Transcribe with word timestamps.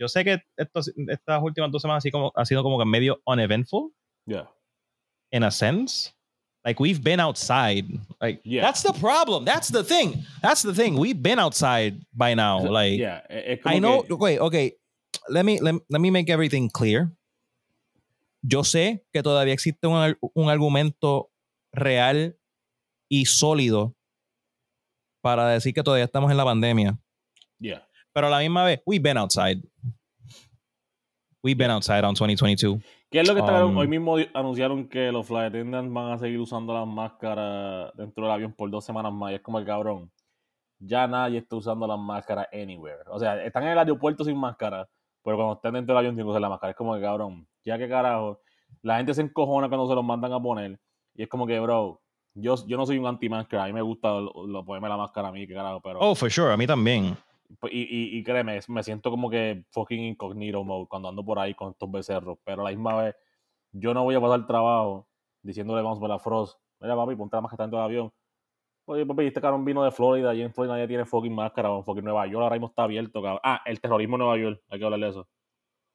yo 0.00 0.08
sé 0.08 0.24
que 0.24 0.40
estos, 0.56 0.90
estas 1.08 1.42
últimas 1.42 1.70
dos 1.70 1.82
semanas 1.82 2.02
así 2.02 2.10
como, 2.10 2.32
ha 2.34 2.44
sido 2.46 2.62
como 2.62 2.78
que 2.78 2.84
medio 2.86 3.20
uneventful. 3.26 3.92
Yeah. 4.26 4.48
In 5.30 5.42
a 5.44 5.50
sense. 5.50 6.12
Like 6.64 6.80
we've 6.82 7.00
been 7.02 7.20
outside. 7.20 7.84
Like 8.20 8.40
Yeah. 8.44 8.62
that's 8.62 8.82
the 8.82 8.92
problem. 8.98 9.44
That's 9.44 9.68
the 9.70 9.84
thing. 9.84 10.24
That's 10.42 10.62
the 10.62 10.72
thing. 10.74 10.98
We've 10.98 11.20
been 11.22 11.38
outside 11.38 12.00
by 12.12 12.34
now. 12.34 12.60
Like 12.64 12.98
Yeah. 12.98 13.20
Es 13.28 13.60
como 13.62 13.74
I 13.76 13.78
know. 13.78 14.02
que- 14.02 14.16
Wait, 14.16 14.40
okay. 14.40 14.72
Let 15.28 15.44
me 15.44 15.60
let, 15.60 15.74
let 15.88 16.00
me 16.00 16.10
make 16.10 16.30
everything 16.32 16.68
clear. 16.70 17.10
Yo 18.42 18.62
sé 18.64 19.04
que 19.12 19.22
todavía 19.22 19.52
existe 19.52 19.86
un, 19.86 20.16
un 20.34 20.48
argumento 20.48 21.30
real 21.72 22.36
y 23.10 23.26
sólido 23.26 23.94
para 25.22 25.48
decir 25.50 25.74
que 25.74 25.82
todavía 25.82 26.04
estamos 26.06 26.30
en 26.30 26.36
la 26.38 26.44
pandemia. 26.44 26.98
yeah. 27.60 27.86
Pero 28.12 28.26
a 28.26 28.30
la 28.30 28.38
misma 28.38 28.64
vez, 28.64 28.82
we've 28.86 29.02
been 29.02 29.16
outside. 29.18 29.60
We've 31.42 31.56
been 31.56 31.70
outside 31.70 32.04
on 32.04 32.14
2022. 32.14 32.82
¿Qué 33.10 33.20
es 33.20 33.26
lo 33.28 33.34
que 33.34 33.40
está 33.40 33.64
Um, 33.64 33.76
Hoy 33.76 33.88
mismo 33.88 34.16
anunciaron 34.34 34.88
que 34.88 35.10
los 35.10 35.26
flight 35.26 35.48
attendants 35.48 35.92
van 35.92 36.12
a 36.12 36.18
seguir 36.18 36.38
usando 36.38 36.74
las 36.74 36.86
máscaras 36.86 37.90
dentro 37.96 38.24
del 38.24 38.32
avión 38.32 38.52
por 38.52 38.70
dos 38.70 38.84
semanas 38.84 39.12
más. 39.12 39.32
Y 39.32 39.36
es 39.36 39.40
como 39.40 39.58
el 39.58 39.64
cabrón. 39.64 40.10
Ya 40.78 41.06
nadie 41.06 41.38
está 41.38 41.56
usando 41.56 41.86
las 41.86 41.98
máscaras 41.98 42.46
anywhere. 42.52 43.00
O 43.10 43.18
sea, 43.18 43.42
están 43.44 43.64
en 43.64 43.70
el 43.70 43.78
aeropuerto 43.78 44.24
sin 44.24 44.36
máscara, 44.36 44.88
pero 45.24 45.36
cuando 45.36 45.54
estén 45.54 45.72
dentro 45.74 45.94
del 45.94 45.98
avión 45.98 46.14
tienen 46.14 46.26
que 46.26 46.30
usar 46.30 46.40
la 46.42 46.48
máscara. 46.48 46.70
Es 46.72 46.76
como 46.76 46.94
el 46.94 47.02
cabrón. 47.02 47.46
Ya 47.64 47.78
que 47.78 47.88
carajo. 47.88 48.40
La 48.82 48.98
gente 48.98 49.14
se 49.14 49.22
encojona 49.22 49.68
cuando 49.68 49.88
se 49.88 49.94
los 49.94 50.04
mandan 50.04 50.32
a 50.32 50.40
poner. 50.40 50.78
Y 51.14 51.22
es 51.22 51.28
como 51.28 51.46
que, 51.46 51.58
bro, 51.58 52.00
yo, 52.34 52.54
yo 52.66 52.76
no 52.76 52.86
soy 52.86 52.98
un 52.98 53.06
anti-máscara. 53.06 53.64
A 53.64 53.66
mí 53.66 53.72
me 53.72 53.82
gusta 53.82 54.08
lo, 54.10 54.46
lo- 54.46 54.64
ponerme 54.64 54.88
la 54.88 54.96
máscara 54.96 55.28
a 55.28 55.32
mí, 55.32 55.46
que 55.46 55.54
carajo, 55.54 55.80
pero. 55.80 55.98
Oh, 56.00 56.14
for 56.14 56.30
sure. 56.30 56.52
A 56.52 56.56
mí 56.56 56.66
también. 56.66 57.16
Y, 57.70 57.80
y, 57.80 58.18
y 58.18 58.22
créeme, 58.22 58.60
me 58.68 58.82
siento 58.82 59.10
como 59.10 59.28
que 59.28 59.64
fucking 59.70 60.00
incognito 60.00 60.62
mode 60.62 60.86
cuando 60.88 61.08
ando 61.08 61.24
por 61.24 61.38
ahí 61.38 61.54
con 61.54 61.70
estos 61.70 61.90
becerros. 61.90 62.38
Pero 62.44 62.62
a 62.62 62.64
la 62.64 62.70
misma 62.70 63.02
vez, 63.02 63.16
yo 63.72 63.92
no 63.94 64.04
voy 64.04 64.14
a 64.14 64.20
pasar 64.20 64.46
trabajo 64.46 65.08
diciéndole 65.42 65.82
vamos 65.82 65.98
por 65.98 66.08
la 66.08 66.18
Frost. 66.18 66.58
Mira, 66.80 66.96
papi, 66.96 67.16
ponte 67.16 67.36
la 67.36 67.40
máscara 67.42 67.64
dentro 67.64 67.78
del 67.78 67.86
avión. 67.86 68.12
Oye, 68.86 69.04
papi, 69.06 69.26
este 69.26 69.40
cabrón 69.40 69.64
vino 69.64 69.84
de 69.84 69.90
Florida 69.90 70.34
y 70.34 70.42
en 70.42 70.52
Florida 70.52 70.74
nadie 70.74 70.88
tiene 70.88 71.04
fucking 71.04 71.34
máscara. 71.34 71.70
O 71.70 71.82
fucking 71.82 72.04
Nueva 72.04 72.26
York 72.26 72.42
ahora 72.42 72.54
mismo 72.54 72.68
está 72.68 72.84
abierto, 72.84 73.22
cabrón. 73.22 73.40
Ah, 73.42 73.60
el 73.66 73.80
terrorismo 73.80 74.16
en 74.16 74.20
Nueva 74.20 74.38
York. 74.38 74.62
Hay 74.68 74.78
que 74.78 74.84
hablar 74.84 75.00
de 75.00 75.08
eso. 75.08 75.28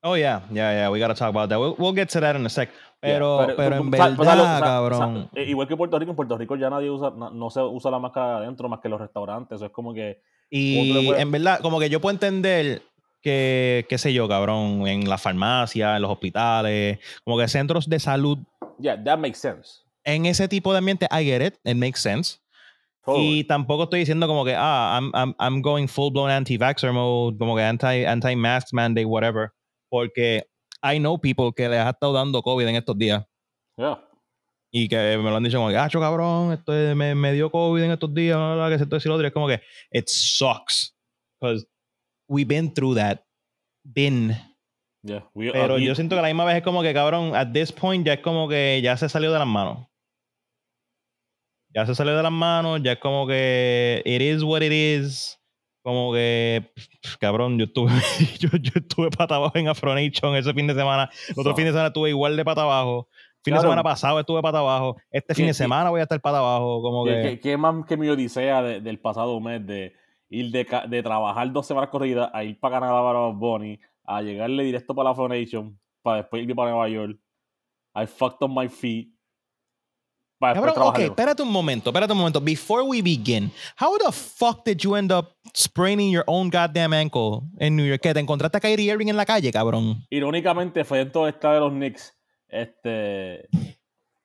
Oh, 0.04 0.16
yeah. 0.16 0.44
Yeah, 0.52 0.72
yeah. 0.72 0.92
We 0.92 1.00
gotta 1.00 1.16
talk 1.16 1.30
about 1.30 1.50
that. 1.50 1.60
We'll, 1.60 1.76
we'll 1.80 1.96
get 1.96 2.10
to 2.10 2.20
that 2.22 2.36
in 2.36 2.46
a 2.46 2.50
sec. 2.50 2.70
Yeah, 2.70 3.14
Pero, 3.14 3.48
pero, 3.58 3.78
en 3.78 3.90
verdad, 3.90 4.20
o 4.20 4.24
sea, 4.24 4.60
cabrón. 4.62 5.18
o 5.18 5.30
sea, 5.34 5.44
igual 5.44 5.68
que 5.68 5.76
Puerto 5.76 5.98
Rico, 5.98 6.12
en 6.12 6.16
Puerto 6.16 6.38
Rico 6.38 6.56
ya 6.56 6.70
nadie 6.70 6.92
usa, 6.92 7.10
no, 7.10 7.32
no 7.32 7.50
se 7.50 7.62
usa 7.62 7.90
la 7.90 7.98
máscara 7.98 8.38
adentro 8.38 8.70
más 8.70 8.80
que 8.82 8.88
en 8.88 8.92
los 8.92 9.02
restaurantes. 9.02 9.56
Eso 9.56 9.66
es 9.66 9.72
como 9.72 9.94
que. 9.96 10.22
¿Cómo 10.52 10.84
tú 10.84 10.94
le 10.94 11.02
Y 11.02 11.10
en 11.10 11.32
verdad, 11.32 11.60
como 11.62 11.80
que 11.80 11.90
yo 11.90 12.00
puedo 12.00 12.14
entender 12.14 12.82
que, 13.22 13.86
qué 13.90 13.98
sé 13.98 14.14
yo, 14.14 14.28
cabrón, 14.28 14.88
en 14.88 15.10
la 15.10 15.18
farmacia, 15.18 15.96
en 15.96 16.02
los 16.02 16.12
hospitales, 16.12 17.00
como 17.24 17.38
que 17.38 17.48
centros 17.48 17.90
de 17.90 18.00
salud, 18.00 18.38
Yeah, 18.78 19.02
that 19.04 19.18
makes 19.18 19.40
sense. 19.40 19.82
en 20.04 20.26
ese 20.26 20.48
tipo 20.48 20.72
de 20.74 20.80
ambiente, 20.80 21.08
I 21.10 21.24
get 21.24 21.42
it, 21.42 21.56
it 21.64 21.76
makes 21.76 22.00
sense. 22.00 22.40
Totally. 23.06 23.40
Y 23.40 23.44
tampoco 23.46 23.84
estoy 23.84 24.00
diciendo 24.00 24.28
como 24.28 24.44
que, 24.44 24.54
ah, 24.58 25.00
I'm, 25.00 25.12
I'm, 25.14 25.36
I'm 25.40 25.62
going 25.62 25.88
full 25.88 26.12
blown 26.12 26.30
anti-vaxxer 26.30 26.92
mode, 26.92 27.38
como 27.38 27.56
que 27.56 27.62
anti, 27.64 28.04
anti-mask 28.06 28.74
mandate, 28.74 29.06
whatever. 29.06 29.54
Porque 29.90 30.44
I 30.84 30.98
know 31.00 31.18
people 31.18 31.52
que 31.56 31.70
les 31.70 31.80
ha 31.80 31.92
estado 31.92 32.14
dando 32.14 32.42
COVID 32.42 32.68
en 32.68 32.76
estos 32.76 32.98
días. 32.98 33.24
Yeah. 33.78 34.00
Y 34.78 34.90
que 34.90 35.18
me 35.18 35.30
lo 35.30 35.38
han 35.38 35.44
dicho 35.44 35.58
como 35.58 35.70
que, 35.70 35.78
ah, 35.78 35.88
cabrón, 35.90 36.52
esto 36.52 36.74
es- 36.76 36.94
me, 36.98 37.16
me 37.16 37.32
dio 37.32 37.50
COVID 37.50 37.82
en 37.82 37.92
estos 37.92 38.14
días, 38.14 38.36
bla, 38.36 38.56
bla, 38.56 38.70
que 38.70 38.78
se 38.78 38.84
esto 38.84 39.00
lo 39.08 39.16
otro. 39.16 39.26
Es 39.26 39.32
como 39.32 39.48
que, 39.48 39.62
it 39.92 40.06
sucks. 40.10 40.94
Because 41.40 41.66
we've 42.28 42.46
been 42.46 42.74
through 42.74 42.96
that. 42.98 43.22
Been. 43.86 44.36
Yeah. 45.02 45.30
We- 45.34 45.54
Pero 45.54 45.76
aquí- 45.76 45.86
yo 45.86 45.96
siento 45.96 46.18
que 46.18 46.22
la 46.22 46.28
misma 46.28 46.44
vez 46.44 46.58
es 46.58 46.64
como 46.64 46.82
que, 46.82 46.94
cabrón, 46.94 47.34
at 47.38 47.54
this 47.54 47.72
point 47.72 48.06
ya 48.06 48.16
es 48.16 48.20
como 48.20 48.50
que 48.50 48.82
ya 48.84 48.98
se 48.98 49.08
salió 49.08 49.32
de 49.32 49.40
las 49.40 49.48
manos. 49.48 49.88
Ya 51.74 51.86
se 51.86 51.96
salió 51.96 52.16
de 52.18 52.24
las 52.24 52.32
manos, 52.32 52.82
ya 52.84 52.94
es 52.94 53.00
como 53.00 53.28
que 53.28 54.02
it 54.06 54.22
is 54.22 54.44
what 54.44 54.62
it 54.62 54.74
is. 54.74 55.40
Como 55.84 56.12
que, 56.14 56.70
pff, 56.76 57.16
cabrón, 57.18 57.60
yo 57.60 57.66
estuve, 57.66 57.92
yo, 58.40 58.50
yo 58.60 58.72
estuve 58.76 59.10
pata 59.12 59.36
abajo 59.36 59.58
en 59.58 59.68
Afronation 59.68 60.36
ese 60.36 60.54
fin 60.54 60.68
de 60.68 60.74
semana. 60.74 61.10
El 61.30 61.34
otro 61.38 61.52
Fuck. 61.52 61.56
fin 61.58 61.66
de 61.66 61.72
semana 61.72 61.88
estuve 61.88 62.10
igual 62.10 62.36
de 62.36 62.44
pata 62.44 62.64
abajo. 62.64 63.08
Fin 63.46 63.54
de 63.54 63.62
semana 63.62 63.84
pasado 63.84 64.20
estuve 64.20 64.42
pata 64.42 64.60
abajo. 64.60 64.98
Este 65.12 65.34
fin 65.36 65.44
¿Qué- 65.46 65.50
de 65.50 65.54
semana 65.54 65.90
voy 65.92 66.00
a 66.00 66.04
estar 66.04 66.20
pata 66.20 66.40
abajo. 66.40 66.82
Como 66.82 67.06
¿Qué, 67.06 67.12
que. 67.12 67.22
qué- 67.22 67.40
qué 67.40 67.58
más 67.58 67.86
que 67.86 67.96
mi 67.96 68.10
odisea 68.10 68.62
de- 68.62 68.82
del 68.82 69.00
pasado 69.00 69.40
mes 69.40 69.66
de 69.66 69.94
ir 70.30 70.52
de, 70.52 70.68
de 70.90 71.04
trabajar 71.04 71.52
dos 71.52 71.66
semanas 71.68 71.90
corridas 71.92 72.30
a 72.34 72.44
ir 72.44 72.60
para 72.60 72.80
Canadá 72.80 73.02
para 73.04 73.28
Bunny, 73.28 73.80
a 74.04 74.22
llegarle 74.22 74.64
directo 74.64 74.94
para 74.96 75.10
la 75.10 75.16
Foundation, 75.16 75.80
para 76.02 76.18
después 76.18 76.42
irme 76.42 76.56
para 76.56 76.72
Nueva 76.72 76.90
York. 76.90 77.18
I 77.96 78.06
fucked 78.08 78.44
up 78.46 78.50
my 78.50 78.68
feet. 78.68 79.10
Para 80.38 80.56
Cabrón, 80.56 80.74
ok, 80.88 81.00
espérate 81.00 81.42
un 81.44 81.52
momento, 81.52 81.92
espérate 81.92 82.12
un 82.12 82.18
momento. 82.20 82.42
Before 82.42 82.84
we 82.84 83.02
begin, 83.02 83.50
how 83.80 83.98
the 83.98 84.12
fuck 84.12 84.66
did 84.66 84.78
you 84.80 84.96
end 84.98 85.10
up 85.12 85.30
spraining 85.56 86.12
your 86.12 86.26
own 86.28 86.50
goddamn 86.50 86.92
ankle 86.94 87.44
en 87.58 87.76
New 87.78 87.86
York? 87.86 88.02
¿Que 88.02 88.14
te 88.14 88.20
encontraste 88.20 88.58
a 88.58 88.60
Kyrie 88.60 88.92
Irving 88.92 89.08
en 89.08 89.16
la 89.16 89.26
calle, 89.26 89.50
cabrón? 89.52 90.04
Irónicamente, 90.10 90.84
fue 90.84 91.00
en 91.02 91.12
todo 91.12 91.28
esta 91.30 91.54
de 91.54 91.60
los 91.62 91.72
Knicks. 91.72 92.14
Este. 92.48 93.48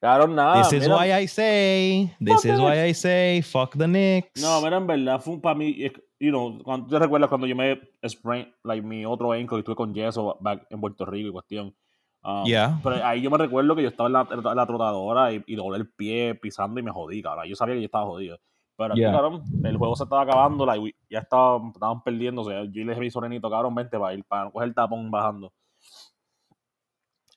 Cabrón, 0.01 0.35
nada. 0.35 0.63
this 0.63 0.73
is 0.73 0.89
mira- 0.89 0.97
why 0.97 1.13
I 1.23 1.27
say, 1.29 2.11
this 2.21 2.37
Fuck 2.37 2.45
is 2.47 2.59
why 2.59 2.89
I 2.89 2.95
say, 2.95 3.43
fuck 3.43 3.77
the 3.77 3.87
Knicks. 3.87 4.41
No, 4.41 4.63
mira, 4.63 4.79
en 4.79 4.87
verdad, 4.87 5.21
fue 5.21 5.39
para 5.43 5.55
mí, 5.55 5.77
you 6.19 6.31
know, 6.31 6.59
cuando, 6.63 6.87
¿tú 6.87 6.93
te 6.93 6.99
recuerdas 6.99 7.29
cuando 7.29 7.47
yo 7.47 7.55
me 7.55 7.79
sprain, 8.09 8.51
like, 8.65 8.81
mi 8.87 9.05
otro 9.05 9.33
ankle 9.33 9.59
y 9.59 9.61
estuve 9.61 9.77
con 9.77 9.93
yeso 9.93 10.39
back 10.41 10.67
en 10.71 10.81
Puerto 10.81 11.05
Rico 11.05 11.29
y 11.29 11.33
cuestión? 11.33 11.75
Um, 12.23 12.45
Yeah. 12.47 12.81
Pero 12.83 13.05
ahí 13.05 13.21
yo 13.21 13.31
me 13.31 13.37
recuerdo 13.37 13.77
que 13.77 13.83
yo 13.83 13.89
estaba 13.89 14.07
en 14.07 14.13
la, 14.15 14.27
en 14.31 14.57
la 14.57 14.67
trotadora 14.67 15.33
y, 15.35 15.43
y 15.47 15.55
doblé 15.55 15.79
el 15.79 15.91
pie 15.91 16.35
pisando 16.35 16.81
y 16.81 16.83
me 16.83 16.91
jodí, 16.91 17.21
cabrón. 17.23 17.47
Yo 17.47 17.57
sabía 17.57 17.75
que 17.75 17.81
yo 17.83 17.87
estaba 17.87 18.07
jodido. 18.07 18.39
Pero 18.79 18.93
aquí, 18.95 19.01
Yeah. 19.03 19.13
cabrón, 19.13 19.43
el 19.65 19.77
juego 19.77 19.97
se 19.97 20.05
estaba 20.05 20.23
acabando, 20.23 20.65
like, 20.65 20.95
ya 21.11 21.19
estaba, 21.19 21.61
estaban 21.75 22.03
perdiendo. 22.03 22.41
O 22.41 22.45
sea, 22.47 22.63
yo 22.65 22.71
le 22.73 22.85
dije 22.85 22.97
a 22.97 23.01
mi 23.01 23.11
sobrinito, 23.11 23.51
cabrón, 23.51 23.75
vente 23.75 23.99
para 23.99 24.15
ir, 24.15 24.25
para 24.25 24.51
coger 24.51 24.69
el 24.69 24.75
tapón 24.75 25.11
bajando. 25.11 25.53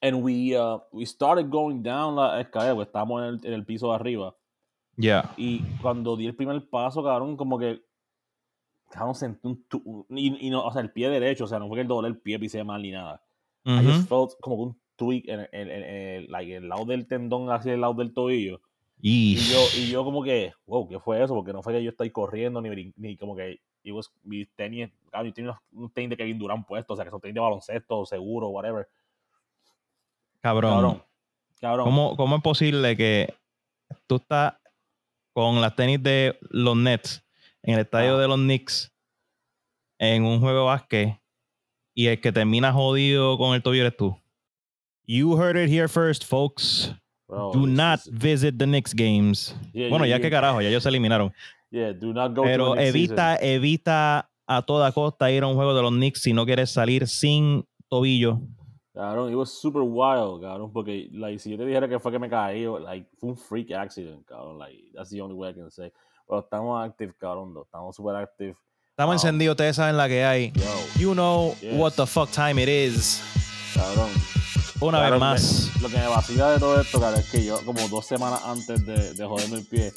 And 0.06 0.22
we, 0.22 0.54
uh, 0.58 0.80
we 0.92 1.06
started 1.06 1.50
going 1.50 1.82
down 1.82 2.16
la 2.18 2.42
escalera, 2.42 2.76
porque 2.76 2.88
estábamos 2.90 3.22
en 3.24 3.28
el, 3.30 3.46
en 3.48 3.54
el 3.54 3.66
piso 3.66 3.88
de 3.88 3.96
arriba. 3.96 4.36
Yeah. 4.98 5.34
Y 5.38 5.62
cuando 5.82 6.18
di 6.18 6.26
el 6.28 6.36
primer 6.36 6.68
paso, 6.70 7.02
cabrón, 7.02 7.38
como 7.38 7.58
que. 7.58 7.82
Cabrón, 8.92 9.16
sentí 9.16 9.48
un. 9.48 9.64
tu- 9.64 10.06
y, 10.10 10.48
y 10.48 10.50
no, 10.50 10.66
o 10.66 10.72
sea, 10.74 10.82
el 10.82 10.92
pie 10.92 11.10
derecho, 11.10 11.46
o 11.46 11.48
sea, 11.48 11.58
no 11.58 11.68
fue 11.70 11.78
que 11.78 11.82
el 11.84 11.88
doble 11.88 12.10
el 12.10 12.18
pie 12.18 12.38
pisé 12.38 12.64
mal 12.66 12.82
ni 12.82 12.92
nada. 12.92 13.24
I 13.66 13.72
Mhm. 13.72 13.86
just 13.88 14.10
felt 14.10 14.32
como 14.42 14.58
un 14.58 14.78
tweak 14.98 15.24
en 15.30 15.40
el, 15.40 15.50
en- 15.54 15.70
en- 15.72 15.84
en- 15.84 16.32
like, 16.32 16.54
el 16.58 16.68
lado 16.68 16.84
del 16.86 17.08
tendón 17.08 17.50
hacia 17.50 17.74
el 17.74 17.80
lado 17.82 17.94
del 17.94 18.14
tobillo. 18.14 18.60
Y 19.02 19.36
yo, 19.36 19.60
y 19.78 19.88
yo 19.90 20.04
como 20.04 20.22
que, 20.22 20.52
wow, 20.66 20.88
¿qué 20.88 21.00
fue 21.00 21.24
eso? 21.24 21.34
Porque 21.34 21.54
no 21.54 21.64
fue 21.64 21.74
que 21.74 21.84
yo 21.84 21.90
estoy 21.92 22.10
corriendo 22.12 22.62
ni, 22.62 22.92
ni 22.98 23.16
como 23.18 23.36
que. 23.38 23.62
Mis 24.24 24.50
tenis, 24.56 24.90
cabrón, 25.12 25.28
yo 25.30 25.34
tenía 25.34 25.52
unos- 25.52 25.62
un 25.86 25.90
tenis 25.92 26.10
de 26.12 26.18
Kevin 26.18 26.38
Durant 26.40 26.66
puesto, 26.68 26.94
o 26.94 26.96
sea, 26.96 27.04
que 27.06 27.12
son 27.12 27.20
tenis 27.22 27.36
de 27.36 27.40
baloncesto, 27.42 28.06
seguro, 28.06 28.50
whatever. 28.50 28.88
Cabrón. 30.44 30.72
Cabrón. 30.74 31.04
Cabrón. 31.62 31.86
¿Cómo, 31.86 32.16
¿Cómo 32.18 32.36
es 32.36 32.42
posible 32.44 32.96
que 32.98 33.34
tú 34.08 34.18
estás 34.18 34.54
con 35.34 35.62
las 35.62 35.76
tenis 35.76 36.04
de 36.04 36.38
los 36.52 36.76
Nets 36.78 37.24
en 37.64 37.76
el 37.76 37.80
estadio 37.82 38.18
Ah. 38.18 38.22
de 38.22 38.28
los 38.28 38.38
Knicks 38.38 38.92
en 40.00 40.26
un 40.26 40.40
juego 40.42 40.60
de 40.60 40.66
básquet 40.66 41.20
y 41.96 42.08
el 42.08 42.20
que 42.20 42.32
termina 42.32 42.74
jodido 42.74 43.38
con 43.38 43.56
el 43.56 43.64
tobillo 43.64 43.84
eres 43.86 43.96
tú? 43.98 44.16
You 45.06 45.38
heard 45.38 45.56
it 45.58 45.70
here 45.70 45.88
first, 45.88 46.24
folks. 46.26 46.94
Bro, 47.28 47.52
Do 47.54 47.66
not 47.68 48.02
visit 48.12 48.58
the 48.58 48.66
Knicks 48.66 48.94
games. 48.94 49.56
yeah, 49.74 49.90
Bueno, 49.90 50.06
yeah, 50.06 50.18
ya 50.18 50.22
que 50.22 50.30
yeah. 50.30 50.38
carajo, 50.42 50.62
ya 50.62 50.68
ellos 50.70 50.84
se 50.84 50.90
eliminaron. 50.90 51.32
Yeah, 51.72 51.94
do 51.94 52.14
not 52.14 52.32
go 52.36 52.44
to 52.44 52.44
Pero 52.44 52.74
the 52.76 52.82
next 52.82 52.94
season. 52.94 53.18
evita, 53.18 53.36
evita 53.42 54.30
a 54.46 54.62
toda 54.62 54.92
costa 54.92 55.32
ir 55.32 55.44
a 55.44 55.48
un 55.48 55.56
juego 55.56 55.74
de 55.74 55.82
los 55.82 55.92
Knicks 55.92 56.22
si 56.22 56.34
no 56.34 56.46
quieres 56.46 56.70
salir 56.70 57.08
sin 57.08 57.66
tobillo. 57.90 58.40
Cabrón, 58.94 59.32
it 59.32 59.36
was 59.36 59.50
super 59.52 59.82
wild, 59.82 60.42
cabrón, 60.42 60.72
porque, 60.72 61.10
like, 61.14 61.40
si 61.40 61.50
yo 61.50 61.58
te 61.58 61.66
dijera 61.66 61.88
que 61.90 62.00
fue 62.00 62.12
que 62.12 62.20
me 62.20 62.30
caí, 62.30 62.66
like, 62.84 63.08
fue 63.20 63.30
un 63.32 63.38
freak 63.38 63.72
accident, 63.72 64.24
cabrón, 64.28 64.60
like, 64.60 64.92
that's 64.94 65.10
the 65.10 65.20
only 65.20 65.34
way 65.36 65.50
I 65.50 65.54
can 65.56 65.72
say. 65.72 65.92
Pero 66.28 66.42
estamos 66.42 66.86
active, 66.86 67.12
cabrón, 67.18 67.56
estamos 67.66 67.96
super 67.96 68.16
active. 68.16 68.56
Estamos 68.92 69.08
Wow. 69.08 69.14
encendidos, 69.14 69.54
ustedes 69.54 69.76
saben 69.78 69.98
la 69.98 70.08
que 70.08 70.24
hay. 70.24 70.52
Yo, 70.54 70.64
You 71.00 71.14
know 71.14 71.56
Yes. 71.60 71.74
what 71.80 71.94
the 71.94 72.06
fuck 72.06 72.30
time 72.30 72.62
it 72.62 72.70
is. 72.70 73.20
cabrón. 73.74 74.10
Una 74.80 75.00
Cabrón, 75.00 75.12
vez 75.12 75.20
más. 75.20 75.72
me- 75.76 75.82
lo 75.82 75.90
que 75.90 75.98
me 75.98 76.08
vacila 76.08 76.52
de 76.52 76.60
todo 76.60 76.80
esto, 76.80 77.00
cabrón, 77.00 77.20
es 77.20 77.32
que 77.32 77.44
yo, 77.44 77.58
como 77.66 77.80
dos 77.88 78.06
semanas 78.06 78.42
antes 78.46 78.86
de, 78.86 79.14
de 79.16 79.26
joderme 79.26 79.58
el 79.58 79.66
pie, 79.66 79.92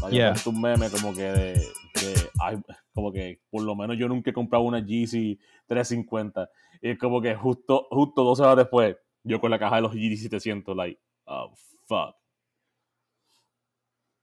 yo 0.00 0.08
Yeah. 0.08 0.34
un 0.46 0.58
meme 0.60 0.88
como 0.88 1.12
que 1.12 1.22
de, 1.24 1.52
de- 1.54 2.30
ay, 2.40 2.56
como 2.94 3.12
que 3.12 3.40
por 3.50 3.62
lo 3.62 3.74
menos 3.76 3.98
yo 3.98 4.08
nunca 4.08 4.30
he 4.30 4.32
comprado 4.32 4.64
una 4.64 4.78
Yeezy 4.78 5.38
350. 5.66 6.48
Y 6.82 6.90
es 6.90 6.98
como 6.98 7.22
que 7.22 7.34
justo, 7.34 7.86
justo 7.90 8.24
dos 8.24 8.36
semanas 8.38 8.58
después, 8.58 8.96
yo 9.22 9.40
con 9.40 9.50
la 9.50 9.58
caja 9.58 9.76
de 9.76 9.82
los 9.82 9.92
Yeezy 9.94 10.16
700, 10.16 10.76
like, 10.76 11.00
oh, 11.26 11.54
fuck. 11.86 12.16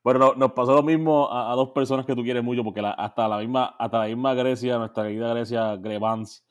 Pero 0.03 0.19
no- 0.19 0.35
nos 0.35 0.51
pasó 0.51 0.75
lo 0.75 0.83
mismo 0.83 1.31
a, 1.31 1.53
dos 1.55 1.69
personas 1.69 2.05
que 2.05 2.15
tú 2.15 2.23
quieres 2.23 2.43
mucho, 2.43 2.63
porque 2.63 2.81
hasta 2.81 3.27
la 3.27 3.37
misma 3.37 3.75
hasta 3.77 3.99
la 3.99 4.05
misma 4.07 4.33
Grecia, 4.33 4.77
nuestra 4.77 5.03
querida 5.03 5.33
Grecia 5.33 5.75
Grevans, 5.77 6.45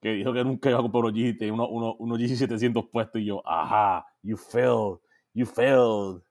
que 0.00 0.14
dijo 0.14 0.32
que 0.32 0.42
nunca 0.44 0.68
iba 0.70 0.78
a 0.78 0.82
comprar 0.82 1.04
unos 1.04 1.14
Yeezy, 1.14 1.38
tenía 1.38 1.54
unos, 1.54 1.68
unos, 1.70 1.94
unos 1.98 2.18
Yeezy 2.18 2.36
700 2.36 2.86
puestos 2.88 3.20
y 3.20 3.26
yo, 3.26 3.42
ajá, 3.46 4.06
you 4.22 4.36
failed, 4.36 4.98
you 5.34 5.46
failed. 5.46 6.22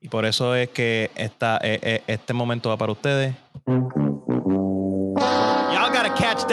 Y 0.00 0.08
por 0.08 0.26
eso 0.26 0.54
es 0.54 0.68
que 0.68 1.10
esta, 1.16 1.56
eh, 1.62 1.80
eh, 1.82 2.02
este 2.06 2.34
momento 2.34 2.68
va 2.68 2.76
para 2.76 2.92
ustedes. 2.92 3.34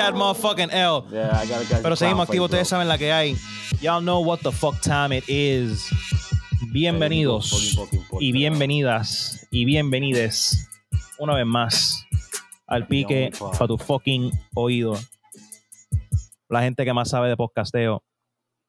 That 0.02 0.16
motherfucking 0.16 0.74
L. 0.74 1.06
Yeah, 1.12 1.30
I 1.32 1.46
gotta 1.46 1.84
Pero 1.84 1.96
seguimos 1.96 2.28
activos, 2.28 2.50
ustedes 2.50 2.68
saben 2.68 2.88
la 2.88 2.98
que 2.98 3.12
hay. 3.12 3.36
Y'all 3.82 4.02
know 4.02 4.20
what 4.22 4.40
the 4.42 4.52
fuck 4.52 4.82
time 4.82 5.16
it 5.16 5.24
is. 5.28 5.92
Bienvenidos 6.74 7.78
y 8.20 8.32
bienvenidas 8.32 9.48
y 9.52 9.64
bienvenides 9.64 10.68
una 11.20 11.36
vez 11.36 11.46
más 11.46 12.04
al 12.66 12.88
pique 12.88 13.30
para 13.40 13.68
tu 13.68 13.78
fucking 13.78 14.32
oído. 14.56 14.98
La 16.50 16.64
gente 16.64 16.84
que 16.84 16.94
más 16.94 17.12
sabe 17.12 17.30
de 17.30 17.38
podcasteo. 17.38 18.02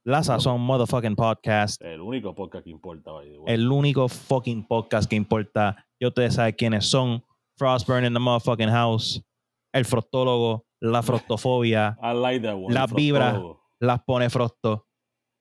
La 0.05 0.23
Sazón 0.23 0.61
Motherfucking 0.61 1.17
Podcast. 1.17 1.81
El 1.81 2.03
único 2.03 2.35
podcast 2.35 2.65
que 2.65 2.71
importa. 2.71 3.11
El 3.47 3.73
único 3.73 4.07
fucking 4.07 4.67
podcast 4.67 5.09
que 5.09 5.17
importa. 5.17 5.83
Y 5.99 6.05
ustedes 6.05 6.35
saben 6.35 6.55
quiénes 6.59 6.91
son. 6.91 7.25
Frostburn 7.57 8.05
in 8.05 8.13
the 8.13 8.21
motherfucking 8.21 8.69
house. 8.69 9.25
El 9.73 9.87
frostólogo. 9.87 10.67
La 10.83 11.03
frostofobia. 11.03 11.97
Like. 12.03 12.47
Las 12.69 12.93
vibras. 12.93 13.41
las 13.79 14.03
pone 14.03 14.29
Frosto. 14.31 14.87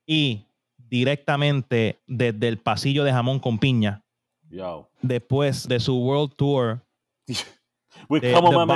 Y 0.06 0.46
directamente 0.78 2.02
desde 2.08 2.48
el 2.48 2.58
pasillo 2.58 3.04
de 3.04 3.12
jamón 3.12 3.40
con 3.40 3.58
piña, 3.60 4.04
Yo. 4.50 4.90
después 5.02 5.68
de 5.68 5.80
su 5.80 5.98
World 5.98 6.34
Tour 6.36 6.82
We 8.10 8.20
de 8.20 8.34
come 8.34 8.50
on, 8.50 8.68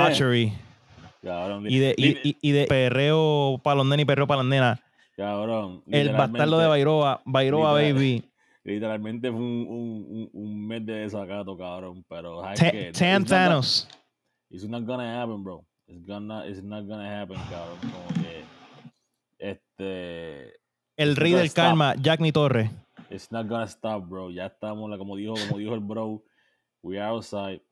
Cabrón, 1.22 1.66
y 1.68 1.78
de, 1.78 1.94
y, 1.98 2.28
y- 2.28 2.36
y 2.40 2.50
de 2.52 2.66
perreo 2.66 3.60
palondena 3.62 4.00
y 4.02 4.04
perreo 4.04 4.26
palandena, 4.26 4.80
cabrón, 5.16 5.82
el 5.90 6.12
bastardo 6.12 6.58
de 6.58 6.66
Bairoa, 6.68 7.20
Bairoa 7.24 7.72
literal- 7.80 7.94
Baby, 7.94 8.30
Literalmente 8.64 9.30
fue 9.30 9.38
un, 9.40 9.66
un, 9.68 10.30
un, 10.32 10.66
mes 10.66 10.84
de 10.84 10.92
desacato, 10.94 11.56
cabrón. 11.56 12.04
Pero 12.08 12.42
gonna- 13.24 13.28
Thanos. 13.28 13.88
It's 14.50 14.68
not 14.68 14.84
gonna 14.84 15.22
happen, 15.22 15.44
bro. 15.44 15.64
It's, 15.88 16.04
gonna, 16.06 16.46
it's 16.46 16.62
not 16.62 16.86
gonna 16.86 17.22
happen, 17.22 17.36
cabrón. 17.50 17.78
Como 17.80 18.22
que. 18.22 18.44
Este. 19.38 20.54
el 20.96 21.16
rey 21.16 21.32
del 21.32 21.52
karma, 21.52 21.94
Jack 21.96 22.20
Ni 22.20 22.32
Torre. 22.32 22.70
It's 23.10 23.30
not 23.30 23.46
gonna 23.48 23.66
stop, 23.68 24.08
bro. 24.08 24.30
Ya 24.30 24.46
estamos, 24.46 24.90
la- 24.90 24.98
como 24.98 25.16
dijo, 25.16 25.34
como 25.46 25.58
dijo 25.58 25.74
el 25.74 25.80
bro. 25.80 26.22
We 26.82 26.98
are 26.98 27.10
outside. 27.10 27.62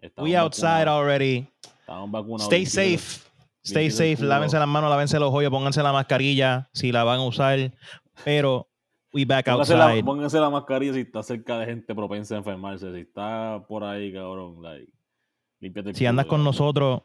Estamos 0.00 0.28
We 0.30 0.36
outside 0.36 0.84
vacunados, 0.84 1.00
already. 1.02 1.46
Estamos 1.80 2.10
vacunados. 2.10 2.44
Stay 2.44 2.66
safe. 2.66 3.20
Stay 3.64 3.90
safe. 3.90 4.22
Lávense 4.22 4.58
las 4.58 4.68
manos, 4.68 4.90
lávense 4.90 5.18
los 5.18 5.32
hoyos, 5.32 5.50
pónganse 5.50 5.82
la 5.82 5.92
mascarilla 5.92 6.68
si 6.72 6.92
la 6.92 7.02
van 7.04 7.20
a 7.20 7.24
usar. 7.24 7.58
Pero 8.24 8.68
we 9.12 9.24
back 9.24 9.46
Pónganse 9.46 9.74
la, 9.76 9.84
outside. 9.86 10.04
pónganse 10.04 10.38
la 10.38 10.50
mascarilla 10.50 10.92
si 10.92 11.00
está 11.00 11.22
cerca 11.22 11.58
de 11.58 11.66
gente 11.66 11.94
propensa 11.94 12.34
a 12.34 12.38
enfermarse. 12.38 12.92
Si 12.92 13.00
está 13.00 13.64
por 13.66 13.82
ahí, 13.84 14.12
cabrón. 14.12 14.60
Like, 14.62 14.92
el 15.60 15.94
si 15.94 16.04
andas 16.06 16.26
culo, 16.26 16.30
con 16.30 16.38
cabrón. 16.40 16.44
nosotros, 16.44 17.02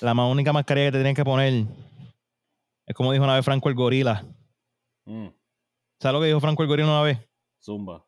la 0.00 0.14
más 0.14 0.30
única 0.30 0.52
mascarilla 0.52 0.86
que 0.86 0.92
te 0.92 0.98
tienen 0.98 1.14
que 1.14 1.24
poner 1.24 1.64
es 2.86 2.94
como 2.94 3.12
dijo 3.12 3.24
una 3.24 3.34
vez 3.34 3.44
Franco 3.44 3.68
el 3.68 3.74
Gorila. 3.74 4.24
Mm, 5.04 5.28
¿Sabes 6.00 6.12
lo 6.12 6.20
que 6.20 6.26
dijo 6.26 6.40
Franco 6.40 6.62
el 6.62 6.68
Gorila 6.68 6.88
una 6.88 7.02
vez? 7.02 7.18
zumba. 7.62 8.04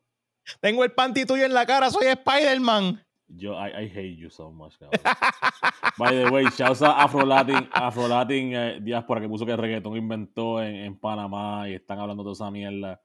Tengo 0.60 0.82
el 0.84 0.92
panty 0.92 1.24
tuyo 1.24 1.44
en 1.44 1.54
la 1.54 1.66
cara, 1.66 1.90
soy 1.90 2.06
Spider-Man. 2.06 3.04
Yo, 3.28 3.54
I, 3.54 3.84
I 3.84 3.88
hate 3.88 4.16
you 4.16 4.28
so 4.28 4.50
much, 4.50 4.74
cabrón. 4.78 5.00
By 5.98 6.16
the 6.16 6.30
way, 6.30 6.44
shouts 6.46 6.82
a 6.82 7.02
Afro 7.02 7.24
Latin, 7.24 7.68
Afro 7.72 8.08
Latin 8.08 8.54
eh, 8.54 8.78
diáspora 8.82 9.20
que 9.20 9.28
puso 9.28 9.46
que 9.46 9.52
el 9.52 9.58
reggaetón 9.58 9.96
inventó 9.96 10.62
en, 10.62 10.74
en 10.74 10.98
Panamá 10.98 11.68
y 11.68 11.74
están 11.74 11.98
hablando 11.98 12.24
de 12.24 12.32
esa 12.32 12.50
mierda. 12.50 13.00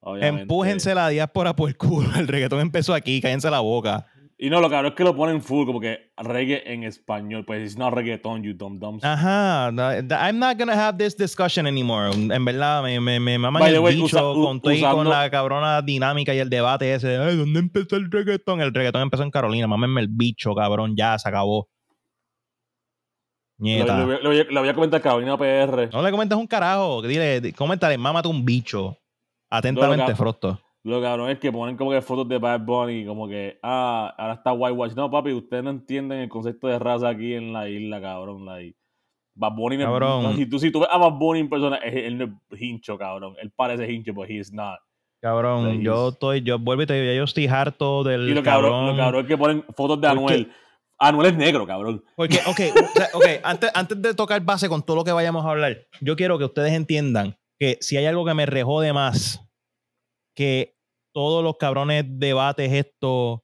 Obviamente. 0.00 0.42
Empújense 0.42 0.94
la 0.94 1.08
diáspora 1.08 1.56
por 1.56 1.68
el 1.68 1.76
culo. 1.76 2.08
El 2.16 2.28
reggaetón 2.28 2.60
empezó 2.60 2.94
aquí, 2.94 3.20
cállense 3.20 3.50
la 3.50 3.60
boca. 3.60 4.06
Y 4.42 4.48
no, 4.48 4.58
lo 4.62 4.70
cabrón 4.70 4.92
es 4.92 4.96
que 4.96 5.04
lo 5.04 5.14
ponen 5.14 5.42
full, 5.42 5.66
como 5.66 5.80
que 5.80 6.12
reggae 6.16 6.62
en 6.72 6.84
español. 6.84 7.44
Pues 7.44 7.62
it's 7.62 7.76
not 7.76 7.92
reggaeton, 7.92 8.42
you 8.42 8.54
dumb 8.54 8.78
dumbs. 8.78 9.04
Ajá. 9.04 9.68
I'm 9.68 10.38
not 10.38 10.56
gonna 10.58 10.72
have 10.72 10.96
this 10.96 11.14
discussion 11.14 11.66
anymore. 11.66 12.10
En 12.10 12.42
verdad, 12.46 12.82
me, 12.82 12.98
me, 13.00 13.20
me 13.20 13.38
maman 13.38 13.60
By 13.60 13.74
el 13.74 13.80
way, 13.80 13.96
bicho 13.96 14.06
usa- 14.06 14.20
con, 14.22 14.60
usando- 14.64 14.94
con 14.96 15.08
la 15.10 15.28
cabrona 15.30 15.82
dinámica 15.82 16.32
y 16.34 16.38
el 16.38 16.48
debate 16.48 16.94
ese. 16.94 17.18
Ay, 17.18 17.36
¿dónde 17.36 17.60
empezó 17.60 17.96
el 17.96 18.10
reggaetón? 18.10 18.62
El 18.62 18.72
reggaetón 18.72 19.02
empezó 19.02 19.24
en 19.24 19.30
Carolina. 19.30 19.66
Mámenme 19.66 20.00
el 20.00 20.08
bicho, 20.08 20.54
cabrón. 20.54 20.94
Ya, 20.96 21.18
se 21.18 21.28
acabó. 21.28 21.68
Nieta. 23.58 23.98
lo- 23.98 24.06
lo- 24.06 24.22
lo 24.22 24.28
voy 24.30 24.40
a- 24.40 24.44
lo 24.48 24.60
voy 24.60 24.68
a 24.70 24.74
comentar 24.74 25.02
Carolina 25.02 25.36
PR. 25.36 25.90
No 25.92 26.00
le 26.02 26.10
comentes 26.10 26.38
un 26.38 26.46
carajo. 26.46 27.02
Dile, 27.02 27.42
di- 27.42 27.52
coméntale, 27.52 27.98
mámate 27.98 28.28
un 28.28 28.42
bicho. 28.42 28.96
Atentamente, 29.50 30.04
Loca. 30.04 30.16
Frosto. 30.16 30.60
Lo 30.82 31.02
cabrón 31.02 31.30
es 31.30 31.38
que 31.38 31.52
ponen 31.52 31.76
como 31.76 31.90
que 31.90 32.00
fotos 32.00 32.26
de 32.28 32.38
Bad 32.38 32.60
Bunny, 32.60 33.04
como 33.04 33.28
que, 33.28 33.58
ah, 33.62 34.14
ahora 34.16 34.34
está 34.34 34.52
Whitewash. 34.52 34.94
No, 34.94 35.10
papi, 35.10 35.32
ustedes 35.32 35.62
no 35.62 35.70
entienden 35.70 36.20
el 36.20 36.28
concepto 36.28 36.68
de 36.68 36.78
raza 36.78 37.10
aquí 37.10 37.34
en 37.34 37.52
la 37.52 37.68
isla, 37.68 38.00
cabrón. 38.00 38.46
Like, 38.46 38.76
Bad 39.34 39.52
Bunny 39.52 39.78
Cabrón. 39.78 40.22
no, 40.22 40.32
si, 40.34 40.46
tú, 40.46 40.58
si 40.58 40.70
tú 40.70 40.80
ves 40.80 40.88
a 40.90 40.96
Bad 40.96 41.12
Bunny 41.12 41.40
en 41.40 41.50
persona, 41.50 41.76
él 41.76 42.18
no 42.18 42.40
es 42.50 42.60
hincho, 42.60 42.96
cabrón. 42.96 43.34
Él 43.40 43.50
parece 43.54 43.90
hincho, 43.92 44.14
pero 44.14 44.26
he 44.26 44.38
is 44.38 44.52
not. 44.52 44.78
Cabrón, 45.20 45.82
yo 45.82 46.08
estoy, 46.08 46.40
yo 46.40 46.58
vuelvo 46.58 46.82
y 46.82 46.86
te 46.86 46.94
digo, 46.94 47.12
yo 47.12 47.24
estoy 47.24 47.46
harto 47.46 48.02
del 48.02 48.26
Y 48.26 48.32
lo 48.32 48.42
cabrón, 48.42 48.70
cabrón. 48.70 48.96
lo 48.96 49.02
cabrón 49.02 49.20
es 49.20 49.28
que 49.28 49.36
ponen 49.36 49.64
fotos 49.76 50.00
de 50.00 50.08
Anuel. 50.08 50.50
Anuel 50.98 51.28
es 51.28 51.36
negro, 51.36 51.66
cabrón. 51.66 52.02
Porque, 52.16 52.38
ok, 52.46 52.60
o 52.84 52.92
sea, 52.94 53.08
ok, 53.12 53.26
antes, 53.42 53.70
antes 53.74 54.00
de 54.00 54.14
tocar 54.14 54.40
base 54.42 54.68
con 54.68 54.82
todo 54.82 54.96
lo 54.96 55.04
que 55.04 55.12
vayamos 55.12 55.44
a 55.44 55.50
hablar, 55.50 55.76
yo 56.00 56.16
quiero 56.16 56.38
que 56.38 56.44
ustedes 56.44 56.72
entiendan 56.72 57.36
que 57.58 57.76
si 57.82 57.98
hay 57.98 58.06
algo 58.06 58.24
que 58.24 58.32
me 58.32 58.46
rejode 58.46 58.94
más 58.94 59.46
que 60.34 60.74
todos 61.12 61.42
los 61.42 61.56
cabrones 61.56 62.04
debates 62.06 62.72
estos 62.72 63.40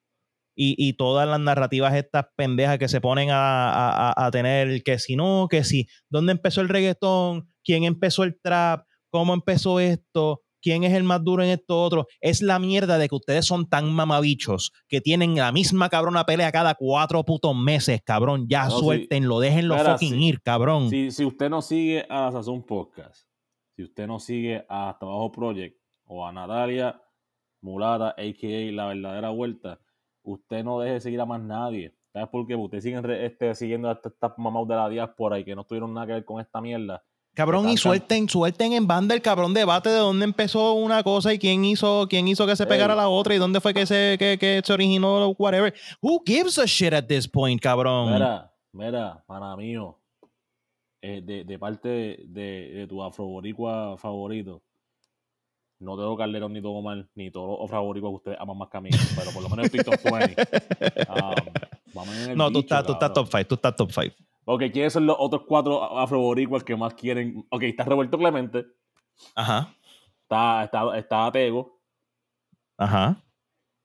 y, 0.58 0.74
y 0.78 0.94
todas 0.94 1.28
las 1.28 1.40
narrativas 1.40 1.94
estas 1.94 2.26
pendejas 2.36 2.78
que 2.78 2.88
se 2.88 3.00
ponen 3.00 3.30
a, 3.30 3.68
a- 3.70 4.26
a- 4.26 4.30
tener, 4.30 4.82
que 4.82 4.98
si 4.98 5.14
no, 5.16 5.48
que 5.50 5.64
si, 5.64 5.86
¿dónde 6.08 6.32
empezó 6.32 6.60
el 6.62 6.68
reggaetón? 6.68 7.52
¿Quién 7.62 7.84
empezó 7.84 8.22
el 8.24 8.40
trap? 8.40 8.86
¿Cómo 9.10 9.34
empezó 9.34 9.80
esto? 9.80 10.42
¿Quién 10.62 10.82
es 10.84 10.94
el 10.94 11.04
más 11.04 11.22
duro 11.22 11.42
en 11.44 11.50
esto 11.50 11.80
otro? 11.82 12.06
Es 12.20 12.40
la 12.40 12.58
mierda 12.58 12.96
de 12.98 13.08
que 13.08 13.14
ustedes 13.14 13.44
son 13.44 13.68
tan 13.68 13.92
mamabichos 13.92 14.72
que 14.88 15.00
tienen 15.00 15.34
la 15.36 15.52
misma 15.52 15.88
cabrona 15.90 16.24
pelea 16.24 16.50
cada 16.50 16.74
cuatro 16.74 17.22
putos 17.24 17.54
meses, 17.54 18.00
cabrón. 18.04 18.46
Ya 18.48 18.64
No, 18.64 18.78
suéltenlo, 18.78 19.38
déjenlo 19.40 19.76
Mira, 19.76 19.92
fucking 19.92 20.20
ir, 20.22 20.40
cabrón. 20.42 20.88
Si, 20.90 21.10
si 21.10 21.24
usted 21.24 21.50
no 21.50 21.60
sigue 21.62 22.06
a 22.08 22.32
Sazón 22.32 22.64
Podcast, 22.64 23.28
si 23.76 23.82
usted 23.84 24.06
no 24.06 24.18
sigue 24.18 24.64
a 24.68 24.88
Hasta 24.90 25.04
Abajo 25.06 25.30
Project 25.30 25.76
o 26.06 26.26
a 26.26 26.32
Natalia 26.32 27.00
Mulata, 27.60 28.10
a.k.a. 28.10 28.72
La 28.72 28.86
Verdadera 28.86 29.30
Vuelta, 29.30 29.78
usted 30.22 30.62
no 30.64 30.80
deje 30.80 30.94
de 30.94 31.00
seguir 31.00 31.20
a 31.20 31.26
más 31.26 31.40
nadie. 31.40 31.94
¿Sabes 32.12 32.28
por 32.28 32.46
qué? 32.46 32.80
Siguen 32.80 33.02
re- 33.02 33.26
este, 33.26 33.54
siguiendo 33.54 33.88
a 33.88 33.92
estos 33.92 34.12
mamados 34.38 34.68
de 34.68 34.74
la 34.76 34.88
diáspora 34.88 35.38
y 35.38 35.44
que 35.44 35.54
no 35.54 35.64
tuvieron 35.64 35.92
nada 35.92 36.06
que 36.06 36.12
ver 36.14 36.24
con 36.24 36.40
esta 36.40 36.60
mierda. 36.60 37.02
Cabrón, 37.34 37.68
y 37.68 37.76
suelten, 37.76 38.30
suelten 38.30 38.72
en 38.72 38.86
banda 38.86 39.14
el 39.14 39.20
cabrón 39.20 39.52
debate 39.52 39.90
de 39.90 39.98
dónde 39.98 40.24
empezó 40.24 40.72
una 40.72 41.02
cosa 41.02 41.34
y 41.34 41.38
quién 41.38 41.66
hizo, 41.66 42.06
quién 42.08 42.26
hizo 42.28 42.46
que 42.46 42.56
se 42.56 42.66
pegara 42.66 42.94
Ey. 42.94 42.98
la 43.00 43.08
otra 43.10 43.34
y 43.34 43.38
dónde 43.38 43.60
fue 43.60 43.74
que 43.74 43.84
se, 43.84 44.16
que, 44.18 44.38
que 44.38 44.62
se 44.64 44.72
originó, 44.72 45.28
whatever. 45.32 45.74
Who 46.00 46.22
gives 46.24 46.58
a 46.58 46.64
shit 46.64 46.94
at 46.94 47.04
this 47.08 47.28
point, 47.28 47.60
cabrón? 47.60 48.14
Mira, 48.14 48.50
mira, 48.72 49.22
pana 49.26 49.54
mío, 49.54 49.98
eh, 51.02 51.20
de, 51.22 51.44
de 51.44 51.58
parte 51.58 51.88
de, 51.88 52.24
de, 52.26 52.70
de 52.70 52.86
tu 52.86 53.02
afroboricua 53.02 53.98
favorito, 53.98 54.62
no 55.78 55.96
tengo 55.96 56.16
Calderón 56.16 56.52
ni 56.52 56.62
todo 56.62 56.80
mal, 56.82 57.08
ni 57.14 57.30
todos 57.30 57.48
los 57.60 57.68
afroboricuas 57.68 58.10
que 58.12 58.16
ustedes 58.16 58.38
aman 58.40 58.56
más 58.58 58.68
que 58.68 58.76
a 58.76 58.80
mí, 58.80 58.90
pero 59.16 59.30
por 59.30 59.42
lo 59.42 59.48
menos 59.48 59.66
estoy 59.66 59.80
top 59.84 60.00
20. 60.02 60.42
Um, 61.08 61.52
vamos 61.94 62.16
en 62.16 62.30
el 62.30 62.36
no, 62.38 62.46
tú 62.50 62.58
bicho, 62.60 62.74
estás, 62.74 62.86
tú 62.86 62.92
estás 62.92 63.12
top 63.12 63.26
5, 63.30 63.44
tú 63.46 63.54
estás 63.56 63.76
top 63.76 63.90
5. 63.92 64.14
Ok, 64.46 64.62
¿quiénes 64.72 64.92
son 64.92 65.06
los 65.06 65.16
otros 65.18 65.42
cuatro 65.46 65.82
afroboricuas 65.98 66.62
que 66.64 66.76
más 66.76 66.94
quieren? 66.94 67.44
Ok, 67.50 67.62
está 67.64 67.84
Roberto 67.84 68.16
Clemente, 68.18 68.64
Ajá, 69.34 69.74
está, 70.22 70.64
está, 70.64 70.98
está 70.98 71.32
Tego, 71.32 71.80
ajá. 72.78 73.22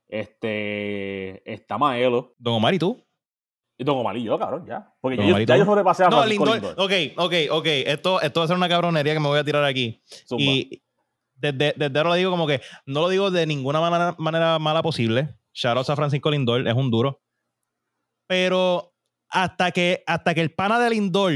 este, 0.08 1.52
está 1.52 1.78
Maelo, 1.78 2.36
Don 2.38 2.56
Omar, 2.56 2.74
¿y 2.74 2.80
tú? 2.80 3.04
y 3.78 3.84
Don 3.84 3.98
Omar 3.98 4.16
y 4.16 4.24
yo, 4.24 4.38
cabrón, 4.38 4.64
ya. 4.68 4.94
Porque 5.02 5.18
yo- 5.18 5.40
ya 5.40 5.46
tú. 5.56 5.60
yo 5.60 5.66
sobrepasé 5.66 6.04
a 6.04 6.10
No, 6.10 6.18
Francisco 6.18 6.46
Lindor. 6.46 6.76
Lindor. 6.78 6.86
Ok, 6.86 6.92
ok, 7.18 7.34
ok. 7.58 7.66
Esto, 7.88 8.22
esto 8.22 8.40
va 8.42 8.44
a 8.44 8.48
ser 8.48 8.56
una 8.58 8.70
cabronería 8.70 9.14
que 9.14 9.20
me 9.20 9.28
voy 9.28 9.40
a 9.40 9.44
tirar 9.44 9.64
aquí. 9.64 10.00
Zumba. 10.28 10.44
Y 10.44 10.84
desde, 11.42 11.74
desde 11.76 11.98
ahora 11.98 12.12
lo 12.12 12.16
digo 12.16 12.32
como 12.32 12.48
que 12.48 12.62
no 12.86 13.02
lo 13.02 13.10
digo 13.10 13.32
de 13.32 13.46
ninguna 13.48 13.82
manera, 13.82 14.16
manera 14.18 14.60
mala 14.60 14.84
posible. 14.84 15.36
Shoutouts 15.54 15.90
a 15.90 15.96
Francisco 15.96 16.32
Lindor, 16.32 16.68
es 16.68 16.74
un 16.74 16.92
duro. 16.92 17.22
Pero 18.28 18.94
hasta 19.30 19.72
que, 19.72 20.04
hasta 20.08 20.34
que 20.34 20.42
el 20.42 20.54
pana 20.54 20.80
de 20.80 20.90
Lindor 20.92 21.34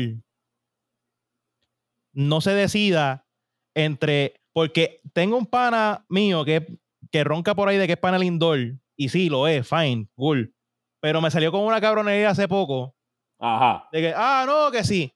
no 2.13 2.41
se 2.41 2.51
decida 2.51 3.27
entre. 3.75 4.35
Porque 4.53 5.01
tengo 5.13 5.37
un 5.37 5.47
pana 5.47 6.05
mío 6.07 6.45
que, 6.45 6.79
que 7.11 7.25
ronca 7.25 7.55
por 7.55 7.67
ahí 7.67 7.77
de 7.77 7.87
que 7.87 7.93
es 7.93 7.99
pana 7.99 8.17
Lindor. 8.17 8.79
Y 8.95 9.09
sí, 9.09 9.27
lo 9.27 9.47
es, 9.47 9.67
fine, 9.67 10.07
cool. 10.15 10.55
Pero 11.01 11.19
me 11.19 11.29
salió 11.29 11.51
con 11.51 11.61
una 11.61 11.81
cabronería 11.81 12.29
hace 12.29 12.47
poco 12.47 12.95
Ajá. 13.37 13.89
de 13.91 14.01
que, 14.01 14.13
ah, 14.15 14.45
no, 14.47 14.71
que 14.71 14.85
sí. 14.85 15.13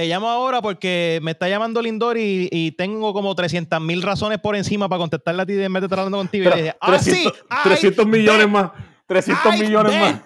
Te 0.00 0.06
llamo 0.06 0.30
ahora 0.30 0.62
porque 0.62 1.20
me 1.22 1.32
está 1.32 1.46
llamando 1.46 1.82
Lindor 1.82 2.16
y, 2.16 2.48
y 2.50 2.72
tengo 2.72 3.12
como 3.12 3.34
300 3.34 3.82
mil 3.82 4.00
razones 4.00 4.38
por 4.38 4.56
encima 4.56 4.88
para 4.88 4.98
contestarle 5.00 5.42
a 5.42 5.44
ti 5.44 5.52
en 5.52 5.70
vez 5.70 5.82
de 5.82 5.86
estar 5.88 5.98
hablando 5.98 6.16
contigo. 6.16 6.46
y 6.46 6.48
le 6.48 6.56
dije, 6.56 6.76
ah, 6.80 6.98
sí, 6.98 7.10
300, 7.10 7.46
300 7.64 8.06
I 8.06 8.08
millones 8.08 8.40
bet, 8.46 8.48
más. 8.48 8.70
300 9.04 9.54
I 9.54 9.58
millones 9.60 9.92
bet. 9.92 10.00
más. 10.00 10.22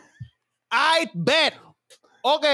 I 1.02 1.10
bet. 1.12 1.54
Ok, 2.22 2.44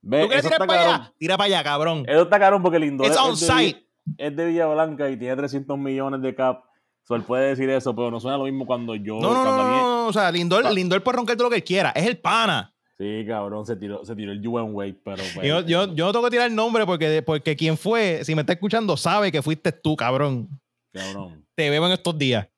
Ve, 0.00 0.22
¿tú 0.22 0.28
quieres 0.28 0.44
tirar 0.44 0.58
para 0.60 0.72
cabrón. 0.80 0.94
allá? 0.94 1.12
Tira 1.18 1.36
para 1.36 1.44
allá, 1.46 1.62
cabrón. 1.62 2.04
Eso 2.08 2.22
está 2.22 2.38
caro 2.38 2.62
porque 2.62 2.78
Lindor 2.78 3.06
It's 3.06 3.16
es, 3.16 3.22
on 3.22 3.32
es 3.34 3.40
de, 3.40 3.46
site. 3.46 3.86
es 4.16 4.34
de 4.36 4.46
Villa 4.46 4.66
Blanca 4.66 5.10
y 5.10 5.18
tiene 5.18 5.36
300 5.36 5.76
millones 5.76 6.22
de 6.22 6.34
cap. 6.34 6.64
Él 7.10 7.22
puede 7.22 7.48
decir 7.48 7.68
eso, 7.68 7.94
pero 7.94 8.10
no 8.10 8.18
suena 8.18 8.38
lo 8.38 8.44
mismo 8.44 8.64
cuando 8.64 8.94
yo. 8.94 9.20
No, 9.20 9.34
no, 9.34 9.44
no, 9.44 9.56
no, 9.56 10.06
o 10.06 10.12
sea, 10.14 10.32
Lindor. 10.32 10.72
Lindor 10.72 11.02
puede 11.02 11.16
roncar 11.16 11.36
todo 11.36 11.48
lo 11.48 11.50
que 11.50 11.56
él 11.56 11.64
quiera. 11.64 11.90
Es 11.90 12.06
el 12.06 12.16
pana. 12.16 12.73
Sí, 12.98 13.24
cabrón, 13.26 13.66
se 13.66 13.74
tiró, 13.76 14.04
se 14.04 14.14
tiró 14.14 14.30
el 14.32 14.46
UN 14.46 14.72
Way, 14.74 14.92
pero. 15.04 15.22
pues, 15.34 15.46
Yo, 15.46 15.60
yo, 15.62 15.94
yo 15.94 16.06
no 16.06 16.12
tengo 16.12 16.24
que 16.26 16.30
tirar 16.30 16.48
el 16.48 16.54
nombre 16.54 16.86
porque, 16.86 17.22
porque 17.22 17.56
quien 17.56 17.76
fue, 17.76 18.24
si 18.24 18.34
me 18.34 18.42
está 18.42 18.52
escuchando, 18.52 18.96
sabe 18.96 19.32
que 19.32 19.42
fuiste 19.42 19.72
tú, 19.72 19.96
cabrón. 19.96 20.48
Cabrón. 20.92 21.44
Te 21.56 21.70
veo 21.70 21.84
en 21.86 21.92
estos 21.92 22.16
días. 22.16 22.48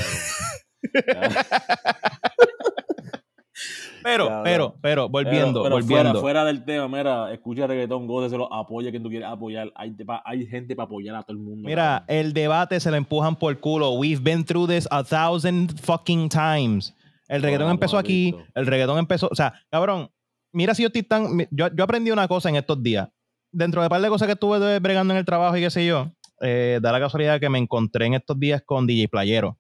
Pero, 4.03 4.27
Cabrón. 4.27 4.45
pero, 4.45 4.75
pero, 4.83 5.09
volviendo, 5.09 5.63
Pero- 5.63 5.63
pero 5.63 5.75
volviendo. 5.77 6.11
Fuera, 6.11 6.21
fuera 6.21 6.45
del 6.45 6.63
tema, 6.67 6.89
mira, 6.89 7.33
escucha 7.33 7.67
reggaetón, 7.67 8.07
góceselo, 8.07 8.53
apoya 8.53 8.91
quien 8.91 9.03
tú 9.03 9.09
quieras 9.09 9.33
apoyar. 9.33 9.73
Hay, 9.75 9.97
hay 10.27 10.47
gente 10.47 10.77
para 10.77 10.85
apoyar 10.85 11.17
a 11.17 11.23
todo 11.23 11.33
el 11.39 11.43
mundo. 11.43 11.67
Mira, 11.67 12.05
el 12.07 12.35
debate 12.35 12.79
se 12.81 12.91
lo 12.91 12.99
empujan 12.99 13.35
por 13.35 13.59
culo. 13.61 13.93
We've 13.93 14.21
been 14.23 14.45
through 14.45 14.69
this 14.69 14.87
a 14.91 15.03
thousand 15.03 15.81
fucking 15.81 16.29
times. 16.29 16.95
El 17.29 17.43
reggaetón 17.43 17.71
empezó 17.71 17.99
aquí, 17.99 18.33
visto. 18.33 18.45
el 18.55 18.67
reggaetón 18.67 18.99
empezó, 18.99 19.29
o 19.31 19.35
sea, 19.35 19.55
cabrón, 19.71 20.11
mira 20.53 20.75
si 20.75 20.83
yo 20.83 20.89
estoy 20.89 21.03
tan, 21.03 21.47
yo, 21.51 21.69
yo 21.75 21.85
aprendí 21.85 22.11
una 22.11 22.29
cosa 22.29 22.49
en 22.49 22.57
estos 22.57 22.83
días. 22.83 23.09
Dentro 23.53 23.81
de 23.81 23.87
un 23.87 23.91
par 23.91 24.03
de 24.03 24.09
cosas 24.09 24.27
que 24.27 24.33
estuve 24.33 24.79
bregando 24.81 25.15
en 25.15 25.19
el 25.19 25.25
trabajo 25.25 25.57
y 25.57 25.61
qué 25.61 25.71
sé 25.71 25.87
yo, 25.87 26.11
eh, 26.41 26.81
da 26.83 26.91
la 26.93 27.01
casualidad 27.01 27.41
que 27.41 27.49
me 27.49 27.59
encontré 27.59 28.07
en 28.07 28.15
estos 28.15 28.39
días 28.39 28.63
con 28.67 28.87
DJ 28.87 29.09
Playero. 29.09 29.59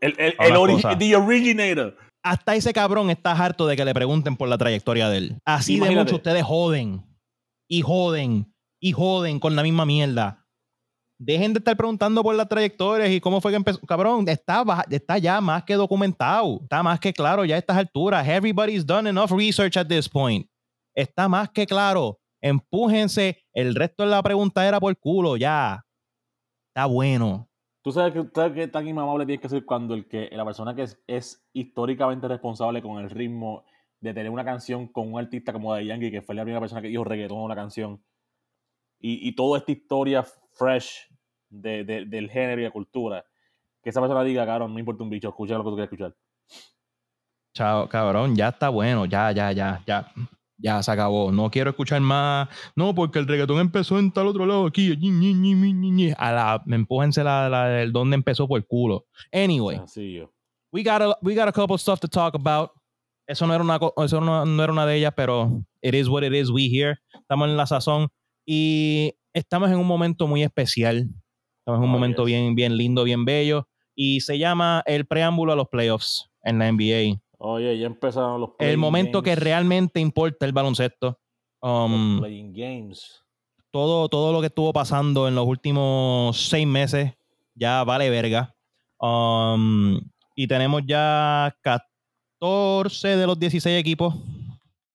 el, 0.00 0.14
el, 0.18 0.34
Ahora 0.38 0.54
el 0.54 0.60
ori- 0.60 0.72
cosa. 0.82 0.96
the 0.98 1.16
originator. 1.16 1.96
Hasta 2.22 2.54
ese 2.56 2.72
cabrón 2.72 3.10
está 3.10 3.32
harto 3.32 3.66
de 3.66 3.76
que 3.76 3.84
le 3.84 3.94
pregunten 3.94 4.36
por 4.36 4.48
la 4.48 4.56
trayectoria 4.58 5.08
de 5.08 5.18
él. 5.18 5.38
Así 5.44 5.78
de 5.78 5.90
mucho 5.90 6.16
ustedes 6.16 6.42
joden 6.44 7.04
y 7.68 7.82
joden 7.82 8.52
y 8.80 8.92
joden 8.92 9.38
con 9.38 9.54
la 9.54 9.62
misma 9.62 9.84
mierda. 9.86 10.45
Dejen 11.18 11.54
de 11.54 11.58
estar 11.58 11.76
preguntando 11.76 12.22
por 12.22 12.34
las 12.34 12.48
trayectorias 12.48 13.10
y 13.10 13.20
cómo 13.20 13.40
fue 13.40 13.50
que 13.50 13.56
empezó. 13.56 13.80
Cabrón, 13.80 14.28
está, 14.28 14.62
está 14.90 15.16
ya 15.16 15.40
más 15.40 15.64
que 15.64 15.74
documentado. 15.74 16.60
Está 16.62 16.82
más 16.82 17.00
que 17.00 17.12
claro 17.12 17.44
ya 17.44 17.54
a 17.54 17.58
estas 17.58 17.78
alturas. 17.78 18.26
Everybody's 18.28 18.84
done 18.84 19.08
enough 19.08 19.30
research 19.30 19.76
at 19.78 19.86
this 19.86 20.08
point. 20.08 20.46
Está 20.94 21.28
más 21.28 21.48
que 21.50 21.66
claro. 21.66 22.18
Empújense. 22.42 23.38
El 23.54 23.74
resto 23.74 24.02
de 24.04 24.10
la 24.10 24.22
pregunta 24.22 24.66
era 24.68 24.78
por 24.78 24.94
culo. 24.98 25.38
Ya. 25.38 25.86
Está 26.68 26.84
bueno. 26.84 27.48
Tú 27.82 27.92
sabes 27.92 28.12
que, 28.12 28.28
sabes 28.34 28.52
que 28.52 28.68
tan 28.68 28.86
inmamable 28.86 29.24
tienes 29.24 29.40
que 29.40 29.48
ser 29.48 29.64
cuando 29.64 29.94
el 29.94 30.06
que 30.08 30.28
la 30.32 30.44
persona 30.44 30.74
que 30.74 30.82
es, 30.82 31.02
es 31.06 31.48
históricamente 31.54 32.28
responsable 32.28 32.82
con 32.82 32.98
el 32.98 33.08
ritmo 33.08 33.64
de 34.00 34.12
tener 34.12 34.30
una 34.30 34.44
canción 34.44 34.88
con 34.88 35.12
un 35.12 35.18
artista 35.18 35.52
como 35.52 35.72
Daddy 35.72 35.86
Yankee, 35.86 36.10
que 36.10 36.20
fue 36.20 36.34
la 36.34 36.42
primera 36.42 36.60
persona 36.60 36.82
que 36.82 36.88
dijo 36.88 37.04
reggaetón 37.04 37.38
una 37.38 37.54
canción, 37.54 38.02
y, 39.00 39.26
y 39.28 39.34
toda 39.34 39.58
esta 39.58 39.72
historia 39.72 40.24
fresh 40.56 41.08
de, 41.48 41.84
de- 41.84 42.04
del 42.06 42.30
género 42.30 42.60
y 42.60 42.64
la 42.64 42.70
cultura, 42.70 43.24
que 43.82 43.90
esa 43.90 44.00
persona 44.00 44.22
diga, 44.24 44.44
cabrón, 44.46 44.72
no 44.72 44.78
importa 44.80 45.02
un 45.04 45.10
bicho, 45.10 45.28
escucha 45.28 45.54
lo 45.54 45.64
que 45.64 45.70
tú 45.70 45.76
quieras 45.76 45.92
escuchar. 45.92 46.14
Chao, 47.54 47.88
cabrón, 47.88 48.36
ya 48.36 48.48
está 48.48 48.68
bueno, 48.68 49.06
ya, 49.06 49.32
ya, 49.32 49.52
ya, 49.52 49.82
ya. 49.86 50.12
Ya 50.58 50.82
se 50.82 50.90
acabó. 50.90 51.30
No 51.30 51.50
quiero 51.50 51.68
escuchar 51.68 52.00
más. 52.00 52.48
No, 52.74 52.94
porque 52.94 53.18
el 53.18 53.28
reggaetón 53.28 53.58
empezó 53.58 53.98
en 53.98 54.10
tal 54.10 54.26
otro 54.26 54.46
lado 54.46 54.64
aquí. 54.66 54.90
A 56.16 56.32
la, 56.32 56.62
me 56.64 56.76
empújense 56.76 57.22
la, 57.22 57.50
la, 57.50 57.82
el 57.82 57.92
donde 57.92 58.14
empezó 58.14 58.48
por 58.48 58.58
el 58.58 58.66
culo. 58.66 59.04
Anyway, 59.32 59.76
Sencillo. 59.76 60.32
we 60.72 60.82
got 60.82 61.02
a, 61.02 61.14
we 61.20 61.34
got 61.34 61.46
a 61.46 61.52
couple 61.52 61.76
stuff 61.76 62.00
to 62.00 62.08
talk 62.08 62.34
about. 62.34 62.70
Eso 63.28 63.46
no 63.46 63.52
era 63.52 63.62
una, 63.62 63.78
eso 64.02 64.18
no, 64.22 64.46
no 64.46 64.62
era 64.62 64.72
una 64.72 64.86
de 64.86 64.96
ellas, 64.96 65.12
pero 65.14 65.62
it 65.82 65.94
is 65.94 66.08
what 66.08 66.22
it 66.22 66.32
is. 66.32 66.48
We 66.50 66.68
here. 66.70 66.96
Estamos 67.12 67.48
en 67.50 67.56
la 67.58 67.66
sazón 67.66 68.08
y 68.46 69.12
estamos 69.36 69.70
en 69.70 69.76
un 69.78 69.86
momento 69.86 70.26
muy 70.26 70.42
especial. 70.42 71.08
Estamos 71.60 71.78
en 71.78 71.84
un 71.84 71.90
Oh, 71.90 71.92
momento 71.92 72.22
yes. 72.26 72.34
bien, 72.34 72.54
bien 72.54 72.76
lindo, 72.76 73.04
bien 73.04 73.24
bello. 73.24 73.68
Y 73.94 74.20
se 74.20 74.38
llama 74.38 74.82
el 74.86 75.06
preámbulo 75.06 75.52
a 75.52 75.56
los 75.56 75.68
playoffs 75.68 76.30
en 76.42 76.58
la 76.58 76.70
NBA 76.70 77.18
Oye, 77.38 77.78
ya 77.78 77.86
empezaron 77.86 78.40
los 78.40 78.50
el 78.58 78.78
momento 78.78 79.22
que 79.22 79.34
realmente 79.36 80.00
importa 80.00 80.46
el 80.46 80.52
baloncesto. 80.52 81.18
Um, 81.60 82.18
playing 82.20 82.52
games. 82.52 83.22
todo, 83.70 84.08
todo 84.08 84.32
lo 84.32 84.40
que 84.40 84.46
estuvo 84.46 84.72
pasando 84.72 85.28
en 85.28 85.34
los 85.34 85.46
últimos 85.46 86.48
seis 86.48 86.66
meses 86.66 87.12
ya 87.54 87.84
vale 87.84 88.08
verga. 88.10 88.54
Um, 89.00 90.00
y 90.34 90.46
tenemos 90.46 90.82
ya 90.86 91.54
14 91.62 93.16
de 93.16 93.26
los 93.26 93.38
16 93.38 93.78
equipos 93.78 94.14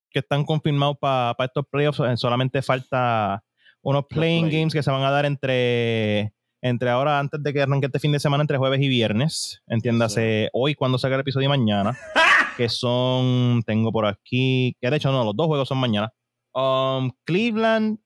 que 0.10 0.20
están 0.20 0.44
confirmados 0.46 0.98
para 1.00 1.36
estos 1.46 1.66
playoffs. 1.70 2.00
Eh, 2.00 2.18
Solamente 2.18 2.62
falta 2.62 3.44
unos 3.82 4.06
playing 4.08 4.48
play. 4.48 4.60
games 4.60 4.74
que 4.74 4.84
se 4.84 4.92
van 4.92 5.04
a 5.04 5.12
dar 5.12 5.26
entre, 5.26 6.34
entre 6.62 6.90
ahora, 6.90 7.20
antes 7.20 7.42
de 7.42 7.54
que 7.54 7.62
arranque 7.62 7.88
este 7.88 8.00
fin 8.00 8.12
de 8.12 8.20
semana, 8.20 8.42
entre 8.42 8.58
jueves 8.58 8.82
y 8.82 8.88
viernes. 8.88 9.62
Entiéndase, 9.68 10.50
hoy 10.54 10.76
cuando 10.76 10.98
saca 10.98 11.16
el 11.16 11.22
episodio 11.22 11.46
y 11.46 11.50
mañana. 11.50 11.98
que 12.58 12.70
son, 12.70 13.64
tengo 13.66 13.92
por 13.92 14.06
aquí, 14.06 14.76
que 14.80 14.90
de 14.90 14.98
hecho 14.98 15.12
no, 15.12 15.24
los 15.24 15.36
dos 15.36 15.48
juegos 15.48 15.68
son 15.68 15.80
mañana. 15.80 16.14
Um, 16.54 17.12
Cleveland 17.24 18.00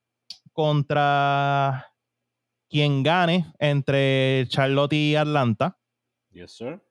contra 0.54 1.92
quien 2.70 3.04
gane 3.04 3.52
entre 3.60 4.46
Charlotte 4.48 4.94
y 4.94 5.16
Atlanta. 5.16 5.78
Yes, 6.32 6.56
sir. 6.56 6.82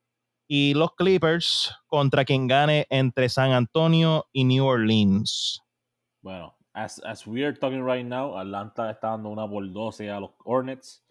Y 0.47 0.75
los 0.75 0.95
Clippers 0.95 1.75
contra 1.87 2.25
quien 2.25 2.47
gane 2.47 2.87
entre 2.91 3.29
San 3.29 3.53
Antonio 3.53 4.27
y 4.33 4.45
New 4.45 4.65
Orleans. 4.65 5.61
Bueno, 6.21 6.57
as, 6.75 6.99
as 7.01 7.27
we 7.27 7.45
are 7.45 7.53
talking 7.53 7.83
right 7.83 8.05
now, 8.05 8.37
Atlanta 8.37 8.91
está 8.91 9.11
dando 9.11 9.31
una 9.31 9.49
por 9.49 9.65
12 9.73 10.11
a 10.11 10.21
los 10.21 10.31
Hornets. 10.45 11.03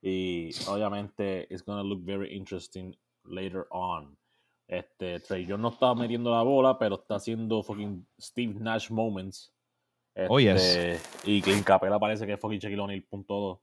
Y 0.00 0.50
obviamente 0.68 1.48
it's 1.50 1.62
gonna 1.62 1.82
look 1.82 2.04
very 2.04 2.28
interesting 2.36 2.94
later 3.24 3.66
on. 3.70 4.16
Este, 4.68 5.18
Trey 5.20 5.46
Young 5.46 5.62
no 5.62 5.70
está 5.70 5.94
metiendo 5.94 6.30
la 6.30 6.42
bola, 6.42 6.78
pero 6.78 6.96
está 6.96 7.16
haciendo 7.16 7.62
fucking 7.62 8.06
Steve 8.20 8.54
Nash 8.60 8.90
moments. 8.90 9.52
Oh, 10.28 10.38
yes. 10.38 10.76
Este, 10.76 11.30
Y 11.30 11.40
Clint 11.40 11.64
Capela 11.64 11.98
parece 11.98 12.26
que 12.26 12.34
es 12.34 12.40
fucking 12.40 12.58
Shaquille 12.58 12.80
O'Neal 12.80 13.02
punto 13.02 13.34
dos. 13.34 13.58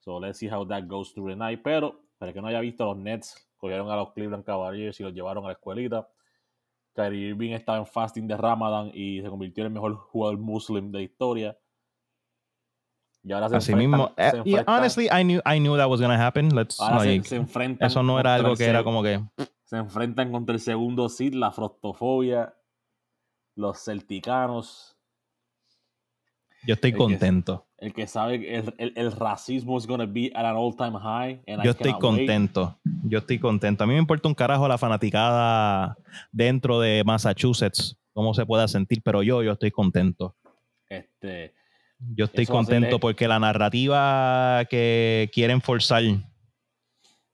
So 0.00 0.18
let's 0.18 0.38
see 0.38 0.48
how 0.48 0.66
that 0.66 0.86
goes 0.86 1.12
through 1.14 1.30
the 1.30 1.36
night. 1.36 1.62
Pero, 1.62 2.00
para 2.18 2.32
que 2.32 2.40
no 2.40 2.48
haya 2.48 2.60
visto, 2.60 2.84
los 2.84 2.96
Nets 2.96 3.48
cogieron 3.56 3.88
a 3.88 3.96
los 3.96 4.12
Cleveland 4.12 4.44
Cavaliers 4.44 4.98
y 5.00 5.04
los 5.04 5.14
llevaron 5.14 5.44
a 5.44 5.48
la 5.48 5.52
escuelita. 5.54 6.08
Kyrie 6.94 7.28
Irving 7.30 7.52
estaba 7.52 7.78
en 7.78 7.86
fasting 7.86 8.26
de 8.26 8.36
Ramadan 8.36 8.90
y 8.94 9.20
se 9.22 9.28
convirtió 9.28 9.62
en 9.62 9.68
el 9.68 9.72
mejor 9.72 9.96
jugador 9.96 10.38
muslim 10.38 10.90
de 10.92 10.98
la 10.98 11.04
historia. 11.04 11.58
Y 13.24 13.32
ahora 13.32 13.48
se 13.48 13.56
Así 13.56 13.72
enfrentan- 13.72 13.78
mismo. 13.78 14.12
eh, 14.16 14.30
se 14.30 14.36
y 14.36 14.40
enfrentan- 14.54 14.78
honestly, 14.78 15.06
I 15.06 15.22
knew, 15.22 15.40
I 15.46 15.58
knew 15.60 15.76
that 15.76 15.88
was 15.88 16.00
gonna 16.00 16.26
happen. 16.26 16.54
Let's, 16.54 16.80
ahora 16.80 17.00
se- 17.00 17.06
like, 17.06 17.28
se 17.28 17.36
enfrentan 17.36 17.86
eso 17.86 18.02
no 18.02 18.18
era 18.18 18.34
algo 18.34 18.56
que 18.56 18.64
era 18.66 18.82
como 18.84 19.02
que. 19.02 19.20
Se 19.64 19.76
enfrentan 19.78 20.32
contra 20.32 20.54
el 20.54 20.60
segundo 20.60 21.08
seed, 21.08 21.34
la 21.34 21.50
frostofobia, 21.52 22.54
los 23.54 23.78
celticanos. 23.82 24.98
Yo 26.66 26.74
estoy 26.74 26.92
que- 26.92 26.98
contento. 26.98 27.66
El 27.82 27.92
que 27.92 28.06
sabe 28.06 28.38
que 28.40 28.54
el, 28.58 28.74
el, 28.78 28.92
el 28.94 29.10
racismo 29.10 29.76
is 29.76 29.88
gonna 29.88 30.06
be 30.06 30.30
at 30.36 30.44
an 30.44 30.54
all 30.54 30.72
time 30.76 30.96
high. 30.96 31.42
and 31.48 31.60
I 31.60 31.64
Yo 31.64 31.72
estoy 31.72 31.90
wait. 31.90 32.00
contento. 32.00 32.78
Yo 33.02 33.18
estoy 33.18 33.40
contento. 33.40 33.82
A 33.82 33.86
mí 33.88 33.94
me 33.94 33.98
importa 33.98 34.28
un 34.28 34.34
carajo 34.34 34.68
la 34.68 34.78
fanaticada 34.78 35.96
dentro 36.30 36.78
de 36.78 37.02
Massachusetts, 37.04 37.98
cómo 38.12 38.34
se 38.34 38.46
pueda 38.46 38.68
sentir, 38.68 39.02
pero 39.02 39.24
yo, 39.24 39.42
yo 39.42 39.50
estoy 39.50 39.72
contento. 39.72 40.36
Este, 40.88 41.54
Yo 42.14 42.26
estoy 42.26 42.46
contento 42.46 43.00
porque 43.00 43.26
la 43.26 43.40
narrativa 43.40 44.64
que 44.70 45.28
quieren 45.34 45.60
forzar 45.60 46.04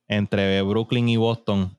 entre 0.09 0.63
Brooklyn 0.63 1.11
y 1.11 1.19
Boston, 1.19 1.77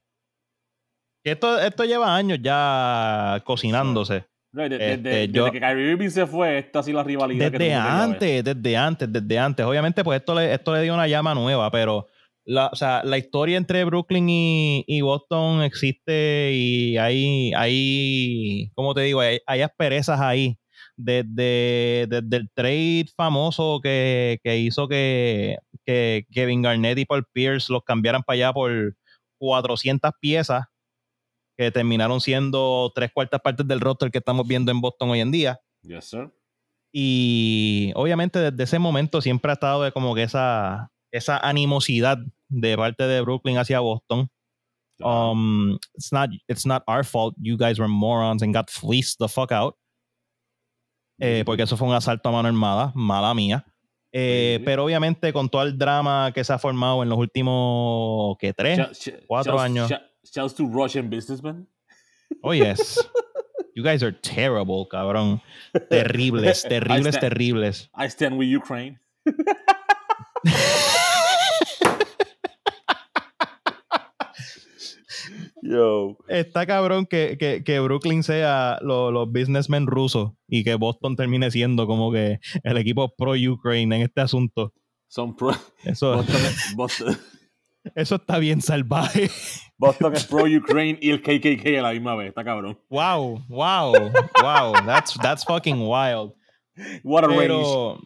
que 1.24 1.32
esto, 1.32 1.60
esto 1.60 1.86
lleva 1.86 2.16
años 2.16 2.38
ya 2.40 3.42
cocinándose. 3.46 4.29
Este, 4.52 4.78
de- 4.80 4.98
desde 4.98 5.32
yo- 5.32 5.52
que 5.52 5.60
Kyrie 5.60 5.92
Irving 5.92 6.10
se 6.10 6.26
fue, 6.26 6.58
esta 6.58 6.80
ha 6.80 6.84
sido 6.84 6.98
la 6.98 7.04
rivalidad 7.04 7.52
Desde 7.52 7.74
antes, 7.74 8.44
desde 8.44 8.78
antes, 8.78 9.12
desde 9.14 9.38
antes. 9.40 9.66
Obviamente, 9.66 10.04
pues 10.04 10.20
esto 10.20 10.34
le, 10.36 10.54
esto 10.54 10.74
le 10.74 10.82
dio 10.82 10.94
una 10.94 11.08
llama 11.08 11.36
nueva, 11.36 11.70
pero 11.70 12.08
la, 12.46 12.68
o 12.68 12.76
sea, 12.76 13.04
la 13.04 13.18
historia 13.20 13.58
entre 13.58 13.84
Brooklyn 13.84 14.28
y, 14.28 14.84
y 14.88 15.02
Boston 15.02 15.62
existe 15.62 16.52
y 16.54 16.98
hay, 16.98 17.52
hay 17.56 18.72
¿cómo 18.74 18.96
te 18.96 19.02
digo? 19.02 19.20
Hay, 19.20 19.40
hay 19.46 19.62
asperezas 19.62 20.20
ahí. 20.20 20.58
Desde, 21.02 22.08
desde 22.10 22.38
el 22.38 22.50
trade 22.54 23.06
famoso 23.16 23.80
que, 23.82 24.40
que 24.44 24.58
hizo 24.58 24.88
que, 24.90 25.58
que 25.86 26.26
Kevin 26.32 26.62
Garnett 26.62 26.98
y 26.98 27.06
Paul 27.06 27.26
Pierce 27.32 27.72
los 27.72 27.84
cambiaran 27.84 28.22
para 28.24 28.36
allá 28.36 28.54
por 28.54 28.96
400 29.38 30.12
piezas 30.20 30.66
que 31.60 31.72
terminaron 31.72 32.22
siendo 32.22 32.90
tres 32.96 33.12
cuartas 33.12 33.42
partes 33.42 33.68
del 33.68 33.82
roster 33.82 34.10
que 34.10 34.20
estamos 34.20 34.48
viendo 34.48 34.72
en 34.72 34.80
Boston 34.80 35.10
hoy 35.10 35.20
en 35.20 35.30
día. 35.30 35.60
Yes, 35.82 36.06
sir. 36.06 36.34
Y 36.94 37.92
obviamente 37.96 38.40
desde 38.40 38.64
ese 38.64 38.80
momento 38.80 39.22
siempre 39.22 39.52
ha 39.52 39.56
estado 39.56 39.84
de 39.84 39.92
como 39.92 40.16
que 40.16 40.24
esa, 40.24 40.90
esa 41.12 41.38
animosidad 41.38 42.18
de 42.48 42.78
parte 42.78 43.04
de 43.04 43.20
Brooklyn 43.20 43.58
hacia 43.58 43.82
Boston. 43.82 44.30
Um, 45.02 45.78
it's 45.96 46.14
not 46.14 46.30
it's 46.48 46.66
not 46.66 46.84
our 46.88 47.04
fault. 47.04 47.36
You 47.38 47.58
guys 47.58 47.78
were 47.78 47.90
morons 47.90 48.42
and 48.42 48.56
got 48.56 48.70
fleeced 48.70 49.18
the 49.20 49.28
fuck 49.28 49.52
out. 49.52 49.76
Eh, 51.20 51.44
porque 51.46 51.64
eso 51.64 51.76
fue 51.76 51.90
un 51.90 51.94
asalto 51.94 52.30
a 52.30 52.32
mano 52.32 52.48
armada, 52.48 52.94
mala 52.96 53.34
mía. 53.34 53.66
Eh, 54.14 54.60
Sí. 54.60 54.66
Pero 54.66 54.86
obviamente 54.86 55.34
con 55.34 55.50
todo 55.50 55.64
el 55.64 55.78
drama 55.78 56.32
que 56.34 56.46
se 56.46 56.54
ha 56.54 56.58
formado 56.58 57.04
en 57.04 57.10
los 57.10 57.18
últimos, 57.18 58.38
¿qué? 58.40 58.54
Tres, 58.54 58.80
cuatro 59.28 59.60
años. 59.60 59.92
Shout- 60.32 60.44
Shouts 60.50 60.54
to 60.56 60.66
Russian 60.68 61.10
businessmen. 61.10 61.68
Oh, 62.44 62.52
yes. 62.52 62.98
You 63.76 63.84
guys 63.84 64.04
are 64.04 64.12
terrible, 64.12 64.88
cabrón. 64.92 65.42
Terribles, 65.90 66.64
terribles, 66.70 67.16
stand- 67.16 67.22
terribles. 67.22 67.90
I 67.96 68.08
stand 68.10 68.38
with 68.38 68.48
Ukraine. 68.48 69.00
Yo. 75.62 76.18
Está 76.28 76.66
cabrón 76.66 77.06
que, 77.06 77.38
que, 77.38 77.64
que 77.64 77.80
Brooklyn 77.80 78.24
sea 78.24 78.80
lo- 78.82 79.12
los 79.12 79.32
businessmen 79.32 79.88
rusos 79.88 80.32
y 80.48 80.64
que 80.64 80.76
Boston 80.76 81.16
termine 81.16 81.52
siendo 81.52 81.86
como 81.88 82.12
que 82.12 82.40
el 82.64 82.78
equipo 82.78 83.14
pro-Ukraine 83.16 83.98
en 83.98 84.02
este 84.04 84.22
asunto. 84.22 84.74
Son 85.08 85.36
pro. 85.36 85.52
Eso, 85.84 86.16
Boston, 86.18 86.42
Boston, 86.76 87.18
eso 87.96 88.16
está 88.16 88.38
bien 88.40 88.62
salvaje. 88.62 89.30
Boston 89.78 90.16
es 90.16 90.26
pro 90.26 90.44
Ukraine 90.46 91.00
y 91.02 91.10
el 91.10 91.22
KKK 91.22 91.80
a 91.80 91.82
la 91.82 91.92
misma 91.92 92.16
vez. 92.16 92.30
Está 92.30 92.44
cabrón. 92.44 92.78
Wow, 92.90 93.44
wow, 93.48 93.94
wow. 94.42 94.74
That's, 94.86 95.18
that's 95.22 95.44
fucking 95.46 95.82
wild. 95.82 96.34
What 97.04 97.24
a 97.24 97.28
range. 97.28 97.40
Pero, 97.48 98.00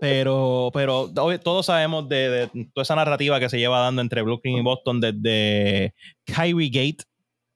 pero, 0.00 0.70
pero 0.72 1.38
todos 1.40 1.66
sabemos 1.66 2.08
de, 2.08 2.30
de 2.30 2.46
toda 2.72 2.82
esa 2.82 2.96
narrativa 2.96 3.38
que 3.38 3.50
se 3.50 3.58
lleva 3.58 3.80
dando 3.80 4.00
entre 4.00 4.22
Brooklyn 4.22 4.56
y 4.56 4.62
Boston 4.62 5.00
desde 5.00 5.94
Kyrie 6.24 6.70
Gate, 6.70 7.04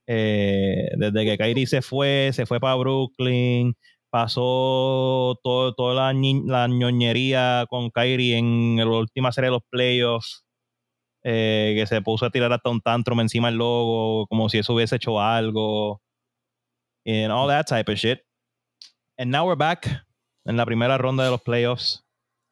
eh, 0.07 0.89
desde 0.99 1.25
que 1.25 1.39
Kyrie 1.39 1.67
se 1.67 1.81
fue, 1.81 2.31
se 2.35 2.45
fue 2.45 2.61
para 2.61 2.75
Brooklyn, 2.75 3.75
pasó 4.11 5.41
todo, 5.43 5.75
toda 5.75 6.13
la, 6.13 6.21
la 6.45 6.69
ñoñería 6.69 7.65
con 7.71 7.91
Kyrie 7.91 8.37
en 8.37 8.77
la 8.77 8.87
última 8.87 9.33
serie 9.33 9.49
de 9.49 9.53
los 9.53 9.65
playoffs, 9.71 10.44
eh, 11.25 11.75
que 11.77 11.87
se 11.87 12.03
puso 12.03 12.27
a 12.27 12.31
tirar 12.31 12.53
hasta 12.53 12.71
un 12.71 12.81
tantrum 12.81 13.21
encima 13.21 13.49
del 13.49 13.57
logo, 13.57 14.27
como 14.27 14.49
si 14.49 14.59
eso 14.59 14.75
hubiese 14.75 14.97
hecho 14.97 15.21
algo, 15.21 16.03
and 17.07 17.33
all 17.33 17.49
that 17.49 17.67
type 17.67 17.91
of 17.91 17.99
shit. 17.99 18.21
And 19.19 19.31
now 19.31 19.47
we're 19.47 19.57
back 19.57 19.87
en 20.45 20.57
la 20.57 20.67
primera 20.67 20.99
ronda 20.99 21.25
de 21.25 21.31
los 21.31 21.41
playoffs. 21.43 22.05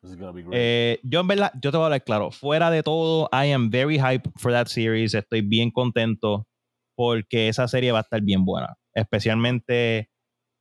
This 0.03 0.13
is 0.13 0.17
gonna 0.17 0.33
be 0.33 0.43
great. 0.43 0.55
Eh, 0.55 1.01
yo 1.05 1.21
en 1.21 1.29
verdad, 1.29 1.53
yo 1.61 1.71
te 1.71 1.77
voy 1.77 1.85
a 1.85 1.87
hablar 1.87 2.03
claro, 2.03 2.31
fuera 2.31 2.71
de 2.71 2.83
todo, 2.83 3.29
I 3.31 3.53
am 3.53 3.71
very 3.71 3.99
hype 3.99 4.29
for 4.37 4.51
that 4.53 4.67
series, 4.67 5.15
estoy 5.15 5.43
bien 5.43 5.71
contento 5.71 6.47
porque 6.97 7.49
esa 7.49 7.69
serie 7.69 7.93
va 7.93 7.99
a 7.99 8.03
estar 8.03 8.21
bien 8.21 8.45
buena, 8.45 8.77
especialmente 8.95 10.11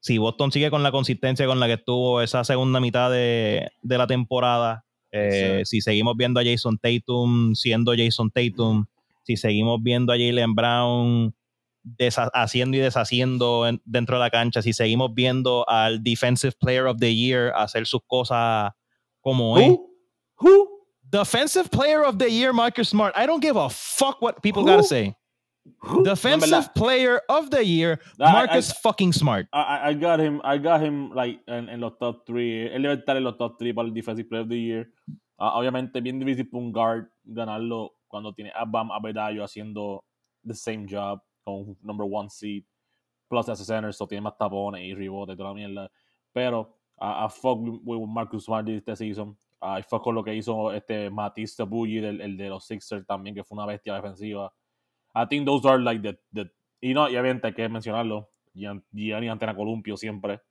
si 0.01 0.17
Boston 0.17 0.51
sigue 0.51 0.69
con 0.69 0.83
la 0.83 0.91
consistencia 0.91 1.45
con 1.45 1.59
la 1.59 1.67
que 1.67 1.73
estuvo 1.73 2.21
esa 2.21 2.43
segunda 2.43 2.79
mitad 2.79 3.09
de, 3.11 3.69
de 3.81 3.97
la 3.97 4.07
temporada, 4.07 4.85
eh, 5.11 5.61
si 5.65 5.81
seguimos 5.81 6.15
viendo 6.17 6.39
a 6.39 6.43
Jason 6.43 6.77
Tatum 6.77 7.53
siendo 7.55 7.93
Jason 7.95 8.31
Tatum, 8.31 8.85
si 9.23 9.35
seguimos 9.37 9.81
viendo 9.83 10.13
a 10.13 10.17
Jalen 10.17 10.55
Brown 10.55 11.35
haciendo 12.33 12.77
y 12.77 12.79
deshaciendo 12.79 13.67
en- 13.67 13.81
dentro 13.85 14.17
de 14.17 14.19
la 14.21 14.29
cancha, 14.29 14.61
si 14.61 14.71
seguimos 14.73 15.13
viendo 15.13 15.67
al 15.67 16.03
Defensive 16.03 16.53
Player 16.59 16.85
of 16.85 16.97
the 16.99 17.13
Year 17.15 17.51
hacer 17.55 17.85
sus 17.87 18.01
cosas 18.05 18.71
como 19.19 19.57
es. 19.57 19.67
Who? 19.69 19.89
Who? 20.39 20.67
Defensive 21.09 21.69
Player 21.69 22.03
of 22.05 22.17
the 22.17 22.29
Year, 22.29 22.53
Marcus 22.53 22.89
Smart. 22.89 23.13
I 23.17 23.25
don't 23.25 23.41
give 23.43 23.57
a 23.59 23.69
fuck 23.69 24.21
what 24.21 24.41
people 24.41 24.61
Who? 24.63 24.67
gotta 24.67 24.83
say. 24.83 25.13
Defensive 26.03 26.69
Player 26.75 27.21
of 27.29 27.49
the 27.49 27.63
Year, 27.65 27.99
I- 28.19 28.23
I- 28.23 28.31
Marcus 28.33 28.71
fucking 28.81 29.13
Smart. 29.13 29.47
I, 29.53 29.59
I- 29.61 29.89
I 29.89 29.93
got 29.93 30.19
him, 30.19 30.41
I 30.43 30.57
got 30.57 30.81
him 30.81 31.11
like 31.13 31.41
en, 31.47 31.69
en 31.69 31.79
los 31.79 31.97
top 31.99 32.25
3. 32.25 32.71
Él 32.73 32.81
debe 32.83 32.93
estar 32.95 33.15
en 33.17 33.23
los 33.23 33.37
top 33.37 33.57
3 33.57 33.73
para 33.73 33.87
el 33.87 33.93
Defensive 33.93 34.27
Player 34.29 34.43
of 34.43 34.49
the 34.49 34.59
Year. 34.59 34.87
Ah, 35.37 35.57
obviamente, 35.57 36.01
bien 36.01 36.19
difícil 36.19 36.47
para 36.49 36.63
un 36.63 36.71
guard 36.71 37.07
ganarlo 37.23 37.93
cuando 38.07 38.33
tiene 38.33 38.51
a 38.55 38.63
Bam 38.65 38.91
Abedayo 38.91 39.43
haciendo 39.43 40.03
the 40.45 40.53
same 40.53 40.85
job 40.87 41.19
con 41.43 41.75
number 41.81 42.05
one 42.05 42.29
seed. 42.29 42.63
Plus, 43.29 43.47
as 43.49 43.61
a 43.61 43.65
center, 43.65 43.93
so 43.93 44.05
tiene 44.07 44.21
más 44.21 44.37
tapones 44.37 44.81
y 44.83 44.93
rebotes 44.93 45.33
y 45.33 45.37
toda 45.37 45.49
la 45.49 45.55
mierda. 45.55 45.89
Pero, 46.33 46.77
I 46.99 47.25
I 47.25 47.27
fuck 47.29 47.57
with, 47.59 47.79
with 47.99 48.07
Marcus 48.09 48.43
Smart 48.45 48.67
este 48.69 48.95
season. 48.95 49.35
I 49.61 49.81
fuck 49.81 50.03
con 50.03 50.15
lo 50.15 50.23
que 50.23 50.35
hizo 50.35 50.71
este 50.73 51.09
Matisse 51.09 51.55
Tabuyi, 51.55 51.97
el, 51.99 52.19
el 52.21 52.35
de 52.37 52.49
los 52.49 52.65
Sixers 52.65 53.05
también, 53.07 53.33
que 53.35 53.43
fue 53.43 53.55
una 53.57 53.65
bestia 53.65 53.95
defensiva. 53.95 54.51
I 55.13 55.25
think 55.27 55.45
those 55.45 55.67
are 55.67 55.79
like 55.79 56.01
the, 56.01 56.17
the 56.33 56.49
y 56.81 56.93
no, 56.93 57.09
y 57.09 57.15
obviamente 57.17 57.47
hay 57.47 57.53
que 57.53 57.67
mencionarlo. 57.69 58.29
Gian- 58.53 58.83
Gianni 58.91 59.29
Antetokounmpo 59.29 59.95
siempre. 59.97 60.41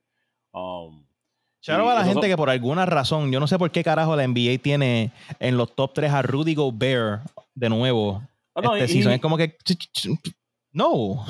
Um, 0.52 1.04
y 1.62 1.70
a 1.70 1.76
la 1.78 2.04
gente 2.04 2.22
son- 2.22 2.28
que 2.30 2.36
por 2.36 2.48
alguna 2.48 2.86
razón, 2.86 3.30
yo 3.30 3.38
no 3.40 3.46
sé 3.46 3.58
por 3.58 3.70
qué 3.70 3.84
carajo 3.84 4.16
la 4.16 4.24
NBA 4.26 4.58
tiene 4.62 5.12
en 5.38 5.56
los 5.58 5.74
top 5.74 5.92
3 5.94 6.10
a 6.10 6.22
Rudy 6.22 6.54
Gobert 6.54 7.22
de 7.54 7.68
nuevo 7.68 8.22
Oh, 8.54 8.62
no, 8.62 8.74
este 8.76 8.90
y- 8.92 8.94
season. 8.96 9.12
y- 9.12 9.14
Es 9.16 9.20
como 9.20 9.36
que. 9.36 9.56
No. 10.72 11.24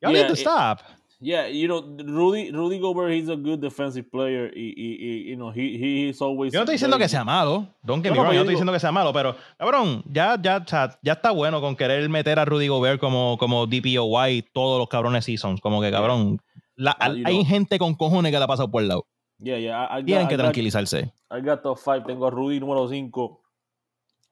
Y'all 0.00 0.12
Yeah, 0.12 0.22
need 0.22 0.26
to 0.28 0.32
it- 0.32 0.38
stop. 0.38 0.80
Yeah, 1.24 1.46
you 1.46 1.68
know, 1.68 1.82
Rudy, 2.04 2.50
Rudy 2.50 2.80
Gobert, 2.80 3.12
he's 3.12 3.28
a 3.28 3.36
good 3.36 3.60
defensive 3.60 4.10
player. 4.10 4.50
Y, 4.56 4.74
y, 4.76 4.96
y, 4.98 5.30
you 5.30 5.36
know, 5.36 5.52
he, 5.52 5.78
he 5.78 6.08
is 6.08 6.20
always. 6.20 6.52
Yo 6.52 6.58
no 6.58 6.64
estoy 6.64 6.74
diciendo 6.74 6.96
very- 6.96 7.04
que 7.04 7.08
sea 7.08 7.22
malo. 7.22 7.68
Don't 7.84 8.02
get 8.02 8.10
No, 8.10 8.16
me 8.16 8.22
wrong, 8.24 8.32
yo 8.34 8.38
no 8.38 8.40
estoy 8.40 8.42
digo- 8.42 8.50
diciendo 8.50 8.72
que 8.72 8.80
sea 8.80 8.90
malo, 8.90 9.12
pero 9.12 9.36
cabrón, 9.56 10.02
ya, 10.10 10.36
ya, 10.42 10.64
ya 11.00 11.12
está 11.12 11.30
bueno 11.30 11.60
con 11.60 11.76
querer 11.76 12.08
meter 12.08 12.40
a 12.40 12.44
Rudy 12.44 12.66
Gobert 12.66 12.98
como, 13.00 13.38
como 13.38 13.66
DPOY 13.68 14.46
todos 14.52 14.80
los 14.80 14.88
cabrones 14.88 15.24
seasons. 15.24 15.60
Como 15.60 15.80
que 15.80 15.92
cabrón. 15.92 16.40
la- 16.74 16.96
Ah, 16.98 17.12
hay 17.24 17.36
know. 17.36 17.44
gente 17.44 17.78
con 17.78 17.94
cojones 17.94 18.32
que 18.32 18.38
la 18.40 18.46
ha 18.46 18.48
pasado 18.48 18.68
por 18.68 18.82
el 18.82 18.88
lado. 18.88 19.06
Yeah, 19.38 19.58
yeah. 19.60 19.84
I, 19.92 19.98
I 19.98 20.00
got, 20.00 20.06
Tienen 20.06 20.26
I 20.26 20.28
que 20.28 20.34
got- 20.36 20.40
tranquilizarse. 20.40 21.12
Got 21.30 21.62
top 21.62 21.78
5. 21.78 22.02
Tengo 22.04 22.26
a 22.26 22.30
Rudy 22.30 22.58
número 22.58 22.88
5. 22.88 23.40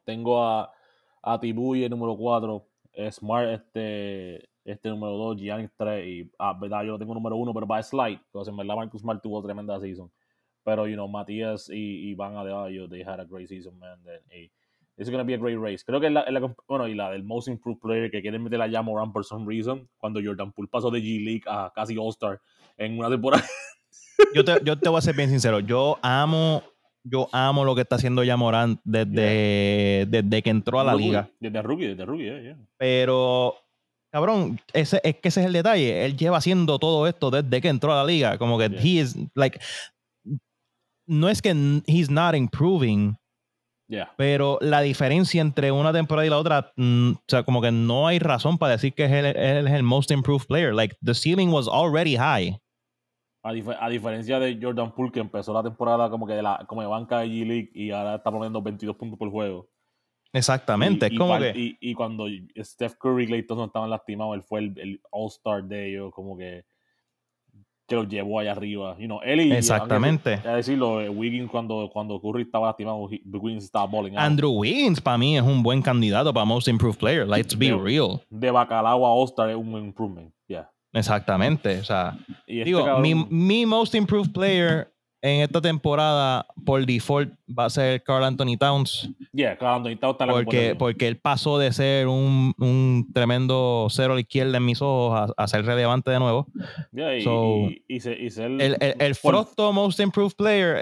Tengo 0.05 0.43
a, 0.45 0.73
a 1.23 1.39
Tibuye 1.39 1.89
número 1.89 2.17
4. 2.17 2.67
Smart 3.13 3.49
este, 3.51 4.50
este 4.65 4.89
número 4.89 5.13
2. 5.13 5.37
Giannis 5.39 5.71
3. 5.77 6.07
Y 6.07 6.31
ah, 6.39 6.57
verdad, 6.61 6.83
yo 6.83 6.93
lo 6.93 6.99
tengo 6.99 7.15
número 7.15 7.37
1, 7.37 7.55
pero 7.55 7.67
by 7.67 7.83
slide. 7.83 8.21
Porque 8.31 8.51
en 8.51 8.57
verdad 8.57 8.77
Marcus 8.77 9.01
Smart 9.01 9.23
tuvo 9.23 9.43
tremenda 9.43 9.79
season. 9.81 10.11
Pero, 10.65 10.87
you 10.87 10.95
know, 10.95 11.09
Matías 11.09 11.71
y, 11.71 12.11
y 12.11 12.15
Van 12.15 12.37
Adebayo, 12.37 12.89
they 12.89 13.03
had 13.03 13.21
a 13.21 13.25
great 13.25 13.49
season, 13.49 13.79
man. 13.79 13.99
Then, 14.05 14.21
y 14.31 14.51
it's 14.97 15.11
gonna 15.11 15.25
be 15.25 15.35
a 15.35 15.39
great 15.39 15.59
race. 15.59 15.83
Creo 15.85 16.01
que 16.01 16.09
es 16.09 16.13
la, 16.13 16.31
la 16.31 16.55
bueno, 16.69 16.87
y 16.87 16.95
la 16.95 17.11
del 17.11 17.25
most 17.25 17.49
improved 17.49 17.81
player 17.81 18.11
que 18.11 18.21
quieren 18.21 18.43
meter 18.43 18.61
a 18.61 18.71
Jamoran 18.71 19.13
por 19.13 19.25
some 19.25 19.47
reason. 19.47 19.89
Cuando 19.97 20.21
Jordan 20.23 20.53
Poole 20.53 20.69
pasó 20.69 20.91
de 20.91 21.01
G-League 21.01 21.45
a 21.47 21.73
casi 21.75 21.97
All-Star 21.97 22.41
en 22.77 22.99
una 22.99 23.09
temporada. 23.09 23.43
Yo 24.35 24.45
te, 24.45 24.53
yo 24.65 24.79
te 24.79 24.89
voy 24.89 24.99
a 24.99 25.01
ser 25.01 25.17
bien 25.17 25.31
sincero. 25.31 25.61
Yo 25.61 25.99
amo, 26.03 26.63
yo 27.03 27.29
amo 27.33 27.65
lo 27.65 27.75
que 27.75 27.81
está 27.81 27.97
haciendo 27.97 28.23
Yamorán 28.23 28.79
desde, 28.85 30.07
desde 30.07 30.43
que 30.43 30.51
entró 30.51 30.79
a 30.79 30.85
la 30.85 30.93
Rookie, 30.93 31.05
liga. 31.05 31.31
Desde 31.41 31.63
rookie, 31.63 31.87
desde 31.87 32.05
rookie, 32.05 32.25
yeah, 32.25 32.41
yeah. 32.41 32.59
Pero, 32.77 33.55
cabrón, 34.13 34.61
ese, 34.73 35.01
es 35.05 35.17
que 35.17 35.29
ese 35.29 35.41
es 35.41 35.47
el 35.47 35.53
detalle. 35.53 36.05
Él 36.05 36.17
lleva 36.17 36.39
haciendo 36.39 36.79
todo 36.79 37.07
esto 37.07 37.31
desde 37.31 37.61
que 37.61 37.69
entró 37.69 37.93
a 37.93 37.97
la 37.97 38.05
liga. 38.05 38.39
Como 38.39 38.59
que 38.59 38.69
Yeah. 38.69 38.81
he 38.83 39.01
is, 39.01 39.17
like, 39.35 39.59
no 41.07 41.29
es 41.29 41.43
que 41.43 41.51
he's 41.87 42.11
not 42.11 42.35
improving, 42.35 43.17
Yeah. 43.89 44.13
pero 44.17 44.59
la 44.61 44.81
diferencia 44.83 45.41
entre 45.41 45.73
una 45.73 45.93
temporada 45.93 46.25
y 46.27 46.31
la 46.31 46.39
otra, 46.39 46.73
mm, 46.77 47.11
o 47.13 47.23
sea, 47.27 47.43
como 47.43 47.61
que 47.61 47.73
no 47.73 48.07
hay 48.07 48.19
razón 48.21 48.57
para 48.59 48.73
decir 48.73 48.95
que 48.95 49.05
es 49.07 49.11
el, 49.13 49.27
él 49.27 49.67
es 49.67 49.73
el 49.75 49.83
most 49.83 50.11
improved 50.13 50.47
player. 50.47 50.73
Like, 50.73 50.97
the 51.05 51.15
ceiling 51.15 51.49
was 51.53 51.67
already 51.67 52.17
high. 52.17 52.57
A, 53.43 53.53
dif- 53.53 53.77
a 53.81 53.89
diferencia 53.89 54.39
de 54.39 54.59
Jordan 54.61 54.95
Poole, 54.95 55.11
que 55.11 55.19
empezó 55.21 55.53
la 55.55 55.63
temporada 55.63 56.09
como 56.11 56.27
que 56.27 56.35
de 56.35 56.43
la 56.43 56.65
como 56.69 56.83
de 56.83 56.87
banca 56.87 57.21
de 57.21 57.27
G-League 57.29 57.71
y 57.75 57.91
ahora 57.91 58.17
está 58.17 58.31
poniendo 58.31 58.61
22 58.63 58.95
puntos 58.97 59.19
por 59.19 59.31
juego. 59.31 59.67
Exactamente. 60.33 61.07
Y, 61.07 61.09
es 61.09 61.13
y 61.15 61.17
como 61.17 61.31
par- 61.31 61.53
que. 61.53 61.59
y- 61.59 61.79
y 61.81 61.95
cuando 61.95 62.27
Steph 62.63 62.95
Curry 62.95 63.25
y 63.25 63.27
Klay 63.27 63.43
Thompson 63.47 63.67
estaban 63.67 63.91
lastimados, 63.91 64.35
él 64.37 64.43
fue 64.43 64.61
el, 64.61 64.79
el 64.79 65.01
All-Star 65.11 65.65
de 65.65 65.91
ellos, 65.91 66.13
como 66.15 66.37
que 66.39 66.65
que 67.87 67.97
los 67.97 68.09
llevó 68.09 68.39
allá 68.39 68.53
arriba. 68.53 68.97
You 69.01 69.07
know, 69.07 69.21
él 69.25 69.41
y, 69.41 69.51
Exactamente. 69.53 70.35
A 70.45 70.55
decirlo, 70.55 71.01
eh, 71.01 71.09
Wiggins 71.09 71.51
cuando, 71.51 71.91
cuando 71.93 72.21
Curry 72.23 72.43
estaba 72.43 72.69
lastimado, 72.69 72.99
Wiggins 72.99 73.65
estaba 73.65 73.85
balling 73.89 74.13
out. 74.17 74.21
Andrew 74.23 74.53
Wiggins 74.53 75.01
para 75.01 75.19
mí 75.19 75.37
es 75.37 75.43
un 75.43 75.61
buen 75.61 75.83
candidato 75.83 76.33
para 76.33 76.45
Most 76.47 76.69
Improved 76.69 76.99
Player. 77.01 77.27
Let's 77.27 77.59
be 77.59 77.73
real. 77.75 78.21
De 78.31 78.53
bacalao 78.53 79.05
a 79.05 79.13
All-Star 79.13 79.51
es 79.51 79.57
un 79.57 79.73
improvement. 79.77 80.33
Yeah. 80.47 80.71
Exactamente. 80.93 81.81
O 81.81 81.85
sea, 81.85 82.17
Y 82.47 82.59
este 82.61 82.67
digo, 82.67 82.99
mi, 83.01 83.13
mi 83.29 83.67
Most 83.67 83.97
Improved 83.97 84.31
Player 84.33 84.89
en 85.23 85.43
esta 85.43 85.61
temporada, 85.61 86.47
por 86.65 86.85
default, 86.87 87.33
va 87.49 87.67
a 87.67 87.71
ser 87.71 88.03
Carl 88.03 88.25
Anthony 88.25 88.57
Towns. 88.59 89.09
Yeah, 89.33 89.57
Carl 89.57 89.77
Anthony 89.77 89.97
Towns 89.99 90.15
está 90.15 90.27
Porque, 90.27 90.75
porque 90.79 91.09
él 91.09 91.17
pasó 91.19 91.59
de 91.59 91.73
ser 91.73 92.09
un, 92.09 92.55
un 92.59 93.07
tremendo 93.13 93.87
cero 93.91 94.13
a 94.13 94.15
la 94.17 94.21
izquierda 94.23 94.57
en 94.57 94.65
mis 94.65 94.81
ojos 94.81 95.31
a, 95.37 95.43
a 95.43 95.47
ser 95.49 95.65
relevante 95.67 96.11
de 96.11 96.19
nuevo. 96.19 96.47
Yeah, 96.93 97.17
y, 97.17 97.23
so- 97.23 97.69
y, 97.71 97.85
y, 97.89 98.01
se- 98.01 98.19
y 98.19 98.31
ser- 98.31 98.51
El, 98.51 98.77
el, 98.81 98.95
el 98.99 99.15
por- 99.17 99.35
Frotto 99.35 99.73
Most 99.73 100.01
Improved 100.01 100.35
Player, 100.37 100.77
eh, 100.79 100.81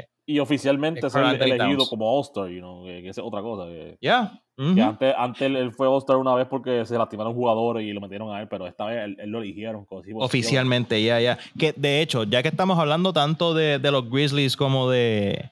eh, 0.00 0.04
y 0.28 0.40
oficialmente 0.40 1.08
ser 1.08 1.24
elegido 1.40 1.76
Towns. 1.76 1.88
como 1.88 2.16
All-Star, 2.18 2.48
you 2.50 2.58
know, 2.58 2.84
que, 2.84 3.00
que 3.02 3.10
es 3.10 3.18
otra 3.18 3.42
cosa. 3.42 3.66
Que, 3.68 3.96
yeah. 4.00 4.42
Que 4.74 4.80
antes, 4.82 5.14
antes 5.18 5.42
él, 5.42 5.72
fue 5.72 5.86
All-Star 5.86 6.16
una 6.16 6.34
vez 6.34 6.46
porque 6.48 6.84
se 6.86 6.96
lastimaron 6.96 7.34
jugadores 7.34 7.84
y 7.86 7.92
lo 7.92 8.00
metieron 8.00 8.34
a 8.34 8.40
él, 8.40 8.48
pero 8.48 8.66
esta 8.66 8.86
vez 8.86 9.04
él, 9.04 9.16
él 9.20 9.30
lo 9.30 9.40
eligieron. 9.42 9.84
como 9.84 10.02
si- 10.02 10.12
Oficialmente, 10.14 11.02
ya, 11.02 11.20
ya. 11.20 11.38
Que 11.58 11.72
de 11.76 12.00
hecho, 12.00 12.24
ya 12.24 12.42
que 12.42 12.48
estamos 12.48 12.78
hablando 12.78 13.12
tanto 13.12 13.52
de, 13.54 13.78
de 13.78 13.90
los 13.90 14.08
Grizzlies 14.10 14.56
como 14.56 14.88
de 14.90 15.50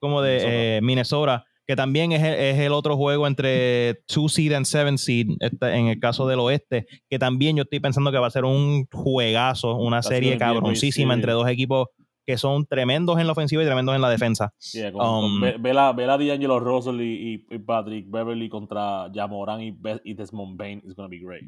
como 0.00 0.20
de 0.22 0.32
Minnesota. 0.32 0.52
eh, 0.54 0.80
Minnesota, 0.82 1.44
que 1.66 1.76
también 1.76 2.10
es 2.10 2.22
el, 2.22 2.34
es 2.34 2.58
el 2.58 2.72
otro 2.72 2.96
juego 2.96 3.26
entre 3.28 4.00
2 4.12 4.32
seed 4.32 4.52
and 4.54 4.66
7 4.66 4.98
seed 4.98 5.26
este, 5.38 5.72
en 5.76 5.86
el 5.86 6.00
caso 6.00 6.26
del 6.26 6.40
oeste, 6.40 6.86
que 7.08 7.18
también 7.20 7.54
yo 7.56 7.62
estoy 7.62 7.78
pensando 7.80 8.10
que 8.10 8.18
va 8.18 8.26
a 8.26 8.30
ser 8.30 8.44
un 8.44 8.86
juegazo, 8.90 9.76
una 9.76 10.02
serie 10.02 10.30
cabroncísima 10.38 11.14
entre 11.14 11.32
dos 11.32 11.48
equipos 11.48 11.88
que 12.30 12.38
son 12.38 12.64
tremendos 12.66 13.18
en 13.18 13.26
la 13.26 13.32
ofensiva 13.32 13.62
y 13.62 13.66
tremendos 13.66 13.94
en 13.96 14.00
la 14.02 14.08
defensa. 14.08 14.52
Yeah, 14.72 14.92
con- 14.92 15.00
con- 15.00 15.24
Um, 15.24 15.40
ve, 15.40 15.56
ve 15.58 15.74
la, 15.74 15.92
ve 15.92 16.06
la 16.06 16.16
D'Angelo 16.16 16.60
Russell 16.60 17.00
y, 17.00 17.38
Patrick 17.66 18.08
Beverly 18.08 18.48
contra 18.48 19.10
Jamoran 19.12 19.60
y, 19.60 20.14
Desmond 20.14 20.56
Bain 20.56 20.82
is 20.86 20.94
gonna 20.94 21.08
be 21.08 21.18
great. 21.18 21.44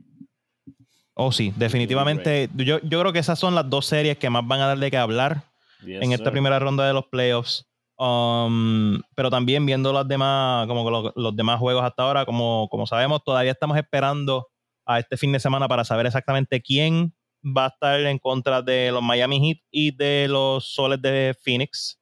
Oh, 1.14 1.30
sí, 1.30 1.52
definitivamente. 1.56 2.48
Yo, 2.56 2.80
yo 2.80 3.00
creo 3.00 3.12
que 3.12 3.18
esas 3.18 3.38
son 3.38 3.54
las 3.54 3.68
dos 3.68 3.86
series 3.86 4.16
que 4.18 4.30
más 4.30 4.46
van 4.46 4.60
a 4.60 4.66
dar 4.66 4.78
de 4.78 4.90
qué 4.90 4.96
hablar. 4.96 5.44
Yes, 5.84 6.02
en 6.02 6.12
esta 6.12 6.24
sir. 6.26 6.32
primera 6.32 6.58
ronda 6.58 6.86
de 6.86 6.92
los 6.92 7.06
playoffs. 7.06 7.66
Um, 7.96 9.00
pero 9.14 9.30
también 9.30 9.64
viendo 9.66 9.92
las 9.92 10.08
demás, 10.08 10.66
como 10.66 10.90
los, 10.90 11.12
los 11.14 11.36
demás 11.36 11.60
juegos 11.60 11.84
hasta 11.84 12.02
ahora, 12.02 12.24
como, 12.24 12.66
como 12.70 12.86
sabemos, 12.86 13.22
todavía 13.22 13.52
estamos 13.52 13.76
esperando 13.76 14.48
a 14.84 14.98
este 14.98 15.16
fin 15.16 15.30
de 15.32 15.38
semana 15.38 15.68
para 15.68 15.84
saber 15.84 16.06
exactamente 16.06 16.60
quién 16.60 17.14
va 17.44 17.66
a 17.66 17.68
estar 17.68 18.00
en 18.00 18.18
contra 18.18 18.62
de 18.62 18.90
los 18.92 19.02
Miami 19.02 19.40
Heat 19.40 19.58
y 19.70 19.90
de 19.96 20.26
los 20.28 20.72
Soles 20.74 21.00
de 21.02 21.34
Phoenix, 21.42 21.98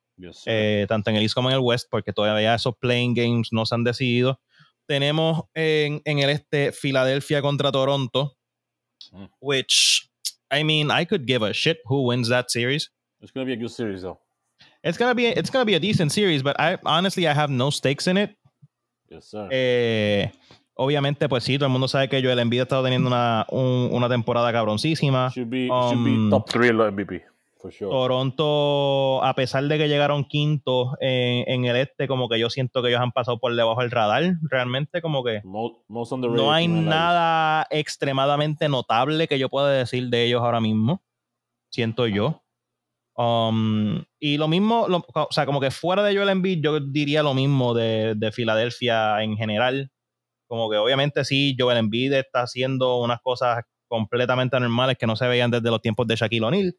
eh, 0.46 0.87
tanto 0.88 1.11
en 1.11 1.16
el 1.16 1.22
East 1.22 1.35
como 1.35 1.48
en 1.50 1.55
el 1.57 1.61
West, 1.62 1.88
porque 1.90 2.12
todavía 2.12 2.55
esos 2.55 2.74
playing 2.79 3.14
games 3.14 3.48
no 3.53 3.64
se 3.66 3.74
han 3.74 3.85
decidido. 3.85 4.40
Tenemos 4.87 5.42
en, 5.55 6.03
en 6.05 6.18
el 6.18 6.31
este 6.31 6.72
Filadelfia 6.72 7.40
contra 7.42 7.70
Toronto, 7.72 8.37
Mm. 9.12 9.24
which, 9.40 10.09
I 10.53 10.62
mean, 10.62 10.90
I 10.90 11.07
could 11.07 11.24
give 11.26 11.42
a 11.42 11.53
shit 11.53 11.79
who 11.87 12.03
wins 12.07 12.29
that 12.29 12.48
series. 12.50 12.92
It's 13.20 13.33
gonna 13.33 13.46
be 13.46 13.55
a 13.55 13.57
good 13.57 13.70
series 13.70 14.03
though. 14.03 14.20
It's 14.85 14.98
gonna 14.98 15.14
be 15.14 15.26
it's 15.26 15.50
gonna 15.50 15.64
be 15.64 15.74
a 15.74 15.81
decent 15.81 16.12
series, 16.12 16.42
but 16.42 16.55
I 16.61 16.76
honestly 16.85 17.26
I 17.26 17.33
have 17.33 17.50
no 17.50 17.70
stakes 17.70 18.07
in 18.07 18.18
it. 18.18 18.37
Yes, 19.09 19.31
sir. 19.31 19.48
Eh, 19.50 20.31
obviamente, 20.85 21.29
pues 21.29 21.45
sí, 21.45 21.57
todo 21.59 21.66
el 21.66 21.73
mundo 21.73 21.88
sabe 21.88 22.09
que 22.09 22.23
Joel 22.23 22.38
Embiid 22.38 22.61
ha 22.61 22.62
estado 22.64 22.83
teniendo 22.85 23.09
una, 23.09 23.47
un- 23.51 23.88
una 23.93 24.09
temporada 24.09 24.51
cabroncísima. 24.53 25.31
should 25.35 25.49
be 25.49 25.66
should 25.69 26.05
be 26.05 26.11
um, 26.11 26.31
top 26.31 26.49
three 26.51 26.69
en 26.69 26.77
los 26.79 26.93
MVP 26.93 27.23
for 27.61 27.71
sure. 27.73 27.90
Toronto, 27.90 29.23
a 29.23 29.35
pesar 29.35 29.64
de 29.64 29.77
que 29.77 29.87
llegaron 29.88 30.25
quintos 30.25 30.95
en, 31.01 31.45
en 31.47 31.64
el 31.66 31.77
este, 31.77 32.09
como 32.09 32.29
que 32.29 32.38
yo 32.38 32.49
siento 32.49 32.81
que 32.83 32.88
ellos 32.88 33.01
han 33.03 33.12
pasado 33.12 33.38
por 33.38 33.55
debajo 33.55 33.83
del 33.83 33.90
radar, 33.90 34.33
realmente, 34.49 35.03
como 35.03 35.23
que 35.23 35.43
Mo- 35.45 35.83
most 35.88 36.12
underrated 36.12 36.43
no 36.43 36.53
hay 36.53 36.66
nada 36.69 37.66
extremadamente 37.71 38.69
notable 38.71 39.29
que 39.29 39.38
yo 39.38 39.49
pueda 39.51 39.71
decir 39.71 40.09
de 40.09 40.25
ellos 40.25 40.40
ahora 40.40 40.61
mismo, 40.61 41.03
siento 41.69 42.07
yo. 42.07 42.43
Um, 43.16 44.03
y 44.19 44.38
lo 44.38 44.49
mismo, 44.49 44.87
lo- 44.88 45.05
o 45.12 45.29
sea, 45.31 45.45
como 45.45 45.61
que 45.61 45.71
fuera 45.71 46.03
de 46.03 46.16
Joel 46.16 46.31
Embiid, 46.31 46.62
yo 46.64 46.81
diría 46.81 47.23
lo 47.23 47.35
mismo 47.35 47.75
de, 47.75 48.14
de 48.16 48.33
Filadelfia 48.33 49.23
en 49.23 49.37
general. 49.37 49.90
Como 50.51 50.69
que 50.69 50.77
obviamente 50.79 51.25
sí, 51.25 51.55
Joel 51.57 51.79
Embiid 51.79 52.13
está 52.13 52.43
haciendo 52.43 52.99
unas 52.99 53.21
cosas 53.21 53.63
completamente 53.87 54.57
anormales 54.57 54.99
que 54.99 55.07
no 55.07 55.15
se 55.15 55.29
veían 55.29 55.53
desde 55.53 55.71
los 55.71 55.81
tiempos 55.81 56.09
de 56.09 56.17
Shaquille 56.17 56.45
O'Neal. 56.45 56.77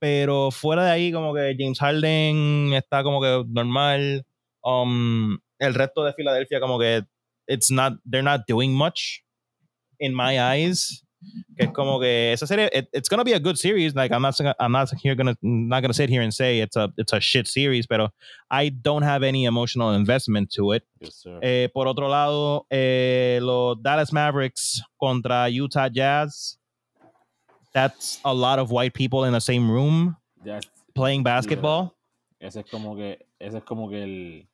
Pero 0.00 0.50
fuera 0.50 0.86
de 0.86 0.90
ahí, 0.90 1.12
como 1.12 1.32
que 1.32 1.54
James 1.56 1.78
Harden 1.78 2.72
está 2.72 3.04
como 3.04 3.20
que 3.20 3.44
normal. 3.46 4.26
Um, 4.64 5.38
el 5.60 5.74
resto 5.74 6.02
de 6.02 6.14
Filadelfia, 6.14 6.58
como 6.58 6.80
que 6.80 7.04
it's 7.46 7.70
not, 7.70 7.94
they're 8.10 8.24
not 8.24 8.40
doing 8.48 8.74
much 8.74 9.20
in 10.00 10.12
my 10.16 10.40
eyes. 10.40 11.06
Que 11.56 11.64
es 11.66 11.70
como 11.72 12.00
que 12.00 12.32
esa 12.32 12.46
serie, 12.46 12.68
it- 12.72 12.88
it's 12.92 13.08
gonna 13.08 13.24
be 13.24 13.32
a 13.34 13.38
good 13.38 13.56
series. 13.56 13.94
Like 13.94 14.12
I'm 14.14 14.22
not, 14.22 14.34
I'm 14.58 14.72
not 14.72 14.90
here 15.02 15.14
gonna, 15.14 15.36
not 15.42 15.82
gonna 15.82 15.92
sit 15.94 16.08
here 16.10 16.22
and 16.22 16.32
say 16.32 16.60
it's 16.60 16.76
a, 16.76 16.92
it's 16.96 17.12
a 17.12 17.20
shit 17.20 17.46
series, 17.46 17.86
pero 17.86 18.12
I 18.50 18.70
don't 18.70 19.02
have 19.04 19.22
any 19.22 19.44
emotional 19.44 19.94
investment 19.94 20.50
to 20.56 20.72
it. 20.72 20.82
Yes, 21.00 21.16
sir. 21.22 21.38
Eh, 21.42 21.68
por 21.72 21.86
otro 21.88 22.08
lado, 22.08 22.66
eh, 22.70 23.38
los 23.42 23.76
Dallas 23.82 24.12
Mavericks 24.12 24.82
contra 24.98 25.48
Utah 25.48 25.88
Jazz. 25.88 26.58
That's 27.72 28.20
a 28.24 28.32
lot 28.34 28.58
of 28.58 28.70
white 28.70 28.92
people 28.94 29.24
in 29.24 29.32
the 29.32 29.40
same 29.40 29.70
room 29.70 30.16
es- 30.44 30.64
playing 30.94 31.22
basketball. 31.22 31.94
ese 32.40 32.56
es 32.60 32.66
como 32.70 32.96
que 32.96 33.18
ese 33.38 33.58
es 33.58 33.64
como 33.64 33.88
que 33.88 34.02
el 34.02 34.48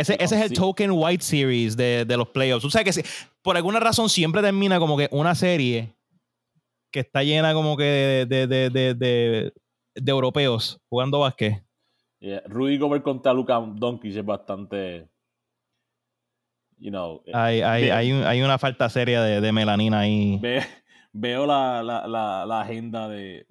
Ese, 0.00 0.16
ese 0.18 0.36
es 0.36 0.50
el 0.50 0.52
token 0.56 0.90
white 0.92 1.22
series 1.22 1.76
de, 1.76 2.04
de 2.04 2.16
los 2.16 2.28
playoffs. 2.28 2.64
O 2.64 2.70
sea 2.70 2.82
que 2.84 2.92
si- 2.92 3.02
por 3.42 3.56
alguna 3.56 3.80
razón 3.80 4.08
siempre 4.08 4.42
termina 4.42 4.78
como 4.78 4.96
que 4.96 5.08
una 5.12 5.34
serie 5.34 5.94
que 6.92 7.00
está 7.00 7.22
llena 7.22 7.54
como 7.54 7.76
que 7.76 8.26
de, 8.28 8.46
de, 8.46 8.70
de, 8.70 8.94
de, 8.94 9.52
europeos 10.10 10.80
jugando 10.88 11.20
básquet. 11.20 11.62
yeah, 12.18 12.42
Rudy 12.46 12.78
Gobert 12.78 13.02
contra 13.04 13.32
Luka 13.32 13.60
Doncic 13.60 14.16
es 14.16 14.24
bastante 14.24 15.08
you 16.78 16.90
know 16.90 17.22
eh, 17.26 17.32
Hay, 17.34 17.60
hay, 17.62 17.90
hay, 17.90 18.12
un- 18.12 18.24
hay 18.24 18.42
una 18.42 18.58
falta 18.58 18.88
seria 18.88 19.22
de, 19.22 19.40
de 19.40 19.52
melanina 19.52 20.00
ahí. 20.00 20.38
ve- 20.40 20.66
veo 21.12 21.46
la, 21.46 21.82
la, 21.82 22.06
la, 22.06 22.44
la 22.46 22.60
agenda 22.60 23.08
de, 23.08 23.46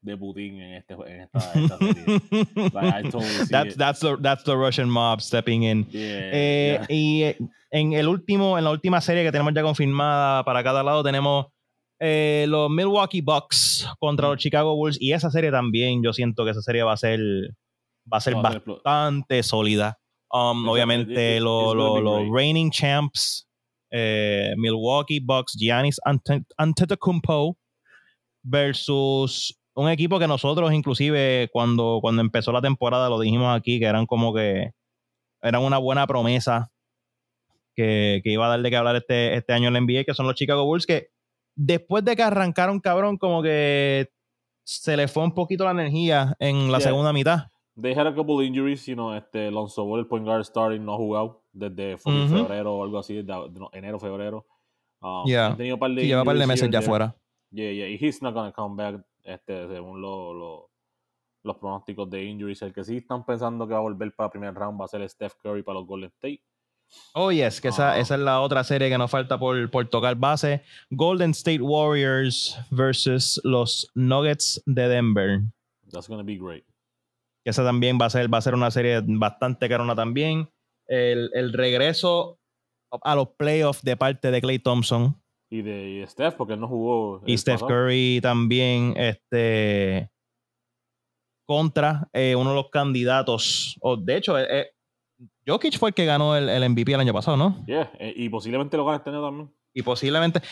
de, 0.00 0.16
Putin 0.16 0.60
en 0.60 0.74
este 0.74 0.94
en 0.94 1.20
esta, 1.22 1.38
esta 1.52 1.78
serie. 1.78 2.20
Like, 2.72 3.06
I 3.06 3.10
totally 3.10 3.46
that's, 3.50 3.76
that's, 3.76 4.00
the, 4.00 4.16
that's 4.20 4.44
the 4.44 4.56
Russian 4.56 4.88
mob 4.90 5.20
stepping 5.20 5.62
in. 5.64 5.86
Yeah, 5.90 6.30
Eh, 6.32 6.78
yeah. 6.78 6.86
Y 6.88 7.22
eh, 7.24 7.38
en 7.70 7.92
el 7.92 8.08
último, 8.08 8.56
en 8.58 8.64
la 8.64 8.70
última 8.70 9.00
serie 9.00 9.24
que 9.24 9.32
tenemos 9.32 9.52
ya 9.54 9.62
confirmada 9.62 10.44
para 10.44 10.62
cada 10.62 10.82
lado, 10.82 11.02
tenemos 11.02 11.46
eh, 12.00 12.46
los 12.48 12.70
Milwaukee 12.70 13.20
Bucks 13.20 13.86
contra 13.98 14.28
los 14.28 14.38
Chicago 14.38 14.74
Bulls. 14.76 14.96
Y 15.00 15.12
esa 15.12 15.30
serie 15.30 15.50
también, 15.50 16.02
yo 16.02 16.12
siento 16.12 16.44
que 16.44 16.52
esa 16.52 16.62
serie 16.62 16.82
va 16.84 16.92
a 16.92 16.96
ser, 16.96 17.20
va 18.10 18.18
a 18.18 18.20
ser 18.20 18.34
bastante 18.36 19.42
sólida. 19.42 19.98
Um, 20.30 20.68
obviamente, 20.68 21.40
los 21.40 21.74
los 21.74 22.20
great. 22.20 22.32
reigning 22.32 22.70
champs, 22.70 23.48
eh, 23.90 24.52
Milwaukee 24.58 25.20
Bucks, 25.20 25.56
Giannis 25.58 25.98
Ante- 26.04 26.44
Antetokounmpo 26.58 27.56
versus 28.42 29.58
un 29.78 29.88
equipo 29.88 30.18
que 30.18 30.26
nosotros 30.26 30.72
inclusive 30.72 31.48
cuando, 31.52 31.98
cuando 32.00 32.20
empezó 32.22 32.50
la 32.52 32.60
temporada 32.60 33.08
lo 33.08 33.20
dijimos 33.20 33.56
aquí 33.56 33.78
que 33.78 33.86
eran 33.86 34.06
como 34.06 34.34
que 34.34 34.72
eran 35.40 35.62
una 35.62 35.78
buena 35.78 36.06
promesa 36.06 36.70
que, 37.74 38.20
que 38.24 38.30
iba 38.32 38.46
a 38.46 38.48
dar 38.48 38.60
de 38.62 38.70
que 38.70 38.76
hablar 38.76 38.96
este, 38.96 39.34
este 39.36 39.52
año 39.52 39.68
en 39.68 39.74
la 39.74 39.80
NBA, 39.80 40.04
que 40.04 40.14
son 40.14 40.26
los 40.26 40.34
Chicago 40.34 40.64
Bulls, 40.64 40.84
que 40.86 41.10
después 41.54 42.04
de 42.04 42.16
que 42.16 42.22
arrancaron 42.24 42.80
cabrón, 42.80 43.16
como 43.18 43.40
que 43.42 44.08
se 44.64 44.96
le 44.96 45.06
fue 45.06 45.22
un 45.22 45.32
poquito 45.32 45.64
la 45.64 45.70
energía 45.70 46.34
en 46.40 46.72
la 46.72 46.78
Yeah. 46.78 46.88
segunda 46.88 47.12
mitad. 47.12 47.46
They 47.80 47.94
had 47.94 48.08
a 48.08 48.14
couple 48.14 48.44
injuries, 48.44 48.84
you 48.86 48.94
know, 48.96 49.14
este 49.14 49.50
Lonzo 49.52 49.84
Ball, 49.84 50.00
el 50.00 50.06
point 50.08 50.24
guard 50.26 50.44
starting, 50.44 50.84
no 50.84 50.94
ha 50.94 50.96
jugado 50.96 51.44
desde 51.52 51.96
febrero 51.98 52.74
o 52.74 52.82
algo 52.82 52.98
así, 52.98 53.22
desde 53.22 53.32
enero, 53.72 54.00
febrero. 54.00 54.44
Um, 55.00 55.24
Yeah. 55.26 55.46
han 55.46 55.56
tenido 55.56 55.76
un 55.76 55.80
par 55.80 55.92
de 55.92 56.00
Sí, 56.02 56.08
lleva 56.08 56.22
un 56.22 56.26
par 56.26 56.36
de 56.36 56.46
meses 56.48 56.62
ya 56.62 56.64
and 56.66 56.72
there. 56.72 56.86
fuera. 56.86 57.16
Yeah, 57.52 57.70
yeah, 57.70 57.86
he's 57.98 58.20
not 58.20 58.34
gonna 58.34 58.50
come 58.52 58.74
back, 58.76 59.00
este, 59.28 59.68
según 59.68 60.00
lo- 60.00 60.32
lo- 60.34 60.70
los 61.44 61.56
pronósticos 61.56 62.10
de 62.10 62.24
injuries. 62.24 62.62
El 62.62 62.72
que 62.72 62.84
sí 62.84 62.96
están 62.98 63.24
pensando 63.24 63.66
que 63.66 63.72
va 63.72 63.78
a 63.78 63.82
volver 63.82 64.12
para 64.14 64.26
el 64.26 64.30
primer 64.32 64.54
round 64.54 64.80
va 64.80 64.84
a 64.86 64.88
ser 64.88 65.08
Steph 65.08 65.34
Curry 65.42 65.62
para 65.62 65.78
los 65.78 65.86
Golden 65.86 66.10
State. 66.10 66.42
Oh, 67.14 67.30
yes, 67.30 67.60
que 67.60 67.68
esa, 67.68 67.92
Ah. 67.92 67.98
esa 67.98 68.14
es 68.14 68.20
la 68.20 68.40
otra 68.40 68.64
serie 68.64 68.88
que 68.88 68.96
nos 68.98 69.10
falta 69.10 69.38
por, 69.38 69.70
por 69.70 69.86
tocar 69.88 70.16
base. 70.16 70.62
Golden 70.90 71.30
State 71.32 71.60
Warriors 71.60 72.58
versus 72.70 73.40
los 73.44 73.90
Nuggets 73.94 74.62
de 74.66 74.88
Denver. 74.88 75.40
That's 75.92 76.08
gonna 76.08 76.22
be 76.24 76.36
great. 76.36 76.64
esa 77.44 77.64
también 77.64 77.98
va 78.00 78.06
a 78.06 78.10
ser, 78.10 78.32
va 78.32 78.38
a 78.38 78.42
ser 78.42 78.54
una 78.54 78.70
serie 78.70 79.00
bastante 79.06 79.68
carona 79.70 79.94
también. 79.94 80.50
El, 80.86 81.30
el 81.32 81.52
regreso 81.54 82.38
a 83.02 83.14
los 83.14 83.28
playoffs 83.38 83.82
de 83.82 83.96
parte 83.96 84.30
de 84.30 84.40
Clay 84.42 84.58
Thompson 84.58 85.18
Y 85.50 85.62
de 85.62 85.88
y 85.88 86.06
Steph, 86.06 86.34
porque 86.34 86.54
él 86.54 86.60
no 86.60 86.68
jugó. 86.68 87.22
y 87.26 87.36
Steph 87.38 87.60
pasado. 87.60 87.68
Curry 87.68 88.20
también 88.20 88.94
este, 88.96 90.10
contra 91.46 92.08
eh, 92.12 92.34
uno 92.36 92.50
de 92.50 92.56
los 92.56 92.68
candidatos. 92.70 93.76
O, 93.80 93.96
de 93.96 94.16
hecho, 94.16 94.38
eh, 94.38 94.46
eh, 94.50 94.66
Jokic 95.46 95.78
fue 95.78 95.90
el 95.90 95.94
que 95.94 96.04
ganó 96.04 96.36
el, 96.36 96.48
el 96.48 96.68
MVP 96.68 96.92
el 96.92 97.00
año 97.00 97.14
pasado, 97.14 97.36
¿no? 97.36 97.64
Yeah, 97.66 97.90
y 97.98 98.28
posiblemente 98.28 98.76
lo 98.76 98.84
gane 98.84 98.98
este 98.98 99.10
año 99.10 99.22
también. 99.22 99.50
Y 99.72 99.82
posiblemente, 99.82 100.42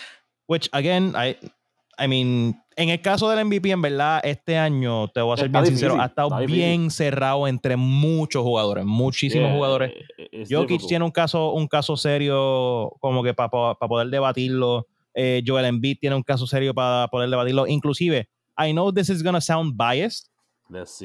which 0.48 0.68
again, 0.72 1.14
I, 1.14 1.37
I 2.02 2.09
mean, 2.09 2.54
en 2.76 2.90
el 2.90 3.00
caso 3.00 3.28
del 3.30 3.44
MVP, 3.46 3.70
en 3.70 3.80
verdad, 3.82 4.20
este 4.22 4.56
año, 4.58 5.08
te 5.08 5.20
voy 5.22 5.32
a 5.32 5.36
ser 5.38 5.46
Está 5.46 5.60
bien 5.62 5.72
sincero, 5.72 5.94
difícil, 5.94 6.02
ha 6.04 6.06
estado 6.10 6.28
está 6.28 6.40
difícil. 6.40 6.58
bien 6.62 6.90
cerrado 6.90 7.48
entre 7.48 7.76
muchos 7.76 8.42
jugadores, 8.42 8.84
muchísimos 8.84 9.46
Yeah, 9.48 9.56
jugadores. 9.56 9.92
eh, 10.18 10.44
Jokic 10.48 10.86
tiene 10.86 11.04
un 11.04 11.10
caso, 11.10 11.52
un 11.52 11.66
caso 11.68 11.96
serio 11.96 12.92
como 13.00 13.22
que 13.22 13.32
para 13.34 13.48
poder 13.48 14.08
debatirlo. 14.08 14.86
Eh, 15.14 15.42
Joel 15.46 15.64
Embiid 15.64 15.96
tiene 15.98 16.14
un 16.16 16.22
caso 16.22 16.46
serio 16.46 16.74
para 16.74 17.08
poder 17.08 17.30
debatirlo. 17.30 17.66
Inclusive, 17.66 18.28
I 18.58 18.72
know 18.72 18.92
this 18.92 19.08
is 19.08 19.22
gonna 19.22 19.40
sound 19.40 19.74
biased 19.76 20.26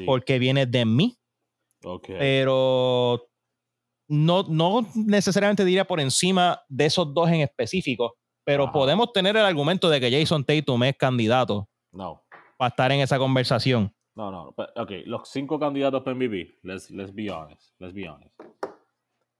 porque 0.04 0.38
viene 0.38 0.66
de 0.66 0.84
mí, 0.84 1.16
Okay. 1.84 2.16
pero 2.18 3.22
no, 4.08 4.44
no 4.48 4.86
necesariamente 4.94 5.64
diría 5.64 5.84
por 5.86 5.98
encima 6.00 6.60
de 6.68 6.84
esos 6.86 7.12
dos 7.14 7.28
en 7.30 7.40
específico, 7.40 8.16
pero 8.44 8.64
Ajá. 8.64 8.72
podemos 8.72 9.12
tener 9.12 9.36
el 9.36 9.44
argumento 9.44 9.88
de 9.88 10.00
que 10.00 10.10
Jason 10.10 10.44
Tatum 10.44 10.82
es 10.84 10.96
candidato 10.96 11.68
no. 11.92 12.22
para 12.56 12.68
estar 12.68 12.92
en 12.92 13.00
esa 13.00 13.18
conversación. 13.18 13.94
No, 14.14 14.30
no. 14.30 14.54
Ok, 14.76 14.90
los 15.06 15.28
cinco 15.28 15.58
candidatos 15.58 16.02
para 16.02 16.14
MVP. 16.14 16.58
Let's, 16.62 16.90
let's 16.90 17.14
be 17.14 17.30
honest. 17.30 17.72
Let's 17.78 17.94
be 17.94 18.08
honest. 18.08 18.34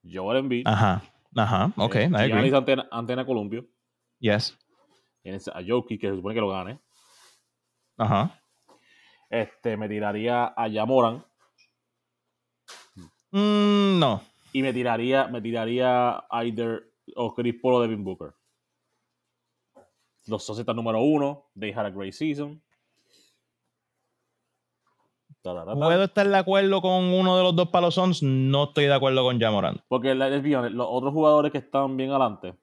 Joel 0.02 0.38
Embiid. 0.38 0.66
Ajá, 0.66 1.02
ajá, 1.36 1.72
ok, 1.76 1.94
eh, 1.96 2.10
I 2.10 2.32
agree. 2.32 2.54
Antena, 2.54 2.88
Antena 2.90 3.24
Columbio. 3.24 3.66
Yes, 4.18 4.56
Tienes 5.22 5.46
a 5.48 5.60
Jokic, 5.66 6.00
que 6.00 6.08
se 6.08 6.16
supone 6.16 6.34
que 6.34 6.40
lo 6.40 6.48
gane. 6.48 6.80
ajá. 7.98 8.38
Este, 9.30 9.76
me 9.76 9.88
tiraría 9.88 10.52
a 10.56 10.68
Yamoran. 10.68 11.24
Mm, 13.30 13.98
no, 13.98 14.22
Y 14.52 14.60
me 14.62 14.72
tiraría, 14.74 15.26
me 15.28 15.40
tiraría 15.40 16.22
either 16.32 16.82
o 17.16 17.34
Chris 17.34 17.54
Paul 17.62 17.74
o 17.74 17.80
Devin 17.80 18.04
Booker. 18.04 18.34
Los 20.26 20.44
Societas 20.44 20.74
número 20.74 21.00
uno. 21.00 21.46
They 21.58 21.72
had 21.72 21.86
a 21.86 21.90
great 21.90 22.12
season. 22.12 22.62
Puedo 25.42 26.04
estar 26.04 26.28
de 26.28 26.36
acuerdo 26.36 26.80
con 26.80 27.04
uno 27.04 27.36
de 27.36 27.42
los 27.42 27.56
dos 27.56 27.94
Suns, 27.94 28.22
no 28.22 28.64
estoy 28.64 28.84
de 28.84 28.94
acuerdo 28.94 29.24
con 29.24 29.40
Jamoran. 29.40 29.80
Porque 29.88 30.14
let's 30.14 30.40
be 30.42 30.54
honest, 30.56 30.74
los 30.74 30.86
otros 30.88 31.12
jugadores 31.12 31.50
que 31.50 31.58
estaban 31.58 31.96
bien 31.96 32.10
adelante 32.10 32.54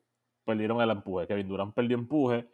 perdieron 0.46 0.80
el 0.82 0.90
empuje. 0.90 1.28
Kevin 1.28 1.48
Durant 1.50 1.74
perdió 1.76 1.98
empuje. 1.98 2.48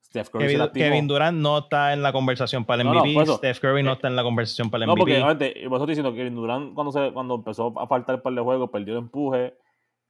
Steph 0.00 0.28
Curry 0.28 0.46
Kevin. 0.54 0.70
Kevin 0.72 1.08
Durant 1.08 1.36
no 1.38 1.58
está 1.58 1.92
en 1.92 2.02
la 2.02 2.12
conversación 2.12 2.64
para 2.64 2.82
el 2.82 2.86
No, 2.88 2.94
no, 2.94 3.00
MVP. 3.00 3.14
por 3.14 3.22
eso. 3.24 3.36
Steph 3.38 3.58
Curry 3.58 3.82
no 3.82 3.90
Eh, 3.90 3.94
está 3.94 4.06
en 4.08 4.14
la 4.16 4.22
conversación 4.22 4.70
para 4.70 4.84
el 4.84 4.86
No, 4.88 4.92
MVP. 4.94 5.00
porque 5.00 5.14
obviamente, 5.16 5.64
eso 5.64 5.74
estoy 5.74 5.86
diciendo 5.88 6.12
que 6.12 6.18
Kevin 6.18 6.34
Durant 6.36 6.74
cuando, 6.74 6.92
se, 6.92 7.12
cuando 7.12 7.34
empezó 7.34 7.72
a 7.80 7.86
faltar 7.88 8.14
el 8.16 8.22
par 8.22 8.32
de 8.34 8.40
juegos, 8.42 8.70
perdió 8.70 8.92
el 8.94 8.98
empuje. 9.00 9.54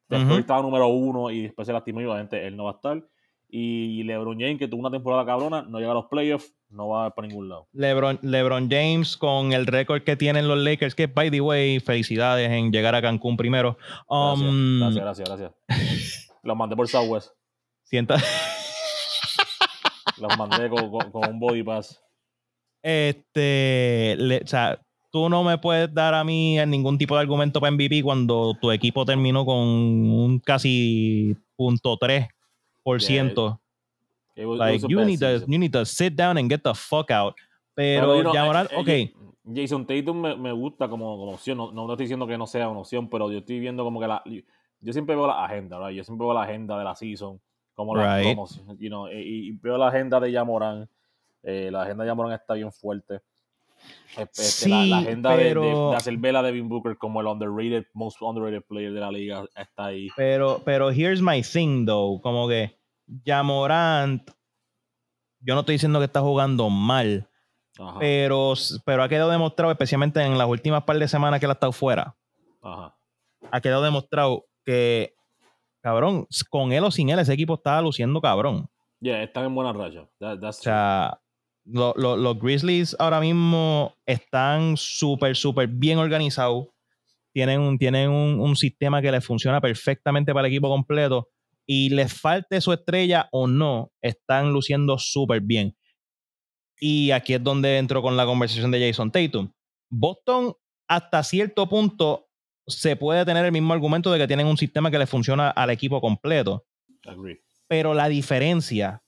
Steph 0.06 0.20
Ujú. 0.20 0.28
Curry 0.28 0.40
estaba 0.40 0.60
número 0.62 0.88
uno 0.88 1.30
y 1.30 1.42
después 1.44 1.64
se 1.66 1.72
lastimó 1.72 2.02
y 2.02 2.04
obviamente 2.04 2.46
él 2.46 2.54
no 2.56 2.64
va 2.64 2.72
a 2.72 2.74
estar. 2.74 3.02
Y 3.48 4.02
LeBron 4.02 4.38
James, 4.40 4.58
que 4.58 4.66
tuvo 4.66 4.80
una 4.80 4.90
temporada 4.90 5.24
cabrona, 5.24 5.62
no 5.62 5.78
llega 5.78 5.92
a 5.92 5.94
los 5.94 6.06
playoffs, 6.06 6.52
no 6.70 6.88
va 6.88 7.10
para 7.14 7.28
ningún 7.28 7.48
lado. 7.48 7.68
LeBron, 7.72 8.18
LeBron 8.22 8.68
James 8.68 9.16
con 9.16 9.52
el 9.52 9.66
récord 9.66 10.02
que 10.02 10.16
tienen 10.16 10.48
los 10.48 10.58
Lakers, 10.58 10.94
que 10.96 11.06
by 11.06 11.30
the 11.30 11.40
way, 11.40 11.78
felicidades 11.78 12.50
en 12.50 12.72
llegar 12.72 12.94
a 12.96 13.02
Cancún 13.02 13.36
primero. 13.36 13.76
Gracias, 14.10 14.48
Um, 14.48 14.80
gracias, 14.80 15.28
gracias, 15.28 15.28
gracias. 15.28 15.52
Los 16.42 16.56
mandé 16.56 16.74
por 16.76 16.88
Southwest. 16.88 17.30
sienta- 17.84 18.16
Los 20.20 20.36
mandé 20.38 20.68
con, 20.68 20.90
con- 20.90 21.10
con 21.12 21.30
un 21.30 21.40
body 21.40 21.62
pass. 21.62 22.00
este, 22.82 24.16
le- 24.18 24.42
o 24.42 24.46
sea, 24.46 24.80
tú 25.10 25.28
no 25.28 25.42
me 25.44 25.58
puedes 25.58 25.92
dar 25.94 26.12
a 26.14 26.24
mí 26.24 26.56
ningún 26.66 26.98
tipo 26.98 27.14
de 27.14 27.20
argumento 27.22 27.60
para 27.60 27.70
MVP 27.70 28.02
cuando 28.02 28.54
tu 28.60 28.70
equipo 28.72 29.04
terminó 29.04 29.44
con 29.46 29.56
un 29.58 30.40
casi 30.40 31.36
punto 31.56 31.96
3%. 31.98 32.28
Was- 32.84 33.58
it 34.36 34.58
Like, 34.58 34.82
was 34.82 34.90
you 34.90 35.04
need, 35.04 35.20
to, 35.20 35.44
you 35.46 35.58
need 35.58 35.72
to 35.72 35.84
sit 35.84 36.14
down 36.16 36.36
and 36.38 36.50
get 36.50 36.62
the 36.62 36.74
fuck 36.74 37.10
out. 37.10 37.34
Pero, 37.74 38.32
ya 38.32 38.42
eh, 38.42 38.46
Morant, 38.46 38.70
eh, 38.72 38.76
ok. 38.76 38.88
yo- 38.88 39.34
Jason 39.54 39.86
Tatum 39.86 40.20
me, 40.20 40.36
me 40.36 40.52
gusta 40.52 40.88
como, 40.88 41.16
como 41.18 41.32
opción. 41.32 41.58
No, 41.58 41.70
no 41.72 41.90
estoy 41.92 42.04
diciendo 42.04 42.26
que 42.26 42.38
no 42.38 42.46
sea 42.46 42.68
una 42.68 42.80
opción, 42.80 43.08
pero 43.10 43.30
yo 43.30 43.38
estoy 43.38 43.60
viendo 43.60 43.84
como 43.84 44.00
que 44.00 44.06
la. 44.06 44.22
Yo 44.80 44.92
siempre 44.92 45.14
veo 45.14 45.26
la 45.26 45.44
agenda, 45.44 45.76
¿verdad? 45.78 45.90
Yo 45.92 46.02
siempre 46.04 46.24
veo 46.26 46.34
la 46.34 46.42
agenda 46.42 46.78
de 46.78 46.84
la 46.84 46.94
season. 46.94 47.40
Como 47.74 47.94
la, 47.96 48.18
Right. 48.18 48.36
como, 48.36 48.46
you 48.78 48.88
know, 48.88 49.08
y, 49.08 49.48
y 49.48 49.52
veo 49.52 49.76
la 49.76 49.88
agenda 49.88 50.18
de 50.20 50.30
Yamoran. 50.32 50.88
Eh, 51.42 51.68
la 51.70 51.82
agenda 51.82 52.04
de 52.04 52.08
Yamoran 52.08 52.32
está 52.32 52.54
bien 52.54 52.72
fuerte. 52.72 53.20
Este, 54.16 54.42
Sí, 54.42 54.70
la, 54.70 54.84
la 54.86 54.98
agenda 54.98 55.36
de- 55.36 55.54
de, 55.54 55.54
de 55.54 55.96
hacer 55.96 56.16
vela 56.18 56.40
de 56.42 56.52
Devin 56.52 56.68
Booker 56.68 56.96
como 56.96 57.20
el 57.20 57.26
underrated, 57.26 57.86
most 57.94 58.20
underrated 58.22 58.62
player 58.68 58.92
de 58.92 59.00
la 59.00 59.10
liga 59.10 59.44
está 59.56 59.86
ahí. 59.86 60.08
Pero, 60.16 60.62
pero 60.64 60.90
here's 60.90 61.20
my 61.20 61.42
thing, 61.42 61.84
though. 61.84 62.20
Como 62.22 62.46
que 62.48 62.78
Jamorant, 63.26 64.30
yo 65.40 65.54
no 65.54 65.60
estoy 65.60 65.74
diciendo 65.74 65.98
que 65.98 66.04
está 66.06 66.20
jugando 66.20 66.70
mal, 66.70 67.28
Ajá, 67.78 67.98
pero, 67.98 68.54
pero 68.86 69.02
ha 69.02 69.08
quedado 69.08 69.30
demostrado, 69.30 69.72
especialmente 69.72 70.22
en 70.22 70.38
las 70.38 70.48
últimas 70.48 70.84
par 70.84 70.96
de 70.98 71.08
semanas 71.08 71.40
que 71.40 71.46
él 71.46 71.50
ha 71.50 71.54
estado 71.54 71.72
fuera, 71.72 72.14
ajá. 72.62 72.96
ha 73.50 73.60
quedado 73.60 73.82
demostrado 73.82 74.46
que, 74.64 75.12
cabrón, 75.82 76.26
con 76.50 76.72
él 76.72 76.84
o 76.84 76.90
sin 76.90 77.10
él, 77.10 77.18
ese 77.18 77.34
equipo 77.34 77.54
estaba 77.54 77.82
luciendo 77.82 78.20
cabrón. 78.20 78.68
Yeah, 79.00 79.22
están 79.22 79.44
en 79.44 79.54
buena 79.54 79.72
racha. 79.72 80.08
That- 80.18 80.38
that's 80.40 80.60
O 80.60 80.62
sea, 80.62 81.20
lo- 81.64 81.94
lo- 81.96 82.16
los 82.16 82.38
Grizzlies 82.38 82.96
ahora 82.98 83.20
mismo 83.20 83.94
están 84.06 84.76
súper, 84.76 85.36
súper 85.36 85.68
bien 85.68 85.98
organizados. 85.98 86.66
Tienen, 87.32 87.60
un, 87.60 87.78
tienen 87.78 88.10
un, 88.10 88.38
un 88.40 88.54
sistema 88.56 89.02
que 89.02 89.10
les 89.10 89.24
funciona 89.24 89.60
perfectamente 89.60 90.32
para 90.32 90.46
el 90.46 90.52
equipo 90.52 90.68
completo. 90.68 91.28
Y 91.66 91.88
les 91.90 92.12
falte 92.12 92.60
su 92.60 92.72
estrella 92.72 93.28
o 93.32 93.46
no, 93.46 93.90
están 94.02 94.52
luciendo 94.52 94.98
súper 94.98 95.40
bien. 95.40 95.74
Y 96.78 97.10
aquí 97.12 97.34
es 97.34 97.42
donde 97.42 97.78
entro 97.78 98.02
con 98.02 98.16
la 98.16 98.26
conversación 98.26 98.70
de 98.70 98.86
Jason 98.86 99.10
Tatum. 99.10 99.50
Boston, 99.90 100.54
hasta 100.88 101.22
cierto 101.22 101.68
punto, 101.68 102.28
se 102.66 102.96
puede 102.96 103.24
tener 103.24 103.44
el 103.44 103.52
mismo 103.52 103.72
argumento 103.72 104.10
de 104.12 104.18
que 104.18 104.26
tienen 104.26 104.46
un 104.46 104.56
sistema 104.56 104.90
que 104.90 104.98
les 104.98 105.08
funciona 105.08 105.50
al 105.50 105.70
equipo 105.70 106.00
completo 106.00 106.64
agree. 107.06 107.40
pero 107.68 107.92
la 107.94 108.08
diferencia 108.08 109.02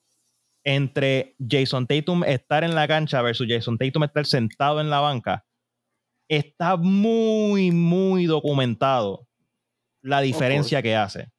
entre 0.66 1.36
Jason 1.48 1.86
Tatum 1.86 2.24
estar 2.24 2.64
en 2.64 2.74
la 2.74 2.88
cancha 2.88 3.22
versus 3.22 3.46
Jason 3.48 3.78
Tatum 3.78 4.02
estar 4.02 4.26
sentado 4.26 4.80
en 4.80 4.90
la 4.90 4.98
banca 4.98 5.46
está 6.28 6.76
muy, 6.76 7.70
muy 7.70 8.26
documentado 8.26 9.28
la 10.02 10.20
diferencia 10.20 10.82
que 10.82 10.96
hace. 10.96 11.30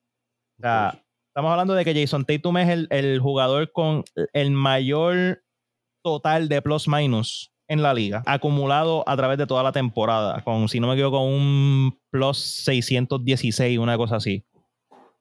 O 0.57 0.61
sea, 0.61 1.03
estamos 1.27 1.51
hablando 1.51 1.73
de 1.73 1.83
que 1.83 1.93
Jason 1.93 2.25
Tatum 2.25 2.57
es 2.57 2.69
el, 2.69 2.87
el 2.89 3.19
jugador 3.19 3.69
con 3.73 4.05
el 4.31 4.51
mayor 4.51 5.43
total 6.01 6.47
de 6.47 6.61
plus 6.61 6.87
minus 6.87 7.51
en 7.67 7.81
la 7.81 7.93
liga, 7.93 8.23
acumulado 8.25 9.03
a 9.07 9.17
través 9.17 9.37
de 9.37 9.45
toda 9.45 9.61
la 9.61 9.73
temporada, 9.73 10.41
con, 10.45 10.69
si 10.69 10.79
no 10.79 10.87
me 10.87 10.93
equivoco, 10.93 11.19
un 11.19 11.99
plus 12.09 12.37
616, 12.37 13.77
una 13.77 13.97
cosa 13.97 14.15
así. 14.15 14.45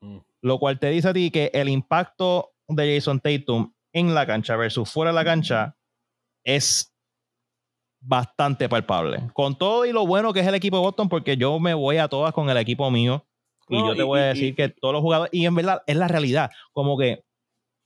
Mm. 0.00 0.18
Lo 0.42 0.60
cual 0.60 0.78
te 0.78 0.90
dice 0.90 1.08
a 1.08 1.12
ti 1.12 1.32
que 1.32 1.50
el 1.52 1.68
impacto 1.68 2.52
de 2.68 2.94
Jason 2.94 3.18
Tatum 3.18 3.72
en 3.98 4.14
la 4.14 4.26
cancha 4.26 4.56
versus 4.56 4.90
fuera 4.90 5.10
de 5.10 5.14
la 5.14 5.24
cancha 5.24 5.74
es 6.44 6.92
bastante 8.00 8.68
palpable. 8.68 9.30
Con 9.32 9.56
todo 9.56 9.86
y 9.86 9.92
lo 9.92 10.06
bueno 10.06 10.32
que 10.32 10.40
es 10.40 10.46
el 10.46 10.54
equipo 10.54 10.76
de 10.76 10.82
Boston, 10.82 11.08
porque 11.08 11.36
yo 11.36 11.58
me 11.58 11.74
voy 11.74 11.96
a 11.96 12.08
todas 12.08 12.32
con 12.32 12.48
el 12.50 12.56
equipo 12.58 12.90
mío. 12.90 13.24
Y 13.68 13.78
yo 13.78 13.94
te 13.96 14.02
y- 14.02 14.04
voy 14.04 14.20
a 14.20 14.24
decir 14.26 14.48
y- 14.48 14.54
que 14.54 14.68
todos 14.68 14.92
los 14.92 15.02
jugadores, 15.02 15.32
y 15.32 15.46
en 15.46 15.54
verdad 15.54 15.82
es 15.86 15.96
la 15.96 16.06
realidad, 16.08 16.50
como 16.72 16.96
que 16.98 17.24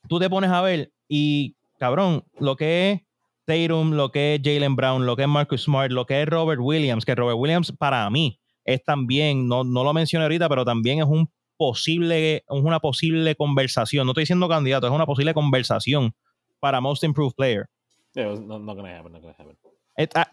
tú 0.08 0.18
te 0.18 0.28
pones 0.28 0.50
a 0.50 0.60
ver 0.60 0.92
y 1.08 1.54
cabrón, 1.78 2.24
lo 2.38 2.56
que 2.56 2.90
es 2.92 3.00
Tatum, 3.46 3.92
lo 3.92 4.10
que 4.10 4.34
es 4.34 4.40
Jalen 4.44 4.76
Brown, 4.76 5.06
lo 5.06 5.16
que 5.16 5.22
es 5.22 5.28
Marcus 5.28 5.62
Smart, 5.62 5.90
lo 5.90 6.04
que 6.06 6.20
es 6.22 6.28
Robert 6.28 6.60
Williams, 6.60 7.04
que 7.04 7.14
Robert 7.14 7.38
Williams 7.38 7.72
para 7.72 8.08
mí 8.10 8.38
es 8.64 8.82
también, 8.84 9.46
no, 9.48 9.64
no 9.64 9.82
lo 9.84 9.94
mencioné 9.94 10.24
ahorita, 10.24 10.48
pero 10.48 10.64
también 10.64 10.98
es 10.98 11.06
un 11.06 11.30
posible, 11.64 12.36
es 12.36 12.42
una 12.48 12.80
posible 12.80 13.34
conversación. 13.36 14.06
No 14.06 14.12
estoy 14.12 14.22
diciendo 14.22 14.48
candidato, 14.48 14.86
es 14.86 14.92
una 14.92 15.04
posible 15.06 15.34
conversación 15.34 16.12
para 16.58 16.80
Most 16.80 17.04
Improved 17.04 17.34
Player. 17.36 17.66
Yeah, 18.14 18.32
it's 18.32 18.40
not, 18.40 18.62
not 18.62 18.76
gonna 18.76 18.96
happen, 18.98 19.12
not 19.12 19.20
gonna 19.22 19.34
happen. 19.38 19.56
It- 19.98 20.12
I, 20.16 20.24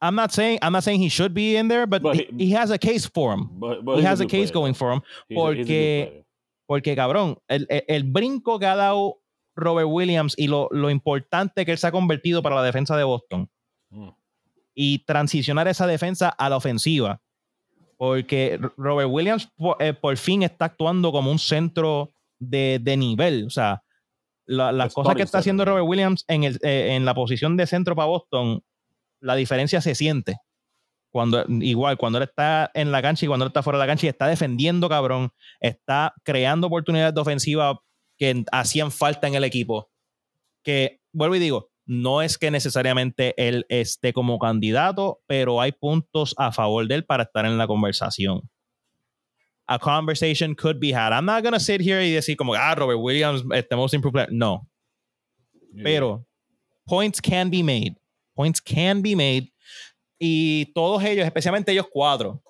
I'm 0.00 0.14
not 0.14 0.30
saying 0.32 0.58
I'm 0.62 0.72
not 0.72 0.82
saying 0.84 1.00
he 1.02 1.08
should 1.10 1.34
be 1.34 1.56
in 1.56 1.68
there, 1.68 1.86
but, 1.86 2.00
But 2.02 2.16
he, 2.16 2.26
he- 2.38 2.52
has 2.56 2.70
a 2.70 2.78
case 2.78 3.06
for 3.06 3.34
him. 3.34 3.48
But, 3.60 3.84
but 3.84 3.98
He 3.98 4.04
has 4.06 4.20
a 4.20 4.24
good 4.24 4.30
case 4.30 4.50
player. 4.50 4.62
going 4.62 4.74
for 4.74 4.92
him. 4.92 5.02
He's 5.28 5.36
a- 5.36 5.40
a 5.40 5.44
porque- 5.44 5.64
player. 5.66 6.24
Porque, 6.66 6.96
cabrón, 6.96 7.36
el, 7.46 7.66
el- 7.68 7.84
el 7.88 8.04
brinco 8.04 8.58
que 8.58 8.64
ha 8.66 8.74
dado 8.74 9.20
Robert 9.54 9.86
Williams 9.90 10.34
y 10.38 10.46
lo, 10.48 10.68
lo 10.70 10.88
importante 10.88 11.66
que 11.66 11.72
él 11.72 11.78
se 11.78 11.86
ha 11.86 11.92
convertido 11.92 12.42
para 12.42 12.54
la 12.56 12.62
defensa 12.62 12.96
de 12.96 13.04
Boston 13.04 13.48
Mm. 13.90 14.08
y 14.74 14.98
transicionar 15.04 15.68
esa 15.68 15.86
defensa 15.86 16.30
a 16.30 16.48
la 16.48 16.56
ofensiva. 16.56 17.20
Porque 17.96 18.58
Robert 18.76 19.10
Williams 19.10 19.48
eh, 19.78 19.92
por, 19.92 20.16
fin 20.16 20.42
está 20.42 20.66
actuando 20.66 21.12
como 21.12 21.30
un 21.30 21.38
centro 21.38 22.12
de, 22.38 22.78
de 22.82 22.96
nivel. 22.96 23.46
O 23.46 23.50
sea, 23.50 23.82
la- 24.46 24.72
las 24.72 24.92
cosas 24.92 25.14
que 25.14 25.22
está 25.22 25.38
haciendo. 25.38 25.64
Robert 25.64 25.86
Williams 25.86 26.24
en, 26.28 26.44
el, 26.44 26.58
eh, 26.62 26.94
en 26.94 27.04
la 27.04 27.14
posición 27.14 27.56
de 27.56 27.66
centro 27.66 27.94
para 27.94 28.06
Boston, 28.06 28.62
la 29.20 29.34
diferencia 29.36 29.80
se 29.80 29.94
siente. 29.94 30.36
Cuando, 31.10 31.44
igual, 31.48 31.96
cuando 31.96 32.18
él 32.18 32.24
está 32.24 32.70
en 32.74 32.90
la 32.90 33.00
cancha 33.00 33.24
y 33.24 33.28
cuando 33.28 33.44
él 33.44 33.50
está 33.50 33.62
fuera 33.62 33.78
de 33.78 33.84
la 33.84 33.86
cancha 33.86 34.06
y 34.06 34.08
está 34.08 34.26
defendiendo, 34.26 34.88
cabrón, 34.88 35.30
está 35.60 36.12
creando 36.24 36.66
oportunidades 36.66 37.14
de 37.14 37.20
ofensiva 37.20 37.80
que 38.18 38.44
hacían 38.50 38.90
falta 38.90 39.28
en 39.28 39.36
el 39.36 39.44
equipo. 39.44 39.88
Que, 40.64 41.00
vuelvo 41.12 41.36
y 41.36 41.38
digo, 41.38 41.70
No 41.86 42.22
es 42.22 42.38
que 42.38 42.50
necesariamente 42.50 43.34
él 43.36 43.66
esté 43.68 44.12
como 44.12 44.38
candidato, 44.38 45.20
pero 45.26 45.60
hay 45.60 45.72
puntos 45.72 46.34
a 46.38 46.50
favor 46.52 46.86
de 46.88 46.94
él 46.96 47.04
para 47.04 47.24
estar 47.24 47.44
en 47.44 47.58
la 47.58 47.66
conversación. 47.66 48.48
A 49.66 49.78
conversation 49.78 50.54
could 50.54 50.78
be 50.78 50.92
had. 50.92 51.12
I'm 51.12 51.24
not 51.24 51.42
going 51.42 51.54
to 51.54 51.60
sit 51.60 51.80
here 51.80 52.06
y 52.06 52.12
decir 52.12 52.36
como, 52.36 52.54
ah, 52.54 52.74
Robert 52.74 53.00
Williams, 53.00 53.42
este 53.54 53.76
most 53.76 53.94
improved 53.94 54.14
player. 54.14 54.32
No. 54.32 54.68
Pero 55.82 56.26
points 56.86 57.20
can 57.20 57.50
be 57.50 57.62
made. 57.62 57.96
Points 58.34 58.60
can 58.60 59.02
be 59.02 59.14
made. 59.14 59.52
Y 60.18 60.72
todos 60.74 61.02
ellos, 61.04 61.24
especialmente 61.24 61.72
ellos 61.72 61.86
cuatro, 61.90 62.42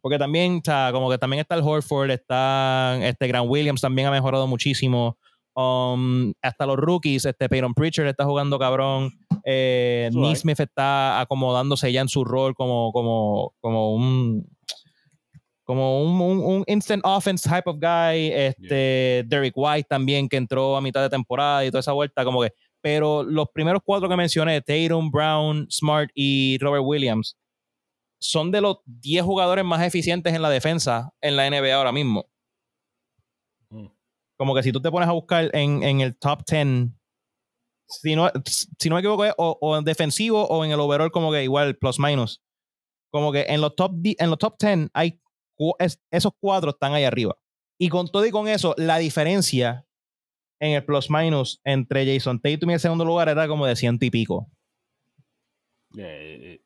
porque 0.00 0.18
también, 0.18 0.56
está 0.56 0.90
como 0.92 1.10
que 1.10 1.18
también 1.18 1.40
está 1.40 1.54
el 1.54 1.62
Horford, 1.62 2.10
está 2.10 2.98
este 3.02 3.26
Grant 3.26 3.48
Williams, 3.48 3.80
también 3.80 4.08
ha 4.08 4.10
mejorado 4.10 4.46
muchísimo. 4.46 5.18
Um, 5.58 6.34
hasta 6.42 6.66
los 6.66 6.76
rookies, 6.76 7.24
este 7.24 7.48
Peyton 7.48 7.72
Pritchard 7.72 8.08
está 8.08 8.26
jugando 8.26 8.58
cabrón. 8.58 9.10
Eh, 9.42 10.10
Neesmith 10.12 10.60
está 10.60 11.18
acomodándose 11.18 11.90
ya 11.90 12.02
en 12.02 12.08
su 12.08 12.24
rol 12.24 12.54
como, 12.54 12.92
como, 12.92 13.54
como 13.60 13.94
un 13.94 14.46
como 15.64 16.02
un, 16.02 16.40
un, 16.40 16.64
instant 16.66 17.02
offense 17.04 17.48
type 17.48 17.70
of 17.70 17.78
guy. 17.80 18.30
Este 18.32 19.24
Derek 19.26 19.54
White 19.56 19.86
también 19.88 20.28
que 20.28 20.36
entró 20.36 20.76
a 20.76 20.82
mitad 20.82 21.00
de 21.02 21.08
temporada 21.08 21.64
y 21.64 21.70
toda 21.70 21.80
esa 21.80 21.92
vuelta, 21.92 22.22
como 22.22 22.42
que. 22.42 22.50
Pero 22.82 23.22
los 23.22 23.48
primeros 23.52 23.80
cuatro 23.82 24.10
que 24.10 24.16
mencioné, 24.16 24.60
Tatum, 24.60 25.10
Brown, 25.10 25.66
Smart 25.70 26.10
y 26.14 26.58
Robert 26.60 26.84
Williams, 26.84 27.36
son 28.20 28.50
de 28.50 28.60
los 28.60 28.76
10 28.84 29.24
jugadores 29.24 29.64
más 29.64 29.82
eficientes 29.82 30.34
en 30.34 30.42
la 30.42 30.50
defensa 30.50 31.10
en 31.20 31.36
la 31.36 31.48
NBA 31.48 31.74
ahora 31.74 31.92
mismo. 31.92 32.26
Como 34.36 34.54
que 34.54 34.62
si 34.62 34.72
tú 34.72 34.80
te 34.80 34.90
pones 34.90 35.08
a 35.08 35.12
buscar 35.12 35.50
en, 35.54 35.82
en 35.82 36.00
el 36.00 36.16
top 36.16 36.42
10, 36.46 36.88
si 37.88 38.16
no, 38.16 38.30
si 38.44 38.88
no 38.88 38.96
me 38.96 39.00
equivoco, 39.00 39.24
o, 39.38 39.58
o, 39.60 39.76
en 39.76 39.84
defensivo 39.84 40.46
o 40.46 40.64
en 40.64 40.72
el 40.72 40.80
overall, 40.80 41.10
como 41.10 41.32
que 41.32 41.44
igual, 41.44 41.76
plus 41.76 41.98
minus. 41.98 42.42
Como 43.10 43.32
que 43.32 43.46
en 43.48 43.60
los 43.60 43.74
top, 43.76 43.92
en 44.04 44.30
los 44.30 44.38
top 44.38 44.56
10 44.58 44.90
hay 44.92 45.20
esos 46.10 46.32
cuatro 46.38 46.70
están 46.70 46.92
ahí 46.92 47.04
arriba. 47.04 47.36
Y 47.78 47.88
con 47.88 48.08
todo 48.08 48.26
y 48.26 48.30
con 48.30 48.48
eso, 48.48 48.74
la 48.76 48.98
diferencia 48.98 49.86
en 50.60 50.72
el 50.72 50.84
plus 50.84 51.10
minus 51.10 51.60
entre 51.64 52.06
Jason 52.06 52.40
Tatum 52.40 52.70
y 52.70 52.74
el 52.74 52.80
segundo 52.80 53.04
lugar 53.04 53.28
era 53.28 53.46
como 53.46 53.66
de 53.66 53.76
ciento 53.76 54.04
y 54.04 54.10
pico. 54.10 54.50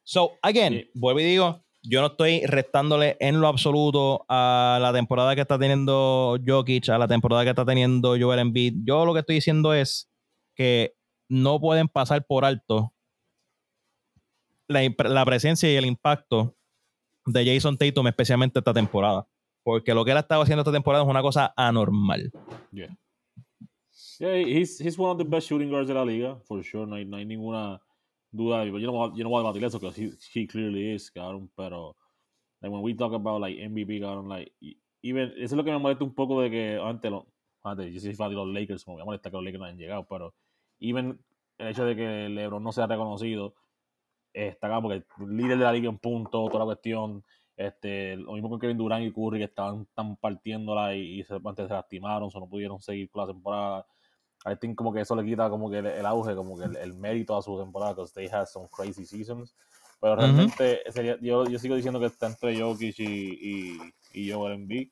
so, 0.03 0.39
again, 0.43 0.89
vuelvo 0.95 1.21
y 1.21 1.25
digo, 1.25 1.65
yo 1.83 2.01
no 2.01 2.09
estoy 2.09 2.45
restándole 2.47 3.17
en 3.21 3.41
lo 3.41 3.49
absoluto 3.49 4.25
a 4.29 4.79
la 4.81 4.93
temporada 4.93 5.35
que 5.35 5.41
está 5.41 5.59
teniendo 5.59 6.39
Jokic, 6.45 6.89
a 6.91 6.99
la 6.99 7.09
temporada 7.09 7.45
que 7.45 7.51
está 7.51 7.65
teniendo 7.65 8.17
Joel 8.19 8.41
Embiid. 8.41 8.83
Yo 8.85 9.05
lo 9.05 9.15
que 9.15 9.21
estoy 9.21 9.37
diciendo 9.37 9.73
es 9.73 10.11
que 10.55 10.95
no 11.29 11.61
pueden 11.61 11.89
pasar 11.89 12.27
por 12.27 12.45
alto 12.45 12.93
la, 14.69 15.25
presencia 15.25 15.73
y 15.73 15.77
el 15.77 15.87
impacto 15.87 16.55
de 17.27 17.55
Jason 17.55 17.77
Tatum, 17.77 18.07
especialmente 18.07 18.59
esta 18.59 18.75
temporada. 18.75 19.27
Porque 19.63 19.95
lo 19.95 20.05
que 20.05 20.11
él 20.11 20.17
ha 20.17 20.21
estado 20.21 20.43
haciendo 20.43 20.63
esta 20.63 20.73
temporada 20.73 21.05
es 21.05 21.11
una 21.11 21.23
cosa 21.23 21.53
anormal. 21.57 22.31
Yeah. 22.71 22.97
Yeah, 24.19 24.37
he's, 24.37 24.79
he's 24.79 24.99
one 24.99 25.11
of 25.11 25.19
the 25.19 25.25
best 25.25 25.49
shooting 25.49 25.71
guards 25.71 25.89
de 25.89 25.95
la 25.95 26.05
liga, 26.05 26.37
for 26.47 26.63
sure. 26.63 26.87
No 26.87 26.97
hay, 26.97 27.05
no 27.05 27.17
hay 27.17 27.25
ninguna 27.25 27.81
duda. 28.31 28.65
Yo 28.65 28.93
no, 28.93 29.17
yo 29.17 29.25
no 29.25 29.31
voy 29.31 29.41
a 29.41 29.43
debatir 29.43 29.65
eso, 29.65 29.81
porque 29.81 30.03
he, 30.03 30.41
he 30.41 30.47
clearly 30.47 30.95
is, 30.95 31.11
cabrón. 31.11 31.51
Pero, 31.57 31.97
like, 32.61 32.73
when 32.73 32.83
we 32.83 32.95
talk 32.95 33.13
about, 33.13 33.41
like, 33.41 33.59
MVP, 33.61 34.01
like, 34.01 34.53
even, 35.03 35.33
eso 35.37 35.43
es 35.43 35.53
lo 35.53 35.65
que 35.65 35.73
me 35.73 35.79
molesta 35.79 36.05
un 36.05 36.15
poco 36.15 36.41
de 36.43 36.51
que 36.51 36.81
antes, 36.83 37.11
lo, 37.11 37.27
antes 37.63 37.93
yo 37.93 38.01
soy 38.01 38.15
fan 38.15 38.31
de 38.31 38.37
los 38.37 38.49
Lakers, 38.49 38.87
me 38.89 39.05
molesta 39.05 39.31
que 39.31 39.37
los 39.37 39.45
Lakers 39.45 39.61
no 39.61 39.65
hayan 39.67 39.79
llegado, 39.79 40.07
pero, 40.07 40.35
even 40.79 41.19
el 41.59 41.69
hecho 41.69 41.85
de 41.85 41.95
que 41.95 42.29
LeBron 42.29 42.63
no 42.63 42.73
sea 42.73 42.87
reconocido, 42.87 43.55
está 44.33 44.69
acá 44.69 44.81
porque 44.81 45.05
líder 45.27 45.59
de 45.59 45.65
la 45.65 45.73
liga 45.73 45.89
en 45.89 45.99
punto, 45.99 46.47
toda 46.49 46.61
la 46.61 46.65
cuestión, 46.65 47.25
este, 47.57 48.17
lo 48.17 48.33
mismo 48.33 48.49
con 48.49 48.59
Kevin 48.59 48.79
Durant 48.79 49.05
y 49.05 49.13
Curry 49.13 49.39
que 49.39 49.45
estaban 49.45 49.87
tan 49.95 50.17
partiéndola 50.17 50.95
y, 50.95 51.23
se, 51.25 51.35
antes 51.35 51.69
se 51.69 51.75
lastimaron, 51.75 52.31
o 52.33 52.41
no 52.41 52.49
pudieron 52.49 52.81
seguir 52.81 53.11
con 53.11 53.27
la 53.27 53.33
temporada. 53.33 53.87
I 54.47 54.57
think 54.57 54.77
como 54.77 54.93
que 54.93 55.01
eso 55.01 55.15
le 55.15 55.25
quita 55.25 55.51
como 55.51 55.71
que 55.71 55.79
el, 55.79 56.07
auge, 56.07 56.35
como 56.35 56.57
que 56.57 56.65
el, 56.65 56.95
mérito 56.95 57.37
a 57.37 57.43
su 57.43 57.59
temporada, 57.59 57.95
porque 57.95 58.13
they 58.15 58.27
had 58.27 58.47
some 58.47 58.69
crazy 58.69 59.05
seasons. 59.05 59.55
Pero 60.01 60.17
realmente 60.17 60.83
yo, 61.21 61.47
yo, 61.47 61.59
sigo 61.59 61.77
diciendo 61.77 62.01
que 62.01 62.07
está 62.07 62.27
entre 62.27 62.59
Jokic 62.59 62.99
y, 63.01 63.05
y, 63.05 63.79
y 64.15 64.33
Joel 64.33 64.55
Embiid. 64.55 64.89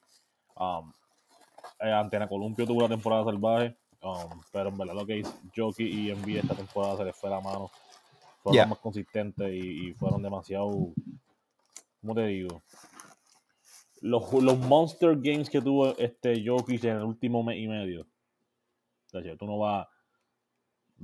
Um, 0.55 0.93
eh, 1.81 1.91
Antena 1.91 2.29
Columpio 2.29 2.67
tuvo 2.67 2.81
una 2.81 2.89
temporada 2.89 3.25
salvaje, 3.25 3.75
um, 4.03 4.43
pero 4.53 4.69
en 4.69 4.77
verdad 4.77 4.95
lo 4.95 5.07
que 5.07 5.19
hizo 5.19 5.33
Jokic 5.57 5.87
y 5.87 6.11
Embiid 6.11 6.39
esta 6.39 6.55
temporada 6.55 6.99
se 6.99 7.05
les 7.05 7.17
fue 7.17 7.31
la 7.31 7.41
mano. 7.41 7.71
Fueron 8.43 8.69
más 8.69 8.79
consistentes 8.79 9.51
y, 9.51 9.95
fueron 9.95 10.23
demasiado, 10.23 10.71
¿cómo 12.01 12.15
te 12.15 12.27
digo? 12.27 12.63
Los, 14.03 14.31
los 14.33 14.59
monster 14.59 15.17
games 15.17 15.49
que 15.49 15.63
tuvo 15.63 15.97
este 15.97 16.45
Jokic 16.47 16.85
en 16.85 16.97
el 16.99 17.05
último 17.05 17.43
mes 17.43 17.59
y 17.59 17.67
medio 17.67 18.07
tú 19.39 19.47
no 19.47 19.59
vas. 19.59 19.87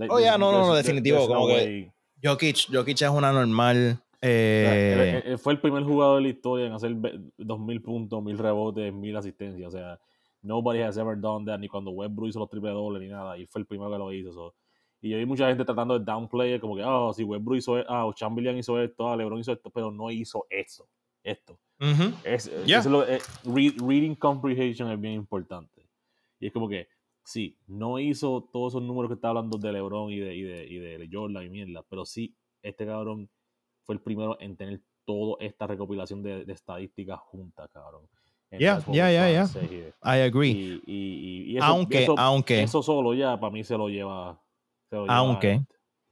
Oh, 0.08 0.18
ya, 0.18 0.36
no, 0.36 0.50
no, 0.50 0.66
no, 0.66 0.74
definitivo. 0.74 1.26
Como 1.26 1.46
que 1.46 1.92
Jokic, 2.22 2.72
Jokic 2.72 3.02
es 3.02 3.08
una 3.08 3.32
normal. 3.32 4.00
Eh... 4.20 5.36
fue 5.38 5.52
el 5.52 5.60
primer 5.60 5.82
jugador 5.82 6.16
de 6.16 6.22
la 6.22 6.28
historia 6.28 6.66
en 6.66 6.72
hacer 6.72 6.96
2000 7.36 7.82
puntos, 7.82 8.22
1000 8.22 8.38
rebotes, 8.38 8.92
1000 8.92 9.16
asistencias. 9.16 9.68
O 9.68 9.70
sea, 9.70 10.00
nobody 10.40 10.80
has 10.80 10.96
ever 10.96 11.20
done 11.20 11.44
that, 11.44 11.58
ni 11.58 11.68
cuando 11.68 11.90
Westbrook 11.90 12.28
hizo 12.28 12.38
los 12.38 12.48
triple 12.48 12.70
dobles 12.70 13.02
ni 13.02 13.08
nada. 13.08 13.36
Y 13.36 13.46
fue 13.46 13.60
el 13.60 13.66
primero 13.66 13.90
que 13.90 13.98
lo 13.98 14.12
hizo. 14.12 14.54
Y 15.02 15.10
yo 15.10 15.18
vi 15.18 15.26
mucha 15.26 15.48
gente 15.48 15.64
tratando 15.64 15.98
de 15.98 16.04
downplay, 16.04 16.58
como 16.58 16.76
que, 16.76 16.82
ah, 16.82 17.10
si 17.14 17.24
Westbrook 17.24 17.58
hizo 17.58 17.78
esto, 17.78 17.92
ah, 17.92 18.06
o 18.06 18.14
Chamberlain 18.14 18.56
hizo 18.56 18.80
esto, 18.80 19.06
ah, 19.06 19.16
LeBron 19.16 19.40
hizo 19.40 19.52
esto, 19.52 19.68
pero 19.68 19.90
no 19.90 20.10
hizo 20.10 20.46
esto. 20.48 20.88
Esto. 21.22 21.58
es, 22.24 22.50
lo, 22.86 23.06
eh, 23.06 23.18
reading 23.44 24.14
comprehension 24.14 24.90
es 24.90 25.00
bien 25.00 25.14
importante. 25.14 25.86
Y 26.38 26.46
es 26.46 26.52
como 26.52 26.68
que 26.68 26.88
sí, 27.24 27.58
no 27.66 27.98
hizo 27.98 28.48
todos 28.52 28.72
esos 28.74 28.82
números 28.82 29.10
que 29.10 29.14
está 29.14 29.28
hablando 29.28 29.58
de 29.58 29.72
LeBron 29.72 30.12
y 30.12 30.20
de, 30.20 30.34
y 30.36 30.42
de, 30.42 30.66
y 30.66 30.78
de 30.78 31.08
Jordan 31.10 31.44
y 31.44 31.50
mierda, 31.50 31.84
pero 31.88 32.04
sí, 32.04 32.34
este 32.62 32.86
cabrón 32.86 33.28
fue 33.84 33.96
el 33.96 34.00
primero 34.00 34.40
en 34.40 34.56
tener 34.56 34.80
toda 35.04 35.36
esta 35.40 35.66
recopilación 35.66 36.22
de, 36.22 36.44
estadísticas 36.48 37.18
juntas, 37.20 37.68
cabrón. 37.72 38.08
Ya, 38.52 38.80
ya, 38.86 39.10
ya, 39.10 39.30
ya. 39.30 39.46
I 40.04 40.20
agree. 40.20 40.80
Y, 40.86 41.56
eso, 41.56 41.64
aunque, 41.66 42.06
aunque. 42.16 42.62
Eso 42.62 42.82
solo 42.82 43.12
ya 43.12 43.38
para 43.38 43.52
mí 43.52 43.64
se 43.64 43.76
lo 43.76 43.88
lleva. 43.88 44.40
aunque. 45.08 45.60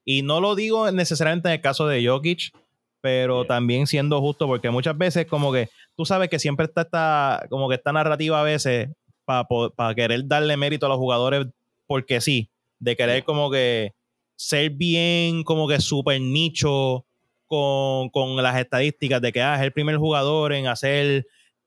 Y 0.04 0.22
no 0.22 0.40
lo 0.40 0.56
digo 0.56 0.90
necesariamente 0.90 1.48
en 1.48 1.54
el 1.54 1.60
caso 1.60 1.86
de 1.86 2.04
Jokic, 2.04 2.52
pero 3.00 3.44
también 3.44 3.86
siendo 3.86 4.20
justo, 4.20 4.46
porque 4.46 4.70
muchas 4.70 4.98
veces 4.98 5.26
como 5.26 5.52
que 5.52 5.68
tú 5.96 6.04
sabes 6.04 6.28
que 6.28 6.40
siempre 6.40 6.66
está 6.66 6.82
esta, 6.82 7.46
como 7.48 7.68
que 7.68 7.76
esta 7.76 7.92
narrativa 7.92 8.40
a 8.40 8.44
veces 8.44 8.90
para 9.24 9.94
querer 9.94 10.26
darle 10.26 10.56
mérito 10.56 10.86
a 10.86 10.88
los 10.88 10.98
jugadores 10.98 11.46
porque 11.86 12.20
sí, 12.20 12.50
de 12.78 12.96
querer 12.96 13.24
como 13.24 13.50
que 13.50 13.94
ser 14.36 14.70
bien 14.70 15.44
como 15.44 15.68
que 15.68 15.80
súper 15.80 16.20
nicho 16.20 17.06
con, 17.46 18.36
las 18.36 18.58
estadísticas 18.58 19.20
de 19.20 19.30
que 19.30 19.42
ah, 19.42 19.56
es 19.56 19.62
el 19.62 19.72
primer 19.72 19.96
jugador 19.98 20.54
en 20.54 20.66
hacer 20.68 21.26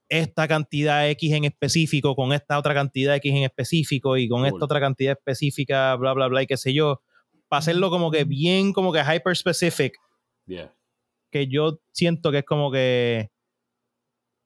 esta 0.09 0.47
cantidad 0.47 1.07
X 1.11 1.33
en 1.33 1.45
específico, 1.45 2.15
con 2.15 2.33
esta 2.33 2.57
otra 2.57 2.73
cantidad 2.73 3.15
X 3.15 3.31
en 3.31 3.43
específico 3.43 4.17
y 4.17 4.27
con 4.27 4.45
esta 4.45 4.65
otra 4.65 4.79
cantidad 4.79 5.13
específica, 5.13 5.95
bla, 5.95 6.13
bla, 6.13 6.27
bla, 6.27 6.43
y 6.43 6.47
qué 6.47 6.57
sé 6.57 6.73
yo, 6.73 7.01
para 7.47 7.59
hacerlo 7.59 7.89
como 7.89 8.11
que 8.11 8.23
bien, 8.23 8.73
como 8.73 8.91
que 8.91 9.01
hyper 9.01 9.35
specific. 9.35 9.95
Que 11.31 11.47
yo 11.47 11.79
siento 11.91 12.31
que 12.31 12.39
es 12.39 12.45
como 12.45 12.71
que. 12.71 13.29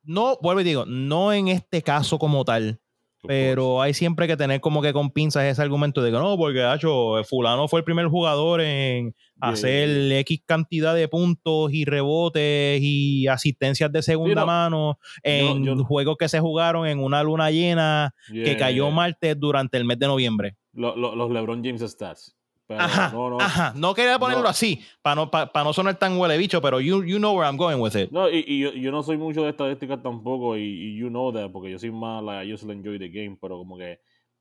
No, 0.04 0.38
vuelvo 0.42 0.62
y 0.62 0.66
digo, 0.66 0.86
no 0.86 1.34
en 1.34 1.50
este 1.50 1.82
caso 1.82 2.20
como 2.20 2.44
tal, 2.46 2.82
pero 3.28 3.82
hay 3.82 3.94
siempre 3.94 4.28
que 4.28 4.38
tener 4.38 4.62
como 4.62 4.82
que 4.82 4.94
con 4.94 5.12
pinzas 5.12 5.44
ese 5.44 5.62
argumento 5.62 6.02
de 6.02 6.12
que 6.12 6.18
no, 6.18 6.38
porque 6.38 6.72
hecho, 6.74 7.22
fulano 7.24 7.68
fue 7.68 7.80
el 7.80 7.84
primer 7.84 8.08
jugador 8.08 8.62
en 8.62 9.16
hacer 9.40 10.12
X 10.12 10.42
cantidad 10.46 10.96
de 10.96 11.08
puntos 11.08 11.74
y 11.74 11.86
rebotes 11.86 12.80
y 12.82 13.28
asistencias 13.28 13.92
de 13.92 14.02
segunda 14.02 14.46
mano 14.46 15.00
en 15.24 15.84
juegos 15.84 16.18
que 16.18 16.30
se 16.30 16.40
jugaron 16.40 16.88
en 16.88 17.00
una 17.00 17.24
luna 17.24 17.52
llena 17.52 18.14
que 18.28 18.58
cayó 18.58 18.92
martes 18.92 19.40
durante 19.40 19.78
el 19.78 19.86
mes 19.86 20.00
de 20.00 20.08
noviembre. 20.08 20.58
los 20.74 21.32
LeBron 21.32 21.64
James 21.64 21.82
stats 21.82 22.39
ajá, 22.78 23.12
no, 23.14 23.30
no, 23.32 23.40
ajá. 23.40 23.74
No 23.76 23.94
quería 23.94 24.20
ponerlo 24.20 24.48
así, 24.48 24.82
para 25.02 25.16
no, 25.16 25.32
para, 25.32 25.64
no 25.64 25.74
sonar 25.74 25.98
tan 25.98 26.18
huele 26.18 26.38
bicho, 26.38 26.62
pero 26.62 26.80
you, 26.80 27.04
you 27.04 27.18
know 27.18 27.36
where 27.36 27.48
I'm 27.48 27.58
going 27.58 27.80
with 27.80 27.96
it. 27.96 28.12
No, 28.12 28.30
y, 28.30 28.44
y 28.48 28.60
yo, 28.60 28.72
yo, 28.74 28.92
no 28.92 29.02
soy 29.02 29.18
mucho 29.18 29.44
de 29.44 29.50
estadísticas 29.50 30.02
tampoco, 30.04 30.58
y, 30.58 30.62
y, 30.62 30.96
you 30.96 31.10
know 31.10 31.32
that, 31.34 31.52
porque 31.52 31.72
yo 31.72 31.80
soy 31.80 31.92
más, 31.92 32.24
like, 32.24 32.48
I 32.48 32.52
just 32.52 32.64
enjoy 32.64 33.00
the 33.00 33.10
game, 33.10 33.38
pero 33.42 33.58
como 33.58 33.78
que 33.78 34.00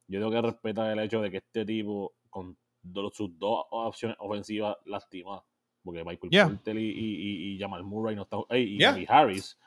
yo 0.09 0.21
tengo 0.21 0.31
que 0.31 0.43
respetar 0.43 0.91
el 0.91 0.99
hecho 0.99 1.21
de 1.23 1.31
que 1.31 1.39
este 1.39 1.65
tipo, 1.65 2.15
con 2.29 2.57
sus 3.13 3.39
dos 3.39 3.65
opciones 3.71 4.17
ofensivas, 4.21 4.77
lastima, 4.85 5.43
porque 5.83 6.05
Michael 6.05 6.31
yeah. 6.31 6.61
y, 6.67 6.79
y, 6.79 7.55
y, 7.55 7.59
Jamal 7.59 7.85
Murray 7.85 8.15
no 8.15 8.23
están, 8.23 8.41
y, 8.51 8.83
Harris 9.07 9.59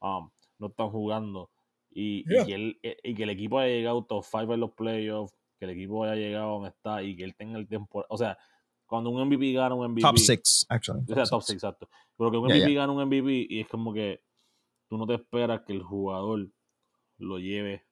um, 0.00 0.28
no 0.58 0.68
están 0.68 0.90
jugando, 0.90 1.50
y, 1.90 2.24
y, 2.26 2.46
que 2.46 2.54
el, 2.54 2.80
y 2.82 3.14
que 3.14 3.22
el 3.22 3.30
equipo 3.30 3.58
haya 3.58 3.74
llegado 3.74 4.04
top 4.04 4.24
5 4.24 4.54
en 4.54 4.60
los 4.60 4.72
playoffs, 4.72 5.34
que 5.58 5.64
el 5.66 5.72
equipo 5.72 6.04
haya 6.04 6.14
llegado 6.14 6.52
donde 6.54 6.68
está 6.70 7.02
y 7.02 7.16
que 7.16 7.24
él 7.24 7.34
tenga 7.36 7.58
el 7.58 7.66
tiempo. 7.68 8.04
O 8.08 8.16
sea, 8.16 8.38
cuando 8.86 9.10
un 9.10 9.20
MVP 9.26 9.52
gana 9.52 9.74
un 9.74 9.90
MVP. 9.92 10.00
Top 10.02 10.16
6, 10.18 10.66
actually. 10.68 11.02
O 11.10 11.14
sea, 11.14 11.24
top 11.24 11.42
6, 11.42 11.54
exacto. 11.56 11.88
Pero 12.16 12.30
que 12.30 12.36
un 12.38 12.44
MVP 12.44 12.74
gana 12.74 12.92
un 12.92 13.02
MVP 13.06 13.46
y 13.50 13.60
es 13.60 13.68
como 13.68 13.92
que 13.92 14.22
tú 14.88 14.96
no 14.96 15.06
te 15.06 15.14
esperas 15.14 15.62
que 15.66 15.72
el 15.74 15.82
jugador 15.82 16.48
lo 17.18 17.38
lleve, 17.38 17.84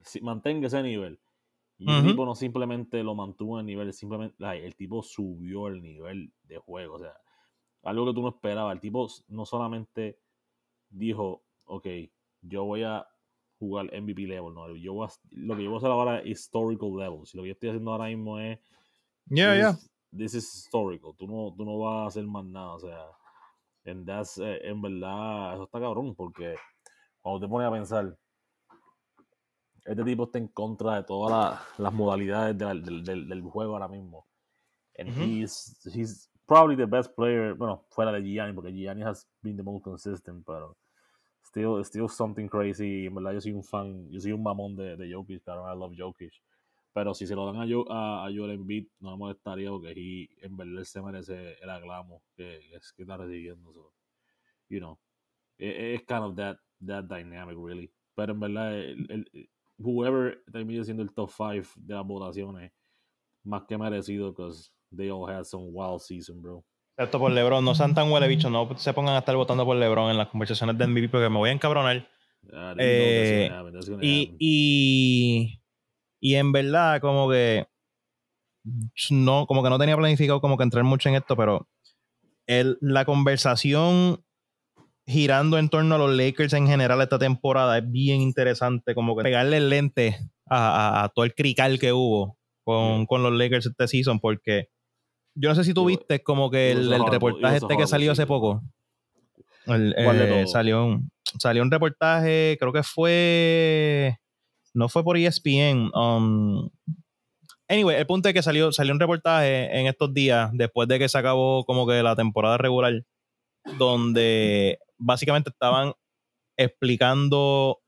si- 0.00 0.20
mantenga 0.20 0.66
ese 0.66 0.82
nivel. 0.82 1.20
Y 1.78 1.90
el 1.90 2.06
tipo 2.08 2.26
no 2.26 2.34
simplemente 2.34 3.02
lo 3.02 3.14
mantuvo 3.14 3.56
en 3.58 3.60
el 3.60 3.66
nivel, 3.66 3.92
simplemente 3.94 4.36
ay, 4.44 4.60
el 4.60 4.74
tipo 4.76 5.02
subió 5.02 5.68
el 5.68 5.80
nivel 5.82 6.32
de 6.42 6.58
juego. 6.58 6.96
O 6.96 6.98
sea, 6.98 7.14
algo 7.84 8.04
que 8.06 8.12
tú 8.14 8.20
no 8.20 8.28
esperabas. 8.28 8.74
El 8.74 8.80
tipo 8.80 9.08
no 9.28 9.46
solamente 9.46 10.18
dijo, 10.90 11.44
ok, 11.64 11.86
yo 12.42 12.64
voy 12.64 12.82
a 12.82 13.06
jugar 13.60 13.86
MVP 13.94 14.26
level, 14.26 14.52
no, 14.54 14.74
yo 14.74 14.94
voy 14.94 15.06
a- 15.06 15.10
lo 15.30 15.54
que 15.56 15.62
yo 15.62 15.70
voy 15.70 15.76
a 15.76 15.78
hacer 15.78 15.90
ahora 15.90 16.18
es 16.20 16.26
historical 16.26 16.96
levels. 16.96 17.32
Y 17.34 17.36
lo 17.36 17.42
que 17.44 17.48
yo 17.50 17.52
estoy 17.52 17.68
haciendo 17.68 17.92
ahora 17.92 18.06
mismo 18.06 18.38
es 18.40 18.58
Yeah, 19.28 19.52
this 19.52 19.60
yeah. 19.60 19.70
is- 19.70 19.90
This 20.12 20.34
is 20.34 20.52
historical. 20.64 21.14
Tú 21.16 21.28
no, 21.28 21.54
tú 21.56 21.64
no 21.64 21.78
vas 21.78 22.02
a 22.02 22.06
hacer 22.08 22.26
más 22.26 22.44
nada. 22.44 22.74
O 22.74 22.80
sea, 22.80 23.06
and 23.84 24.04
that's, 24.04 24.38
eh, 24.38 24.58
en 24.64 24.82
verdad, 24.82 25.54
eso 25.54 25.62
está 25.64 25.78
cabrón. 25.78 26.16
Porque 26.16 26.56
cuando 27.22 27.46
te 27.46 27.48
pones 27.48 27.68
a 27.68 27.70
pensar, 27.70 28.18
este 29.84 30.02
tipo 30.04 30.24
está 30.24 30.38
en 30.38 30.48
contra 30.48 30.96
de 30.96 31.04
todas 31.04 31.30
la- 31.30 31.62
las 31.84 31.92
modalidades 31.92 32.58
de 32.58 32.64
la- 32.64 32.74
del, 33.24 33.42
juego 33.42 33.74
ahora 33.74 33.86
mismo. 33.86 34.26
And 34.98 35.10
Ujú. 35.10 35.20
he's, 35.22 35.80
he's 35.94 36.28
probably 36.46 36.76
the 36.76 36.86
best 36.86 37.14
player. 37.14 37.54
Bueno, 37.54 37.84
fuera 37.90 38.10
de 38.10 38.20
Gianni, 38.22 38.52
porque 38.52 38.72
Gianni 38.72 39.02
has 39.04 39.28
been 39.42 39.56
the 39.56 39.62
most 39.62 39.84
consistent, 39.84 40.44
pero 40.44 40.76
still, 41.50 41.84
still 41.84 42.08
something 42.08 42.48
crazy. 42.48 43.06
En 43.06 43.14
verdad, 43.14 43.32
yo 43.34 43.40
soy 43.40 43.52
un 43.52 43.64
fan, 43.64 44.10
yo 44.10 44.20
soy 44.20 44.32
un 44.32 44.42
mamón 44.42 44.76
de, 44.76 44.96
de 44.96 45.12
Jokic, 45.12 45.42
claro, 45.44 45.66
I 45.66 45.76
love 45.76 45.94
Jokic. 45.96 46.32
Pero 46.92 47.14
si 47.14 47.26
se 47.26 47.34
lo 47.36 47.46
dan 47.46 47.56
a, 47.62 47.66
Jo- 47.68 47.86
a, 47.90 48.26
a 48.26 48.30
Joel 48.32 48.52
Embiid, 48.52 48.88
no 49.00 49.12
me 49.12 49.16
molestaría 49.18 49.70
porque 49.70 49.92
he, 49.92 50.46
en 50.46 50.56
verdad 50.56 50.82
se 50.84 51.00
merece 51.02 51.54
el 51.62 51.70
aclamo 51.70 52.22
que, 52.36 52.60
que, 52.70 52.76
es- 52.76 52.92
que 52.92 53.02
está 53.02 53.16
recibiendo. 53.16 53.72
So, 53.72 53.92
you 54.68 54.80
know, 54.80 54.98
it- 55.58 55.96
it's 55.96 56.06
kind 56.06 56.24
of 56.24 56.36
that, 56.36 56.58
that 56.86 57.04
dynamic, 57.08 57.56
really. 57.58 57.90
Pero 58.16 58.32
en 58.32 58.40
verdad, 58.40 58.74
el, 58.78 59.06
el- 59.10 59.50
whoever 59.78 60.42
termine 60.52 60.84
siendo 60.84 61.02
el 61.02 61.12
top 61.14 61.30
5 61.30 61.70
de 61.76 61.94
las 61.94 62.06
votaciones, 62.06 62.72
más 63.44 63.64
que 63.66 63.78
merecido, 63.78 64.32
because 64.32 64.70
they 64.92 65.10
all 65.10 65.26
had 65.26 65.46
some 65.46 65.72
wild 65.72 66.02
season, 66.02 66.40
bro. 66.42 66.64
Excepto 67.00 67.18
por 67.18 67.32
LeBron. 67.32 67.64
No 67.64 67.74
sean 67.74 67.94
tan 67.94 68.12
huele 68.12 68.28
bicho. 68.28 68.50
No 68.50 68.68
se 68.76 68.92
pongan 68.92 69.14
a 69.14 69.20
estar 69.20 69.34
votando 69.34 69.64
por 69.64 69.74
LeBron 69.74 70.10
en 70.10 70.18
las 70.18 70.28
conversaciones 70.28 70.76
de 70.76 70.86
MVP 70.86 71.08
porque 71.08 71.30
me 71.30 71.38
voy 71.38 71.48
a 71.48 71.52
encabronar. 71.52 72.06
Ah, 72.52 72.74
Eh, 72.76 73.46
that's 73.48 73.48
gonna 73.48 73.60
happen, 73.60 73.72
that's 73.72 73.88
gonna 73.88 74.04
Y, 74.04 74.36
y, 74.38 75.62
y 76.20 76.34
en 76.34 76.52
verdad, 76.52 77.00
como 77.00 77.30
que 77.30 77.66
no, 79.10 79.46
como 79.46 79.62
que 79.62 79.70
no 79.70 79.78
tenía 79.78 79.96
planificado 79.96 80.42
como 80.42 80.58
que 80.58 80.64
entrar 80.64 80.84
mucho 80.84 81.08
en 81.08 81.14
esto, 81.14 81.36
pero 81.36 81.66
el, 82.46 82.76
la 82.82 83.06
conversación 83.06 84.22
girando 85.06 85.56
en 85.58 85.70
torno 85.70 85.94
a 85.94 85.98
los 85.98 86.14
Lakers 86.14 86.52
en 86.52 86.66
general 86.66 87.00
esta 87.00 87.18
temporada 87.18 87.78
es 87.78 87.90
bien 87.90 88.20
interesante, 88.20 88.94
como 88.94 89.16
que 89.16 89.22
pegarle 89.22 89.56
el 89.56 89.70
lente 89.70 90.18
a, 90.46 90.98
a- 91.00 91.04
a 91.04 91.08
todo 91.08 91.24
el 91.24 91.34
crical 91.34 91.78
que 91.78 91.94
hubo 91.94 92.36
con, 92.62 92.98
Yeah. 92.98 93.06
con 93.06 93.22
los 93.22 93.32
Lakers 93.32 93.64
este 93.66 93.88
season, 93.88 94.20
porque 94.20 94.68
yo 95.40 95.48
no 95.48 95.54
sé 95.54 95.64
si 95.64 95.72
tú 95.72 95.86
viste 95.86 96.22
como 96.22 96.50
que 96.50 96.72
el, 96.72 96.90
reportaje 97.10 97.56
este 97.56 97.76
que 97.76 97.86
salió 97.86 98.12
hace 98.12 98.26
poco. 98.26 98.62
El, 99.66 99.94
¿Cuál 100.04 100.18
de 100.18 100.42
eh, 100.42 100.46
salió, 100.46 100.84
un, 100.84 101.10
salió 101.38 101.62
un 101.62 101.70
reportaje, 101.70 102.58
creo 102.60 102.72
que 102.72 102.82
fue. 102.82 104.18
No 104.74 104.88
fue 104.88 105.02
por 105.02 105.16
ESPN. 105.16 105.90
um, 105.94 106.68
anyway, 107.68 107.96
el 107.96 108.06
punto 108.06 108.28
es 108.28 108.34
que 108.34 108.42
salió, 108.42 108.70
salió 108.70 108.92
un 108.92 109.00
reportaje 109.00 109.78
en 109.78 109.86
estos 109.86 110.12
días, 110.12 110.50
después 110.52 110.86
de 110.88 110.98
que 110.98 111.08
se 111.08 111.16
acabó 111.16 111.64
como 111.64 111.86
que 111.86 112.02
la 112.02 112.14
temporada 112.14 112.58
regular, 112.58 113.02
donde 113.78 114.78
básicamente 114.98 115.48
estaban 115.48 115.94
explicando 116.58 117.80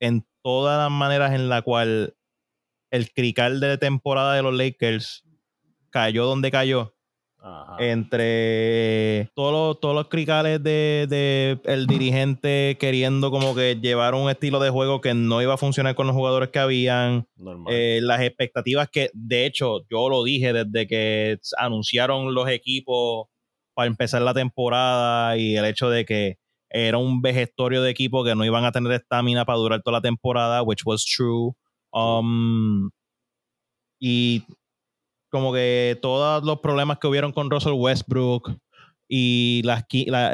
en 0.00 0.26
todas 0.42 0.78
las 0.78 0.90
maneras 0.90 1.32
en 1.32 1.48
la 1.48 1.62
cual 1.62 2.16
el 2.90 3.12
crical 3.12 3.60
de 3.60 3.78
temporada 3.78 4.34
de 4.34 4.42
los 4.42 4.54
Lakers 4.54 5.24
cayó 5.90 6.26
donde 6.26 6.50
cayó 6.50 6.95
Ajá. 7.48 7.76
entre 7.78 9.30
todos 9.34 9.52
los, 9.52 9.80
todos 9.80 9.94
los 9.94 10.08
cricales 10.08 10.60
de, 10.64 11.06
de 11.08 11.60
el 11.64 11.86
dirigente 11.86 12.76
queriendo 12.80 13.30
como 13.30 13.54
que 13.54 13.78
llevar 13.80 14.14
un 14.14 14.28
estilo 14.28 14.58
de 14.58 14.70
juego 14.70 15.00
que 15.00 15.14
no 15.14 15.40
iba 15.40 15.54
a 15.54 15.56
funcionar 15.56 15.94
con 15.94 16.08
los 16.08 16.16
jugadores 16.16 16.48
que 16.48 16.58
habían, 16.58 17.28
eh, 17.68 18.00
las 18.02 18.20
expectativas 18.22 18.88
que 18.90 19.10
de 19.14 19.46
hecho 19.46 19.86
yo 19.88 20.08
lo 20.08 20.24
dije 20.24 20.52
desde 20.52 20.88
que 20.88 21.38
anunciaron 21.56 22.34
los 22.34 22.48
equipos 22.48 23.28
para 23.74 23.86
empezar 23.86 24.22
la 24.22 24.34
temporada 24.34 25.36
y 25.36 25.56
el 25.56 25.66
hecho 25.66 25.88
de 25.88 26.04
que 26.04 26.38
era 26.68 26.98
un 26.98 27.22
vejestorio 27.22 27.80
de 27.80 27.90
equipo 27.90 28.24
que 28.24 28.34
no 28.34 28.44
iban 28.44 28.64
a 28.64 28.72
tener 28.72 28.90
estamina 28.90 29.44
para 29.44 29.58
durar 29.58 29.82
toda 29.82 29.98
la 29.98 30.02
temporada, 30.02 30.62
which 30.62 30.82
was 30.84 31.04
true. 31.04 31.52
Um, 31.92 32.90
y 34.00 34.42
como 35.36 35.52
que 35.52 35.98
todos 36.02 36.42
los 36.44 36.60
problemas 36.60 36.98
que 36.98 37.06
hubieron 37.06 37.32
con 37.32 37.50
Russell 37.50 37.72
Westbrook 37.74 38.56
y 39.08 39.62
la, 39.64 39.84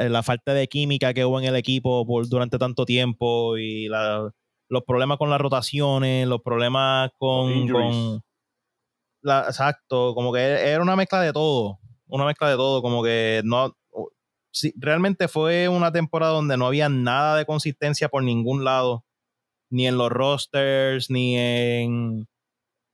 la 0.09 0.23
falta 0.23 0.53
de 0.53 0.67
química 0.67 1.13
que 1.13 1.25
hubo 1.25 1.39
en 1.39 1.45
el 1.45 1.55
equipo 1.55 2.05
por, 2.07 2.27
durante 2.27 2.57
tanto 2.57 2.85
tiempo 2.85 3.57
y 3.57 3.87
la- 3.87 4.31
los 4.69 4.83
problemas 4.83 5.17
con 5.19 5.29
las 5.29 5.39
rotaciones, 5.39 6.27
los 6.27 6.41
problemas 6.41 7.11
con, 7.19 7.67
la- 9.21 9.45
exacto, 9.47 10.13
como 10.15 10.33
que 10.33 10.39
era 10.41 10.81
una 10.81 10.95
mezcla 10.95 11.21
de 11.21 11.31
todo, 11.33 11.79
una 12.07 12.25
mezcla 12.25 12.49
de 12.49 12.55
todo, 12.55 12.81
como 12.81 13.03
que 13.03 13.41
no 13.43 13.75
sí, 14.51 14.73
realmente 14.77 15.27
fue 15.27 15.67
una 15.69 15.91
temporada 15.91 16.33
donde 16.33 16.57
no 16.57 16.67
había 16.67 16.89
nada 16.89 17.37
de 17.37 17.45
consistencia 17.45 18.09
por 18.09 18.23
ningún 18.23 18.63
lado, 18.63 19.03
ni 19.71 19.87
en 19.87 19.97
los 19.97 20.09
rosters, 20.11 21.09
ni 21.09 21.37
en 21.37 22.27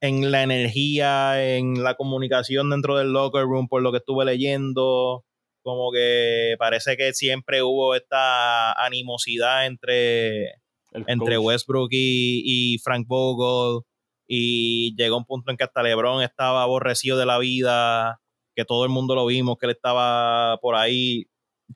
en 0.01 0.31
la 0.31 0.43
energía, 0.43 1.55
en 1.55 1.83
la 1.83 1.95
comunicación 1.95 2.69
dentro 2.69 2.97
del 2.97 3.11
locker 3.11 3.43
room, 3.43 3.67
por 3.67 3.81
lo 3.81 3.91
que 3.91 3.97
estuve 3.97 4.25
leyendo, 4.25 5.25
como 5.61 5.91
que 5.91 6.55
parece 6.57 6.95
que 6.95 7.13
siempre 7.13 7.61
hubo 7.63 7.95
esta 7.95 8.71
animosidad 8.73 9.65
entre, 9.65 10.45
El 10.91 11.03
entre 11.07 11.35
coach. 11.35 11.45
Westbrook 11.45 11.89
y, 11.91 12.41
y 12.45 12.77
Frank 12.79 13.07
Vogel, 13.07 13.83
y 14.27 14.95
llegó 14.95 15.17
un 15.17 15.25
punto 15.25 15.51
en 15.51 15.57
que 15.57 15.63
hasta 15.63 15.83
LeBron 15.83 16.23
estaba 16.23 16.63
aborrecido 16.63 17.17
de 17.17 17.25
la 17.25 17.39
vida, 17.39 18.21
que 18.55 18.63
todo 18.63 18.83
el 18.83 18.89
mundo 18.89 19.15
lo 19.15 19.25
vimos, 19.25 19.57
que 19.57 19.65
él 19.65 19.71
estaba 19.71 20.57
por 20.61 20.75
ahí 20.75 21.25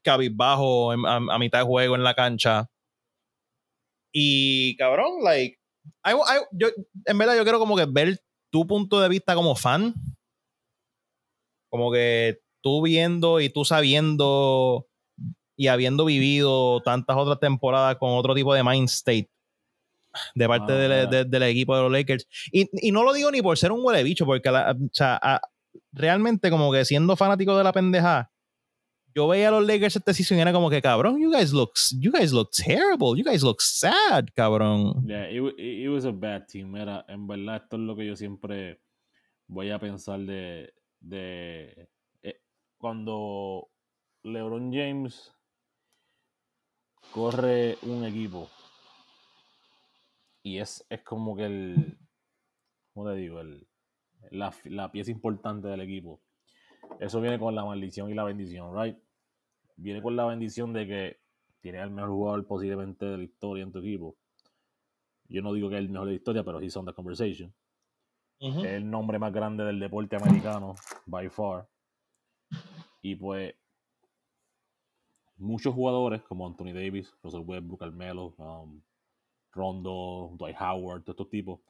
cabizbajo 0.02 0.92
a, 0.92 1.16
a 1.16 1.40
mitad 1.40 1.60
de 1.60 1.66
juego 1.66 1.96
en 1.96 2.04
la 2.04 2.14
cancha. 2.14 2.70
Y 4.12 4.76
cabrón, 4.78 5.24
like, 5.24 5.58
I- 6.06 6.12
I- 6.12 6.46
yo, 6.52 6.68
en 7.06 7.18
verdad 7.18 7.36
yo 7.36 7.44
quiero 7.44 7.60
como 7.60 7.76
que 7.76 7.86
ver 7.86 8.22
tu 8.50 8.66
punto 8.68 9.00
de 9.02 9.10
vista 9.10 9.36
como 9.36 9.56
fan. 9.56 9.94
Como 11.70 11.92
que 11.92 12.40
tú 12.62 12.82
viendo 12.84 13.40
y 13.40 13.50
tú 13.50 13.66
sabiendo 13.66 14.88
y 15.56 15.68
habiendo 15.68 16.06
vivido 16.06 16.82
tantas 16.82 17.16
otras 17.18 17.40
temporadas 17.40 17.98
con 17.98 18.12
otro 18.12 18.34
tipo 18.34 18.54
de 18.54 18.64
mind 18.64 18.90
state 18.90 19.30
de 20.36 20.48
parte 20.48 20.74
Ah, 20.74 20.76
del, 20.76 21.10
de- 21.10 21.26
del 21.26 21.44
equipo 21.44 21.76
de 21.76 21.82
los 21.84 21.92
Lakers. 21.92 22.28
Y, 22.52 22.70
y 22.88 22.92
no 22.92 23.04
lo 23.04 23.14
digo 23.14 23.32
ni 23.32 23.42
por 23.42 23.58
ser 23.58 23.72
un 23.72 23.84
huele 23.84 24.04
bicho, 24.04 24.26
porque 24.26 24.52
la- 24.52 24.72
o 24.72 24.90
sea, 24.92 25.20
a- 25.22 25.42
realmente 25.92 26.50
como 26.52 26.72
que 26.72 26.86
siendo 26.86 27.16
fanático 27.16 27.58
de 27.58 27.64
la 27.64 27.72
pendeja, 27.74 28.32
yo 29.16 29.28
veía 29.28 29.50
a 29.50 29.52
los 29.52 29.66
Lakers 29.66 29.96
este 29.96 30.14
season 30.14 30.38
y 30.38 30.42
era 30.42 30.52
como 30.54 30.70
que 30.70 30.82
cabrón, 30.82 31.20
you 31.20 31.32
guys 31.32 31.52
look, 31.54 31.74
you 32.00 32.12
guys 32.12 32.32
look 32.32 32.50
terrible, 32.52 33.18
you 33.18 33.24
guys 33.24 33.44
look 33.44 33.62
sad, 33.62 34.26
cabrón. 34.36 35.06
Yeah, 35.08 35.30
it, 35.32 35.42
wa- 35.42 35.54
it, 35.58 35.86
it 35.86 35.90
was 35.90 36.06
a 36.06 36.12
bad 36.12 36.48
team. 36.48 36.76
En 36.76 37.28
verdad, 37.28 37.58
esto 37.64 37.76
es 37.78 37.82
lo 37.82 37.96
que 37.96 38.06
yo 38.06 38.16
siempre 38.16 38.82
voy 39.48 39.70
a 39.72 39.80
pensar 39.80 40.20
de. 40.20 40.74
de 41.00 41.90
eh, 42.24 42.42
cuando 42.78 43.70
LeBron 44.24 44.72
James 44.74 45.32
corre 47.12 47.78
un 47.84 48.06
equipo 48.06 48.50
y 50.42 50.58
es, 50.58 50.86
es 50.90 51.02
como 51.04 51.36
que 51.36 51.46
el. 51.46 51.98
¿Cómo 52.94 53.10
te 53.10 53.16
digo? 53.18 53.40
El, 53.42 53.68
la, 54.32 54.54
la 54.66 54.92
pieza 54.92 55.12
importante 55.12 55.68
del 55.68 55.82
equipo. 55.82 56.22
Eso 57.00 57.22
viene 57.22 57.40
con 57.40 57.56
la 57.56 57.66
maldición 57.66 58.10
y 58.10 58.14
la 58.14 58.24
bendición, 58.24 58.76
right? 58.76 58.98
Viene 59.76 60.02
con 60.02 60.16
la 60.16 60.26
bendición 60.26 60.74
de 60.74 60.88
que 60.88 61.20
tienes 61.62 61.82
al 61.82 61.92
mejor 61.92 62.12
jugador 62.12 62.48
posiblemente 62.48 63.06
de 63.06 63.18
la 63.18 63.24
historia 63.24 63.64
en 63.64 63.72
tu 63.72 63.80
equipo. 63.80 64.16
Yo 65.30 65.42
no 65.42 65.54
digo 65.54 65.70
que 65.70 65.76
es 65.76 65.82
el 65.82 65.90
mejor 65.90 66.08
de 66.08 66.14
la 66.14 66.18
historia, 66.18 66.44
pero 66.44 66.62
he's 66.62 66.76
on 66.78 66.86
the 66.86 66.94
conversation. 66.94 67.54
Es 68.40 68.66
el 68.66 68.90
nombre 68.90 69.20
más 69.20 69.32
grande 69.32 69.64
del 69.64 69.80
deporte 69.80 70.18
americano, 70.18 70.76
by 71.06 71.30
far. 71.30 71.70
Y 73.02 73.16
pues, 73.16 73.56
muchos 75.38 75.74
jugadores 75.74 76.22
como 76.24 76.46
Anthony 76.46 76.74
Davis, 76.74 77.14
Russell 77.24 77.44
Westbrook, 77.46 77.80
Carmelo, 77.80 78.34
um, 78.38 78.82
Rondo, 79.52 80.36
Dwight 80.38 80.58
Howard, 80.60 81.04
todos 81.04 81.16
estos 81.16 81.30
tipos 81.30 81.62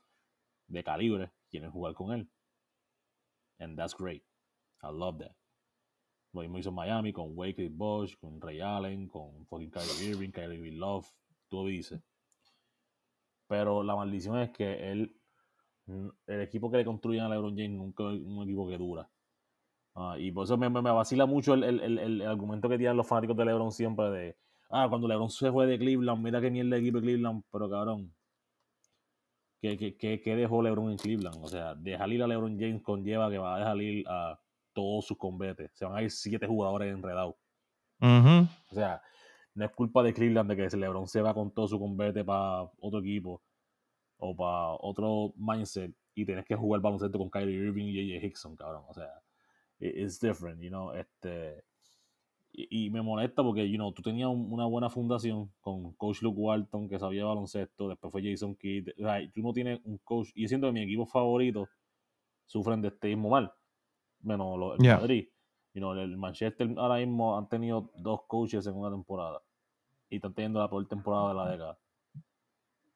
de 0.67 0.83
calibre 0.83 1.31
quieren 1.49 1.71
jugar 1.71 1.93
con 1.93 2.11
él. 2.11 2.29
And 3.59 3.77
that's 3.77 3.95
great. 3.95 4.23
I 4.83 4.91
love 4.91 5.19
that. 5.19 5.35
Lo 6.33 6.41
mismo 6.41 6.57
hizo 6.57 6.69
en 6.69 6.75
Miami 6.75 7.13
con 7.13 7.37
Wake 7.37 7.69
Bosch, 7.71 8.17
con 8.19 8.41
Ray 8.41 8.59
Allen, 8.59 9.07
con 9.07 9.45
fucking 9.45 9.69
Kyrie 9.69 10.09
Irving, 10.09 10.31
Kyrie 10.31 10.71
Love, 10.71 11.07
tú 11.47 11.67
dices. 11.67 12.01
Pero 13.47 13.83
la 13.83 13.95
maldición 13.95 14.39
es 14.39 14.49
que 14.49 14.91
él, 14.91 15.15
el 15.85 16.41
equipo 16.41 16.71
que 16.71 16.77
le 16.77 16.85
construyen 16.85 17.23
a 17.23 17.29
LeBron 17.29 17.55
James 17.55 17.77
nunca 17.77 18.03
es 18.11 18.19
un 18.19 18.43
equipo 18.43 18.67
que 18.67 18.77
dura. 18.77 19.07
Ah, 19.95 20.15
y 20.17 20.31
por 20.31 20.45
eso 20.45 20.57
me, 20.57 20.69
me, 20.71 20.81
vacila 20.81 21.27
mucho 21.27 21.53
el, 21.53 21.63
el, 21.63 21.99
el, 21.99 22.21
argumento 22.23 22.67
que 22.67 22.79
tienen 22.79 22.97
los 22.97 23.05
fanáticos 23.07 23.37
de 23.37 23.45
LeBron 23.45 23.71
siempre 23.71 24.09
de, 24.09 24.37
ah, 24.71 24.87
cuando 24.89 25.07
LeBron 25.07 25.29
se 25.29 25.51
fue 25.51 25.67
de 25.67 25.77
Cleveland, 25.77 26.23
mira 26.23 26.41
que 26.41 26.49
ni 26.49 26.61
el 26.61 26.73
equipo 26.73 26.97
de 26.97 27.03
Cleveland, 27.03 27.43
pero 27.51 27.69
cabrón, 27.69 28.11
¿qué, 29.61 29.77
qué, 29.77 30.19
qué, 30.19 30.35
dejó 30.35 30.63
LeBron 30.63 30.89
en 30.89 30.97
Cleveland? 30.97 31.37
O 31.43 31.47
sea, 31.47 31.75
dejar 31.75 32.11
ir 32.11 32.23
a 32.23 32.27
LeBron 32.27 32.59
James 32.59 32.81
conlleva 32.81 33.29
que 33.29 33.37
va 33.37 33.55
a 33.55 33.59
dejar 33.59 33.81
ir 33.83 34.03
a 34.07 34.39
todos 34.73 35.05
sus 35.05 35.17
combates. 35.17 35.71
Se 35.73 35.85
van 35.85 35.97
a 35.97 36.03
ir 36.03 36.11
siete 36.11 36.47
jugadores 36.47 36.93
enredados. 36.93 37.35
O 38.01 38.75
sea, 38.75 39.01
no 39.55 39.65
es 39.65 39.71
culpa 39.71 40.03
de 40.03 40.13
Cleveland 40.13 40.49
de 40.49 40.55
que 40.55 40.77
LeBron 40.77 41.07
se 41.07 41.21
va 41.21 41.33
con 41.33 41.53
todo 41.53 41.67
su 41.67 41.79
combate 41.79 42.23
para 42.23 42.63
otro 42.79 42.99
equipo 42.99 43.41
o 44.17 44.35
para 44.35 44.73
otro 44.79 45.33
mindset 45.37 45.93
y 46.15 46.25
tienes 46.25 46.45
que 46.45 46.55
jugar 46.55 46.81
baloncesto 46.81 47.17
con 47.17 47.29
Kyrie 47.29 47.55
Irving 47.55 47.85
y 47.85 47.93
J.J. 47.93 48.25
Hickson, 48.25 48.55
cabrón. 48.55 48.83
O 48.89 48.93
sea, 48.93 49.09
it's 49.79 50.19
different, 50.19 50.61
you 50.61 50.69
know, 50.69 50.93
este 50.93 51.63
y, 52.55 52.91
me 52.91 53.01
molesta 53.01 53.41
porque, 53.41 53.67
you 53.67 53.77
know, 53.77 53.91
tú 53.91 54.03
tenías 54.03 54.29
una 54.29 54.65
buena 54.65 54.87
fundación 54.87 55.51
con 55.59 55.93
coach 55.93 56.21
Luke 56.21 56.39
Walton 56.39 56.87
que 56.87 56.99
sabía 56.99 57.25
baloncesto, 57.25 57.89
después 57.89 58.11
fue 58.11 58.21
Jason 58.23 58.55
Kidd, 58.55 58.89
tú 59.33 59.41
no 59.41 59.53
tienes 59.53 59.79
un 59.83 59.97
coach, 59.97 60.29
y 60.35 60.47
siento 60.47 60.67
que 60.67 60.73
mi 60.73 60.83
equipo 60.83 61.07
favorito 61.07 61.67
sufren 62.45 62.81
de 62.81 62.89
este 62.89 63.07
mismo 63.07 63.29
mal, 63.29 63.51
menos 64.23 64.57
los, 64.57 64.79
el 64.79 64.85
Madrid, 64.85 65.27
you 65.73 65.79
know, 65.79 65.93
el 65.93 66.17
Manchester 66.17 66.69
ahora 66.77 66.97
mismo 66.97 67.37
han 67.37 67.47
tenido 67.47 67.91
dos 67.95 68.21
coaches 68.27 68.65
en 68.67 68.75
una 68.75 68.89
temporada 68.89 69.41
y 70.09 70.17
están 70.17 70.33
teniendo 70.33 70.59
la 70.59 70.69
peor 70.69 70.87
temporada 70.87 71.29
de 71.29 71.33
la 71.33 71.49
década. 71.49 71.77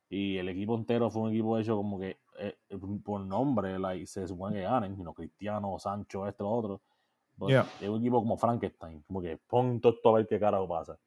Y 0.10 0.38
el 0.38 0.48
equipo 0.50 0.76
entero 0.76 1.10
fue 1.10 1.24
un 1.24 1.30
equipo 1.30 1.58
hecho 1.58 1.76
como 1.76 2.00
que 2.00 2.18
eh, 2.40 2.56
por 3.04 3.22
nombre, 3.22 3.78
like, 3.78 4.06
se 4.06 4.28
supone 4.28 4.56
que 4.56 4.62
ganen, 4.62 4.96
you 4.96 5.14
Cristiano, 5.14 5.78
Sancho, 5.80 6.28
esto, 6.28 6.44
lo 6.44 6.52
otro. 6.52 6.82
Es 7.82 7.90
un 7.90 8.00
equipo 8.00 8.20
como 8.20 8.38
Frankenstein, 8.38 9.04
como 9.04 9.22
que 9.22 9.38
pon 9.38 9.80
todo 9.80 9.94
esto 9.94 10.10
a 10.10 10.14
ver 10.14 10.28
qué 10.28 10.40
carajo 10.40 10.68
pasa. 10.68 10.98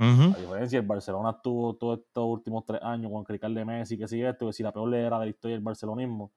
A 0.00 0.38
diferencia, 0.38 0.78
el 0.78 0.86
Barcelona 0.86 1.30
estuvo 1.30 1.74
todos 1.74 1.98
estos 1.98 2.24
últimos 2.24 2.64
tres 2.64 2.80
años 2.82 3.10
con 3.10 3.24
criticar 3.24 3.50
de 3.50 3.64
Messi, 3.64 3.98
que 3.98 4.06
si 4.06 4.22
esto, 4.22 4.46
que 4.46 4.52
si 4.52 4.62
la 4.62 4.70
peor 4.70 4.94
era 4.94 5.18
de 5.18 5.26
la 5.26 5.30
historia 5.30 5.56
del 5.56 5.64
barcelonismo, 5.64 6.30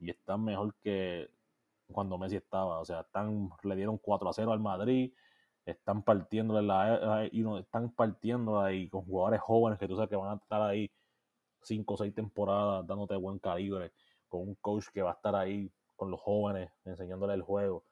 y 0.00 0.10
están 0.10 0.42
mejor 0.42 0.74
que 0.82 1.30
cuando 1.92 2.18
Messi 2.18 2.36
estaba. 2.36 2.80
O 2.80 2.84
sea, 2.84 3.00
están, 3.00 3.50
le 3.62 3.76
dieron 3.76 3.98
4 3.98 4.28
a 4.28 4.32
0 4.32 4.52
al 4.52 4.60
Madrid, 4.60 5.12
están 5.64 6.02
partiendo 6.02 6.60
la, 6.60 7.28
y 7.32 7.42
no, 7.42 7.58
están 7.58 7.90
partiendo 7.90 8.60
ahí 8.60 8.88
con 8.88 9.04
jugadores 9.04 9.40
jóvenes 9.40 9.78
que 9.78 9.88
tú 9.88 9.96
sabes 9.96 10.08
que 10.08 10.16
van 10.16 10.32
a 10.32 10.42
estar 10.42 10.62
ahí 10.62 10.90
cinco 11.62 11.94
o 11.94 11.96
seis 11.96 12.14
temporadas 12.14 12.86
dándote 12.86 13.16
buen 13.16 13.38
calibre, 13.38 13.92
con 14.28 14.42
un 14.42 14.54
coach 14.56 14.86
que 14.92 15.02
va 15.02 15.10
a 15.10 15.14
estar 15.14 15.34
ahí 15.34 15.70
con 15.96 16.10
los 16.10 16.20
jóvenes, 16.20 16.70
enseñándole 16.84 17.34
el 17.34 17.42
juego. 17.42 17.84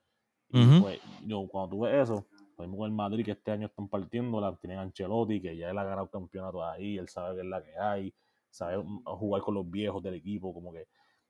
Y 0.51 0.80
pues, 0.80 1.01
yo, 1.26 1.49
cuando 1.49 1.70
tú 1.70 1.80
ves 1.80 2.05
eso, 2.05 2.26
lo 2.57 2.64
mismo 2.64 2.78
con 2.78 2.86
el 2.86 2.95
Madrid, 2.95 3.24
que 3.24 3.32
este 3.32 3.51
año 3.51 3.66
están 3.66 3.88
partiendo, 3.88 4.40
la 4.40 4.55
tienen 4.57 4.78
Ancelotti, 4.78 5.40
que 5.40 5.57
ya 5.57 5.70
él 5.70 5.78
ha 5.78 5.84
ganado 5.84 6.09
campeonato 6.09 6.64
ahí, 6.64 6.97
él 6.97 7.09
sabe 7.09 7.36
que 7.36 7.40
es 7.40 7.49
la 7.49 7.64
que 7.64 7.76
hay, 7.76 8.14
sabe 8.51 8.84
jugar 9.05 9.42
con 9.42 9.55
los 9.55 9.68
viejos 9.68 10.01
del 10.03 10.14
equipo, 10.14 10.55
como 10.55 10.72
que 10.72 10.86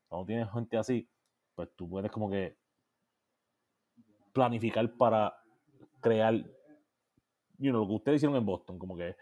cuando 0.08 0.26
tienes 0.26 0.50
gente 0.52 0.76
así, 0.76 1.08
pues 1.54 1.68
tú 1.76 1.88
puedes 1.88 2.10
como 2.10 2.30
que 2.30 2.56
planificar 4.32 4.90
para 4.96 5.34
crear, 6.00 6.34
you 7.58 7.70
know, 7.70 7.82
lo 7.82 7.88
que 7.88 7.94
ustedes 7.94 8.16
hicieron 8.16 8.36
en 8.36 8.44
Boston, 8.44 8.78
como 8.78 8.96
que 8.96 9.16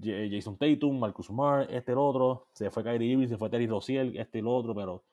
Jason 0.00 0.56
Tatum, 0.56 0.98
Marcus 0.98 1.26
Smart, 1.26 1.70
este 1.70 1.92
el 1.92 1.98
otro, 1.98 2.46
se 2.52 2.70
fue 2.70 2.82
Kyrie 2.82 3.12
Irving, 3.12 3.28
se 3.28 3.36
fue 3.36 3.50
Terry 3.50 3.66
Rozier, 3.66 4.16
este 4.16 4.38
el 4.38 4.46
otro, 4.46 4.74
pero 4.74 5.04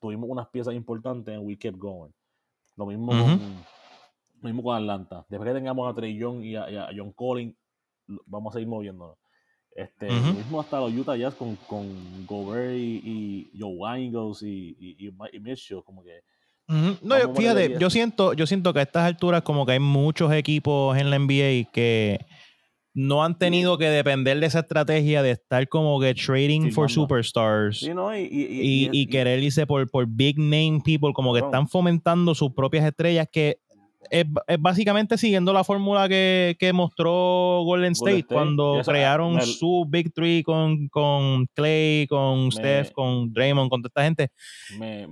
tuvimos 0.00 0.28
unas 0.28 0.48
piezas 0.48 0.74
importantes 0.74 1.34
en 1.34 1.46
We 1.46 1.56
Kept 1.56 1.78
Going. 1.78 2.10
Lo 2.76 2.86
mismo, 2.86 3.12
con, 3.12 3.40
lo 4.40 4.48
mismo 4.48 4.62
con 4.62 4.76
Atlanta. 4.76 5.24
Después 5.28 5.48
que 5.48 5.54
tengamos 5.54 5.90
a 5.90 5.94
Trey 5.94 6.16
Young 6.16 6.42
y 6.42 6.56
a, 6.56 6.88
John 6.94 7.12
Collins, 7.12 7.56
vamos 8.26 8.52
a 8.52 8.54
seguir 8.54 8.68
moviéndonos. 8.68 9.16
Este, 9.76 10.08
Lo 10.08 10.32
mismo 10.32 10.60
hasta 10.60 10.80
los 10.80 10.92
Utah 10.92 11.16
Jazz 11.16 11.34
con, 11.34 11.54
con 11.68 11.86
Gobert 12.26 12.74
y, 12.74 13.50
Joe 13.58 14.00
Ingles 14.00 14.42
y, 14.42 14.76
y, 14.80 15.08
y, 15.08 15.40
Mitchell, 15.40 15.82
como 15.84 16.02
que 16.02 16.22
no, 16.68 17.18
yo, 17.18 17.34
fíjate, 17.34 17.76
yo 17.78 17.90
siento, 17.90 18.32
yo 18.32 18.46
siento 18.46 18.72
que 18.72 18.80
a 18.80 18.82
estas 18.82 19.04
alturas 19.04 19.42
como 19.42 19.64
que 19.66 19.72
hay 19.72 19.78
muchos 19.78 20.32
equipos 20.32 20.98
en 20.98 21.10
la 21.10 21.18
NBA 21.18 21.70
que 21.72 22.26
no 22.92 23.22
han 23.22 23.38
tenido 23.38 23.78
que 23.78 23.88
depender 23.88 24.40
de 24.40 24.46
esa 24.46 24.60
estrategia 24.60 25.22
de 25.22 25.32
estar 25.32 25.68
como 25.68 26.00
que 26.00 26.14
trading 26.14 26.72
for 26.72 26.90
superstars 26.90 27.82
y, 27.82 29.06
querer 29.06 29.42
irse 29.42 29.66
por, 29.66 29.88
por 29.88 30.06
big 30.08 30.38
name 30.38 30.80
people, 30.84 31.12
como 31.12 31.34
que 31.34 31.40
están 31.40 31.68
fomentando 31.68 32.34
sus 32.34 32.52
propias 32.52 32.84
estrellas 32.84 33.28
que 33.30 33.60
es, 34.10 34.24
básicamente 34.58 35.18
siguiendo 35.18 35.52
la 35.52 35.64
fórmula 35.64 36.08
que, 36.08 36.70
mostró 36.74 37.62
Golden 37.64 37.92
State, 37.92 38.24
cuando 38.24 38.80
crearon 38.84 39.40
su 39.42 39.86
Big 39.88 40.12
Three 40.12 40.42
con, 40.42 40.88
con 40.88 41.46
Clay, 41.54 42.06
con 42.08 42.50
Steph, 42.52 42.92
con 42.92 43.32
Draymond, 43.32 43.70
con 43.70 43.82
toda 43.82 43.88
esta 43.88 44.04
gente, 44.04 44.30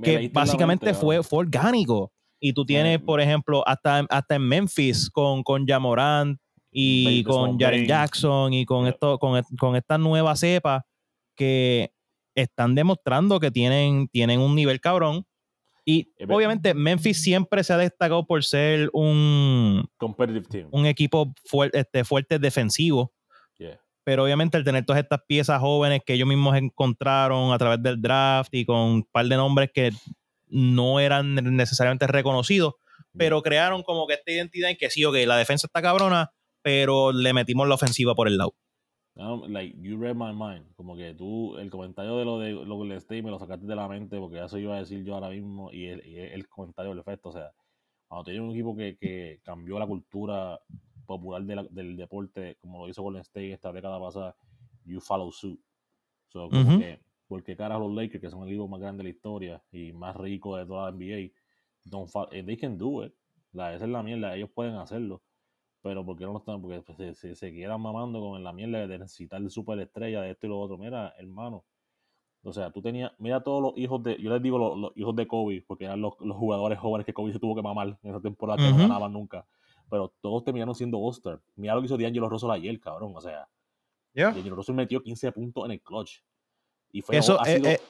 que 0.03 0.31
básicamente 0.33 0.95
fue, 0.95 1.23
fue 1.23 1.41
orgánico. 1.41 2.13
Y 2.41 2.53
tú 2.53 2.67
tienes, 2.67 3.01
por 3.01 3.21
ejemplo, 3.21 3.67
hasta, 3.67 4.01
hasta 4.11 4.35
en 4.35 4.43
Memphis 4.43 5.09
con, 5.09 5.43
con 5.43 5.67
Jamorant, 5.67 6.39
y 6.77 7.23
con 7.23 7.59
Jaren 7.59 7.87
Jackson 7.87 8.53
y 8.53 8.67
con, 8.67 8.89
esto, 8.89 9.19
con, 9.19 9.41
con 9.59 9.77
esta 9.77 9.97
nueva 9.97 10.35
cepa 10.35 10.85
que 11.37 11.93
están 12.35 12.75
demostrando 12.75 13.39
que 13.39 13.53
tienen, 13.53 14.09
tienen 14.09 14.41
un 14.41 14.57
nivel 14.57 14.81
cabrón. 14.81 15.25
Y 15.85 16.13
obviamente 16.29 16.73
Memphis 16.73 17.23
siempre 17.23 17.63
se 17.63 17.73
ha 17.73 17.77
destacado 17.77 18.27
por 18.27 18.43
ser 18.43 18.89
un, 18.93 19.87
un 20.71 20.87
equipo 20.87 21.35
fuerte, 21.45 21.81
este, 21.81 22.05
fuerte 22.05 22.39
defensivo. 22.39 23.13
Pero 24.07 24.25
obviamente 24.25 24.59
al 24.59 24.65
tener 24.65 24.85
todas 24.85 25.03
estas 25.03 25.23
piezas 25.27 25.61
jóvenes 25.61 26.03
que 26.05 26.13
ellos 26.13 26.29
mismos 26.29 26.57
encontraron 26.57 27.55
a 27.55 27.59
través 27.59 27.83
del 27.83 28.03
draft 28.03 28.53
y 28.53 28.67
con 28.67 28.77
un 28.77 29.03
par 29.05 29.25
de 29.27 29.37
nombres 29.37 29.71
que 29.73 29.93
no 30.47 31.01
eran 31.01 31.35
necesariamente 31.35 32.07
reconocidos, 32.07 32.75
pero 33.17 33.43
crearon 33.43 33.83
como 33.83 34.07
que 34.07 34.15
esta 34.15 34.31
identidad 34.31 34.71
en 34.71 34.77
que 34.77 34.91
sí, 34.91 35.07
ok, 35.07 35.17
la 35.27 35.39
defensa 35.39 35.67
está 35.67 35.81
cabrona, 35.81 36.33
pero 36.61 37.13
le 37.13 37.33
metimos 37.33 37.67
la 37.67 37.77
ofensiva 37.77 38.15
por 38.15 38.29
el 38.29 38.37
lado. 38.37 38.55
Like, 39.17 39.75
you 39.81 39.97
read 39.97 40.17
my 40.17 40.33
mind. 40.33 40.65
Como 40.77 40.97
que 40.97 41.15
tú, 41.15 41.57
el 41.59 41.71
comentario 41.71 42.17
de 42.19 42.25
lo 42.25 42.39
de 42.39 42.53
lo 42.53 42.79
que 42.81 42.89
le 42.89 42.97
esté 42.97 43.23
me 43.23 43.31
lo 43.31 43.39
sacaste 43.39 43.67
de 43.67 43.77
la 43.77 43.89
mente, 43.89 44.19
porque 44.19 44.43
eso 44.43 44.59
iba 44.59 44.77
a 44.77 44.81
decir 44.81 45.05
yo 45.05 45.15
ahora 45.15 45.31
mismo, 45.31 45.71
y 45.73 45.87
el, 45.87 46.01
el 46.01 46.49
comentario 46.49 46.91
del 46.91 47.01
efecto. 47.01 47.29
O 47.29 47.33
sea, 47.33 47.53
cuando 48.09 48.25
tienes 48.25 48.43
un 48.43 48.51
equipo 48.51 48.77
que, 48.77 48.97
que 48.97 49.41
cambió 49.45 49.79
la 49.79 49.87
cultura 49.87 50.61
popular 51.07 51.43
del 51.45 51.97
deporte, 51.97 52.57
como 52.61 52.79
lo 52.79 52.89
hizo 52.89 53.03
Golden 53.03 53.23
State 53.23 53.53
esta 53.53 53.73
década 53.73 54.01
pasada, 54.01 54.37
you 54.85 55.01
follow 55.01 55.31
suit. 55.31 55.61
So, 56.29 56.49
como 56.49 56.79
que, 56.79 57.01
porque 57.29 57.57
cara 57.57 57.77
a 57.77 57.79
los 57.79 57.93
Lakers, 57.95 58.21
que 58.21 58.31
son 58.31 58.43
el 58.43 58.49
equipo 58.49 58.67
más 58.67 58.81
grande 58.81 58.99
de 58.99 59.05
la 59.05 59.11
historia 59.11 59.63
y 59.71 59.93
más 59.93 60.17
rico 60.17 60.57
de 60.57 60.67
toda 60.67 60.91
la 60.91 60.97
NBA, 60.97 61.33
don't 61.85 62.11
eh, 62.33 62.43
they 62.43 62.57
can 62.57 62.77
do 62.77 63.05
it. 63.05 63.15
La, 63.53 63.75
esa 63.75 63.85
es 63.85 63.91
la 63.91 64.03
mierda, 64.03 64.35
ellos 64.35 64.51
pueden 64.51 64.75
hacerlo 64.75 65.23
pero 65.85 66.03
¿por 66.03 66.17
qué 66.17 66.25
no 66.25 66.33
lo 66.33 66.39
están? 66.39 66.63
Porque 66.63 66.81
pues, 66.81 67.19
se, 67.19 67.35
se, 67.37 67.53
quieran 67.53 67.79
mamando 67.79 68.19
con 68.19 68.43
la 68.43 68.55
mierda 68.55 68.87
de 68.87 68.99
necesitar 68.99 69.39
el 69.43 69.51
superestrella 69.51 70.23
de 70.23 70.31
esto 70.31 70.47
y 70.47 70.49
lo 70.49 70.59
otro. 70.59 70.79
Mira, 70.79 71.13
hermano. 71.19 71.63
O 72.43 72.55
sea, 72.55 72.71
tú 72.71 72.81
tenías, 72.81 73.13
mira 73.19 73.43
todos 73.43 73.63
los 73.63 73.73
hijos 73.77 74.03
de, 74.03 74.17
yo 74.17 74.33
les 74.33 74.43
digo 74.43 74.59
los, 74.59 74.93
hijos 74.97 75.15
de 75.15 75.27
Kobe, 75.27 75.63
porque 75.67 75.85
eran 75.85 76.01
los, 76.01 76.15
jugadores 76.15 76.79
jóvenes 76.79 77.05
que 77.05 77.13
Kobe 77.13 77.35
se 77.35 77.39
tuvo 77.39 77.55
que 77.55 77.61
mamar 77.61 77.99
en 78.03 78.11
esa 78.11 78.21
temporada 78.21 78.57
que 78.57 78.71
no 78.71 78.79
ganaban 78.79 79.13
nunca. 79.13 79.47
Pero 79.91 80.11
todos 80.23 80.43
terminaron 80.43 80.75
siendo 80.75 80.99
All-Star. 80.99 81.43
Mira 81.55 81.75
lo 81.75 81.83
que 81.83 81.87
hizo 81.87 81.99
D'Angelo 81.99 82.31
Russell 82.31 82.51
ayer, 82.51 82.81
cabrón. 82.81 83.13
O 83.15 83.21
sea, 83.21 83.47
yeah. 84.15 84.31
D'Angelo 84.33 84.57
Russell 84.57 84.75
metió 84.75 85.03
15 85.03 85.33
puntos 85.33 85.67
en 85.67 85.73
el 85.73 85.83
clutch. 85.83 86.23
Y 86.93 87.03
fue 87.03 87.19
eso, 87.19 87.39
eh, 87.45 87.61
eh. 87.63 87.81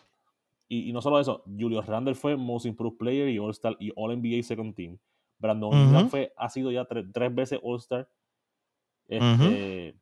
y, 0.66 0.92
no 0.92 1.00
solo 1.00 1.20
eso, 1.20 1.44
Julius 1.46 1.86
Randle 1.86 2.16
fue 2.16 2.36
Most 2.36 2.66
Improved 2.66 2.96
Player 2.96 3.28
y 3.28 3.38
All-Star 3.38 3.76
y 3.78 3.92
All-NBA 3.94 4.42
Second 4.42 4.74
Team. 4.74 4.98
Brandon 5.44 6.08
fue, 6.08 6.32
ha 6.36 6.48
sido 6.48 6.72
ya 6.72 6.86
tres, 6.86 7.34
veces 7.34 7.60
All-Star. 7.62 8.08
Este, 9.06 9.94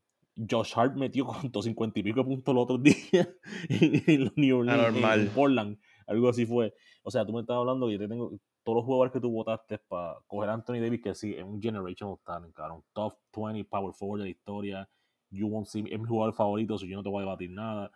Josh 0.48 0.72
Hart 0.76 0.94
metió 0.94 1.26
con 1.26 1.62
50 1.62 1.98
y 2.00 2.02
pico 2.02 2.24
puntos 2.24 2.52
el 2.52 2.58
otro 2.58 2.78
día 2.78 3.28
en 3.68 4.24
los 4.24 4.36
New 4.36 4.58
Orleans, 4.58 5.30
Portland. 5.30 5.78
Algo 6.06 6.28
así 6.28 6.46
fue. 6.46 6.74
O 7.02 7.10
sea, 7.10 7.26
tú 7.26 7.32
me 7.32 7.40
estás 7.40 7.56
hablando 7.56 7.86
que 7.86 7.94
yo 7.94 7.98
te 7.98 8.08
tengo 8.08 8.32
todos 8.62 8.76
los 8.76 8.84
jugadores 8.84 9.12
que 9.12 9.20
tú 9.20 9.30
votaste 9.30 9.78
para 9.78 10.16
coger 10.26 10.50
a 10.50 10.54
Anthony 10.54 10.80
Davis, 10.80 11.02
que 11.02 11.14
sí, 11.14 11.34
es 11.34 11.42
un 11.42 11.60
generational 11.60 12.16
talent, 12.24 12.54
cabrón. 12.54 12.82
Top 12.92 13.18
20 13.36 13.64
power 13.64 13.92
forward 13.92 14.20
de 14.20 14.24
la 14.26 14.30
historia. 14.30 14.88
You 15.30 15.48
won't 15.48 15.66
see 15.66 15.84
es 15.90 15.98
mi 15.98 16.06
jugador 16.06 16.34
favorito, 16.34 16.78
so 16.78 16.86
yo 16.86 16.96
no 16.96 17.02
te 17.02 17.08
voy 17.08 17.22
a 17.22 17.26
debatir 17.26 17.50
nada. 17.50 17.90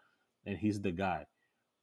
And 0.44 0.58
he's 0.60 0.80
the 0.80 0.92
guy. 0.92 1.26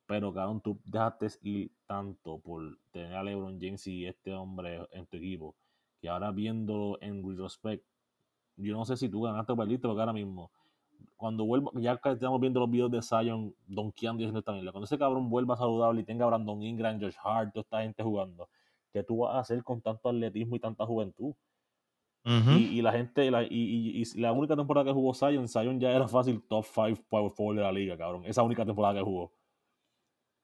Pero, 0.06 0.34
cabrón, 0.34 0.62
tú 0.62 0.80
dejaste 0.86 1.28
ir 1.44 1.72
tanto 1.88 2.40
por 2.40 2.78
tener 2.92 3.14
a 3.16 3.24
LeBron 3.24 3.60
James 3.60 3.86
y 3.88 4.06
este 4.06 4.34
hombre 4.34 4.88
en 4.92 5.06
tu 5.08 5.18
equipo 5.18 5.56
que 6.02 6.10
ahora 6.10 6.32
viendo 6.32 6.98
en 7.02 7.28
retrospect, 7.28 7.86
yo 8.58 8.74
no 8.76 8.86
sé 8.86 8.98
si 8.98 9.10
tú 9.10 9.22
ganaste 9.24 9.54
o 9.54 9.58
perdiste, 9.58 9.88
porque 9.88 10.02
ahora 10.02 10.14
mismo, 10.14 10.52
cuando 11.18 11.46
vuelva, 11.46 11.72
ya 11.76 11.98
que 11.98 12.12
estamos 12.12 12.40
viendo 12.42 12.60
los 12.60 12.70
videos 12.70 12.92
de 12.92 13.02
Zion 13.02 13.56
donkeando 13.68 14.22
y 14.22 14.26
haciendo 14.26 14.40
esta 14.40 14.52
mierda, 14.54 14.72
cuando 14.74 14.86
ese 14.86 14.98
cabrón 14.98 15.30
vuelva 15.30 15.56
saludable 15.58 16.02
y 16.02 16.04
tenga 16.04 16.26
a 16.26 16.28
Brandon 16.30 16.62
Ingram, 16.64 17.00
Josh 17.02 17.16
Hart, 17.24 17.54
toda 17.54 17.62
esta 17.64 17.82
gente 17.84 18.04
jugando, 18.04 18.50
¿qué 18.92 19.04
tú 19.04 19.20
vas 19.20 19.36
a 19.36 19.40
hacer 19.40 19.64
con 19.64 19.82
tanto 19.82 20.10
atletismo 20.10 20.56
y 20.58 20.60
tanta 20.60 20.86
juventud? 20.86 21.34
Y, 22.46 22.78
y 22.78 22.82
la 22.82 22.92
gente, 22.92 23.30
la, 23.32 23.44
y, 23.44 23.48
y- 23.52 24.02
y 24.02 24.20
la 24.20 24.32
única 24.34 24.56
temporada 24.56 24.86
que 24.86 24.94
jugó 24.94 25.14
Zion, 25.14 25.48
Zion 25.48 25.80
ya 25.80 25.92
era 25.92 26.08
fácil 26.08 26.42
top 26.48 26.66
5 26.66 27.02
power 27.10 27.32
forward 27.32 27.58
de 27.58 27.64
la 27.64 27.72
liga, 27.72 27.98
cabrón. 27.98 28.24
Esa 28.26 28.44
única 28.44 28.66
temporada 28.66 28.96
que 28.96 29.02
jugó. 29.02 29.32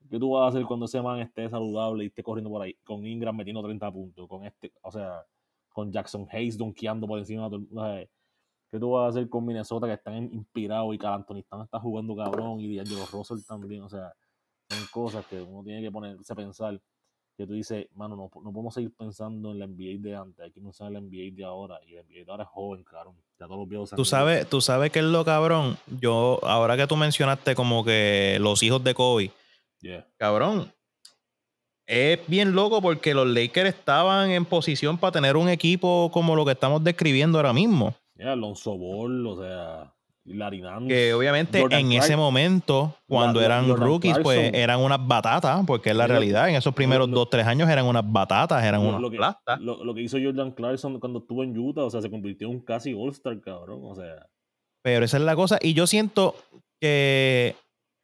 ¿Qué 0.10 0.20
tú 0.20 0.32
vas 0.32 0.46
a 0.46 0.48
hacer 0.50 0.66
cuando 0.66 0.86
ese 0.86 1.02
man 1.02 1.20
esté 1.20 1.50
saludable 1.50 2.04
y 2.04 2.08
esté 2.08 2.24
corriendo 2.24 2.50
por 2.50 2.62
ahí? 2.62 2.74
Con 2.84 3.06
Ingram 3.06 3.36
metiendo 3.36 3.62
30 3.62 3.92
puntos, 3.92 4.28
con 4.28 4.44
este, 4.44 4.72
o 4.82 4.92
sea, 4.92 5.24
con 5.70 5.92
Jackson 5.92 6.28
Hayes 6.32 6.58
donkeando 6.58 7.08
por 7.08 7.20
encima 7.20 7.44
de 7.44 7.50
todo 7.50 7.86
el 7.94 8.10
¿Qué 8.72 8.80
tú 8.80 8.92
vas 8.92 9.06
a 9.06 9.10
hacer 9.10 9.30
con 9.30 9.46
Minnesota 9.46 9.88
que 9.88 9.94
están 9.94 10.16
inspirados 10.32 10.94
y 10.94 10.98
que 11.00 11.08
Anthony 11.08 11.40
está 11.40 11.80
jugando 11.80 12.16
cabrón 12.16 12.60
y 12.60 12.76
D'Angelo 12.76 13.06
Russell 13.12 13.40
también? 13.48 13.82
O 13.82 13.90
sea, 13.90 14.14
son 14.70 14.86
cosas 14.92 15.26
que 15.26 15.42
uno 15.42 15.64
tiene 15.64 15.82
que 15.82 15.92
ponerse 15.92 16.32
a 16.32 16.36
pensar. 16.36 16.80
Que 17.36 17.48
tú 17.48 17.54
dices, 17.54 17.88
mano, 17.96 18.16
no, 18.16 18.24
no 18.44 18.52
podemos 18.52 18.74
seguir 18.74 18.94
pensando 18.96 19.52
en 19.52 19.60
la 19.60 19.66
NBA 19.66 20.02
de 20.02 20.16
antes, 20.16 20.40
hay 20.44 20.52
que 20.52 20.60
pensar 20.60 20.88
en 20.88 20.94
la 20.94 21.02
NBA 21.02 21.36
de 21.36 21.46
ahora. 21.46 21.80
Y 21.88 21.96
la 21.96 22.04
NBA 22.04 22.26
de 22.26 22.32
ahora 22.32 22.44
es 22.44 22.50
joven, 22.50 22.84
cabrón. 22.84 23.16
Ya 23.40 23.48
todos 23.48 23.60
los 23.60 23.70
viejos 23.70 23.90
Tú 23.92 24.06
sabes, 24.06 24.48
tú 24.48 24.62
sabes 24.62 24.92
que 24.92 25.00
es 25.00 25.06
lo 25.06 25.26
cabrón. 25.26 25.78
Yo, 26.00 26.40
ahora 26.44 26.78
que 26.78 26.86
tú 26.86 26.96
mencionaste 26.96 27.56
como 27.56 27.84
que 27.84 28.38
los 28.42 28.62
hijos 28.62 28.84
de 28.84 28.94
Kobe, 28.94 29.32
Yeah. 29.82 30.06
cabrón, 30.18 30.72
es 31.88 32.20
bien 32.28 32.54
loco 32.54 32.82
porque 32.82 33.14
los 33.14 33.28
Lakers 33.28 33.70
estaban 33.70 34.30
en 34.32 34.46
posición 34.46 34.98
para 34.98 35.12
tener 35.12 35.36
un 35.38 35.50
equipo 35.50 36.10
como 36.14 36.36
lo 36.36 36.46
que 36.46 36.52
estamos 36.52 36.84
describiendo 36.84 37.38
ahora 37.40 37.54
mismo. 37.54 37.96
Yeah, 38.16 38.34
Alonso 38.34 38.78
Ball, 38.78 39.26
o 39.26 39.42
sea, 39.42 39.94
Larry 40.26 40.62
Nance. 40.62 40.88
Que 40.90 41.14
obviamente 41.14 41.60
Jordan 41.62 41.80
en 41.80 41.92
ese 41.94 42.16
momento, 42.16 42.94
cuando 43.08 43.40
La- 43.40 43.46
eran 43.48 43.68
Jordan 43.68 43.88
rookies, 43.88 44.20
pues 44.22 44.52
eran 44.54 44.82
unas 44.82 45.00
batatas, 45.08 45.62
porque 45.66 45.90
es 45.92 45.96
la 45.96 46.08
Lo- 46.08 46.14
realidad. 46.16 46.50
En 46.50 46.56
esos 46.56 46.76
primeros 46.76 47.10
lo- 47.10 47.16
dos, 47.16 47.30
tres 47.32 47.48
años 47.48 47.68
eran 47.70 47.86
unas 47.86 48.04
batatas, 48.06 48.64
eran 48.64 48.84
lo- 48.84 48.90
unas 48.90 49.02
lo 49.02 49.10
que- 49.10 49.18
plastas. 49.18 49.60
Lo, 49.62 49.84
lo 49.84 49.96
que 49.96 50.02
hizo 50.02 50.18
Jordan 50.22 50.52
Clarkson 50.52 51.00
cuando 51.00 51.20
estuvo 51.20 51.44
en 51.44 51.58
Utah, 51.58 51.86
o 51.86 51.90
sea, 51.90 52.02
se 52.02 52.12
convirtió 52.12 52.48
en 52.50 52.56
un 52.56 52.60
casi 52.62 52.94
All-Star, 52.94 53.40
cabrón. 53.42 53.80
O 53.84 53.96
sea, 53.96 54.28
Pero 54.84 55.06
esa 55.06 55.18
es 55.18 55.24
la 55.24 55.36
cosa. 55.36 55.58
Y 55.62 55.74
yo 55.74 55.88
siento 55.88 56.36
que 56.80 57.56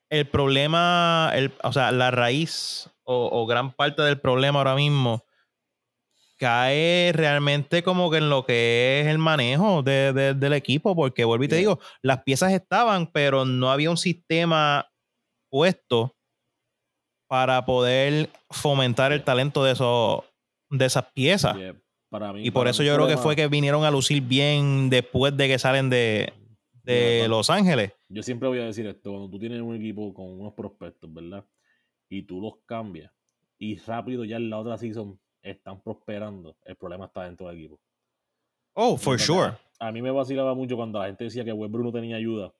el 0.09 0.27
problema, 0.27 1.31
el, 1.35 1.51
o 1.63 1.73
sea, 1.73 1.91
la 1.91 2.11
raíz 2.11 2.89
o, 3.03 3.29
o 3.31 3.45
gran 3.45 3.71
parte 3.73 4.01
del 4.01 4.19
problema 4.19 4.59
ahora 4.59 4.75
mismo 4.75 5.23
cae 6.37 7.11
realmente 7.13 7.81
como 7.83 8.11
que 8.11 8.17
en 8.17 8.29
lo 8.29 8.45
que 8.45 8.99
es 9.01 9.07
el 9.07 9.17
manejo 9.17 9.81
de- 9.83 10.11
de- 10.11 10.33
del 10.33 10.53
equipo, 10.53 10.95
porque 10.95 11.23
vuelvo 11.23 11.45
y 11.45 11.47
te 11.47 11.55
Yeah. 11.55 11.59
digo, 11.59 11.79
las 12.01 12.23
piezas 12.23 12.51
estaban, 12.51 13.07
pero 13.07 13.45
no 13.45 13.71
había 13.71 13.89
un 13.89 13.97
sistema 13.97 14.89
puesto 15.49 16.13
para 17.27 17.65
poder 17.65 18.29
fomentar 18.51 19.11
el 19.13 19.23
talento 19.23 19.63
de, 19.63 19.71
esos, 19.71 20.23
de 20.69 20.85
esas 20.85 21.05
piezas. 21.13 21.55
que 21.55 21.75
para 22.09 22.31
mí. 22.33 22.45
Y 22.45 22.51
por 22.51 22.67
eso 22.67 22.83
yo 22.83 22.93
creo 22.95 23.07
que 23.07 23.17
fue 23.17 23.35
que 23.35 23.47
vinieron 23.47 23.83
a 23.83 23.91
lucir 23.91 24.21
bien 24.21 24.89
después 24.89 25.35
de 25.35 25.47
que 25.47 25.57
salen 25.57 25.89
de, 25.89 26.33
de 26.83 27.17
Yeah, 27.19 27.27
Los 27.29 27.49
Ángeles. 27.49 27.93
Yo 28.07 28.21
siempre 28.23 28.47
voy 28.47 28.59
a 28.59 28.65
decir 28.65 28.85
esto, 28.87 29.11
cuando 29.11 29.29
tú 29.29 29.39
tienes 29.39 29.61
un 29.61 29.75
equipo 29.75 30.13
con 30.13 30.25
unos 30.39 30.53
prospectos, 30.53 31.11
¿verdad? 31.13 31.43
Y 32.09 32.23
tú 32.23 32.39
los 32.39 32.57
cambias 32.65 33.11
y 33.57 33.77
rápido 33.77 34.25
ya 34.25 34.37
en 34.37 34.49
la 34.49 34.59
otra 34.59 34.77
season 34.77 35.19
están 35.41 35.81
prosperando, 35.81 36.55
el 36.65 36.75
problema 36.75 37.05
está 37.05 37.23
dentro 37.23 37.47
del 37.47 37.57
equipo. 37.57 37.79
Oh, 38.73 38.97
for 38.97 39.19
sure. 39.19 39.53
A 39.79 39.91
mí 39.91 40.01
me 40.01 40.11
vacilaba 40.11 40.53
mucho 40.53 40.75
cuando 40.75 40.99
la 40.99 41.05
gente 41.07 41.23
decía 41.25 41.43
que 41.45 41.53
Westbrook 41.53 41.85
no 41.85 41.91
tenía 41.91 42.17
ayuda 42.17 42.53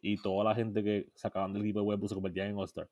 y 0.00 0.16
toda 0.20 0.44
la 0.44 0.54
gente 0.54 0.82
que 0.84 1.08
sacaban 1.14 1.52
del 1.52 1.62
equipo 1.62 1.80
de 1.80 1.86
Westbrook 1.86 2.08
se 2.08 2.14
convertían 2.14 2.48
en 2.48 2.56
All-Star. 2.58 2.88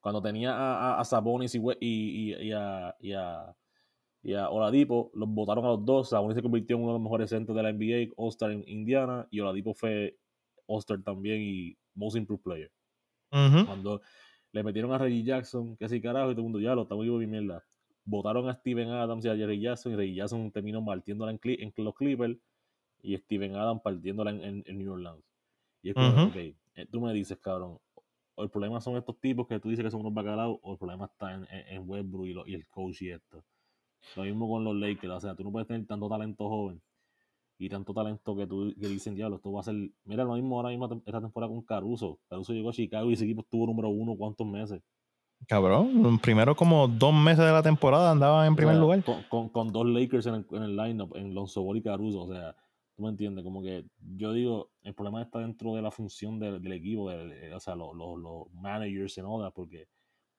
Cuando 0.00 0.22
tenía 0.22 0.52
a, 0.52 0.94
a, 0.96 1.00
a 1.00 1.04
Sabonis 1.04 1.54
y, 1.54 1.58
y, 1.58 1.64
y- 1.80 2.48
y 2.48 2.52
a, 2.52 2.94
y, 3.00 3.12
a, 3.12 3.56
y 4.22 4.34
a 4.34 4.48
Oladipo, 4.50 5.10
los 5.14 5.28
votaron 5.28 5.64
a 5.64 5.68
los 5.68 5.84
dos. 5.84 6.10
Sabonis 6.10 6.36
se 6.36 6.42
convirtió 6.42 6.76
en 6.76 6.82
uno 6.82 6.92
de 6.92 6.98
los 6.98 7.02
mejores 7.02 7.30
centros 7.30 7.56
de 7.56 7.62
la 7.62 7.72
NBA, 7.72 8.12
All-Star 8.16 8.50
en 8.52 8.64
Indiana, 8.68 9.26
y 9.30 9.40
Oladipo 9.40 9.74
fue 9.74 10.16
All-Star 10.66 11.02
también 11.02 11.40
y 11.42 11.76
Most 11.94 12.16
Improved 12.16 12.42
Player. 12.42 12.70
Cuando 13.66 14.00
le 14.52 14.62
metieron 14.62 14.92
a 14.92 14.98
Reggie 14.98 15.22
Jackson, 15.24 15.76
que 15.76 15.84
así 15.84 16.00
carajo, 16.00 16.30
y 16.30 16.34
todo 16.34 16.40
el 16.40 16.44
mundo 16.44 16.60
ya 16.60 16.74
lo 16.74 16.82
estamos 16.82 17.04
vivo 17.04 17.18
de 17.18 17.26
mierda. 17.26 17.62
Votaron 18.04 18.48
a 18.48 18.54
Steven 18.54 18.88
Adams 18.90 19.24
y 19.24 19.28
a 19.28 19.36
Jerry 19.36 19.60
Jackson, 19.60 19.92
y 19.92 19.96
Reggie 19.96 20.14
Jackson 20.14 20.50
terminó 20.50 20.84
partiéndola 20.84 21.32
en, 21.32 21.40
en 21.42 21.72
los 21.84 21.94
Clippers, 21.94 22.36
y 23.02 23.16
Steven 23.16 23.54
Adams 23.56 23.82
partiéndola 23.82 24.30
en, 24.30 24.40
en- 24.42 24.64
en 24.66 24.78
New 24.78 24.92
Orleans. 24.92 25.22
Y 25.82 25.90
es 25.90 25.94
como, 25.94 26.26
eh, 26.76 26.86
tú 26.90 27.00
me 27.00 27.12
dices, 27.12 27.38
cabrón, 27.38 27.78
o 28.34 28.42
el 28.42 28.50
problema 28.50 28.80
son 28.80 28.96
estos 28.96 29.18
tipos 29.20 29.46
que 29.46 29.58
tú 29.60 29.68
dices 29.70 29.84
que 29.84 29.90
son 29.90 30.00
unos 30.00 30.14
bacalaos, 30.14 30.58
o 30.62 30.72
el 30.72 30.78
problema 30.78 31.06
está 31.06 31.34
en 31.50 31.88
Westbrook 31.88 32.26
y, 32.26 32.32
lo- 32.34 32.46
y 32.46 32.54
el 32.54 32.66
coach 32.68 33.02
y 33.02 33.10
esto. 33.10 33.44
Lo 34.14 34.22
mismo 34.24 34.48
con 34.48 34.62
los 34.64 34.74
Lakers, 34.76 35.12
o 35.14 35.20
sea, 35.20 35.34
tú 35.34 35.42
no 35.44 35.50
puedes 35.52 35.66
tener 35.68 35.86
tanto 35.86 36.08
talento 36.08 36.48
joven 36.48 36.80
y 37.58 37.68
tanto 37.68 37.94
talento 37.94 38.36
que 38.36 38.46
tú 38.46 38.74
que 38.80 38.86
dicen, 38.88 39.14
diablo, 39.14 39.36
esto 39.36 39.50
va 39.52 39.60
a 39.60 39.64
ser. 39.64 39.74
Mira, 40.04 40.24
lo 40.24 40.34
mismo 40.34 40.56
ahora 40.56 40.68
mismo 40.70 40.86
esta 41.06 41.20
temporada 41.20 41.52
con 41.52 41.62
Caruso. 41.62 42.18
Caruso 42.28 42.52
llegó 42.52 42.70
a 42.70 42.72
Chicago 42.72 43.10
y 43.10 43.14
ese 43.14 43.24
equipo 43.24 43.40
estuvo 43.42 43.66
número 43.66 43.88
uno 43.88 44.14
cuántos 44.16 44.46
meses. 44.46 44.82
Cabrón, 45.48 46.18
primero 46.18 46.56
como 46.56 46.88
dos 46.88 47.12
meses 47.14 47.44
de 47.44 47.52
la 47.52 47.62
temporada 47.62 48.10
andaban 48.10 48.46
en 48.46 48.54
O 48.54 48.56
primer 48.56 48.74
sea, 48.74 48.80
lugar. 48.80 49.04
Con, 49.04 49.22
con, 49.24 49.48
con 49.50 49.72
dos 49.72 49.86
Lakers 49.86 50.26
en 50.26 50.34
el, 50.36 50.46
en 50.50 50.62
el 50.62 50.76
lineup, 50.76 51.14
en 51.16 51.34
Lonzo 51.34 51.62
Ball 51.62 51.76
y 51.76 51.82
Caruso. 51.82 52.22
O 52.22 52.32
sea, 52.32 52.56
tú 52.96 53.02
me 53.02 53.10
entiendes, 53.10 53.44
como 53.44 53.62
que 53.62 53.84
yo 54.16 54.32
digo, 54.32 54.70
el 54.82 54.94
problema 54.94 55.22
está 55.22 55.38
dentro 55.40 55.74
de 55.74 55.82
la 55.82 55.90
función 55.90 56.38
del, 56.38 56.60
del 56.62 56.72
equipo, 56.72 57.10
del- 57.10 57.52
o 57.52 57.60
sea, 57.60 57.74
los, 57.76 57.94
los, 57.94 58.18
los 58.18 58.52
managers 58.54 59.18
en 59.18 59.26
oda, 59.26 59.50
porque 59.50 59.86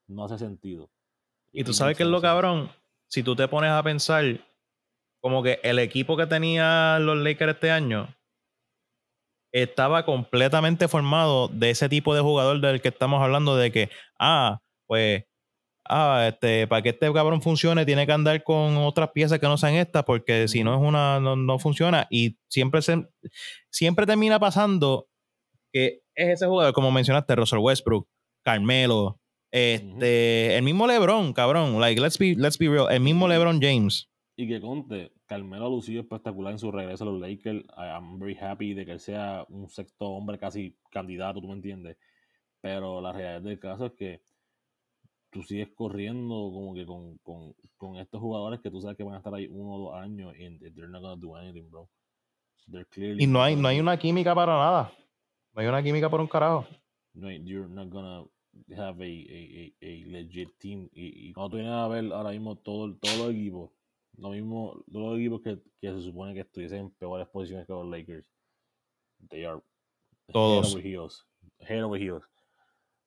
no 0.07 0.24
hace 0.26 0.38
sentido. 0.39 0.89
Y 1.53 1.63
tú 1.63 1.72
It 1.72 1.78
sabes 1.78 1.95
qué 1.95 2.03
es 2.03 2.09
lo 2.09 2.20
cabrón. 2.20 2.70
Si 3.07 3.24
tú 3.24 3.36
te 3.36 3.47
pones 3.47 3.70
a 3.72 3.82
pensar, 3.84 4.24
como 5.22 5.43
que 5.43 5.59
el 5.63 5.80
equipo 5.80 6.18
que 6.18 6.28
tenía 6.28 6.99
los 6.99 7.18
Lakers 7.18 7.53
este 7.55 7.72
año 7.72 8.09
estaba 9.51 10.05
completamente 10.05 10.88
formado 10.88 11.47
de 11.47 11.72
ese 11.72 11.89
tipo 11.89 12.13
de 12.13 12.22
jugador 12.22 12.59
del 12.61 12.82
que 12.82 12.89
estamos 12.89 13.22
hablando, 13.22 13.55
de 13.55 13.72
que, 13.72 13.89
ah, 14.20 14.59
pues, 14.88 15.24
ah, 15.86 16.26
este, 16.28 16.68
para 16.68 16.82
que 16.82 16.89
este 16.89 17.11
cabrón 17.13 17.41
funcione, 17.41 17.86
tiene 17.86 18.05
que 18.05 18.11
andar 18.11 18.43
con 18.43 18.78
otras 18.78 19.11
piezas 19.11 19.39
que 19.39 19.47
no 19.47 19.57
sean 19.57 19.76
estas, 19.76 20.03
porque 20.03 20.47
si 20.47 20.63
no 20.63 20.76
es 20.76 20.82
una, 20.82 21.20
no, 21.20 21.36
no 21.36 21.59
funciona. 21.59 22.07
Y 22.09 22.38
siempre 22.49 22.82
se, 22.82 23.07
siempre 23.70 24.05
termina 24.05 24.39
pasando 24.39 25.07
que 25.74 26.01
es 26.15 26.30
ese 26.30 26.47
jugador, 26.47 26.74
como 26.74 26.91
mencionaste, 26.91 27.36
Russell 27.36 27.59
Westbrook, 27.59 28.07
Carmelo, 28.43 29.20
este, 29.51 30.57
el 30.57 30.63
mismo 30.63 30.88
LeBron, 30.88 31.34
cabrón, 31.34 31.80
like 31.80 32.01
let's 32.01 32.18
be 32.18 32.36
let's 32.38 32.57
be 32.57 32.68
real, 32.68 32.88
el 32.91 32.99
mismo 32.99 33.28
LeBron 33.28 33.61
James. 33.61 34.09
Y 34.40 34.48
que 34.48 34.62
conte, 34.62 35.12
Carmelo 35.26 35.66
ha 35.66 35.70
lucido 35.70 36.02
espectacular 36.02 36.54
en 36.54 36.60
su 36.60 36.72
regreso 36.72 37.04
a 37.04 37.08
los 37.08 37.20
Lakers. 37.20 37.66
I'm 37.76 38.20
very 38.20 38.38
happy 38.40 38.76
de 38.76 38.86
que 38.86 38.92
él 38.92 39.00
sea 39.00 39.44
un 39.50 39.68
sexto 39.68 40.06
hombre 40.10 40.38
casi 40.38 40.78
candidato, 40.92 41.42
tú 41.42 41.48
me 41.48 41.56
entiendes. 41.56 41.98
Pero 42.62 43.02
la 43.02 43.12
realidad 43.12 43.42
del 43.42 43.60
caso 43.60 43.88
es 43.88 43.94
que 43.94 44.22
tú 45.32 45.42
sigues 45.42 45.70
corriendo 45.74 46.36
como 46.54 46.76
que 46.76 46.86
con, 46.86 47.18
con, 47.18 47.56
con 47.78 47.98
estos 47.98 48.22
jugadores 48.22 48.60
que 48.62 48.70
tú 48.70 48.80
sabes 48.80 48.96
que 48.96 49.04
van 49.04 49.16
a 49.16 49.18
estar 49.18 49.34
ahí 49.34 49.48
uno 49.48 49.74
o 49.74 49.80
dos 49.90 49.96
años 49.96 50.34
y 50.38 50.58
they're 50.72 50.88
not 50.88 51.02
gonna 51.02 51.16
do 51.20 51.36
anything, 51.36 51.70
bro. 51.70 51.90
Clearly 52.92 53.24
Y 53.24 53.28
no 53.28 53.42
hay 53.42 53.56
no 53.56 53.68
hay 53.70 53.80
una 53.80 53.98
química 53.98 54.36
para 54.36 54.54
nada. 54.54 54.94
No 55.54 55.62
hay 55.62 55.68
una 55.68 55.82
química 55.82 56.10
por 56.10 56.20
un 56.20 56.28
carajo. 56.28 56.68
no 57.14 57.32
you're 57.32 57.68
not 57.68 57.90
gonna 57.90 58.24
have 58.76 59.02
a, 59.02 59.06
a, 59.06 59.08
a, 59.08 59.74
a 59.82 60.06
legit 60.12 60.58
team. 60.60 60.90
Y, 60.92 61.30
y 61.30 61.34
cuando 61.34 61.52
tú 61.52 61.56
vienes 61.58 61.74
a 61.74 61.88
ver 61.88 62.12
ahora 62.12 62.32
mismo 62.32 62.56
todo, 62.58 62.88
los 62.88 63.32
equipos, 63.32 63.72
lo 64.18 64.30
mismo, 64.30 64.84
los 64.91 65.18
equipos 65.18 65.41
que, 65.41 65.57
que 65.80 65.91
se 65.93 66.01
supone 66.01 66.34
que 66.34 66.41
estuviesen 66.41 66.80
en 66.80 66.89
peores 66.91 67.28
posiciones 67.28 67.68
que 67.68 67.74
los 67.74 67.88
Lakers, 67.88 68.26
they 69.30 69.45
are 69.45 69.59
Todos. 70.32 70.68
head 70.68 70.74
over 70.74 70.86
heels. 70.86 71.26
Head 71.59 71.84
over 71.84 72.01
heels. 72.01 72.24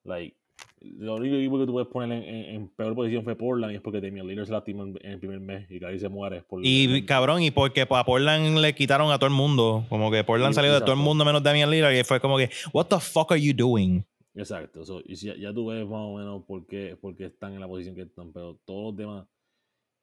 Like, 0.05 0.37
lo 0.81 1.17
único 1.17 1.37
equipo 1.37 1.59
que 1.59 1.67
tú 1.67 1.73
puedes 1.73 1.89
poner 1.89 2.23
en, 2.23 2.35
en, 2.35 2.55
en 2.55 2.69
peor 2.69 2.95
posición 2.95 3.23
fue 3.25 3.37
Portland 3.37 3.73
y 3.73 3.77
es 3.77 3.83
porque 3.83 4.01
Damian 4.01 4.27
Lillard 4.27 4.47
se 4.47 4.53
lastima 4.53 4.85
en, 4.85 4.99
en 5.03 5.13
el 5.13 5.19
primer 5.19 5.41
mes 5.41 5.71
y 5.71 5.79
Kyrie 5.79 5.99
se 5.99 6.09
muere. 6.09 6.43
Por 6.43 6.61
Y 6.65 7.05
cabrón, 7.05 7.43
y 7.43 7.51
porque 7.51 7.83
a 7.83 8.05
Portland 8.05 8.59
le 8.59 8.75
quitaron 8.75 9.11
a 9.11 9.19
todo 9.19 9.27
el 9.27 9.35
mundo. 9.35 9.85
Como 9.89 10.11
que 10.11 10.25
Portland 10.25 10.55
salió 10.55 10.73
de 10.73 10.81
todo 10.81 10.93
el 10.93 10.99
mundo 10.99 11.25
menos 11.25 11.43
Damian 11.43 11.71
Lillard 11.71 11.95
y 11.95 12.05
fue 12.05 12.21
como 12.21 12.39
que, 12.39 12.51
what 12.73 12.87
the 12.87 12.99
fuck 12.99 13.33
are 13.33 13.41
you 13.41 13.53
doing? 13.55 14.05
Exacto. 14.35 14.85
so, 14.87 15.03
y 15.05 15.17
si 15.17 15.27
ya, 15.27 15.35
ya 15.37 15.53
tú 15.53 15.67
ves 15.67 15.85
más 15.87 16.01
o 16.01 16.17
menos 16.17 16.45
por 16.45 16.67
qué, 16.67 16.97
por 16.97 17.17
qué 17.17 17.27
están 17.27 17.53
en 17.53 17.61
la 17.61 17.69
posición 17.69 17.95
que 17.95 18.03
están, 18.03 18.33
pero 18.33 18.59
todos 18.65 18.85
los 18.85 18.97
demás 18.97 19.27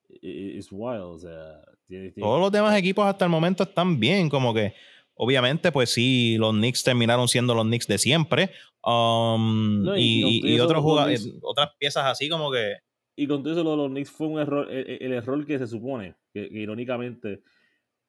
i- 0.10 0.20
i- 0.28 0.58
it's 0.58 0.70
wild. 0.72 1.02
O 1.04 1.20
sea, 1.20 1.62
tiene- 1.88 2.12
tiene- 2.12 2.28
Todos 2.28 2.40
los 2.40 2.52
demás 2.52 2.78
equipos 2.78 3.06
hasta 3.06 3.26
el 3.26 3.32
momento 3.32 3.64
están 3.64 4.00
bien, 4.00 4.30
como 4.30 4.54
que 4.54 4.74
obviamente 5.16 5.72
pues 5.72 5.90
sí, 5.92 6.38
los 6.38 6.54
Knicks 6.54 6.84
terminaron 6.84 7.28
siendo 7.28 7.54
los 7.56 7.66
Knicks 7.66 7.88
de 7.88 7.98
siempre. 7.98 8.52
um, 8.84 9.84
No, 9.84 9.98
y- 9.98 10.02
y, 10.02 10.48
y 10.48 10.56
y- 10.56 10.60
otros 10.60 10.84
Knicks- 10.84 11.40
otras 11.42 11.70
piezas 11.80 12.06
así 12.06 12.30
como 12.30 12.52
que... 12.52 12.76
Y 13.18 13.28
con 13.28 13.42
todo 13.44 13.52
eso, 13.54 13.64
lo 13.64 13.72
de 13.72 13.78
los 13.78 13.90
Knicks 13.90 14.12
fue 14.12 14.28
un 14.28 14.40
error. 14.40 14.72
El, 14.72 14.88
el- 14.90 14.98
el 15.02 15.14
error 15.14 15.44
que 15.46 15.58
se 15.58 15.66
supone 15.68 16.16
que, 16.34 16.50
que 16.50 16.60
irónicamente 16.60 17.42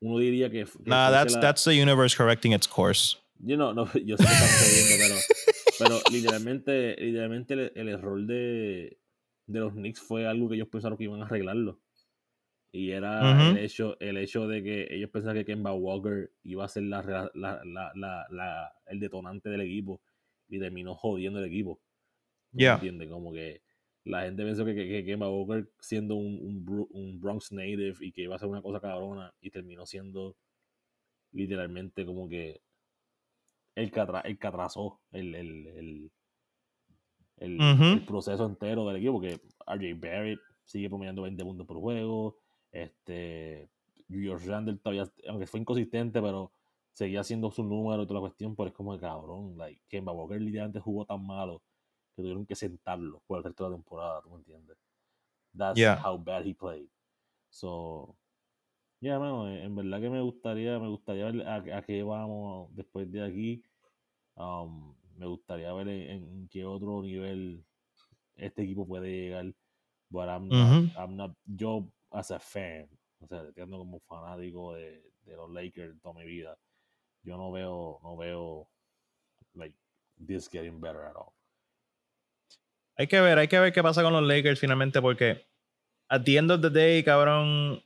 uno 0.00 0.18
diría 0.18 0.50
que. 0.50 0.64
que 0.64 0.70
Nah, 0.90 1.10
that's 1.10 1.34
la- 1.34 1.40
that's 1.40 1.64
the 1.64 1.82
universe 1.82 2.14
correcting 2.16 2.52
its 2.52 2.68
course. 2.68 3.16
Yo 3.38 3.56
no, 3.56 3.72
no, 3.72 3.84
yo 4.04 4.16
sé 4.18 4.24
que 4.24 4.30
están 4.32 4.48
jodiendo, 4.48 4.96
pero, 4.98 5.20
pero 5.78 6.00
literalmente, 6.12 6.94
literalmente 7.00 7.54
el, 7.54 7.72
el 7.74 7.88
error 7.88 8.20
de, 8.26 8.98
de 9.46 9.60
los 9.60 9.72
Knicks 9.72 10.00
fue 10.00 10.26
algo 10.26 10.48
que 10.48 10.56
ellos 10.56 10.68
pensaron 10.68 10.98
que 10.98 11.04
iban 11.04 11.22
a 11.22 11.24
arreglarlo. 11.24 11.80
Y 12.70 12.90
era 12.90 13.50
el 13.50 13.56
hecho, 13.56 13.98
el 14.00 14.18
hecho 14.18 14.46
de 14.46 14.62
que 14.62 14.86
ellos 14.90 15.10
pensaban 15.10 15.36
que 15.36 15.44
Kemba 15.46 15.72
Walker 15.72 16.30
iba 16.42 16.64
a 16.64 16.68
ser 16.68 16.82
la, 16.84 17.02
la- 17.34 17.60
la- 18.30 18.72
el 18.86 19.00
detonante 19.00 19.48
del 19.48 19.62
equipo 19.62 20.00
y 20.48 20.58
terminó 20.58 20.94
jodiendo 20.94 21.38
el 21.38 21.46
equipo. 21.46 21.80
¿Tú 22.52 22.58
me 22.58 22.62
Yeah. 22.64 22.74
entiendes? 22.74 23.08
Como 23.10 23.32
que 23.32 23.62
la 24.04 24.22
gente 24.22 24.44
pensó 24.44 24.64
que, 24.64 24.74
que, 24.74 24.88
que 24.88 25.04
Kemba 25.04 25.30
Walker 25.30 25.70
siendo 25.80 26.16
un, 26.16 26.64
un, 26.90 27.20
Bronx 27.20 27.52
native 27.52 27.94
y 28.00 28.12
que 28.12 28.22
iba 28.22 28.36
a 28.36 28.38
ser 28.38 28.48
una 28.48 28.62
cosa 28.62 28.80
cabrona 28.80 29.34
y 29.40 29.50
terminó 29.50 29.86
siendo 29.86 30.36
literalmente 31.32 32.04
como 32.06 32.28
que 32.28 32.60
el 33.74 33.90
que, 33.90 34.00
atra- 34.00 34.22
el 34.24 34.38
que 34.38 34.46
atrasó 34.46 35.00
el, 35.12 35.34
el, 35.34 35.66
el, 35.68 36.10
el- 37.36 38.04
proceso 38.06 38.46
entero 38.46 38.86
del 38.86 38.96
equipo, 38.96 39.14
porque 39.14 39.40
RJ 39.66 39.94
Barrett 40.00 40.40
sigue 40.64 40.88
promediando 40.88 41.22
20 41.22 41.44
puntos 41.44 41.66
por 41.66 41.78
juego, 41.78 42.36
este 42.72 43.70
Julius 44.08 44.46
Randle 44.46 44.78
todavía, 44.78 45.10
aunque 45.28 45.46
fue 45.46 45.60
inconsistente, 45.60 46.20
pero 46.22 46.52
seguía 46.92 47.20
haciendo 47.20 47.50
su 47.50 47.64
número 47.64 48.02
y 48.02 48.06
toda 48.06 48.20
la 48.20 48.28
cuestión, 48.28 48.56
pero 48.56 48.68
es 48.68 48.74
como 48.74 48.92
que 48.94 49.00
cabrón, 49.00 49.56
like, 49.58 49.82
Kemba 49.88 50.12
Walker 50.12 50.40
literalmente 50.40 50.80
jugó 50.80 51.04
tan 51.06 51.24
malo 51.26 51.62
que 52.16 52.22
tuvieron 52.22 52.46
que 52.46 52.54
sentarlo 52.56 53.22
por 53.26 53.38
el 53.38 53.44
resto 53.44 53.64
de 53.64 53.70
la 53.70 53.76
temporada, 53.76 54.22
¿tú 54.22 54.30
me 54.30 54.36
entiendes? 54.38 54.76
That's 55.56 55.78
Yeah. 55.78 55.96
how 56.02 56.18
bad 56.18 56.46
he 56.46 56.54
played. 56.54 56.88
So, 57.50 58.16
ya, 59.00 59.18
mano, 59.18 59.48
en 59.48 59.58
en 59.64 59.76
verdad 59.76 60.00
que 60.00 60.10
me 60.10 60.20
gustaría, 60.22 60.78
me 60.78 60.88
gustaría 60.88 61.26
ver 61.30 61.46
a, 61.46 61.56
a 61.78 61.82
qué 61.82 62.02
vamos 62.02 62.74
después 62.74 63.10
de 63.12 63.22
aquí. 63.24 63.62
Um, 64.36 64.94
me 65.16 65.26
gustaría 65.26 65.72
ver 65.74 65.88
en, 65.88 66.24
en 66.24 66.48
qué 66.48 66.64
otro 66.64 67.02
nivel 67.02 67.64
este 68.36 68.62
equipo 68.64 68.86
puede 68.86 69.10
llegar. 69.10 69.54
But 70.10 70.28
I'm 70.28 70.54
not. 70.54 70.78
I'm 70.96 71.16
not- 71.16 71.36
yo, 71.46 71.90
as 72.10 72.30
a 72.30 72.38
fan, 72.38 72.88
o 73.20 73.26
sea, 73.26 73.40
entiendo 73.40 73.78
como 73.78 74.00
fanático 74.00 74.74
de, 74.74 75.02
de 75.22 75.36
los 75.36 75.50
Lakers 75.50 76.00
toda 76.00 76.14
mi 76.14 76.24
vida, 76.24 76.56
yo 77.22 77.36
no 77.36 77.52
veo, 77.52 78.00
no 78.02 78.16
veo, 78.16 78.68
like, 79.54 79.74
this 80.26 80.48
getting 80.48 80.80
better 80.80 81.02
at 81.02 81.16
all. 81.16 81.32
Hay 82.96 83.06
que 83.06 83.20
ver, 83.20 83.38
hay 83.38 83.46
que 83.46 83.60
ver 83.60 83.72
qué 83.72 83.82
pasa 83.82 84.02
con 84.02 84.12
los 84.12 84.24
Lakers 84.24 84.58
finalmente, 84.58 85.00
porque 85.00 85.46
at 86.08 86.22
the 86.24 86.36
end 86.36 86.50
of 86.50 86.60
the 86.60 86.70
day, 86.70 87.02
cabrón, 87.04 87.82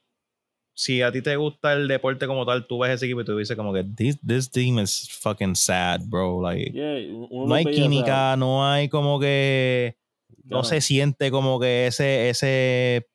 si 0.75 1.03
a 1.03 1.13
ti 1.13 1.21
te 1.21 1.37
gusta 1.37 1.75
el 1.75 1.87
deporte 1.87 2.27
como 2.27 2.47
tal, 2.47 2.67
tú 2.67 2.79
ves 2.79 2.93
ese 2.93 3.07
equipo 3.07 3.21
y 3.21 3.25
tú 3.25 3.37
dices 3.37 3.57
como 3.57 3.75
que 3.75 3.85
this, 3.85 4.19
this 4.27 4.51
team 4.51 4.79
is 4.79 5.09
fucking 5.21 5.55
sad, 5.55 6.01
bro. 6.07 6.41
Like, 6.41 6.73
Yeah, 6.73 6.99
no 7.31 7.55
hay 7.55 7.65
química, 7.67 8.37
no 8.37 8.67
hay 8.67 8.89
como 8.89 9.21
que 9.21 9.99
no 10.45 10.65
se 10.65 10.81
siente 10.81 11.31
como 11.31 11.61
que 11.61 11.87
ese, 11.87 12.31
ese, 12.31 13.09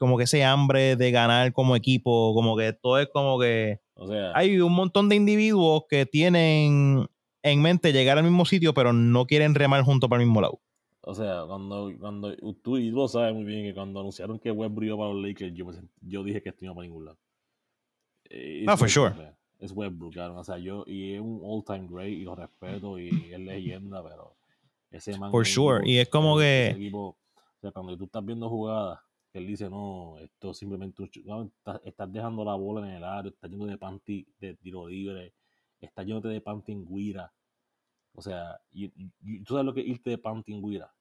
como 0.00 0.16
que 0.18 0.24
ese 0.24 0.42
hambre 0.42 0.96
de 0.96 1.10
ganar 1.12 1.52
como 1.52 1.76
equipo, 1.76 2.32
como 2.34 2.56
que 2.56 2.72
todo 2.72 2.98
es 2.98 3.08
como 3.12 3.38
que 3.38 3.78
o 3.94 4.08
sea, 4.08 4.32
hay 4.34 4.58
un 4.60 4.72
montón 4.72 5.08
de 5.10 5.14
individuos 5.16 5.84
que 5.88 6.06
tienen 6.06 7.06
en 7.42 7.62
mente 7.62 7.92
llegar 7.92 8.16
al 8.18 8.24
mismo 8.24 8.44
sitio, 8.46 8.72
pero 8.74 8.92
no 8.94 9.26
quieren 9.26 9.54
remar 9.54 9.82
juntos 9.82 10.08
para 10.10 10.22
el 10.22 10.26
mismo 10.26 10.40
lado. 10.40 10.58
O 11.02 11.14
sea, 11.14 11.44
cuando, 11.46 11.92
cuando 11.98 12.34
tú 12.62 12.76
y 12.78 12.90
tú 12.90 13.06
sabes 13.08 13.34
muy 13.34 13.44
bien 13.44 13.64
que 13.64 13.74
cuando 13.74 14.00
anunciaron 14.00 14.38
que 14.38 14.50
Westbrook 14.50 14.84
iba 14.84 14.96
para 14.96 15.12
los 15.12 15.22
Lakers, 15.22 15.54
yo, 15.54 15.66
yo 16.00 16.22
dije 16.24 16.42
que 16.42 16.48
esto 16.50 16.60
no 16.64 16.66
iba 16.72 16.74
para 16.74 16.86
ningún 16.86 17.04
lado. 17.06 17.18
Eh, 18.28 18.64
Ah, 18.66 18.72
it's 18.72 18.78
for 18.80 18.88
sure. 18.90 19.10
man. 19.14 19.34
Es 19.58 19.72
Westbrook, 19.72 20.12
claro. 20.14 20.38
O 20.38 20.44
sea, 20.44 20.58
yo, 20.58 20.84
y 20.86 21.14
es 21.14 21.20
un 21.20 21.40
all-time 21.44 21.86
great 21.90 22.12
y 22.12 22.24
lo 22.24 22.34
respeto 22.34 22.98
y 22.98 23.08
es 23.32 23.38
leyenda, 23.38 24.02
pero 24.02 24.34
ese 24.90 25.18
man. 25.18 25.30
For 25.30 25.46
sure. 25.46 25.78
equipo, 25.78 25.90
Y 25.90 25.98
es 25.98 26.08
como 26.08 26.38
que- 26.38 26.68
equipo, 26.70 27.16
o 27.36 27.60
sea, 27.60 27.70
cuando 27.70 27.96
tú 27.96 28.04
estás 28.04 28.24
viendo 28.24 28.48
jugadas, 28.48 28.98
que 29.32 29.38
él 29.38 29.46
dice, 29.46 29.70
no, 29.70 30.16
esto 30.18 30.50
es 30.50 30.58
simplemente 30.58 31.02
un. 31.02 31.10
No, 31.24 31.42
estás, 31.44 31.80
estás 31.84 32.12
dejando 32.12 32.44
la 32.44 32.54
bola 32.54 32.86
en 32.88 32.94
el 32.96 33.04
área, 33.04 33.30
estás 33.30 33.50
yendo 33.50 33.66
de 33.66 33.78
panty 33.78 34.26
de 34.40 34.54
tiro 34.56 34.88
libre, 34.88 35.34
estás 35.80 36.04
yéndote 36.06 36.28
de 36.28 36.40
panty 36.40 36.72
en 36.72 36.84
guira. 36.86 37.32
O 38.12 38.22
sea, 38.22 38.60
y, 38.72 38.88
tú 39.44 39.54
sabes 39.54 39.64
lo 39.64 39.72
que 39.72 39.80
es 39.82 39.86
irte 39.86 40.10
de 40.10 40.18
panty 40.18 40.52
en 40.54 40.62
guira. 40.62 40.92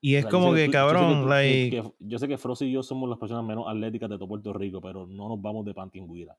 Y 0.00 0.16
es 0.16 0.24
O 0.24 0.28
sea, 0.28 0.30
yo 0.30 0.44
como 0.44 0.54
que, 0.54 0.66
tú- 0.66 0.66
yo 0.66 0.66
sé 0.66 0.72
cabrón, 0.72 1.22
tú- 1.22 1.28
like, 1.28 1.70
que- 1.70 1.92
yo 2.00 2.18
sé 2.18 2.28
que 2.28 2.38
Frost 2.38 2.62
y 2.62 2.72
yo 2.72 2.82
somos 2.82 3.08
las 3.08 3.18
personas 3.18 3.44
menos 3.44 3.66
atléticas 3.68 4.10
de 4.10 4.16
todo 4.16 4.28
Puerto 4.28 4.52
Rico, 4.52 4.80
pero 4.80 5.06
no 5.06 5.28
nos 5.28 5.40
vamos 5.40 5.64
de 5.64 5.74
pantingüira. 5.74 6.36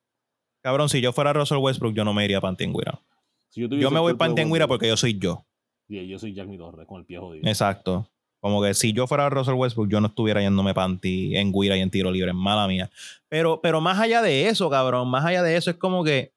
cabrón, 0.62 0.90
si 0.90 1.02
yo 1.02 1.12
fuera 1.14 1.34
Russell 1.34 1.58
Westbrook, 1.60 1.94
yo 1.94 2.04
no 2.06 2.14
me 2.14 2.24
iría 2.26 2.40
a. 2.40 3.02
Si 3.50 3.62
yo, 3.62 3.68
me 3.92 4.00
voy 4.00 4.14
Pantingüira 4.16 4.64
Westbrook, 4.66 4.68
porque 4.70 4.88
yo 4.88 4.98
soy 4.98 5.20
yo. 5.20 5.46
sí, 5.88 6.08
yo 6.08 6.18
soy 6.18 6.34
Jack 6.34 6.48
Mi 6.48 6.58
Torres 6.58 6.88
con 6.88 7.00
el 7.00 7.06
pie 7.06 7.20
jodido. 7.20 7.48
Exacto. 7.48 8.10
Como 8.44 8.62
que 8.62 8.74
si 8.74 8.92
yo 8.92 9.08
fuera 9.08 9.30
Russell 9.30 9.54
Westbrook, 9.54 9.88
yo 9.88 10.02
no 10.02 10.08
estuviera 10.08 10.42
yéndome 10.42 10.74
panty 10.74 11.38
en 11.38 11.54
guira 11.54 11.78
y 11.78 11.80
en 11.80 11.90
tiro 11.90 12.12
libre, 12.12 12.34
mala 12.34 12.68
mía. 12.68 12.92
Pero, 13.30 13.62
pero 13.62 13.80
más 13.80 13.98
allá 13.98 14.22
de 14.22 14.50
eso, 14.50 14.70
cabrón, 14.70 15.08
más 15.08 15.24
allá 15.24 15.42
de 15.44 15.56
eso 15.56 15.72
es 15.72 15.78
como 15.78 16.04
que, 16.04 16.34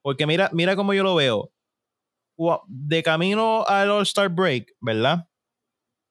porque 0.00 0.26
mira, 0.26 0.48
mira 0.54 0.74
cómo 0.74 0.94
yo 0.94 1.02
lo 1.02 1.14
veo. 1.14 1.52
De 2.66 3.02
camino 3.02 3.62
al 3.66 3.90
All-Star 3.90 4.30
Break, 4.30 4.74
¿verdad? 4.80 5.28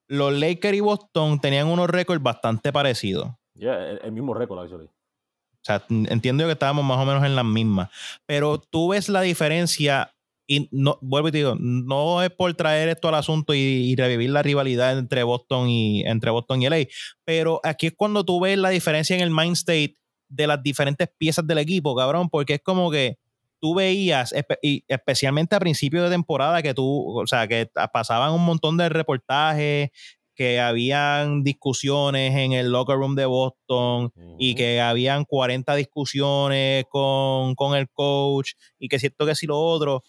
Los 0.07 0.33
Lakers 0.33 0.77
y 0.77 0.81
Boston 0.81 1.39
tenían 1.41 1.65
unos 1.65 1.89
récords 1.89 2.21
bastante 2.21 2.71
parecidos. 2.71 3.31
Yeah, 3.55 3.89
el, 3.89 4.01
el 4.03 4.11
mismo 4.11 4.35
récord, 4.35 4.59
actually. 4.59 4.85
O 4.85 5.63
sea, 5.63 5.83
entiendo 5.89 6.45
que 6.45 6.51
estábamos 6.51 6.85
más 6.85 6.99
o 6.99 7.05
menos 7.05 7.25
en 7.25 7.35
las 7.35 7.45
mismas. 7.45 7.89
Pero 8.27 8.59
tú 8.59 8.89
ves 8.89 9.09
la 9.09 9.21
diferencia 9.21 10.13
y 10.55 10.69
no, 10.71 10.97
vuelvo 11.01 11.29
y 11.29 11.31
te 11.31 11.37
digo, 11.39 11.55
no 11.59 12.21
es 12.23 12.29
por 12.29 12.53
traer 12.53 12.89
esto 12.89 13.07
al 13.07 13.15
asunto 13.15 13.53
y, 13.53 13.59
y 13.59 13.95
revivir 13.95 14.29
la 14.29 14.43
rivalidad 14.43 14.97
entre 14.97 15.23
Boston 15.23 15.69
y 15.69 16.03
entre 16.05 16.31
Boston 16.31 16.61
y 16.61 16.69
LA, 16.69 16.85
pero 17.25 17.59
aquí 17.63 17.87
es 17.87 17.93
cuando 17.95 18.23
tú 18.23 18.39
ves 18.39 18.57
la 18.57 18.69
diferencia 18.69 19.15
en 19.15 19.21
el 19.21 19.31
mind 19.31 19.53
state 19.53 19.95
de 20.29 20.47
las 20.47 20.61
diferentes 20.61 21.09
piezas 21.17 21.45
del 21.45 21.59
equipo, 21.59 21.95
cabrón, 21.95 22.29
porque 22.29 22.55
es 22.55 22.61
como 22.61 22.89
que 22.91 23.17
tú 23.63 23.75
veías, 23.75 24.33
y 24.61 24.83
especialmente 24.89 25.55
a 25.55 25.59
principio 25.59 26.03
de 26.03 26.09
temporada, 26.09 26.61
que 26.61 26.73
tú, 26.73 27.17
o 27.17 27.25
sea, 27.25 27.47
que 27.47 27.69
pasaban 27.93 28.33
un 28.33 28.43
montón 28.43 28.75
de 28.75 28.89
reportajes, 28.89 29.89
que 30.35 30.59
habían 30.59 31.43
discusiones 31.43 32.35
en 32.35 32.53
el 32.53 32.71
locker 32.71 32.97
room 32.97 33.15
de 33.15 33.25
Boston, 33.25 34.11
y 34.37 34.55
que 34.55 34.81
habían 34.81 35.23
40 35.23 35.75
discusiones 35.75 36.85
con, 36.89 37.55
con 37.55 37.77
el 37.77 37.87
coach 37.89 38.51
y 38.79 38.89
que 38.89 38.99
cierto 38.99 39.25
que 39.25 39.33
sí 39.33 39.47
lo 39.47 39.57
otro, 39.57 40.03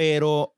pero 0.00 0.56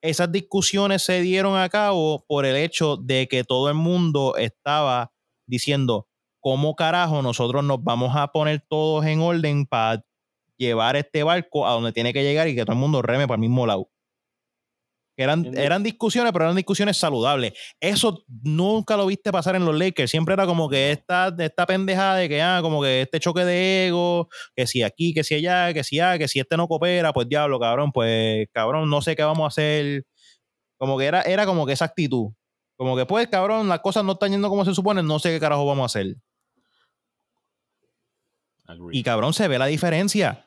esas 0.00 0.30
discusiones 0.30 1.02
se 1.02 1.20
dieron 1.20 1.58
a 1.58 1.68
cabo 1.68 2.24
por 2.28 2.46
el 2.46 2.54
hecho 2.54 2.96
de 2.96 3.26
que 3.26 3.42
todo 3.42 3.68
el 3.68 3.74
mundo 3.74 4.36
estaba 4.36 5.10
diciendo 5.48 6.06
cómo 6.38 6.76
carajo 6.76 7.20
nosotros 7.20 7.64
nos 7.64 7.82
vamos 7.82 8.14
a 8.14 8.28
poner 8.28 8.64
todos 8.68 9.04
en 9.06 9.18
orden 9.18 9.66
para 9.66 10.04
llevar 10.56 10.94
este 10.94 11.24
barco 11.24 11.66
a 11.66 11.72
donde 11.72 11.90
tiene 11.90 12.12
que 12.12 12.22
llegar 12.22 12.46
y 12.46 12.54
que 12.54 12.64
todo 12.64 12.74
el 12.74 12.78
mundo 12.78 13.02
reme 13.02 13.26
para 13.26 13.34
el 13.34 13.40
mismo 13.40 13.66
lado. 13.66 13.90
Eran, 15.16 15.56
eran 15.56 15.82
discusiones, 15.82 16.32
pero 16.32 16.46
eran 16.46 16.56
discusiones 16.56 16.96
saludables. 16.96 17.52
Eso 17.80 18.24
nunca 18.42 18.96
lo 18.96 19.06
viste 19.06 19.30
pasar 19.30 19.54
en 19.54 19.64
los 19.64 19.78
Lakers. 19.78 20.10
Siempre 20.10 20.34
era 20.34 20.44
como 20.46 20.68
que 20.68 20.90
esta, 20.90 21.34
esta 21.38 21.66
pendejada 21.66 22.16
de 22.16 22.28
que, 22.28 22.42
ah, 22.42 22.58
como 22.62 22.82
que 22.82 23.02
este 23.02 23.20
choque 23.20 23.44
de 23.44 23.86
ego, 23.86 24.28
que 24.56 24.66
si 24.66 24.82
aquí, 24.82 25.14
que 25.14 25.22
si 25.22 25.36
allá, 25.36 25.72
que 25.72 25.84
si 25.84 26.00
ah, 26.00 26.18
que 26.18 26.26
si 26.26 26.40
este 26.40 26.56
no 26.56 26.66
coopera, 26.66 27.12
pues 27.12 27.28
diablo, 27.28 27.60
cabrón, 27.60 27.92
pues 27.92 28.48
cabrón, 28.52 28.90
no 28.90 29.02
sé 29.02 29.14
qué 29.14 29.22
vamos 29.22 29.44
a 29.44 29.48
hacer. 29.48 30.04
Como 30.78 30.98
que 30.98 31.04
era, 31.06 31.22
era 31.22 31.46
como 31.46 31.66
que 31.66 31.74
esa 31.74 31.84
actitud. 31.84 32.32
Como 32.76 32.96
que, 32.96 33.06
pues, 33.06 33.28
cabrón, 33.28 33.68
las 33.68 33.80
cosas 33.80 34.04
no 34.04 34.12
están 34.12 34.32
yendo 34.32 34.48
como 34.48 34.64
se 34.64 34.74
supone, 34.74 35.02
no 35.02 35.18
sé 35.20 35.30
qué 35.30 35.38
carajo 35.40 35.64
vamos 35.64 35.82
a 35.84 35.86
hacer. 35.86 36.16
Y 38.90 39.02
cabrón, 39.02 39.34
se 39.34 39.46
ve 39.46 39.58
la 39.58 39.66
diferencia. 39.66 40.46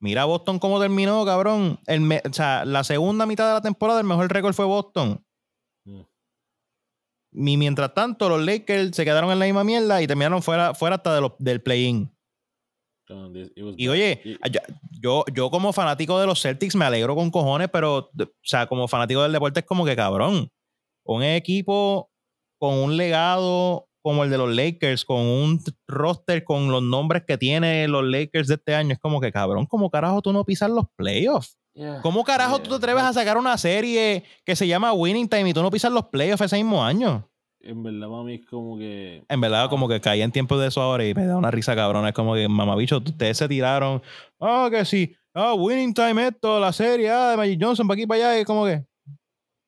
Mira 0.00 0.24
Boston 0.24 0.58
cómo 0.58 0.80
terminó, 0.80 1.24
cabrón. 1.24 1.78
El 1.86 2.00
me- 2.02 2.22
o 2.28 2.32
sea, 2.32 2.64
la 2.64 2.84
segunda 2.84 3.26
mitad 3.26 3.48
de 3.48 3.54
la 3.54 3.62
temporada, 3.62 4.00
el 4.00 4.06
mejor 4.06 4.30
récord 4.30 4.54
fue 4.54 4.64
Boston. 4.66 5.24
Mm. 5.86 6.00
Y 7.32 7.56
mientras 7.56 7.92
tanto, 7.94 8.28
los 8.28 8.44
Lakers 8.44 8.96
se 8.96 9.04
quedaron 9.04 9.30
en 9.30 9.38
la 9.38 9.44
misma 9.46 9.64
mierda 9.64 10.00
y 10.02 10.06
terminaron 10.06 10.42
fuera, 10.42 10.74
fuera 10.74 10.96
hasta 10.96 11.20
de 11.20 11.30
del 11.38 11.62
play-in. 11.62 12.10
Y 13.76 13.88
oye, 13.88 14.20
yo, 14.50 14.60
yo, 14.90 15.24
yo 15.32 15.50
como 15.50 15.72
fanático 15.72 16.18
de 16.18 16.26
los 16.26 16.42
Celtics 16.42 16.74
me 16.74 16.84
alegro 16.84 17.14
con 17.14 17.30
cojones, 17.30 17.68
pero, 17.72 18.10
o 18.18 18.30
sea, 18.42 18.66
como 18.66 18.88
fanático 18.88 19.22
del 19.22 19.32
deporte 19.32 19.60
es 19.60 19.66
como 19.66 19.84
que 19.84 19.94
cabrón. 19.94 20.50
Un 21.04 21.22
equipo 21.22 22.10
con 22.58 22.74
un 22.74 22.96
legado 22.96 23.85
como 24.06 24.22
el 24.22 24.30
de 24.30 24.38
los 24.38 24.54
Lakers, 24.54 25.04
con 25.04 25.18
un 25.18 25.60
roster 25.88 26.44
con 26.44 26.70
los 26.70 26.80
nombres 26.80 27.24
que 27.26 27.36
tiene 27.36 27.88
los 27.88 28.04
Lakers 28.04 28.46
de 28.46 28.54
este 28.54 28.72
año, 28.72 28.92
es 28.92 29.00
como 29.00 29.20
que 29.20 29.32
cabrón, 29.32 29.66
¿cómo 29.66 29.90
carajo 29.90 30.22
tú 30.22 30.32
no 30.32 30.44
pisas 30.44 30.70
los 30.70 30.84
playoffs? 30.94 31.58
yeah, 31.74 32.00
¿Cómo 32.02 32.22
carajo 32.22 32.58
tú 32.58 32.62
te 32.62 32.68
yeah, 32.68 32.76
atreves 32.76 33.02
a 33.02 33.12
sacar 33.12 33.36
una 33.36 33.58
serie 33.58 34.22
que 34.44 34.54
se 34.54 34.68
llama 34.68 34.92
Winning 34.92 35.28
Time 35.28 35.50
y 35.50 35.52
tú 35.52 35.60
no 35.60 35.72
pisas 35.72 35.90
los 35.90 36.04
playoffs 36.04 36.40
ese 36.40 36.54
mismo 36.54 36.84
año? 36.84 37.28
en 37.62 37.82
verdad, 37.82 38.06
mami, 38.06 38.34
es 38.34 38.46
como 38.46 38.78
que. 38.78 39.24
En 39.28 39.40
verdad, 39.40 39.68
como 39.68 39.88
que 39.88 40.00
caí 40.00 40.22
en 40.22 40.30
tiempo 40.30 40.56
de 40.56 40.68
eso 40.68 40.80
ahora 40.80 41.04
y 41.04 41.12
me 41.12 41.26
da 41.26 41.36
una 41.36 41.50
risa 41.50 41.74
cabrona. 41.74 42.10
Es 42.10 42.14
como 42.14 42.34
que, 42.34 42.46
mamabicho, 42.46 42.98
ustedes 42.98 43.38
se 43.38 43.48
tiraron. 43.48 44.00
Ah, 44.38 44.68
que 44.70 44.84
sí. 44.84 45.16
Ah, 45.34 45.54
winning 45.54 45.92
time 45.92 46.28
esto, 46.28 46.60
la 46.60 46.72
serie, 46.72 47.10
ah, 47.10 47.30
de 47.30 47.36
Magic 47.36 47.58
Johnson, 47.60 47.88
para 47.88 47.96
aquí, 47.96 48.06
para 48.06 48.30
allá. 48.30 48.40
Y 48.40 48.44
como 48.44 48.66
que. 48.66 48.84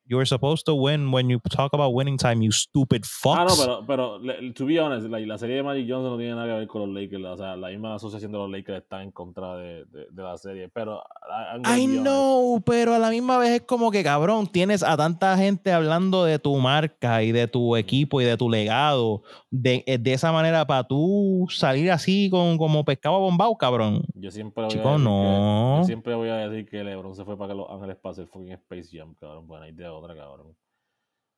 You 0.08 0.16
were 0.16 0.26
supposed 0.26 0.64
to 0.66 0.74
win 0.74 1.12
when 1.12 1.28
you 1.28 1.38
talk 1.50 1.74
about 1.74 1.92
winning 1.94 2.16
time, 2.16 2.42
you 2.42 2.50
stupid 2.50 3.04
fucks. 3.04 3.38
Ah, 3.38 3.44
no, 3.44 3.84
pero, 3.86 4.18
pero 4.18 4.52
to 4.54 4.64
be 4.64 4.78
honest, 4.80 5.06
la, 5.08 5.18
la 5.18 5.36
serie 5.36 5.56
de 5.56 5.62
Magic 5.62 5.86
Johnson 5.88 6.12
no 6.12 6.16
tiene 6.16 6.34
nada 6.34 6.46
que 6.46 6.58
ver 6.60 6.66
con 6.66 6.80
los 6.80 7.02
Lakers. 7.02 7.24
O 7.24 7.36
sea, 7.36 7.56
la 7.56 7.68
misma 7.68 7.94
asociación 7.94 8.32
de 8.32 8.38
los 8.38 8.50
Lakers 8.50 8.78
está 8.82 9.02
en 9.02 9.10
contra 9.10 9.56
de, 9.56 9.84
de, 9.84 10.06
de 10.10 10.22
la 10.22 10.36
serie. 10.38 10.68
Pero. 10.70 11.02
I- 11.28 11.84
honest. 11.84 12.02
know, 12.02 12.60
pero 12.64 12.94
a 12.94 12.98
la 12.98 13.10
misma 13.10 13.38
vez 13.38 13.50
es 13.50 13.60
como 13.62 13.90
que 13.90 14.02
cabrón, 14.02 14.46
tienes 14.46 14.82
a 14.82 14.96
tanta 14.96 15.36
gente 15.36 15.72
hablando 15.72 16.24
de 16.24 16.38
tu 16.38 16.56
marca 16.56 17.22
y 17.22 17.32
de 17.32 17.46
tu 17.46 17.76
equipo 17.76 18.20
y 18.20 18.24
de 18.24 18.36
tu 18.36 18.48
legado 18.48 19.22
de, 19.50 19.84
eh, 19.86 19.98
de 19.98 20.12
esa 20.14 20.32
manera 20.32 20.66
para 20.66 20.84
tú 20.84 21.46
salir 21.50 21.90
así 21.90 22.30
con, 22.30 22.56
como 22.56 22.84
pescado 22.84 23.18
bombado, 23.18 23.54
cabrón. 23.56 24.02
Yo 24.14 24.30
siempre 24.30 24.64
voy 24.64 24.70
Chico, 24.72 24.88
a 24.88 24.92
decir 24.92 25.04
no. 25.04 25.72
Que, 25.74 25.80
yo 25.82 25.84
siempre 25.84 26.14
voy 26.14 26.28
a 26.28 26.36
decir 26.48 26.66
que 26.68 26.82
LeBron 26.82 27.14
se 27.14 27.24
fue 27.24 27.36
para 27.36 27.52
que 27.52 27.58
Los 27.58 27.70
Ángeles 27.70 27.96
pase 27.96 28.22
el 28.22 28.28
fucking 28.28 28.52
Space 28.52 28.88
Jam, 28.96 29.14
cabrón. 29.20 29.46
Bueno, 29.46 29.64
hay 29.64 29.72
de 29.72 29.84
otra, 29.98 30.14
cabrón. 30.16 30.56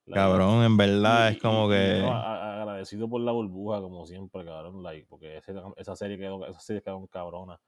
La- 0.07 0.17
Cabrón, 0.17 0.65
en 0.65 0.77
verdad 0.77 1.31
y- 1.31 1.35
es 1.35 1.43
como 1.43 1.67
y- 1.67 1.77
que... 1.77 1.99
no, 2.03 2.13
agradecido 2.13 3.09
por 3.09 3.21
la 3.21 3.33
burbuja, 3.33 3.81
como 3.81 4.07
siempre, 4.07 4.45
cabrón. 4.45 4.83
Like, 4.83 5.07
porque 5.09 5.37
ese- 5.39 5.55
esa 5.77 5.95
serie 5.97 6.19
quedó, 6.19 6.45
esa 6.47 6.61
serie 6.61 6.83
quedó 6.83 7.07
cabrona. 7.07 7.61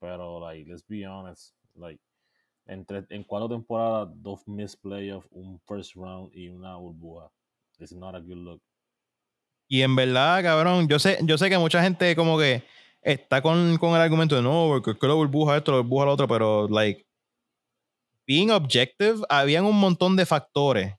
Pero, 0.00 0.40
like, 0.40 0.68
let's 0.70 0.84
be 0.86 1.06
honest. 1.06 1.54
Like, 1.74 2.00
entre, 2.66 3.04
en 3.10 3.24
cuatro 3.24 3.48
temporadas, 3.48 4.10
dos 4.16 4.46
missed 4.46 4.80
playoffs, 4.80 5.26
un 5.30 5.58
first 5.66 5.94
round 5.94 6.30
y 6.34 6.48
una 6.48 6.76
burbuja. 6.76 7.30
It's 7.78 7.92
not 7.92 8.14
a 8.14 8.20
good 8.20 8.36
look. 8.36 8.62
Y 9.68 9.82
en 9.82 9.94
verdad, 9.96 10.42
cabrón, 10.42 10.88
yo 10.88 10.98
sé, 10.98 11.18
yo 11.22 11.38
sé 11.38 11.48
que 11.48 11.58
mucha 11.58 11.82
gente 11.82 12.14
como 12.16 12.38
que 12.38 12.62
está 13.02 13.40
con, 13.40 13.76
con 13.78 13.90
el 13.94 14.00
argumento 14.00 14.34
de 14.36 14.42
no, 14.42 14.66
porque 14.68 14.90
es 14.92 14.98
que 14.98 15.06
la 15.06 15.14
burbuja 15.14 15.56
esto, 15.56 15.72
la 15.72 15.78
burbuja 15.78 16.06
lo 16.06 16.12
otro, 16.12 16.28
pero 16.28 16.68
like, 16.68 17.06
being 18.28 18.50
objective, 18.50 19.22
habían 19.30 19.64
un 19.64 19.80
montón 19.80 20.14
de 20.14 20.26
factores 20.26 20.94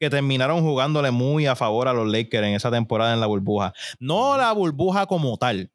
que 0.00 0.08
terminaron 0.08 0.62
jugándole 0.62 1.10
muy 1.10 1.46
a 1.46 1.56
favor 1.56 1.88
a 1.88 1.92
los 1.92 2.08
Lakers 2.08 2.46
en 2.46 2.54
esa 2.54 2.70
temporada 2.70 3.12
en 3.12 3.20
la 3.20 3.26
burbuja. 3.26 3.74
No 3.98 4.38
la 4.38 4.52
burbuja 4.52 5.04
como 5.06 5.36
tal. 5.36 5.70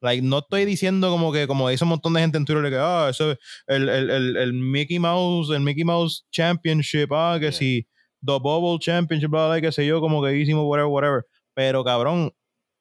Like, 0.00 0.22
no 0.22 0.38
estoy 0.38 0.64
diciendo 0.64 1.10
como 1.10 1.32
que, 1.32 1.48
como 1.48 1.68
dice 1.68 1.84
un 1.84 1.90
montón 1.90 2.14
de 2.14 2.20
gente 2.20 2.38
en 2.38 2.44
Twitter, 2.44 2.70
que, 2.70 2.78
ah, 2.78 3.08
eso, 3.10 3.32
el, 3.66 3.88
el, 3.88 4.10
el, 4.10 4.36
el 4.36 4.52
Mickey 4.52 5.00
Mouse, 5.00 5.50
el 5.50 5.60
Mickey 5.60 5.84
Mouse 5.84 6.24
Championship, 6.30 7.12
ah, 7.12 7.36
que 7.40 7.46
Yeah. 7.48 7.52
si, 7.52 7.86
The 8.24 8.38
Bubble 8.38 8.78
Championship, 8.78 9.28
bla, 9.28 9.48
bla, 9.48 9.60
qué 9.60 9.72
sé 9.72 9.84
yo, 9.84 10.00
como 10.00 10.22
que 10.22 10.36
hicimos, 10.36 10.64
whatever, 10.66 10.90
whatever. 10.90 11.26
Pero, 11.54 11.84
cabrón, 11.84 12.32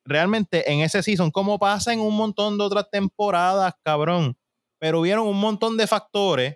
realmente 0.05 0.71
en 0.71 0.82
ese 0.82 1.01
season, 1.01 1.32
como 1.32 1.57
pasa 1.59 1.91
en 1.91 1.99
un 1.99 2.15
montón 2.15 2.57
de 2.57 2.63
otras 2.63 2.89
temporadas, 2.91 3.73
cabrón, 3.84 4.38
pero 4.80 5.01
hubieron 5.01 5.28
un 5.28 5.39
montón 5.39 5.75
de 5.75 5.88
factores 5.88 6.55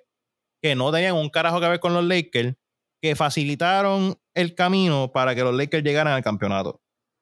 que 0.62 0.76
no 0.76 0.92
tenían 0.92 1.16
un 1.16 1.30
carajo 1.30 1.60
que 1.60 1.68
ver 1.68 1.80
con 1.80 1.94
los 1.94 2.04
Lakers, 2.06 2.56
que 3.02 3.16
facilitaron 3.16 4.16
el 4.36 4.54
camino 4.56 5.12
para 5.12 5.34
que 5.36 5.44
los 5.44 5.56
Lakers 5.56 5.84
llegaran 5.84 6.14
al 6.14 6.24
campeonato. 6.24 6.82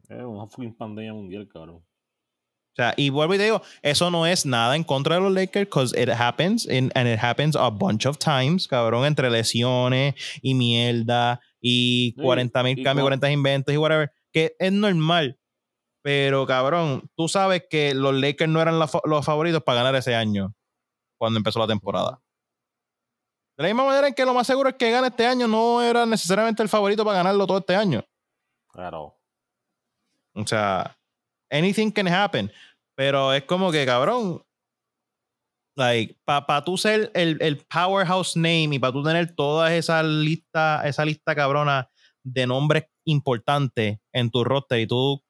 Es 0.09 0.23
una 0.23 0.47
fucking 0.47 0.75
pandemia 0.75 1.13
mundial, 1.13 1.47
cabrón. 1.47 1.77
O 1.77 2.75
sea, 2.75 2.93
y 2.97 3.09
vuelvo 3.09 3.33
y 3.33 3.37
te 3.37 3.43
digo, 3.45 3.61
eso 3.81 4.09
no 4.11 4.25
es 4.25 4.45
nada 4.45 4.75
en 4.75 4.83
contra 4.83 5.15
de 5.15 5.21
los 5.21 5.33
Lakers, 5.33 5.65
because 5.67 6.01
it 6.01 6.09
happens, 6.09 6.65
in- 6.65 6.91
and 6.95 7.07
it 7.09 7.19
happens 7.21 7.55
a 7.55 7.69
bunch 7.69 8.05
of 8.05 8.17
times, 8.17 8.67
cabrón, 8.67 9.05
entre 9.05 9.29
lesiones 9.29 10.15
y 10.41 10.53
mierda 10.53 11.41
y 11.61 12.13
Sí, 12.15 12.21
40 12.21 12.63
mil 12.63 12.83
cambios, 12.83 13.03
co- 13.03 13.07
40 13.07 13.31
inventos 13.31 13.73
y 13.73 13.77
whatever, 13.77 14.11
que 14.31 14.55
es 14.59 14.71
normal. 14.71 15.37
Pero, 16.01 16.45
cabrón, 16.47 17.09
tú 17.15 17.27
sabes 17.27 17.63
que 17.69 17.93
los 17.93 18.13
Lakers 18.13 18.49
no 18.49 18.61
eran 18.61 18.79
la 18.79 18.89
los 19.03 19.25
favoritos 19.25 19.61
para 19.63 19.79
ganar 19.79 19.95
ese 19.95 20.15
año, 20.15 20.53
cuando 21.19 21.37
empezó 21.37 21.59
la 21.59 21.67
temporada. 21.67 22.21
De 23.59 23.63
la 23.63 23.73
misma 23.73 23.83
manera 23.83 24.07
en 24.07 24.13
que 24.13 24.23
lo 24.23 24.33
más 24.33 24.47
seguro 24.47 24.69
es 24.69 24.75
que 24.75 24.89
gane 24.89 25.07
este 25.07 25.25
año, 25.25 25.45
no 25.45 25.81
era 25.81 26.05
necesariamente 26.05 26.63
el 26.63 26.69
favorito 26.69 27.03
para 27.03 27.17
ganarlo 27.17 27.45
todo 27.45 27.57
este 27.57 27.75
año. 27.75 28.01
Claro. 28.69 29.19
O 30.33 30.47
sea, 30.47 30.97
anything 31.51 31.91
can 31.91 32.07
happen. 32.07 32.49
Pero 32.95 33.33
es 33.33 33.43
como 33.43 33.69
que, 33.69 33.85
cabrón, 33.85 34.41
like, 35.75 36.17
para 36.23 36.45
pa 36.45 36.63
tú 36.63 36.77
ser 36.77 37.11
el, 37.13 37.37
el 37.41 37.57
powerhouse 37.57 38.37
name 38.37 38.69
y 38.75 38.79
para 38.79 38.93
tú 38.93 39.03
tener 39.03 39.35
toda 39.35 39.75
esa 39.75 40.03
lista, 40.03 40.81
esa 40.85 41.03
lista 41.03 41.35
cabrona 41.35 41.89
de 42.23 42.47
nombres 42.47 42.85
importantes 43.03 43.99
en 44.13 44.31
tu 44.31 44.45
roster 44.45 44.79
y 44.79 44.87
tú 44.87 45.21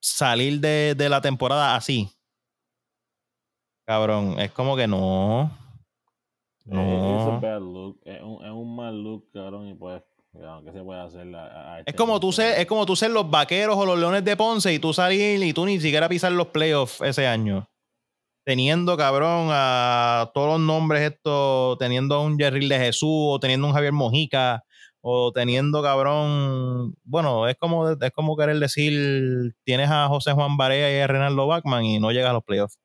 salir 0.00 0.60
de, 0.60 0.94
de 0.96 1.08
la 1.08 1.20
temporada 1.20 1.74
así. 1.74 2.12
Cabrón, 3.88 4.38
es 4.38 4.52
como 4.52 4.76
que 4.76 4.86
no. 4.86 5.50
Eh, 6.72 6.74
Es 6.74 7.24
No. 7.26 7.30
un 7.30 7.40
bad 7.40 7.60
look. 7.60 8.00
Es 8.04 8.20
un, 8.22 8.44
es 8.44 8.50
un 8.50 8.76
mal 8.76 9.02
look, 9.02 9.30
cabrón. 9.32 9.68
Y 9.68 9.74
pues, 9.74 10.02
¿qué 10.32 10.72
se 10.72 10.82
puede 10.82 11.00
hacer? 11.00 11.34
A- 11.34 11.46
a- 11.46 11.74
a 11.76 11.80
Es 11.80 11.94
como 11.94 12.20
tú 12.20 12.32
ser, 12.32 12.58
es 12.60 12.66
como 12.66 12.86
tú 12.86 12.94
ser 12.96 13.10
los 13.10 13.28
vaqueros 13.30 13.76
o 13.76 13.84
los 13.86 13.98
leones 13.98 14.24
de 14.24 14.36
Ponce 14.36 14.72
y 14.72 14.78
tú 14.78 14.92
salir 14.92 15.42
y 15.42 15.52
tú 15.52 15.64
ni 15.66 15.80
siquiera 15.80 16.08
pisar 16.08 16.32
los 16.32 16.48
playoffs 16.48 17.00
ese 17.00 17.26
año. 17.26 17.68
Teniendo, 18.44 18.96
cabrón, 18.96 19.48
a 19.50 20.30
todos 20.34 20.48
los 20.58 20.60
nombres 20.60 21.02
estos, 21.12 21.76
teniendo 21.78 22.14
a 22.16 22.22
un 22.22 22.38
Jerry 22.38 22.68
de 22.68 22.78
Jesús, 22.78 23.08
o 23.12 23.38
teniendo 23.40 23.66
un 23.66 23.72
Javier 23.74 23.92
Mojica, 23.92 24.64
o 25.02 25.30
teniendo, 25.32 25.82
cabrón, 25.82 26.94
bueno, 27.04 27.48
es 27.48 27.56
como, 27.56 27.90
es 27.90 28.10
como 28.12 28.36
querer 28.36 28.58
decir, 28.58 29.54
tienes 29.64 29.90
a 29.90 30.08
José 30.08 30.32
Juan 30.32 30.56
Barea 30.56 30.94
y 30.96 31.00
a 31.00 31.06
Renaldo 31.06 31.46
Bachman 31.46 31.84
y 31.84 31.98
no 32.00 32.12
llegas 32.12 32.30
a 32.30 32.32
los 32.34 32.42
playoffs. 32.44 32.78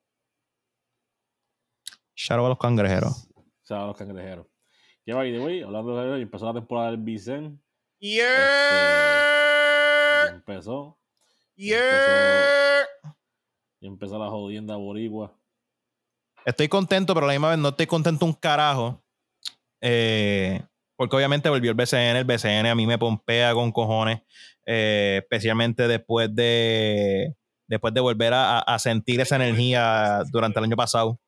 Out 2.29 2.45
a 2.45 2.49
los 2.49 2.57
cangrejeros. 2.57 3.27
O 3.65 3.67
sea, 3.67 3.87
los 3.87 3.97
cangrejeros. 3.97 4.45
Que 5.03 5.13
by 5.13 5.31
the 5.31 5.39
way, 5.39 5.63
hablando 5.63 5.97
de 5.97 6.05
eso, 6.05 6.15
empezó 6.17 6.45
la 6.45 6.53
temporada 6.53 6.91
del 6.91 6.99
Vicen. 6.99 7.59
Yeah. 7.99 8.25
Y 10.25 10.35
empezó. 10.35 10.99
Yeah. 11.55 12.85
Y 13.79 13.87
empezó 13.87 14.19
la 14.19 14.29
jodienda 14.29 14.75
boricua. 14.75 15.35
Estoy 16.45 16.67
contento, 16.67 17.15
pero 17.15 17.25
a 17.25 17.27
la 17.27 17.33
misma 17.33 17.49
vez 17.49 17.57
no 17.57 17.69
estoy 17.69 17.87
contento 17.87 18.23
un 18.25 18.33
carajo. 18.33 19.03
Eh, 19.81 20.61
porque 20.95 21.15
obviamente 21.15 21.49
volvió 21.49 21.71
el 21.71 21.77
BCN. 21.77 22.17
El 22.17 22.25
BCN 22.25 22.67
a 22.67 22.75
mí 22.75 22.85
me 22.85 22.99
pompea 22.99 23.53
con 23.55 23.71
cojones. 23.71 24.21
eh, 24.67 25.21
especialmente 25.23 25.87
después 25.87 26.33
de 26.35 27.35
después 27.67 27.93
de 27.95 28.01
volver 28.01 28.31
a, 28.33 28.59
a 28.59 28.77
sentir 28.77 29.19
esa 29.21 29.37
energía 29.37 30.21
durante 30.31 30.59
el 30.59 30.65
año 30.65 30.75
pasado. 30.75 31.19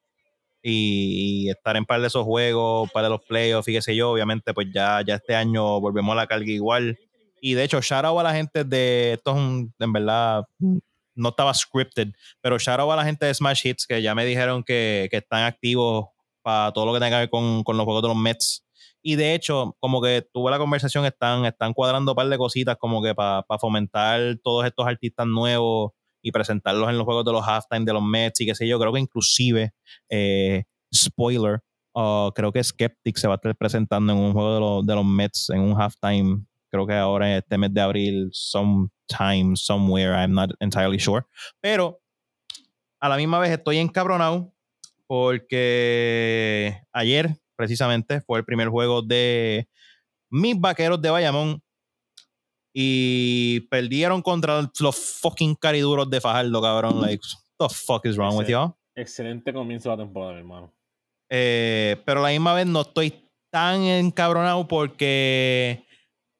Y, 0.69 1.49
estar 1.49 1.77
en 1.77 1.85
par 1.85 2.01
de 2.01 2.07
esos 2.07 2.23
juegos, 2.25 2.91
par 2.91 3.03
de 3.03 3.09
los 3.09 3.21
playoffs 3.21 3.67
sé 3.83 3.95
yo. 3.95 4.11
Obviamente, 4.11 4.53
pues 4.53 4.67
ya, 4.73 5.01
ya 5.05 5.15
este 5.15 5.35
año 5.35 5.79
volvemos 5.79 6.13
a 6.13 6.15
la 6.15 6.27
carga 6.27 6.51
igual. 6.51 6.97
Y 7.41 7.53
de 7.53 7.63
hecho, 7.63 7.81
shout 7.81 8.05
out 8.05 8.19
a 8.19 8.23
la 8.23 8.33
gente 8.33 8.63
de. 8.63 9.13
Esto 9.13 9.31
es 9.31 9.37
un. 9.37 9.73
En 9.79 9.93
verdad, 9.93 10.43
no 11.15 11.29
estaba 11.29 11.53
scripted. 11.53 12.09
Pero 12.41 12.57
shout 12.59 12.79
out 12.79 12.91
a 12.91 12.95
la 12.97 13.05
gente 13.05 13.25
de 13.25 13.33
Smash 13.33 13.65
Hits 13.65 13.87
que 13.87 14.01
ya 14.01 14.13
me 14.13 14.25
dijeron 14.25 14.63
que, 14.63 15.07
que 15.09 15.17
están 15.17 15.43
activos 15.43 16.07
para 16.41 16.71
todo 16.71 16.85
lo 16.85 16.93
que 16.93 16.99
tenga 16.99 17.17
que 17.17 17.21
ver 17.21 17.29
con, 17.29 17.63
con 17.63 17.77
los 17.77 17.85
juegos 17.85 18.03
de 18.03 18.09
los 18.09 18.17
Mets. 18.17 18.65
Y 19.01 19.15
de 19.15 19.35
hecho, 19.35 19.75
como 19.79 20.01
que 20.01 20.27
tuve 20.33 20.51
la 20.51 20.57
conversación, 20.57 21.05
están, 21.05 21.45
están 21.45 21.73
cuadrando 21.73 22.11
un 22.11 22.15
par 22.15 22.27
de 22.27 22.37
cositas 22.37 22.77
como 22.77 23.01
que 23.01 23.15
para 23.15 23.43
fomentar 23.59 24.37
todos 24.43 24.65
estos 24.65 24.85
artistas 24.85 25.27
nuevos 25.27 25.91
y 26.27 26.31
presentarlos 26.31 26.89
en 26.89 26.97
los 26.97 27.05
juegos 27.05 27.23
de 27.23 27.31
los 27.31 27.47
halftime 27.47 27.85
de 27.85 27.93
los 27.93 28.03
Mets 28.03 28.41
y 28.41 28.45
qué 28.45 28.53
sé 28.53 28.67
yo. 28.67 28.77
Creo 28.79 28.91
que 28.91 28.99
inclusive, 28.99 29.71
eh, 30.09 30.65
spoiler, 30.93 31.61
uh, 31.95 32.29
creo 32.35 32.51
que 32.51 32.61
Skeptic 32.61 33.17
se 33.17 33.27
va 33.27 33.35
a 33.35 33.37
estar 33.37 33.55
presentando 33.55 34.11
en 34.11 34.19
un 34.19 34.33
juego 34.33 34.53
de 34.53 34.59
los, 34.59 34.85
de 34.85 34.95
los 34.95 35.05
Mets 35.05 35.49
en 35.51 35.61
un 35.61 35.81
halftime. 35.81 36.45
Creo 36.69 36.85
que 36.85 36.95
ahora 36.95 37.31
en 37.31 37.37
este 37.37 37.57
mes 37.57 37.73
de 37.73 37.79
abril, 37.79 38.29
sometime, 38.33 39.55
somewhere, 39.55 40.11
I'm 40.11 40.33
not 40.33 40.51
entirely 40.59 40.99
sure. 40.99 41.23
Pero 41.61 42.01
a 42.99 43.07
la 43.07 43.15
misma 43.15 43.39
vez 43.39 43.51
estoy 43.51 43.77
encabronado 43.77 44.53
porque 45.07 46.81
ayer, 46.91 47.37
precisamente, 47.55 48.19
fue 48.19 48.39
el 48.39 48.43
primer 48.43 48.67
juego 48.67 49.01
de 49.01 49.69
mis 50.29 50.59
vaqueros 50.59 51.01
de 51.01 51.09
Bayamón 51.09 51.63
y 52.79 53.61
perdieron 53.71 54.21
contra 54.21 54.69
los 54.79 54.95
fucking 54.95 55.55
cariduros 55.55 56.07
de 56.11 56.21
Fajardo, 56.21 56.61
cabrón. 56.61 57.01
Like, 57.01 57.23
what 57.57 57.69
the 57.69 57.75
fuck 57.75 58.05
is 58.05 58.17
wrong 58.17 58.37
with 58.37 58.47
y'all? 58.47 58.75
Excelente 58.95 59.51
comienzo 59.51 59.89
de 59.89 59.97
la 59.97 60.03
temporada, 60.03 60.37
hermano. 60.37 60.71
Eh, 61.27 61.99
pero 62.05 62.19
a 62.19 62.23
la 62.23 62.29
misma 62.29 62.53
vez 62.53 62.67
no 62.67 62.81
estoy 62.81 63.27
tan 63.51 63.81
encabronado 63.81 64.67
porque, 64.67 65.87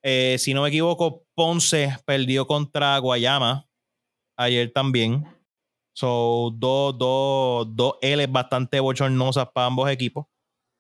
eh, 0.03 0.35
si 0.37 0.53
no 0.53 0.61
me 0.61 0.69
equivoco, 0.69 1.25
Ponce 1.33 1.97
perdió 2.05 2.45
contra 2.45 2.99
Guayama 2.99 3.67
ayer 4.37 4.71
también. 4.71 5.25
So, 5.95 6.51
dos, 6.53 6.95
dos, 6.99 7.75
dos 7.75 7.95
L 7.99 8.27
bastante 8.27 8.79
bochornosas 8.79 9.49
para 9.55 9.65
ambos 9.65 9.89
equipos. 9.89 10.27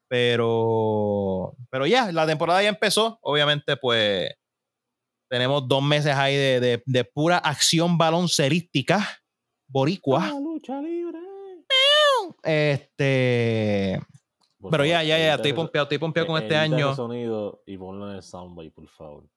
Pero, 0.07 1.55
pero 1.71 1.87
ya, 1.87 2.11
la 2.11 2.27
temporada 2.27 2.61
ya 2.61 2.69
empezó. 2.69 3.17
Obviamente, 3.23 3.75
pues, 3.75 4.29
Tenemos 5.29 5.67
dos 5.67 5.83
meses 5.83 6.13
ahí 6.15 6.35
de, 6.35 6.59
de- 6.59 6.83
de 6.85 7.03
pura 7.03 7.37
acción 7.37 7.97
baloncerística 7.97 9.05
boricua. 9.67 10.27
La 10.27 10.39
lucha 10.39 10.81
libre. 10.81 11.19
Este, 12.43 13.99
Por 14.59 14.71
pero 14.71 14.85
ya, 14.85 15.03
ya, 15.03 15.17
ya, 15.17 15.35
estoy 15.35 15.53
pompeado, 15.53 15.83
estoy 15.83 15.97
pompeado 15.97 16.27
con 16.27 16.41
este 16.41 16.55
año. 16.55 16.95
sonido 16.95 17.61
y 17.65 17.77
ponlo 17.77 18.09
en 18.09 18.15
el 18.17 18.23
soundbite, 18.23 18.71
por 18.71 18.87
favor. 18.89 19.29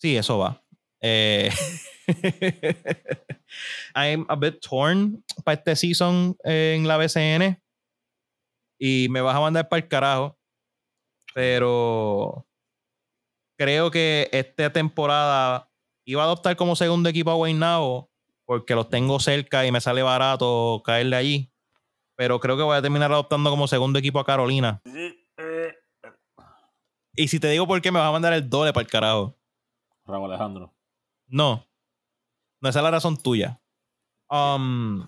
Sí, 0.00 0.16
eso 0.16 0.38
va. 0.38 0.62
Eh, 1.00 1.50
I'm 3.94 4.26
a 4.28 4.36
bit 4.36 4.60
torn 4.60 5.24
para 5.44 5.58
este 5.58 5.76
season 5.76 6.36
eh, 6.44 6.74
en 6.76 6.86
la 6.86 6.96
BCN. 6.96 7.60
Y 8.80 9.08
me 9.10 9.20
vas 9.20 9.34
a 9.36 9.40
mandar 9.40 9.68
para 9.68 9.82
el 9.82 9.88
carajo. 9.88 10.38
Pero 11.34 12.46
creo 13.58 13.90
que 13.90 14.30
esta 14.32 14.72
temporada 14.72 15.70
iba 16.04 16.22
a 16.22 16.26
adoptar 16.26 16.56
como 16.56 16.76
segundo 16.76 17.08
equipo 17.08 17.30
a 17.30 17.34
Guaynabo 17.34 18.10
porque 18.46 18.74
los 18.74 18.88
tengo 18.88 19.20
cerca 19.20 19.66
y 19.66 19.72
me 19.72 19.80
sale 19.80 20.02
barato 20.02 20.80
caerle 20.84 21.16
allí. 21.16 21.52
Pero 22.16 22.40
creo 22.40 22.56
que 22.56 22.62
voy 22.62 22.76
a 22.76 22.82
terminar 22.82 23.12
adoptando 23.12 23.50
como 23.50 23.68
segundo 23.68 23.98
equipo 23.98 24.18
a 24.18 24.24
Carolina. 24.24 24.80
Y 27.14 27.28
si 27.28 27.38
te 27.38 27.48
digo 27.50 27.66
por 27.66 27.82
qué, 27.82 27.92
me 27.92 27.98
vas 27.98 28.08
a 28.08 28.12
mandar 28.12 28.32
el 28.32 28.48
doble 28.48 28.72
para 28.72 28.84
el 28.84 28.90
carajo. 28.90 29.36
Raúl 30.06 30.30
Alejandro. 30.30 30.74
No. 31.26 31.68
No, 32.60 32.68
esa 32.68 32.78
es 32.78 32.82
la 32.82 32.90
razón 32.90 33.22
tuya. 33.22 33.60
Um, 34.30 35.06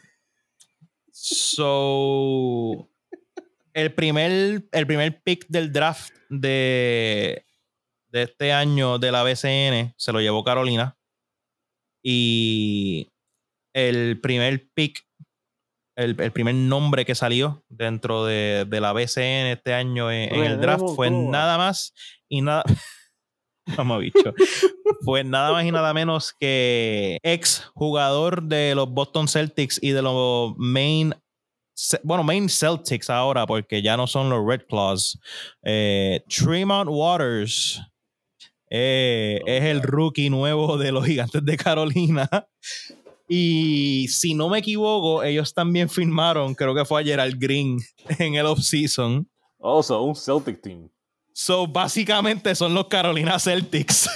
so, 1.10 2.88
el 3.72 3.94
primer, 3.94 4.68
el 4.70 4.86
primer 4.86 5.22
pick 5.22 5.46
del 5.48 5.72
draft 5.72 6.12
de, 6.28 7.44
de 8.10 8.22
este 8.22 8.52
año 8.52 8.98
de 8.98 9.12
la 9.12 9.22
BCN 9.22 9.94
se 9.96 10.12
lo 10.12 10.20
llevó 10.20 10.44
Carolina. 10.44 10.96
Y 12.02 13.08
el 13.74 14.20
primer 14.20 14.68
pick, 14.74 15.04
el, 15.96 16.20
el 16.20 16.32
primer 16.32 16.54
nombre 16.54 17.04
que 17.04 17.14
salió 17.14 17.62
dentro 17.68 18.24
de, 18.24 18.64
de 18.66 18.80
la 18.80 18.92
BCN 18.92 19.48
este 19.52 19.74
año 19.74 20.10
en, 20.10 20.34
en 20.34 20.44
el 20.44 20.60
draft 20.60 20.84
fue 20.96 21.10
nada 21.10 21.58
más 21.58 21.94
y 22.28 22.40
nada. 22.40 22.64
Vamos, 23.76 24.00
bicho. 24.00 24.34
fue 25.04 25.22
nada 25.22 25.52
más 25.52 25.64
y 25.64 25.70
nada 25.70 25.92
menos 25.94 26.32
que 26.32 27.18
ex 27.22 27.70
jugador 27.74 28.42
de 28.42 28.74
los 28.74 28.88
Boston 28.90 29.28
Celtics 29.28 29.78
y 29.82 29.90
de 29.90 30.02
los 30.02 30.54
main. 30.56 31.14
Ce- 31.76 32.00
Bueno, 32.02 32.24
main 32.24 32.48
Celtics 32.48 33.08
ahora, 33.10 33.46
porque 33.46 33.80
ya 33.82 33.96
no 33.96 34.06
son 34.06 34.28
los 34.30 34.44
Red 34.44 34.62
Claws. 34.68 35.20
Eh, 35.62 36.24
Tremont 36.28 36.88
Waters 36.90 37.80
eh, 38.70 39.40
es 39.46 39.64
el 39.64 39.82
rookie 39.82 40.30
nuevo 40.30 40.78
de 40.78 40.92
los 40.92 41.04
Gigantes 41.04 41.44
de 41.44 41.56
Carolina. 41.56 42.28
Y 43.32 44.08
si 44.08 44.34
no 44.34 44.48
me 44.48 44.58
equivoco, 44.58 45.22
ellos 45.22 45.54
también 45.54 45.88
firmaron, 45.88 46.52
creo 46.52 46.74
que 46.74 46.84
fue 46.84 47.00
a 47.00 47.04
Gerald 47.04 47.36
Green 47.38 47.78
en 48.18 48.34
el 48.34 48.44
offseason. 48.44 49.30
Also, 49.60 50.02
un 50.02 50.16
Celtic 50.16 50.60
team. 50.60 50.90
So, 51.32 51.68
básicamente 51.68 52.52
son 52.56 52.74
los 52.74 52.88
Carolina 52.88 53.38
Celtics. 53.38 54.10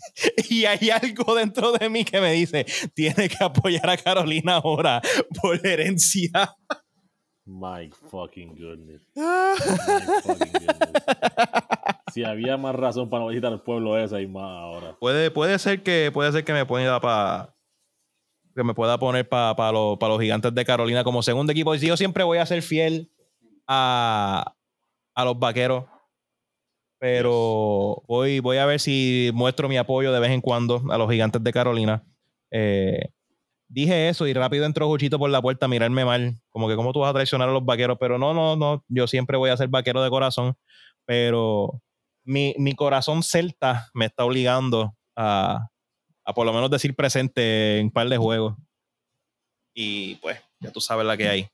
y 0.50 0.64
hay 0.64 0.90
algo 0.90 1.36
dentro 1.36 1.70
de 1.70 1.88
mí 1.88 2.04
que 2.04 2.20
me 2.20 2.32
dice, 2.32 2.66
tiene 2.92 3.28
que 3.28 3.44
apoyar 3.44 3.88
a 3.88 3.96
Carolina 3.96 4.56
ahora 4.56 5.00
por 5.40 5.64
herencia. 5.64 6.52
My 7.44 7.88
fucking 8.10 8.56
goodness. 8.56 9.02
My 9.14 9.54
fucking 10.24 10.52
goodness. 10.52 11.75
Si 12.16 12.24
había 12.24 12.56
más 12.56 12.74
razón 12.74 13.10
para 13.10 13.24
no 13.24 13.28
visitar 13.28 13.52
el 13.52 13.60
pueblo 13.60 13.98
ese 13.98 14.22
y 14.22 14.26
más 14.26 14.42
ahora. 14.42 14.96
puede, 14.98 15.30
puede 15.30 15.58
ser 15.58 15.82
que 15.82 16.10
puede 16.10 16.32
ser 16.32 16.44
que 16.44 16.54
me 16.54 16.64
pueda 16.64 16.98
para 16.98 17.54
que 18.54 18.64
me 18.64 18.72
pueda 18.72 18.96
poner 18.96 19.28
para 19.28 19.70
los, 19.70 19.98
pa 19.98 20.08
los 20.08 20.18
gigantes 20.18 20.54
de 20.54 20.64
Carolina 20.64 21.04
como 21.04 21.22
segundo 21.22 21.52
equipo. 21.52 21.74
Y 21.74 21.78
yo 21.78 21.94
siempre 21.94 22.24
voy 22.24 22.38
a 22.38 22.46
ser 22.46 22.62
fiel 22.62 23.12
a, 23.68 24.54
a 25.14 25.24
los 25.26 25.38
vaqueros. 25.38 25.84
Pero 26.98 28.02
voy, 28.08 28.40
voy 28.40 28.56
a 28.56 28.64
ver 28.64 28.80
si 28.80 29.30
muestro 29.34 29.68
mi 29.68 29.76
apoyo 29.76 30.10
de 30.10 30.20
vez 30.20 30.30
en 30.30 30.40
cuando 30.40 30.84
a 30.88 30.96
los 30.96 31.10
gigantes 31.10 31.44
de 31.44 31.52
Carolina. 31.52 32.02
Eh, 32.50 33.10
dije 33.68 34.08
eso 34.08 34.26
y 34.26 34.32
rápido 34.32 34.64
entró 34.64 34.86
Juchito 34.86 35.18
por 35.18 35.28
la 35.28 35.42
puerta 35.42 35.66
a 35.66 35.68
mirarme 35.68 36.06
mal. 36.06 36.36
Como 36.48 36.66
que 36.66 36.76
cómo 36.76 36.94
tú 36.94 37.00
vas 37.00 37.10
a 37.10 37.12
traicionar 37.12 37.50
a 37.50 37.52
los 37.52 37.66
vaqueros. 37.66 37.98
Pero 38.00 38.16
no, 38.16 38.32
no, 38.32 38.56
no. 38.56 38.82
Yo 38.88 39.06
siempre 39.06 39.36
voy 39.36 39.50
a 39.50 39.56
ser 39.58 39.68
vaquero 39.68 40.02
de 40.02 40.08
corazón. 40.08 40.56
Pero 41.04 41.82
mi, 42.26 42.54
mi 42.58 42.74
corazón 42.74 43.22
celta 43.22 43.88
me 43.94 44.04
está 44.06 44.24
obligando 44.24 44.94
a, 45.16 45.68
a 46.24 46.34
por 46.34 46.44
lo 46.44 46.52
menos 46.52 46.70
decir 46.70 46.94
presente 46.94 47.78
en 47.78 47.86
un 47.86 47.90
par 47.92 48.08
de 48.08 48.18
juegos. 48.18 48.54
Y 49.72 50.16
pues, 50.16 50.38
ya 50.60 50.70
tú 50.72 50.80
sabes 50.80 51.06
la 51.06 51.16
que 51.16 51.28
hay. 51.28 51.48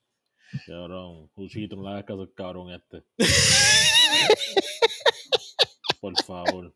Cabrón, 0.67 1.29
Juchito, 1.35 1.77
no 1.77 1.83
le 1.85 1.89
hagas 1.91 2.05
caso 2.05 2.23
al 2.23 2.33
cabrón 2.35 2.71
este. 2.73 3.05
Por 6.01 6.15
favor. 6.25 6.75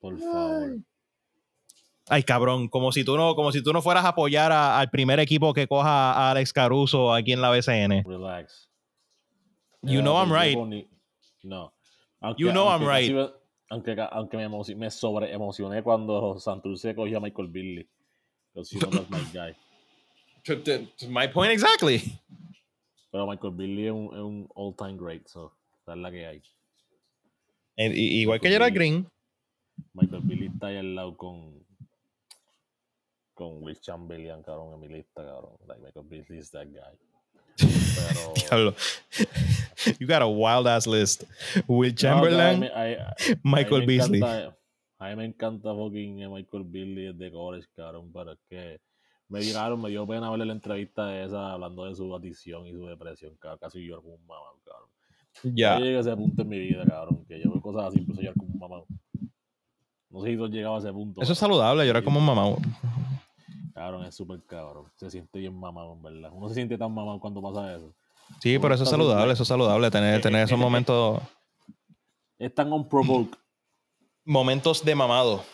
Por 0.00 0.18
favor. 0.18 0.76
Ay, 2.10 2.22
cabrón, 2.22 2.68
como 2.68 2.92
si 2.92 3.04
tú 3.04 3.16
no, 3.16 3.34
como 3.34 3.52
si 3.52 3.62
tú 3.62 3.72
no 3.72 3.82
fueras 3.82 4.04
a 4.04 4.08
apoyar 4.08 4.50
a- 4.52 4.78
al 4.78 4.90
primer 4.90 5.18
equipo 5.20 5.52
que 5.52 5.66
coja 5.66 6.12
a 6.12 6.30
Alex 6.30 6.52
Caruso 6.52 7.12
aquí 7.12 7.32
en 7.32 7.40
la 7.42 7.50
BCN. 7.50 8.04
Relax. 8.06 8.68
You 9.82 9.98
Eh, 10.00 10.02
know 10.02 10.16
I'm 10.16 10.32
right. 10.32 10.56
No. 11.42 11.72
Aunque, 12.20 12.42
You 12.42 12.50
know 12.52 12.68
I'm 12.68 12.82
right. 12.82 13.10
casi- 13.12 13.32
aunque, 13.70 13.96
aunque 14.10 14.36
me, 14.36 14.48
me 14.76 14.90
sobre 14.90 15.32
emocioné 15.32 15.82
cuando 15.82 16.38
Santurce 16.40 16.94
cogió 16.94 17.18
a 17.18 17.20
Michael 17.20 17.48
Billy. 17.48 17.88
Because 18.54 18.72
you 18.72 18.80
know 18.80 18.90
that's 18.90 19.10
my 19.10 19.20
guy. 19.32 19.54
My 21.08 21.26
point 21.28 21.52
exactly. 21.52 22.00
Pero 23.12 23.26
Michael 23.26 23.52
Billy 23.52 23.86
es 23.86 23.92
un, 23.92 24.08
un 24.18 24.48
all-time 24.54 24.96
great, 24.96 25.26
so 25.28 25.52
esa 25.82 25.92
es 25.92 25.98
la 25.98 26.10
que 26.10 26.26
hay. 26.26 26.42
Igual 27.76 28.40
que 28.40 28.48
Gerald 28.48 28.74
Green. 28.74 29.06
Michael 29.94 30.22
Billy 30.22 30.46
está 30.46 30.68
ahí 30.68 30.78
al 30.78 30.94
lado 30.94 31.16
con 31.16 31.64
con 33.34 33.62
Will 33.62 33.78
Chamberlain, 33.80 34.42
cabrón, 34.42 34.74
en 34.74 34.80
mi 34.80 34.88
lista, 34.88 35.24
cabrón. 35.24 35.56
Like, 35.68 35.80
Michael 35.80 36.06
Billy 36.08 36.38
is 36.40 36.50
that 36.50 36.66
guy. 36.66 36.98
Pero... 38.06 38.34
Diablo. 38.34 38.74
You 39.98 40.06
got 40.06 40.22
a 40.22 40.26
wild 40.28 40.66
ass 40.66 40.86
list. 40.86 41.24
Will 41.66 41.90
No, 41.90 41.96
Chamberlain, 41.96 42.60
mí- 42.60 42.66
a- 42.68 43.08
a- 43.10 43.14
Michael 43.42 43.82
a 43.82 43.86
Beasley. 43.86 44.20
encanta- 44.20 44.56
a 45.00 45.08
mí 45.10 45.16
me 45.16 45.24
encanta 45.26 45.74
fucking 45.74 46.16
Michael 46.32 46.64
Beasley 46.64 47.12
de 47.12 47.30
college, 47.30 47.66
cabrón, 47.76 48.10
pero 48.12 48.32
es 48.32 48.38
que 48.48 48.80
me 49.28 49.40
llegaron, 49.42 49.80
me 49.80 49.90
dio 49.90 50.06
pena 50.06 50.28
verle 50.30 50.46
la 50.46 50.54
entrevista 50.54 51.06
de 51.06 51.24
esa 51.26 51.52
hablando 51.52 51.84
de 51.84 51.94
su 51.94 52.14
adicción 52.14 52.66
y 52.66 52.72
su 52.72 52.84
depresión, 52.86 53.36
cabrón. 53.38 53.58
Casi 53.60 53.84
yo 53.86 54.00
como 54.02 54.14
un 54.14 54.26
mamá, 54.26 54.46
cabrón. 54.64 54.88
Ya. 55.54 55.78
Yo 55.78 55.84
llegué 55.84 55.96
a 55.98 56.00
ese 56.00 56.16
punto 56.16 56.42
en 56.42 56.48
mi 56.48 56.58
vida, 56.58 56.84
cabrón, 56.84 57.24
que 57.28 57.40
yo 57.40 57.50
veo 57.50 57.60
cosas 57.60 57.84
así, 57.86 58.00
a 58.10 58.14
llorar 58.14 58.34
como 58.34 58.52
un 58.54 58.58
mamá. 58.58 58.82
No 60.10 60.22
sé 60.22 60.30
si 60.30 60.36
tú 60.36 60.46
has 60.46 60.50
llegado 60.50 60.76
a 60.76 60.78
ese 60.78 60.92
punto. 60.92 61.20
Eso 61.22 61.32
es 61.32 61.38
pero- 61.38 61.48
saludable, 61.48 61.86
llorar 61.86 62.02
como 62.02 62.18
un 62.18 62.24
mamá. 62.26 62.56
Cabrón, 63.78 64.04
es 64.06 64.16
súper 64.16 64.42
cabrón. 64.44 64.86
Se 64.96 65.08
siente 65.08 65.38
bien 65.38 65.54
mamado, 65.56 65.92
en 65.92 66.02
verdad. 66.02 66.30
Uno 66.34 66.48
se 66.48 66.54
siente 66.56 66.76
tan 66.76 66.92
mamado 66.92 67.20
cuando 67.20 67.40
pasa 67.40 67.76
eso. 67.76 67.94
Sí, 68.40 68.58
pero 68.58 68.74
eso 68.74 68.82
es 68.82 68.90
saludable, 68.90 69.32
eso 69.32 69.44
es 69.44 69.48
saludable, 69.48 69.88
tener, 69.88 70.20
tener 70.20 70.42
esos 70.42 70.58
momentos, 70.58 71.20
Es 72.40 72.52
tan 72.52 72.72
unprovoked. 72.72 73.38
momentos 74.24 74.84
de 74.84 74.94
mamado. 74.96 75.44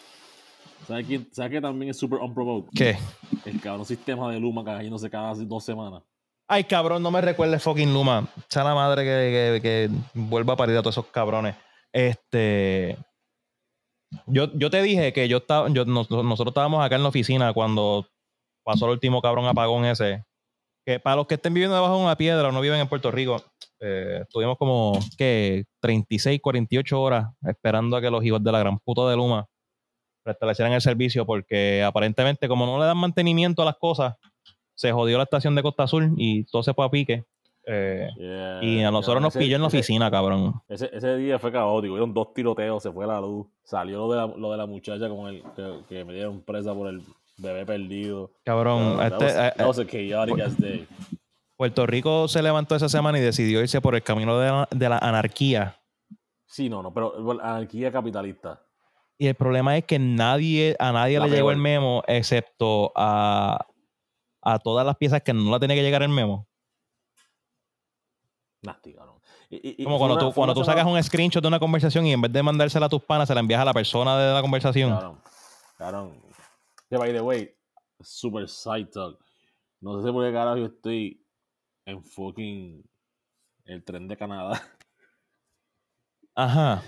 ¿Sabes 0.88 1.06
¿Sabes 1.32 1.50
que 1.52 1.60
también 1.60 1.90
es 1.90 1.98
súper 1.98 2.18
unprovoked? 2.20 2.70
¿Qué? 2.74 2.96
El 3.44 3.60
cabrón 3.60 3.84
sistema 3.84 4.32
de 4.32 4.40
Luma 4.40 4.64
cayéndose 4.64 5.10
cada 5.10 5.34
dos 5.34 5.62
semanas. 5.62 6.02
Ay, 6.48 6.64
cabrón, 6.64 7.02
no 7.02 7.10
me 7.10 7.20
recuerdes 7.20 7.62
fucking 7.62 7.92
Luma. 7.92 8.26
Sea 8.48 8.64
la 8.64 8.74
madre 8.74 9.04
que, 9.04 9.60
que- 9.60 9.60
que 9.62 9.90
vuelva 10.18 10.54
a 10.54 10.56
parir 10.56 10.76
a 10.78 10.80
todos 10.82 10.94
esos 10.94 11.06
cabrones. 11.10 11.54
Este. 11.92 12.96
Yo, 14.26 14.50
yo 14.54 14.70
te 14.70 14.82
dije 14.82 15.12
que 15.12 15.28
yo 15.28 15.38
estaba, 15.38 15.68
yo, 15.68 15.84
nos- 15.84 16.10
nosotros 16.10 16.52
estábamos 16.52 16.84
acá 16.84 16.96
en 16.96 17.02
la 17.02 17.08
oficina 17.10 17.52
cuando 17.52 18.06
pasó 18.64 18.86
el 18.86 18.92
último 18.92 19.20
cabrón 19.22 19.46
apagón 19.46 19.84
ese. 19.84 20.24
Que 20.86 21.00
para 21.00 21.16
los 21.16 21.26
que 21.26 21.34
estén 21.36 21.54
viviendo 21.54 21.74
debajo 21.76 21.96
de 21.96 22.02
una 22.04 22.16
piedra 22.16 22.48
o 22.48 22.52
no 22.52 22.60
viven 22.60 22.80
en 22.80 22.88
Puerto 22.88 23.10
Rico, 23.10 23.42
eh, 23.80 24.18
estuvimos 24.22 24.58
como, 24.58 24.98
¿qué? 25.16 25.64
36, 25.80 26.40
48 26.42 27.00
horas 27.00 27.26
esperando 27.46 27.96
a 27.96 28.00
que 28.02 28.10
los 28.10 28.22
hijos 28.24 28.42
de 28.44 28.52
la 28.52 28.58
gran 28.58 28.78
puta 28.80 29.08
de 29.08 29.16
Luma 29.16 29.46
restablecieran 30.26 30.72
el 30.72 30.80
servicio 30.80 31.26
porque 31.26 31.82
aparentemente 31.82 32.48
como 32.48 32.66
no 32.66 32.78
le 32.78 32.86
dan 32.86 32.96
mantenimiento 32.98 33.62
a 33.62 33.66
las 33.66 33.76
cosas, 33.76 34.14
se 34.74 34.90
jodió 34.92 35.16
la 35.18 35.24
estación 35.24 35.54
de 35.54 35.62
Costa 35.62 35.84
Azul 35.84 36.12
y 36.16 36.44
todo 36.44 36.62
se 36.62 36.74
fue 36.74 36.84
a 36.84 36.90
pique. 36.90 37.24
Eh, 37.66 38.08
Yeah, 38.18 38.58
y 38.62 38.82
a 38.82 38.90
nosotros 38.90 39.22
nos 39.22 39.34
pilló 39.34 39.56
en 39.56 39.62
la 39.62 39.68
ese- 39.68 39.78
oficina, 39.78 40.10
cabrón. 40.10 40.52
Ese, 40.68 40.90
ese 40.92 41.16
día 41.16 41.38
fue 41.38 41.50
caótico. 41.50 41.94
Hubieron 41.94 42.12
dos 42.12 42.34
tiroteos, 42.34 42.82
se 42.82 42.92
fue 42.92 43.06
la 43.06 43.20
luz. 43.20 43.46
Salió 43.62 43.98
lo 44.06 44.10
de 44.10 44.16
la, 44.18 44.26
lo 44.26 44.50
de 44.50 44.56
la 44.58 44.66
muchacha 44.66 45.08
con 45.08 45.28
el, 45.28 45.42
que, 45.56 45.78
que 45.88 46.04
me 46.04 46.12
dieron 46.12 46.42
presa 46.42 46.74
por 46.74 46.88
el 46.88 47.00
bebé 47.36 47.66
perdido. 47.66 48.32
Cabrón, 48.44 49.00
este, 49.02 49.16
that, 49.18 49.20
was, 49.22 49.54
that 49.56 49.66
was 49.66 49.78
a 49.78 49.86
chaotic 49.86 50.40
ass 50.40 50.56
day. 50.58 50.86
Puerto 51.56 51.86
Rico 51.86 52.26
se 52.28 52.42
levantó 52.42 52.74
esa 52.74 52.88
semana 52.88 53.18
y 53.18 53.20
decidió 53.20 53.60
irse 53.60 53.80
por 53.80 53.94
el 53.94 54.02
camino 54.02 54.38
de 54.38 54.50
la, 54.50 54.68
de 54.70 54.88
la 54.88 54.98
anarquía. 54.98 55.80
Sí, 56.46 56.68
no, 56.68 56.82
no, 56.82 56.92
pero 56.92 57.22
bueno, 57.22 57.40
anarquía 57.42 57.90
capitalista. 57.92 58.60
Y 59.18 59.28
el 59.28 59.34
problema 59.36 59.76
es 59.76 59.84
que 59.84 59.98
nadie, 59.98 60.74
a 60.80 60.90
nadie 60.90 61.18
La 61.20 61.26
le 61.26 61.36
llegó 61.36 61.50
el 61.52 61.56
memo, 61.56 62.02
excepto 62.08 62.92
a, 62.96 63.64
a 64.42 64.58
todas 64.58 64.84
las 64.84 64.96
piezas 64.96 65.22
que 65.22 65.32
no 65.32 65.50
la 65.52 65.58
tiene 65.60 65.76
que 65.76 65.82
llegar 65.82 66.02
el 66.02 66.08
memo. 66.08 66.48
Nasty, 68.62 68.94
cabrón. 68.94 69.16
Y- 69.50 69.56
y- 69.56 69.74
y 69.78 69.84
Como 69.84 69.98
cuando 69.98 70.14
una- 70.16 70.24
tú, 70.24 70.32
cuando 70.32 70.54
tú 70.54 70.64
sacas 70.64 70.86
un 70.86 71.00
screenshot 71.02 71.42
de 71.42 71.48
una 71.48 71.60
conversación 71.60 72.06
y 72.06 72.12
en 72.12 72.20
vez 72.22 72.32
de 72.32 72.42
mandársela 72.42 72.86
a 72.86 72.88
tus 72.88 73.02
panas, 73.02 73.28
se 73.28 73.34
la 73.34 73.40
envías 73.40 73.60
a 73.60 73.64
la 73.64 73.72
persona 73.74 74.18
de 74.18 74.34
la 74.34 74.40
conversación. 74.40 74.90
Cabrón, 74.90 75.20
cabrón. 75.78 76.23
Que 76.94 76.98
by 76.98 77.12
the 77.12 77.24
way, 77.24 77.52
super 78.02 78.46
side 78.46 78.88
talk. 78.92 79.18
No 79.80 80.00
sé 80.00 80.12
por 80.12 80.24
qué 80.24 80.32
carajo 80.32 80.58
yo 80.58 80.66
estoy 80.66 81.20
en 81.86 82.04
fucking 82.04 82.88
el 83.64 83.82
tren 83.82 84.06
de 84.06 84.16
Canadá. 84.16 84.62
Ajá. 86.36 86.84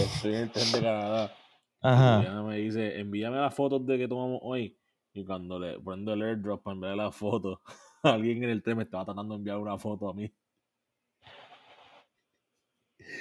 Estoy 0.00 0.36
en 0.36 0.40
el 0.44 0.50
tren 0.50 0.72
de 0.72 0.80
Canadá. 0.80 1.36
Ajá. 1.82 2.20
Diana 2.20 2.42
me 2.42 2.56
dice, 2.56 3.00
envíame 3.00 3.36
las 3.36 3.54
fotos 3.54 3.84
de 3.84 3.98
que 3.98 4.08
tomamos 4.08 4.40
hoy. 4.42 4.78
Y 5.12 5.26
cuando 5.26 5.58
le 5.58 5.78
prendo 5.78 6.14
el 6.14 6.22
airdrop 6.22 6.62
para 6.62 6.74
enviar 6.76 6.96
la 6.96 7.12
foto, 7.12 7.60
alguien 8.02 8.42
en 8.42 8.48
el 8.48 8.62
tren 8.62 8.78
me 8.78 8.84
estaba 8.84 9.04
tratando 9.04 9.34
de 9.34 9.40
enviar 9.40 9.58
una 9.58 9.76
foto 9.76 10.08
a 10.08 10.14
mí. 10.14 10.32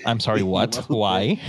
I'm 0.05 0.19
sorry, 0.19 0.41
what? 0.43 0.75
Why? 0.89 1.39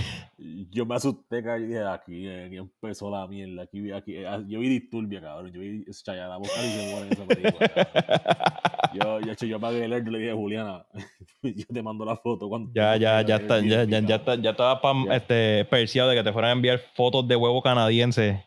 Yo 0.71 0.85
me 0.85 0.95
asusté, 0.95 1.43
que 1.43 1.49
dije, 1.59 1.83
aquí, 1.83 2.25
eh, 2.27 2.45
aquí 2.47 2.57
empezó 2.57 3.11
la 3.11 3.27
mierda. 3.27 3.63
Aquí, 3.63 3.91
aquí, 3.91 4.15
eh, 4.15 4.25
yo 4.47 4.59
vi 4.59 4.69
Disturbia, 4.69 5.21
cabrón. 5.21 5.51
Yo 5.51 5.59
vi 5.61 5.85
Chayana 6.03 6.37
buscar 6.37 6.65
y 6.65 6.69
se 6.69 6.91
muere 6.91 7.07
en 7.07 7.13
esa 7.13 7.25
película. 7.25 7.67
cabrón. 7.69 9.21
Yo, 9.23 9.33
yo, 9.33 9.47
yo, 9.47 9.59
pagué 9.59 9.85
el 9.85 9.93
y 9.93 10.11
le 10.11 10.19
dije, 10.19 10.33
Juliana, 10.33 10.85
yo 11.43 11.65
te 11.71 11.81
mando 11.83 12.03
la 12.05 12.17
foto. 12.17 12.49
Cuando 12.49 12.71
Ya, 12.73 12.97
ya, 12.97 13.21
ya 13.21 13.35
está, 13.37 13.59
ya, 13.59 13.83
ya, 13.83 13.99
ya 13.99 14.15
está, 14.15 14.35
ya 14.35 14.49
estaba 14.51 14.81
pam- 14.81 15.05
Ya. 15.07 15.15
este, 15.17 15.65
perseado 15.65 16.09
de 16.09 16.15
que 16.17 16.23
te 16.23 16.33
fueran 16.33 16.49
a 16.49 16.53
enviar 16.53 16.79
fotos 16.95 17.27
de 17.27 17.35
huevo 17.35 17.61
canadiense. 17.61 18.43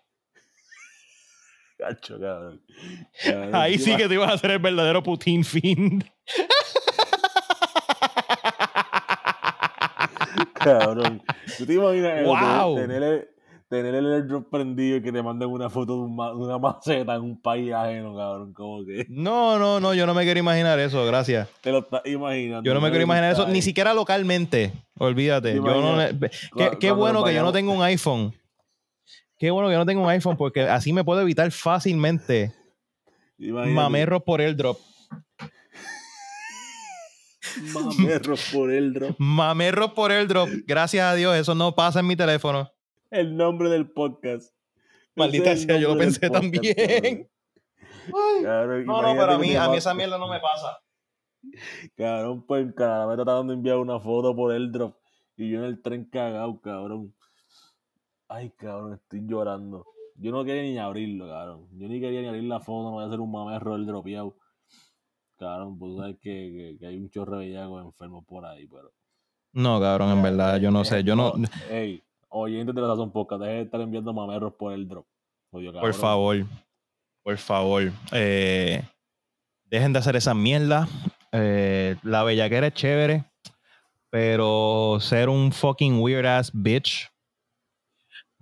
Cacho, 1.78 2.18
cabrón. 2.20 2.61
Cabrón, 3.24 3.55
Ahí 3.55 3.78
sí 3.78 3.97
que 3.97 4.09
te 4.09 4.14
ibas 4.14 4.30
a 4.30 4.35
hacer 4.35 4.51
el 4.51 4.59
verdadero 4.59 5.03
Putin 5.03 5.45
fiend. 5.45 6.05
Cabrón. 10.65 11.23
¿Tú 11.59 11.67
te 11.67 11.75
imaginas? 11.75 12.25
Wow. 12.25 12.77
tener, 12.77 13.03
el, 13.03 13.29
tener 13.69 13.95
el 13.95 14.12
airdrop 14.15 14.51
prendido 14.51 14.97
y 14.97 15.03
que 15.03 15.12
te 15.12 15.23
manden 15.23 15.49
una 15.51 15.69
foto 15.71 15.95
de, 15.95 16.03
un 16.05 16.17
ma- 16.17 16.31
de 16.31 16.37
una 16.37 16.59
maceta 16.59 17.15
en 17.15 17.23
un 17.23 17.41
país 17.41 17.73
ajeno, 17.73 18.17
cabrón? 18.17 18.53
Como 18.55 18.85
que 18.85 19.07
No, 19.09 19.59
no, 19.59 19.81
no, 19.81 19.95
yo 19.95 20.07
no 20.07 20.15
me 20.15 20.25
quiero 20.25 20.41
imaginar 20.41 20.79
eso, 20.79 21.05
gracias. 21.07 21.49
te 21.61 21.71
lo 21.71 21.79
estás 21.81 22.03
imaginando. 22.07 22.62
Yo 22.67 22.75
no 22.75 22.81
me 22.81 22.89
quiero 22.91 23.05
imaginar 23.05 23.33
eso, 23.33 23.47
ni 23.49 23.62
siquiera 23.62 23.95
localmente. 23.95 24.73
Olvídate. 24.99 25.61
Qué, 26.81 26.91
bueno 26.93 27.23
que 27.25 27.35
yo 27.35 27.43
no 27.43 27.53
tengo 27.53 27.73
un 27.73 27.83
iPhone. 27.83 28.33
Qué 29.39 29.51
bueno 29.51 29.69
que 29.69 29.75
yo 29.75 29.79
no 29.79 29.87
tengo 29.87 30.03
un 30.03 30.09
iPhone 30.09 30.37
porque 30.37 30.62
así 30.62 30.93
me 30.93 31.05
puedo 31.05 31.21
evitar 31.21 31.51
fácilmente 31.51 32.53
Imagínate. 33.39 33.75
mamerros 33.75 34.23
por 34.23 34.41
el 34.41 34.57
drop. 34.57 34.79
Mamerros 37.72 38.50
por 38.52 38.70
el 38.70 38.92
drop. 38.92 39.16
Mamerros 39.18 39.92
por 39.92 40.12
el 40.12 40.28
drop. 40.28 40.48
Gracias 40.66 41.05
a 41.05 41.14
Dios, 41.14 41.36
eso 41.36 41.55
no 41.55 41.74
pasa 41.74 42.00
en 42.00 42.07
mi 42.07 42.16
teléfono. 42.16 42.70
El 43.11 43.36
nombre 43.36 43.68
del 43.70 43.90
podcast. 43.90 44.55
Maldita 45.14 45.52
el 45.52 45.59
sea, 45.59 45.78
yo 45.78 45.90
lo 45.94 45.98
pensé 45.98 46.28
también. 46.30 47.28
No, 48.84 49.02
no, 49.02 49.14
pero 49.14 49.32
a 49.32 49.38
mí, 49.38 49.55
a 49.55 49.68
mí 49.68 49.76
esa 49.76 49.94
mierda 49.94 50.18
no 50.18 50.28
me 50.28 50.40
pasa. 50.40 50.78
Cabrón, 51.96 52.44
pues 52.46 52.64
en 52.64 52.72
Canadá 52.72 53.07
me 53.07 53.14
trataron 53.14 53.48
de 53.48 53.55
enviar 53.55 53.76
una 53.76 54.00
foto 54.00 54.34
por 54.34 54.52
el 54.52 54.72
drop. 54.72 54.96
Y 55.36 55.50
yo 55.50 55.59
en 55.59 55.64
el 55.64 55.82
tren 55.82 56.05
cagado, 56.05 56.61
cabrón. 56.61 57.14
Ay, 58.28 58.50
cabrón, 58.50 58.94
estoy 58.94 59.20
llorando. 59.26 59.86
Yo 60.16 60.30
no 60.32 60.44
quería 60.44 60.62
ni 60.62 60.78
abrirlo, 60.78 61.28
cabrón. 61.28 61.68
Yo 61.72 61.88
ni 61.88 62.00
quería 62.00 62.20
ni 62.20 62.28
abrir 62.28 62.44
la 62.44 62.61
foto, 62.61 62.90
me 62.90 62.94
voy 62.94 63.05
a 63.05 63.07
hacer 63.07 63.20
un 63.20 63.32
mamerro 63.32 63.74
del 63.74 63.86
dropeado. 63.86 64.36
Cabrón, 65.45 65.78
pues 65.78 65.97
sabes 65.97 66.16
que, 66.20 66.76
que, 66.80 66.86
hay 66.86 66.97
un 66.97 67.11
chorro 67.11 67.38
de 67.38 67.47
bellacos 67.47 67.84
enfermos 67.84 68.24
por 68.24 68.45
ahí, 68.47 68.66
pero. 68.66 68.92
No, 69.53 69.80
cabrón, 69.80 70.11
en 70.11 70.22
verdad, 70.22 70.59
yo 70.59 70.70
no 70.70 70.84
sé. 70.84 71.05
Yo 71.05 71.14
no. 71.14 71.34
Ey, 71.70 72.03
oyentes 72.28 72.74
de 72.74 72.80
la 72.80 72.88
Sazón 72.88 73.12
Podcast, 73.12 73.42
dejen 73.42 73.57
de 73.59 73.62
estar 73.64 73.80
enviando 73.80 74.12
mamerros 74.12 74.55
por 74.55 74.72
el 74.72 74.88
drop. 74.88 75.07
Odio, 75.51 75.72
Por 75.72 75.95
favor, 75.95 76.45
por 77.22 77.38
favor, 77.38 77.92
eh, 78.11 78.82
dejen 79.66 79.92
de 79.92 79.99
hacer 80.01 80.16
esa 80.16 80.34
mierda. 80.34 80.88
Eh, 81.30 81.97
la 82.03 82.24
bellaquera 82.24 82.68
es 82.68 82.74
chévere, 82.74 83.24
pero 84.11 84.99
ser 85.01 85.28
un 85.28 85.53
fucking 85.53 86.01
weird 86.01 86.26
ass 86.26 86.51
bitch 86.53 87.09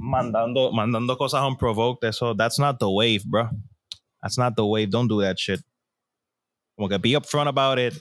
mandando, 0.02 0.72
mandando 0.72 1.16
cosas 1.16 1.42
unprovoked, 1.42 2.04
eso, 2.04 2.34
that's 2.34 2.58
not 2.58 2.78
the 2.78 2.88
wave, 2.88 3.24
bro. 3.24 3.48
That's 4.20 4.38
not 4.38 4.54
the 4.56 4.64
wave. 4.64 4.90
Don't 4.90 5.08
do 5.08 5.20
that 5.22 5.38
shit. 5.38 5.60
Como 6.76 6.88
que 6.88 6.98
be 6.98 7.16
upfront 7.16 7.48
about 7.48 7.78
it. 7.78 7.94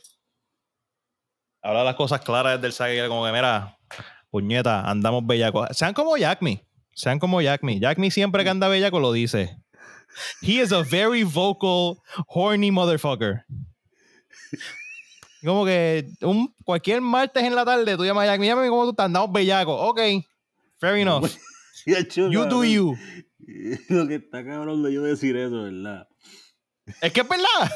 Habla 1.61 1.83
las 1.83 1.95
cosas 1.95 2.21
claras 2.21 2.55
desde 2.55 2.67
el 2.67 2.73
saque, 2.73 3.07
como 3.07 3.25
que, 3.25 3.31
mira, 3.31 3.77
puñeta, 4.29 4.89
andamos 4.89 5.25
bellacos. 5.25 5.69
Sean 5.77 5.93
como 5.93 6.17
Jack 6.17 6.41
Me. 6.41 6.65
Sean 6.93 7.19
como 7.19 7.41
Jack 7.41 7.63
Me. 7.63 7.79
Jack 7.79 7.97
Me 7.97 8.09
siempre 8.09 8.43
que 8.43 8.49
anda 8.49 8.67
bellaco 8.67 8.99
lo 8.99 9.11
dice. 9.11 9.57
He 10.41 10.61
is 10.61 10.71
a 10.71 10.81
very 10.83 11.23
vocal, 11.23 12.01
horny 12.27 12.71
motherfucker. 12.71 13.45
Como 15.43 15.65
que 15.65 16.07
un, 16.21 16.53
cualquier 16.65 17.01
martes 17.01 17.43
en 17.43 17.55
la 17.55 17.65
tarde 17.65 17.95
tú 17.95 18.05
llamas 18.05 18.23
a 18.23 18.27
Jack 18.27 18.39
Me, 18.39 18.47
llámame 18.47 18.69
cómo 18.69 18.83
tú 18.83 18.89
estás, 18.91 19.05
andamos 19.05 19.31
bellacos. 19.31 19.77
Ok, 19.79 19.99
fair 20.79 20.95
enough. 20.97 21.29
You 21.85 22.45
do 22.45 22.63
you. 22.63 22.95
Lo 23.89 24.07
que 24.07 24.15
está 24.15 24.45
cabrón 24.45 24.83
de 24.83 24.93
yo 24.93 25.01
decir 25.03 25.35
eso, 25.35 25.63
¿verdad? 25.63 26.07
Es 27.01 27.11
que 27.11 27.21
es 27.21 27.27
verdad. 27.29 27.71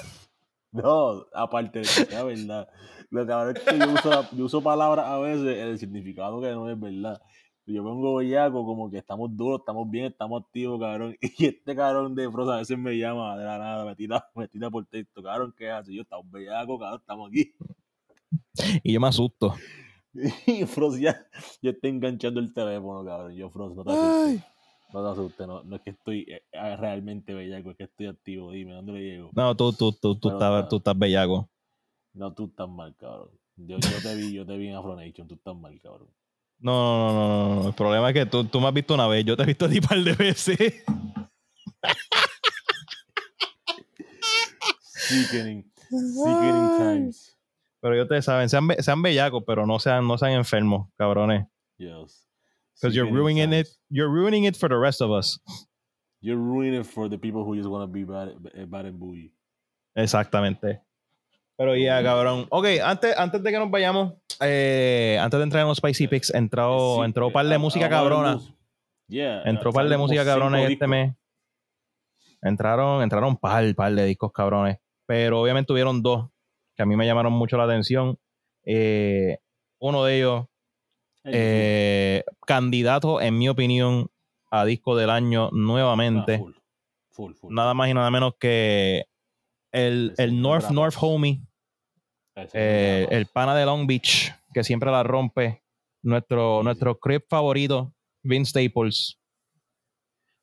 No, 0.83 1.25
aparte 1.33 1.79
de 1.79 1.83
que 1.85 2.05
sea 2.05 2.23
verdad. 2.23 2.67
Lo 3.09 3.25
cabrón 3.25 3.55
es 3.57 3.63
que 3.63 3.77
yo 3.79 3.91
uso, 3.93 4.09
la- 4.09 4.29
yo 4.31 4.45
uso 4.45 4.61
palabras 4.61 5.05
a 5.07 5.17
veces 5.19 5.57
en 5.57 5.67
el 5.67 5.79
significado 5.79 6.41
que 6.41 6.51
no 6.51 6.69
es 6.69 6.79
verdad. 6.79 7.21
Yo 7.67 7.83
pongo 7.83 8.15
bellaco 8.17 8.63
como 8.63 8.91
que 8.91 8.97
estamos 8.99 9.35
duros, 9.35 9.61
estamos 9.61 9.89
bien, 9.89 10.05
estamos 10.05 10.43
activos, 10.43 10.79
cabrón. 10.79 11.15
Y 11.39 11.45
este 11.47 11.75
cabrón 11.75 12.13
de 12.13 12.29
prosa 12.29 12.55
a 12.55 12.57
veces 12.57 12.77
me 12.77 12.97
llama 12.97 13.37
de 13.37 13.45
la 13.45 13.57
nada, 13.57 13.85
me 13.85 13.95
tira, 13.95 14.27
me 14.35 14.47
tira 14.47 14.69
por 14.69 14.85
texto, 14.85 15.23
cabrón, 15.23 15.53
¿qué 15.57 15.69
hace? 15.71 15.93
Yo 15.93 16.03
estamos 16.03 16.29
bellacos, 16.29 16.79
cabrón, 16.79 16.99
estamos 16.99 17.29
aquí. 17.29 17.53
Y 18.83 18.93
yo 18.93 18.99
me 19.01 19.07
asusto. 19.07 19.55
Y 20.47 20.65
Frost 20.65 20.97
ya, 20.99 21.25
ya 21.61 21.71
está 21.71 21.87
enganchando 21.89 22.39
el 22.39 22.53
teléfono, 22.53 23.03
cabrón. 23.03 23.33
Yo, 23.35 23.49
Frost, 23.49 23.75
no 23.75 23.83
te 23.83 23.91
asustes. 23.91 24.54
No 24.95 25.03
te 25.03 25.11
asustes, 25.11 25.45
no, 25.45 25.61
no 25.61 25.75
es 25.75 25.81
que 25.81 25.89
estoy 25.89 26.21
eh, 26.21 26.41
eh, 26.53 26.77
realmente 26.77 27.33
bellaco, 27.33 27.71
es 27.71 27.75
que 27.75 27.83
estoy 27.83 28.07
activo. 28.07 28.51
Dime, 28.51 28.71
¿dónde 28.71 28.93
le 28.93 29.01
llego? 29.01 29.29
No, 29.33 29.53
tú, 29.53 29.73
tú, 29.73 29.91
tú, 29.91 30.15
tú, 30.15 30.29
estás, 30.29 30.49
nada. 30.49 30.69
tú 30.69 30.77
estás 30.77 30.97
bellaco. 30.97 31.49
No, 32.13 32.33
tú 32.33 32.45
estás 32.45 32.69
mal, 32.69 32.95
cabrón. 32.95 33.29
Yo, 33.57 33.77
yo 33.77 34.01
te 34.01 34.15
vi, 34.15 34.31
yo 34.31 34.45
te 34.45 34.55
vi 34.55 34.69
en 34.69 34.75
Afronation, 34.75 35.27
tú 35.27 35.35
estás 35.35 35.53
mal, 35.53 35.77
cabrón. 35.81 36.07
No, 36.59 36.71
no, 36.71 37.13
no, 37.13 37.55
no, 37.55 37.61
no. 37.61 37.67
El 37.67 37.73
problema 37.73 38.09
es 38.09 38.13
que 38.13 38.25
tú, 38.25 38.45
tú 38.45 38.61
me 38.61 38.69
has 38.69 38.73
visto 38.73 38.93
una 38.93 39.05
vez, 39.09 39.25
yo 39.25 39.35
te 39.35 39.43
he 39.43 39.47
visto 39.47 39.65
a 39.65 39.69
ti 39.69 39.79
un 39.79 39.85
par 39.85 40.01
de 40.01 40.13
veces. 40.13 40.85
Sickening, 44.79 45.69
sickening 45.89 46.77
times. 46.77 47.37
Pero 47.81 47.97
yo 47.97 48.07
te 48.07 48.21
saben, 48.21 48.47
sean, 48.47 48.69
sean 48.79 49.01
bellacos, 49.01 49.43
pero 49.45 49.67
no 49.67 49.77
sean, 49.77 50.07
no 50.07 50.17
sean 50.17 50.31
enfermos, 50.31 50.87
cabrones. 50.95 51.45
Yes. 51.77 52.24
Because 52.75 52.95
you're 52.95 53.11
ruining 53.11 53.53
it. 53.53 53.67
You're 53.89 54.09
ruining 54.09 54.45
it 54.45 54.57
for 54.57 54.69
the 54.69 54.77
rest 54.77 55.01
of 55.01 55.11
us. 55.11 55.39
You're 56.21 56.37
ruining 56.37 56.81
it 56.81 56.85
for 56.85 57.09
the 57.09 57.17
people 57.17 57.43
who 57.43 57.55
just 57.55 57.69
want 57.69 57.83
to 57.83 57.87
be 57.87 58.03
bad, 58.03 58.35
eh, 58.55 58.65
bad 58.65 58.85
and 58.85 58.99
bougie. 58.99 59.31
Exactamente. 59.95 60.81
Pero 61.57 61.75
ya, 61.75 62.03
cabrón. 62.03 62.47
Ok, 62.49 62.65
antes, 62.83 63.17
antes 63.17 63.41
de 63.41 63.51
que 63.51 63.59
nos 63.59 63.71
vayamos, 63.71 64.13
eh, 64.41 65.17
antes 65.21 65.37
de 65.37 65.43
entrar 65.43 65.61
en 65.61 65.69
los 65.69 65.77
Spicy 65.77 66.07
Picks, 66.07 66.33
entró, 66.33 66.97
Sí, 66.97 67.05
entró 67.05 67.27
un 67.27 67.31
eh, 67.31 67.33
par 67.33 67.45
de 67.45 67.55
ah, 67.55 67.59
música 67.59 67.89
cabrona. 67.89 68.39
Yeah, 69.07 69.43
Entró 69.43 69.69
un 69.69 69.75
par 69.75 69.87
de 69.87 69.97
música 69.97 70.25
cabrona 70.25 70.57
cinco 70.57 70.71
este 70.71 70.87
mes. 70.87 71.15
Entraron, 72.41 73.03
entraron 73.03 73.37
par, 73.37 73.73
par 73.75 73.93
de 73.93 74.05
discos 74.05 74.31
cabrones. 74.33 74.79
Pero 75.05 75.41
obviamente 75.41 75.67
tuvieron 75.67 76.01
dos 76.01 76.29
que 76.75 76.83
a 76.83 76.85
mí 76.85 76.95
me 76.95 77.05
llamaron 77.05 77.31
mucho 77.31 77.57
la 77.57 77.63
atención. 77.63 78.17
Eh, 78.65 79.37
uno 79.79 80.03
de 80.03 80.17
ellos, 80.17 80.45
eh, 81.25 82.23
candidato, 82.45 83.21
en 83.21 83.37
mi 83.37 83.49
opinión, 83.49 84.09
a 84.51 84.65
disco 84.65 84.95
del 84.95 85.09
año 85.09 85.47
Ah, 85.47 85.49
nuevamente. 85.53 86.37
full, 86.37 86.53
full, 87.09 87.33
full. 87.33 87.53
Nada 87.53 87.73
más 87.73 87.89
y 87.89 87.93
nada 87.93 88.09
menos 88.11 88.33
que 88.39 89.05
el, 89.71 90.13
el 90.17 90.41
no 90.41 90.49
North. 90.49 90.69
North 90.71 90.95
Homie, 91.01 91.41
eh, 92.53 93.07
el 93.09 93.25
pana 93.27 93.55
de 93.55 93.65
Long 93.65 93.85
Beach, 93.87 94.33
que 94.53 94.63
siempre 94.63 94.91
la 94.91 95.03
rompe. 95.03 95.61
Nuestro, 96.03 96.61
nuestro 96.61 96.99
crip 96.99 97.25
favorito, 97.27 97.91
Vince 98.21 98.51
Staples. 98.51 99.17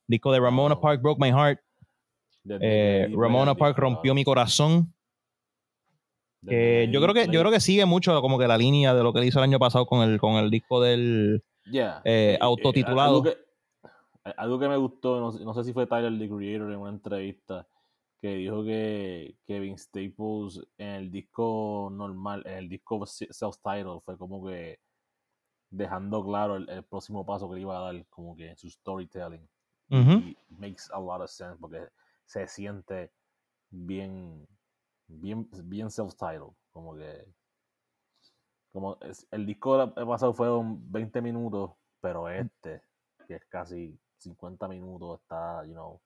Disco 0.08 0.32
de 0.32 0.40
Ramona. 0.40 0.80
Park 0.80 1.00
Broke 1.00 1.20
My 1.20 1.30
Heart. 1.30 1.60
Eh, 2.60 3.06
di 3.08 3.14
Ramona 3.14 3.54
Park 3.54 3.78
rompió 3.78 4.14
mi 4.14 4.24
corazón. 4.24 4.92
Yo 6.42 7.00
creo 7.00 7.14
que, 7.14 7.26
yo 7.30 7.40
creo 7.40 7.50
que 7.50 7.60
sigue 7.60 7.86
mucho 7.86 8.20
como 8.20 8.38
que 8.38 8.48
la 8.48 8.58
línea 8.58 8.94
de 8.94 9.02
lo 9.02 9.12
que 9.12 9.20
él 9.20 9.26
hizo 9.26 9.38
el 9.38 9.44
año 9.44 9.58
pasado 9.58 9.86
con 9.86 10.08
el, 10.08 10.18
con 10.18 10.34
el 10.34 10.50
disco 10.50 10.80
del 10.80 11.42
Yeah. 11.66 12.02
eh, 12.04 12.32
Eh, 12.32 12.34
eh, 12.34 12.38
autotitulado. 12.40 13.16
algo 13.16 13.22
que- 13.22 13.38
algo 14.36 14.58
que 14.58 14.68
me 14.68 14.76
gustó, 14.76 15.20
no, 15.20 15.54
sé 15.54 15.64
si 15.64 15.72
fue 15.72 15.86
Tyler 15.86 16.16
the 16.18 16.28
Creator 16.28 16.70
en 16.72 16.78
una 16.78 16.90
entrevista, 16.90 17.66
que 18.20 18.36
dijo 18.36 18.62
que 18.62 19.36
Kevin 19.46 19.76
Staples 19.76 20.64
en 20.78 20.88
el 20.88 21.10
disco 21.10 21.88
normal, 21.90 22.42
en 22.46 22.54
el 22.54 22.68
disco 22.68 23.04
self-title, 23.04 24.00
fue 24.04 24.16
como 24.16 24.44
que 24.46 24.78
dejando 25.70 26.24
claro 26.24 26.56
el, 26.56 26.84
próximo 26.84 27.26
paso 27.26 27.48
que 27.48 27.56
le 27.56 27.62
iba 27.62 27.76
a 27.76 27.92
dar, 27.92 28.06
como 28.10 28.36
que 28.36 28.50
en 28.50 28.56
su 28.56 28.68
storytelling. 28.70 29.48
Y 29.90 30.36
makes 30.48 30.84
a 30.92 30.98
lot 30.98 31.20
of 31.20 31.28
sense 31.28 31.58
porque 31.60 31.86
se 32.24 32.46
siente 32.46 33.10
bien, 33.70 34.46
bien, 35.20 35.48
bien 35.64 35.88
self-titled, 35.88 36.52
como 36.72 36.94
que 36.94 37.26
como 38.72 38.96
el 39.30 39.46
disco 39.46 39.92
pasado 39.94 40.32
fueron 40.32 40.80
20 40.90 41.20
minutos, 41.20 41.72
pero 42.00 42.28
este, 42.28 42.80
que 43.28 43.34
es 43.34 43.44
casi 43.50 43.98
50 44.18 44.66
minutos, 44.68 45.20
está, 45.20 45.62
you 45.66 45.72
know. 45.72 46.00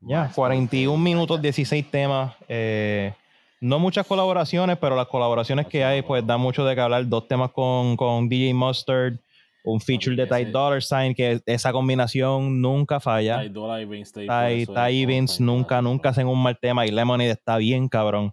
Ya, 0.00 0.30
41 0.34 0.96
minutos, 0.96 1.42
16 1.42 1.90
temas. 1.90 2.34
Eh, 2.48 3.12
no 3.60 3.78
muchas 3.78 4.06
colaboraciones, 4.06 4.78
pero 4.78 4.96
las 4.96 5.08
colaboraciones 5.08 5.66
que 5.66 5.84
hay, 5.84 6.00
pues 6.02 6.26
da 6.26 6.38
mucho 6.38 6.64
de 6.64 6.74
que 6.74 6.80
hablar. 6.80 7.06
Dos 7.06 7.28
temas 7.28 7.50
con, 7.50 7.96
con 7.96 8.28
DJ 8.28 8.54
Mustard, 8.54 9.14
un 9.64 9.80
feature 9.80 10.16
de 10.16 10.26
Ty 10.26 10.46
Dollar 10.46 10.82
Sign, 10.82 11.14
que 11.14 11.40
esa 11.46 11.72
combinación 11.72 12.60
nunca 12.60 13.00
falla. 13.00 13.42
Ty 13.42 13.48
Dollar 13.48 13.82
y 13.82 14.66
Ty 14.66 15.06
Vince 15.06 15.42
nunca, 15.42 15.82
nunca 15.82 16.10
hacen 16.10 16.26
un 16.26 16.42
mal 16.42 16.58
tema 16.58 16.86
y 16.86 16.90
Lemonade 16.90 17.30
está 17.30 17.56
bien 17.58 17.88
cabrón. 17.88 18.32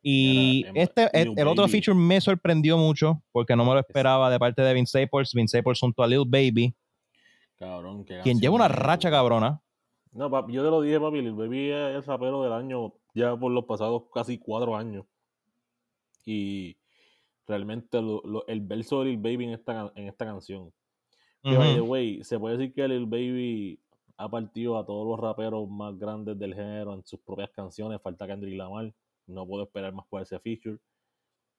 Y 0.00 0.64
este, 0.74 1.10
el, 1.12 1.46
otro 1.46 1.68
feature 1.68 1.94
me 1.94 2.20
sorprendió 2.20 2.78
mucho 2.78 3.22
porque 3.30 3.54
no 3.54 3.64
me 3.64 3.74
lo 3.74 3.80
esperaba 3.80 4.30
de 4.30 4.38
parte 4.38 4.62
de 4.62 4.72
Vince 4.72 5.00
Staples. 5.00 5.34
Vince 5.34 5.58
Staples 5.58 5.80
junto 5.80 6.02
a 6.02 6.06
Lil 6.06 6.24
Baby. 6.26 6.74
Cabrón, 7.58 8.04
quien 8.22 8.38
lleva 8.38 8.54
una 8.54 8.68
racha 8.68 9.10
cabrona. 9.10 9.60
No, 10.12 10.30
papi, 10.30 10.52
yo 10.52 10.64
te 10.64 10.70
lo 10.70 10.80
dije, 10.80 10.98
papi. 10.98 11.20
Lil 11.20 11.34
Baby 11.34 11.70
es 11.70 11.96
el 11.96 12.04
rapero 12.04 12.42
del 12.42 12.52
año 12.52 12.94
ya 13.14 13.36
por 13.36 13.52
los 13.52 13.64
pasados 13.64 14.04
casi 14.14 14.38
cuatro 14.38 14.76
años. 14.76 15.04
Y 16.24 16.77
realmente 17.48 17.98
el 17.98 18.60
verso 18.60 19.00
de 19.00 19.06
Lil 19.06 19.16
Baby 19.18 19.46
en 19.46 19.50
esta, 19.54 19.90
en 19.94 20.06
esta 20.06 20.26
canción. 20.26 20.72
Que, 21.42 22.20
se 22.22 22.38
puede 22.38 22.58
decir 22.58 22.74
que 22.74 22.86
Lil 22.86 23.06
Baby 23.06 23.80
ha 24.18 24.28
partido 24.28 24.76
a 24.76 24.84
todos 24.84 25.06
los 25.06 25.18
raperos 25.18 25.68
más 25.68 25.98
grandes 25.98 26.38
del 26.38 26.54
género 26.54 26.92
en 26.92 27.04
sus 27.06 27.20
propias 27.20 27.50
canciones. 27.50 28.02
Falta 28.02 28.26
Kendrick 28.26 28.56
Lamar 28.56 28.92
no 29.26 29.46
puedo 29.46 29.64
esperar 29.64 29.92
más 29.94 30.06
por 30.08 30.20
ese 30.20 30.38
feature. 30.38 30.78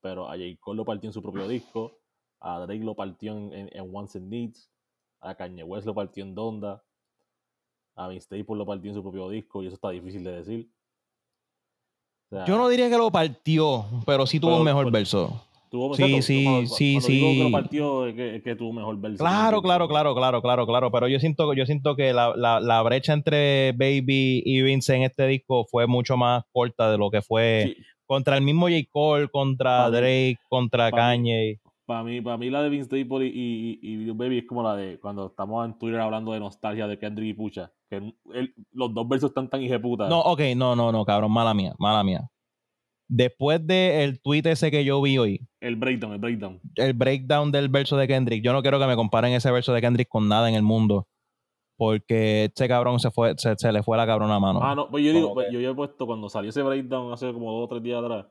Pero 0.02 0.28
a 0.28 0.34
J. 0.34 0.44
Cole 0.60 0.78
lo 0.78 0.86
partió 0.86 1.10
en 1.10 1.14
su 1.14 1.22
propio 1.22 1.48
disco. 1.48 1.98
A 2.40 2.60
Drake 2.60 2.84
lo 2.84 2.96
partió 2.96 3.34
en, 3.34 3.70
en, 3.72 3.94
Wants 3.94 4.16
and 4.16 4.30
Needs. 4.30 4.70
A 5.22 5.36
Kanye 5.36 5.64
West 5.64 5.88
lo 5.88 5.96
partió 5.96 6.24
en 6.24 6.36
Donda. 6.36 6.84
A 7.96 8.08
Vince 8.08 8.26
Staples 8.26 8.58
lo 8.58 8.66
partió 8.66 8.92
en 8.92 8.96
su 8.96 9.02
propio 9.02 9.30
disco. 9.30 9.64
Y 9.64 9.68
eso 9.68 9.76
está 9.76 9.90
difícil 9.90 10.24
de 10.24 10.32
decir. 10.32 10.72
Yo 12.46 12.58
no 12.58 12.70
diría 12.70 12.90
que 12.90 12.98
lo 12.98 13.10
partió, 13.12 13.86
pero 14.06 14.28
sí 14.28 14.40
tuvo 14.40 14.58
un 14.58 14.64
mejor 14.64 14.92
verso. 14.92 15.49
Sí, 15.96 16.22
sí, 16.22 16.68
sí, 16.68 17.02
sí. 17.02 17.12
Digo 17.14 17.30
que 17.30 17.44
lo 17.44 17.52
partió 17.52 18.04
que, 18.16 18.42
que 18.44 18.56
tuvo 18.56 18.74
mejor 18.74 19.00
verso. 19.00 19.18
Claro, 19.18 19.62
claro, 19.62 19.88
claro, 19.88 20.16
claro, 20.16 20.42
claro, 20.42 20.66
claro. 20.66 20.92
Pero 20.92 21.08
yo 21.08 21.20
siento, 21.20 21.54
yo 21.54 21.66
siento 21.66 21.96
que 21.96 22.14
la, 22.14 22.34
la, 22.36 22.60
la, 22.60 22.82
brecha 22.82 23.14
entre 23.14 23.74
Baby 23.74 24.42
y 24.46 24.62
Vince 24.62 24.96
en 24.96 25.04
este 25.04 25.28
disco 25.28 25.66
fue 25.66 25.88
mucho 25.88 26.18
más 26.18 26.44
corta 26.52 26.92
de 26.92 26.98
lo 26.98 27.10
que 27.12 27.22
fue 27.22 27.76
contra 28.06 28.38
el 28.38 28.44
mismo 28.44 28.68
J. 28.68 28.88
Cole, 28.92 29.30
contra 29.30 29.90
Drake, 29.90 30.38
contra 30.50 30.92
Kanye. 30.92 31.60
Para 31.86 32.04
mí, 32.04 32.22
para 32.22 32.38
mí 32.38 32.50
la 32.50 32.62
de 32.62 32.70
Vince 32.70 32.86
Staples 32.86 33.32
y, 33.34 33.80
y, 33.82 34.12
Baby 34.12 34.40
es 34.40 34.46
como 34.46 34.62
la 34.62 34.76
de 34.76 35.00
cuando 35.00 35.28
estamos 35.28 35.66
en 35.66 35.78
Twitter 35.78 36.00
hablando 36.00 36.34
de 36.34 36.40
nostalgia 36.40 36.88
de 36.88 37.00
Kendrick 37.00 37.30
y 37.30 37.34
Pucha. 37.34 37.72
Que 37.90 38.14
los 38.72 38.94
dos 38.94 39.08
versos 39.08 39.32
están 39.32 39.50
tan 39.50 39.62
hijeputas. 39.64 40.10
No, 40.10 40.22
ok, 40.22 40.42
no, 40.56 40.76
no, 40.76 40.92
no, 40.92 41.04
cabrón, 41.06 41.32
mala 41.32 41.54
mía, 41.54 41.74
mala 41.80 42.04
mía 42.04 42.30
después 43.10 43.66
del 43.66 44.22
tweet 44.22 44.44
ese 44.46 44.72
que 44.72 44.86
yo 44.86 45.02
vi 45.02 45.18
hoy. 45.18 45.48
El 45.60 45.76
breakdown, 45.76 46.14
el 46.14 46.20
breakdown. 46.20 46.62
El 46.76 46.94
breakdown 46.94 47.52
del 47.52 47.68
verso 47.68 47.98
de 47.98 48.08
Kendrick. 48.08 48.44
Yo 48.44 48.54
no 48.54 48.62
quiero 48.62 48.80
que 48.80 48.88
me 48.88 48.96
comparen 48.96 49.34
ese 49.34 49.52
verso 49.52 49.74
de 49.74 49.82
Kendrick 49.82 50.08
con 50.08 50.30
nada 50.30 50.48
en 50.48 50.56
el 50.56 50.64
mundo. 50.64 51.08
Porque 51.76 52.46
este 52.46 52.68
cabrón 52.68 53.00
se 53.00 53.10
fue, 53.10 53.36
se, 53.38 53.72
le 53.72 53.84
fue 53.84 53.98
la 53.98 54.06
cabrona 54.06 54.40
mano. 54.40 54.62
Ah, 54.62 54.76
no, 54.76 54.90
pues 54.90 55.04
yo 55.04 55.12
digo, 55.12 55.34
pues 55.34 55.48
yo 55.52 55.58
había 55.60 55.74
puesto 55.74 56.06
cuando 56.06 56.30
salió 56.30 56.50
ese 56.50 56.62
breakdown 56.62 57.12
hace 57.12 57.32
como 57.34 57.52
dos 57.52 57.66
o 57.66 57.68
tres 57.68 57.84
días 57.84 58.04
atrás, 58.04 58.26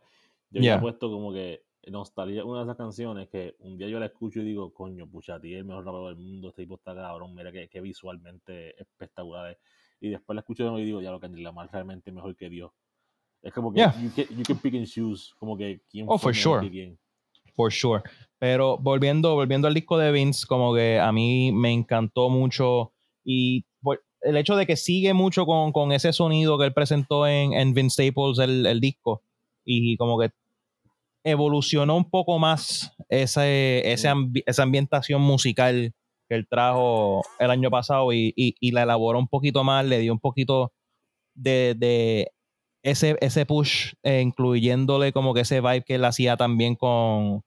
yo 0.50 0.60
había 0.60 0.80
puesto 0.80 1.10
como 1.10 1.32
que 1.32 1.62
nostalgia 1.90 2.44
una 2.44 2.58
de 2.58 2.64
esas 2.64 2.76
canciones 2.76 3.28
que 3.30 3.56
un 3.60 3.78
día 3.78 3.88
yo 3.88 3.98
la 3.98 4.06
escucho 4.06 4.40
y 4.40 4.44
digo, 4.44 4.74
coño, 4.74 5.08
pucha, 5.08 5.40
ti 5.40 5.54
es 5.54 5.60
el 5.60 5.64
mejor 5.64 5.86
rapero 5.86 6.08
del 6.08 6.16
mundo, 6.16 6.48
este 6.48 6.62
tipo 6.62 6.74
está 6.74 6.94
cabrón, 6.94 7.34
mira 7.34 7.50
que, 7.50 7.80
visualmente 7.80 8.78
espectacular 8.80 9.56
Y 9.98 10.10
después 10.10 10.34
la 10.34 10.40
escucho 10.40 10.64
de 10.64 10.70
nuevo 10.70 10.82
y 10.82 10.86
digo, 10.86 11.00
ya 11.00 11.10
lo 11.10 11.18
Kendrick 11.18 11.44
Lamar 11.44 11.70
realmente 11.72 12.12
mejor 12.12 12.36
que 12.36 12.50
Dios. 12.50 12.70
Es 13.42 13.52
como 13.52 13.72
que 13.72 13.80
you, 13.80 14.10
can, 14.14 14.26
you, 14.36 14.42
can, 14.44 14.58
pick 14.58 14.74
and 14.74 14.86
choose, 14.86 15.32
como 15.38 15.56
que 15.56 15.80
quién 15.90 16.06
Oh, 16.08 16.18
for 16.18 16.34
sure. 16.34 16.68
For 17.54 17.72
sure. 17.72 18.02
Pero 18.38 18.78
volviendo, 18.78 19.34
volviendo 19.34 19.68
al 19.68 19.74
disco 19.74 19.98
de 19.98 20.12
Vince, 20.12 20.46
como 20.46 20.74
que 20.74 20.98
a 20.98 21.12
mí 21.12 21.52
me 21.52 21.72
encantó 21.72 22.28
mucho 22.28 22.92
y 23.24 23.64
el 24.22 24.36
hecho 24.36 24.56
de 24.56 24.66
que 24.66 24.76
sigue 24.76 25.14
mucho 25.14 25.46
con, 25.46 25.72
con 25.72 25.92
ese 25.92 26.12
sonido 26.12 26.58
que 26.58 26.66
él 26.66 26.72
presentó 26.72 27.26
en, 27.26 27.52
en 27.52 27.72
Vince 27.72 28.04
Staples, 28.04 28.38
el, 28.38 28.66
el, 28.66 28.80
disco, 28.80 29.22
y 29.64 29.96
como 29.96 30.18
que 30.18 30.30
evolucionó 31.24 31.96
un 31.96 32.08
poco 32.10 32.38
más 32.38 32.92
ese, 33.08 33.92
ese 33.92 34.12
esa 34.46 34.62
ambientación 34.62 35.20
musical 35.20 35.92
que 36.28 36.34
él 36.34 36.46
trajo 36.48 37.22
el 37.38 37.50
año 37.50 37.70
pasado 37.70 38.12
y, 38.12 38.32
y, 38.36 38.54
y, 38.60 38.72
la 38.72 38.82
elaboró 38.82 39.18
un 39.18 39.28
poquito 39.28 39.64
más, 39.64 39.84
le 39.84 39.98
dio 39.98 40.12
un 40.12 40.20
poquito 40.20 40.72
de, 41.34 41.74
de 41.76 42.32
ese, 42.82 43.16
ese 43.20 43.46
push, 43.46 43.92
eh, 44.02 44.20
incluyéndole 44.20 45.12
como 45.12 45.34
que 45.34 45.40
ese 45.40 45.60
vibe 45.60 45.82
que 45.82 45.96
él 45.96 46.04
hacía 46.04 46.36
también 46.36 46.76
con, 46.76 47.42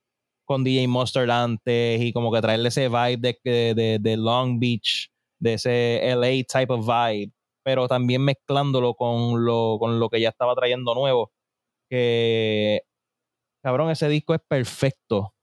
con 0.45 0.63
DJ 0.63 0.87
Mustard 0.87 1.29
antes 1.29 2.01
y 2.01 2.13
como 2.13 2.31
que 2.31 2.41
traerle 2.41 2.69
ese 2.69 2.89
vibe 2.89 3.35
de, 3.43 3.99
de, 3.99 4.17
Long 4.17 4.59
Beach, 4.59 5.09
de 5.39 5.53
ese 5.53 6.01
LA 6.15 6.43
type 6.43 6.73
of 6.73 6.85
vibe, 6.85 7.31
pero 7.63 7.87
también 7.87 8.23
mezclándolo 8.23 8.95
con 8.95 9.45
lo, 9.45 9.77
con 9.79 9.99
lo 9.99 10.09
que 10.09 10.19
ya 10.19 10.29
estaba 10.29 10.55
trayendo 10.55 10.93
nuevo. 10.93 11.31
Que, 11.89 12.81
cabrón, 13.63 13.91
ese 13.91 14.09
disco 14.09 14.33
es 14.33 14.41
perfecto 14.47 15.33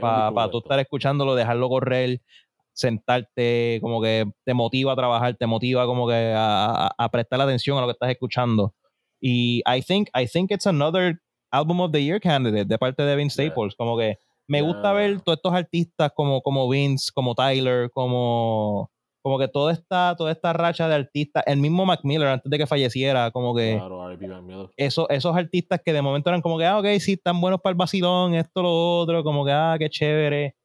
para 0.00 0.50
tú 0.50 0.58
estar 0.58 0.78
escuchándolo, 0.78 1.34
dejarlo 1.34 1.68
correr, 1.68 2.20
sentarte, 2.72 3.78
como 3.80 4.02
que 4.02 4.30
te 4.44 4.54
motiva 4.54 4.92
a 4.92 4.96
trabajar, 4.96 5.36
te 5.36 5.46
motiva 5.46 5.86
como 5.86 6.06
que 6.06 6.34
a, 6.36 6.90
a 6.96 7.08
prestar 7.10 7.40
atención 7.40 7.78
a 7.78 7.82
lo 7.82 7.86
que 7.86 7.92
estás 7.92 8.10
escuchando. 8.10 8.74
Y 9.20 9.62
I 9.66 9.82
think, 9.82 10.08
I 10.14 10.26
think 10.26 10.50
it's 10.50 10.66
another 10.66 11.20
album 11.52 11.80
of 11.80 11.92
the 11.92 12.02
year 12.02 12.20
candidate 12.20 12.66
de 12.66 12.78
parte 12.78 13.02
de 13.02 13.16
Vince 13.16 13.34
Staples. 13.34 13.74
Como 13.76 13.96
que 13.98 14.18
me 14.48 14.62
gusta 14.62 14.92
ver 14.92 15.20
todos 15.20 15.36
estos 15.36 15.52
artistas 15.52 16.10
como, 16.14 16.42
como 16.42 16.68
Vince, 16.68 17.10
como 17.14 17.34
Tyler, 17.34 17.88
como, 17.92 18.90
como 19.22 19.38
que 19.38 19.46
toda 19.46 19.72
esta, 19.72 20.16
toda 20.16 20.32
esta 20.32 20.52
racha 20.52 20.88
de 20.88 20.94
artistas, 20.96 21.44
el 21.46 21.58
mismo 21.58 21.86
Mac 21.86 22.00
Miller 22.02 22.28
antes 22.28 22.50
de 22.50 22.58
que 22.58 22.66
falleciera, 22.66 23.30
como 23.30 23.54
que 23.54 23.80
eso, 24.76 25.08
esos 25.08 25.36
artistas 25.36 25.80
que 25.84 25.92
de 25.92 26.02
momento 26.02 26.30
eran 26.30 26.40
como 26.40 26.58
que, 26.58 26.64
ah, 26.64 26.78
ok, 26.78 26.86
sí, 26.98 27.12
están 27.12 27.40
buenos 27.40 27.60
para 27.60 27.72
el 27.72 27.76
vacilón, 27.76 28.34
esto, 28.34 28.62
lo 28.62 28.98
otro, 29.00 29.22
como 29.22 29.44
que, 29.44 29.52
ah, 29.52 29.76
qué 29.78 29.88
chévere. 29.88 30.56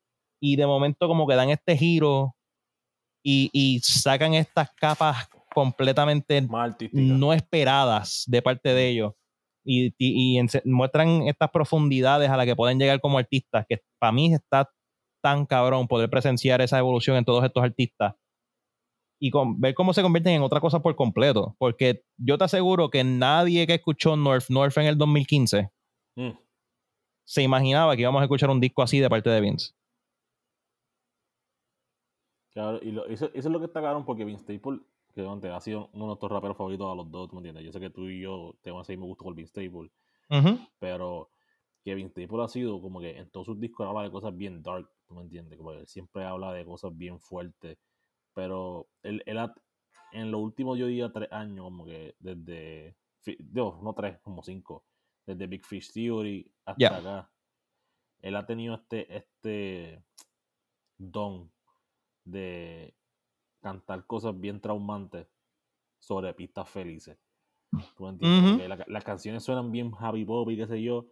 Y 0.42 0.56
de 0.56 0.66
momento 0.66 1.08
como 1.08 1.28
que 1.28 1.36
dan 1.36 1.50
este 1.50 1.78
giro 1.78 2.36
y, 3.24 3.50
y 3.54 3.80
sacan 3.82 4.34
estas 4.34 4.72
capas 4.72 5.28
completamente 5.56 6.48
no 6.92 7.34
esperadas 7.34 8.26
de 8.28 8.42
parte 8.44 8.76
de 8.76 8.90
ellos 8.90 9.14
y, 9.66 10.40
muestran 10.66 11.24
estas 11.24 11.50
profundidades 11.50 12.30
a 12.30 12.38
las 12.38 12.46
que 12.46 12.56
pueden 12.56 12.78
llegar 12.78 13.00
como 13.02 13.18
artistas, 13.18 13.66
que 13.68 13.82
para 14.00 14.12
mí 14.12 14.34
está 14.34 14.70
tan 15.24 15.46
cabrón 15.46 15.88
poder 15.88 16.10
presenciar 16.10 16.62
esa 16.62 16.78
evolución 16.78 17.18
en 17.18 17.26
todos 17.26 17.44
estos 17.44 17.64
artistas 17.64 18.14
y 19.20 19.32
ver 19.58 19.74
cómo 19.74 19.94
se 19.94 20.04
convierten 20.04 20.34
en 20.34 20.44
otra 20.44 20.60
cosa 20.60 20.82
por 20.82 20.96
completo. 20.96 21.56
Porque 21.58 22.04
yo 22.18 22.38
te 22.38 22.44
aseguro 22.44 22.90
que 22.90 23.04
nadie 23.04 23.66
que 23.66 23.76
escuchó 23.76 24.16
North, 24.16 24.50
North 24.50 24.78
en 24.78 24.86
el 24.86 24.98
2015 24.98 25.72
mm. 26.16 26.30
se 27.24 27.42
imaginaba 27.42 27.96
que 27.96 28.04
íbamos 28.04 28.20
a 28.22 28.26
escuchar 28.26 28.52
un 28.52 28.60
disco 28.60 28.84
así 28.84 29.00
de 29.00 29.10
parte 29.10 29.30
de 29.32 29.42
Vince. 29.42 29.74
Claro, 32.54 32.80
y 32.82 32.98
eso, 33.12 33.30
es 33.34 33.46
lo 33.46 33.60
que 33.60 33.66
está 33.66 33.82
cabrón 33.82 34.06
porque 34.06 34.24
Vince 34.24 34.44
Staple 34.44 34.80
que 35.16 35.48
ha 35.48 35.62
sido 35.62 35.90
uno 35.94 36.04
de 36.04 36.08
nuestros 36.08 36.32
raperos 36.32 36.58
favoritos 36.58 36.92
a 36.92 36.96
los 36.96 37.10
dos, 37.10 37.30
¿tú 37.30 37.36
me 37.36 37.40
entiendes? 37.40 37.64
Yo 37.64 37.72
sé 37.72 37.80
que 37.80 37.90
tú 37.90 38.08
y 38.10 38.22
yo 38.22 38.56
tenemos 38.62 38.86
ese 38.86 38.94
mismo 38.94 39.08
gusto 39.08 39.24
por 39.24 39.34
Vince 39.34 39.50
Staples, 39.50 39.92
pero 40.78 41.30
que 41.84 41.96
Vince 41.96 42.26
Staples 42.26 42.44
ha 42.44 42.48
sido 42.50 42.82
como 42.82 43.00
que 43.00 43.18
en 43.18 43.30
todos 43.30 43.46
sus 43.46 43.60
discos 43.60 43.88
habla 43.88 44.04
de 44.04 44.12
cosas 44.12 44.36
bien 44.36 44.62
dark, 44.62 44.90
¿tú 45.08 45.16
me 45.16 45.22
entiendes? 45.22 45.58
Como 45.58 45.72
él 45.72 45.88
siempre 45.88 46.26
habla 46.26 46.52
de 46.52 46.66
cosas 46.66 46.96
bien 46.98 47.20
fuertes, 47.20 47.78
pero 48.34 48.90
él, 49.04 49.24
él 49.26 49.38
ha, 49.38 49.56
en 50.12 50.32
los 50.32 50.42
últimos, 50.42 50.78
yo 50.78 50.88
diría, 50.88 51.12
tres 51.12 51.32
años, 51.32 51.64
como 51.64 51.86
que 51.86 52.16
desde, 52.20 52.98
Dios, 53.40 53.82
no 53.82 53.94
tres, 53.94 54.20
como 54.20 54.44
cinco, 54.44 54.84
desde 55.26 55.48
Big 55.48 55.66
Fish 55.66 55.94
Theory 55.94 56.52
hasta 56.66 56.98
acá, 56.98 57.32
él 58.22 58.36
ha 58.36 58.46
tenido 58.46 58.76
este, 58.76 59.16
este 59.16 60.04
don 60.98 61.52
de 62.26 62.96
cantar 63.66 64.06
cosas 64.08 64.40
bien 64.40 64.62
traumantes 64.62 65.28
sobre 66.00 66.34
pistas 66.36 66.70
felices. 66.70 67.18
¿Tú 67.96 68.08
entiendes? 68.08 68.44
Porque 68.44 68.68
la- 68.68 68.86
las 68.88 69.04
canciones 69.04 69.44
suenan 69.44 69.72
bien 69.72 69.92
happy 69.98 70.26
pop 70.26 70.50
y 70.52 70.58
qué 70.58 70.68
sé 70.68 70.82
yo, 70.84 71.08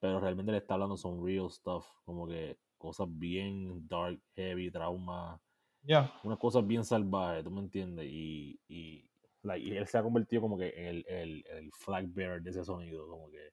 pero 0.00 0.20
realmente 0.20 0.52
le 0.52 0.58
está 0.58 0.74
hablando 0.74 0.96
son 0.98 1.24
real 1.24 1.50
stuff, 1.50 1.86
como 2.04 2.26
que 2.28 2.58
cosas 2.78 3.08
bien 3.10 3.86
dark, 3.88 4.20
heavy, 4.36 4.70
trauma, 4.72 5.42
Ya. 5.84 6.12
unas 6.22 6.38
cosas 6.38 6.66
bien 6.66 6.84
salvajes, 6.84 7.44
¿tú 7.44 7.50
me 7.50 7.60
entiendes? 7.60 8.06
Y, 8.10 8.60
y, 8.68 9.10
like, 9.42 9.66
y 9.66 9.76
él 9.76 9.86
se 9.86 9.98
ha 9.98 10.02
convertido 10.02 10.42
como 10.42 10.58
que 10.58 10.68
en 10.70 10.86
el, 10.86 11.04
el, 11.08 11.44
el 11.48 11.72
flag 11.72 12.08
bearer 12.08 12.42
de 12.42 12.50
ese 12.50 12.64
sonido, 12.64 13.08
como 13.08 13.30
que 13.30 13.50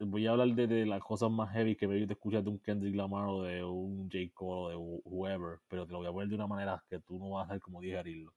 voy 0.00 0.26
a 0.26 0.32
hablar 0.32 0.48
de, 0.48 0.66
de 0.66 0.86
las 0.86 1.02
cosas 1.02 1.30
más 1.30 1.50
heavy 1.52 1.76
que 1.76 1.86
maybe 1.86 2.06
te 2.06 2.12
escuchas 2.14 2.42
de 2.44 2.50
un 2.50 2.58
Kendrick 2.58 2.94
Lamar 2.94 3.26
o 3.28 3.42
de 3.42 3.64
un 3.64 4.08
J. 4.10 4.18
Cole 4.34 4.64
o 4.64 4.68
de 4.70 4.76
wh- 4.76 5.00
whoever, 5.04 5.58
pero 5.68 5.86
te 5.86 5.92
lo 5.92 5.98
voy 5.98 6.06
a 6.08 6.12
poner 6.12 6.28
de 6.28 6.34
una 6.34 6.46
manera 6.46 6.82
que 6.88 6.98
tú 7.00 7.18
no 7.18 7.30
vas 7.30 7.44
a 7.44 7.48
saber 7.48 7.62
cómo 7.62 7.80
digerirlo. 7.80 8.32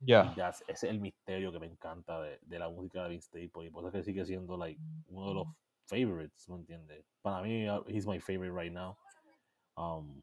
Ya. 0.00 0.32
Y 0.32 0.36
ya, 0.36 0.48
ese 0.48 0.64
es 0.68 0.82
el 0.84 0.98
misterio 0.98 1.52
que 1.52 1.60
me 1.60 1.66
encanta 1.66 2.20
de, 2.20 2.38
de 2.42 2.58
la 2.58 2.68
música 2.68 3.04
de 3.04 3.10
Vince 3.10 3.26
Staples. 3.28 3.68
Y 3.68 3.70
por 3.70 3.82
eso 3.84 3.88
es 3.88 3.92
que 3.94 4.02
sigue 4.02 4.24
siendo 4.24 4.56
like, 4.56 4.80
uno 5.08 5.28
de 5.28 5.34
los 5.34 5.46
favorites, 5.86 6.48
¿me 6.48 6.56
entiendes? 6.56 7.04
Para 7.22 7.42
mí, 7.42 7.68
uh, 7.68 7.84
he's 7.86 8.06
my 8.06 8.18
favorite 8.18 8.52
right 8.52 8.72
now. 8.72 8.96
Um, 9.76 10.20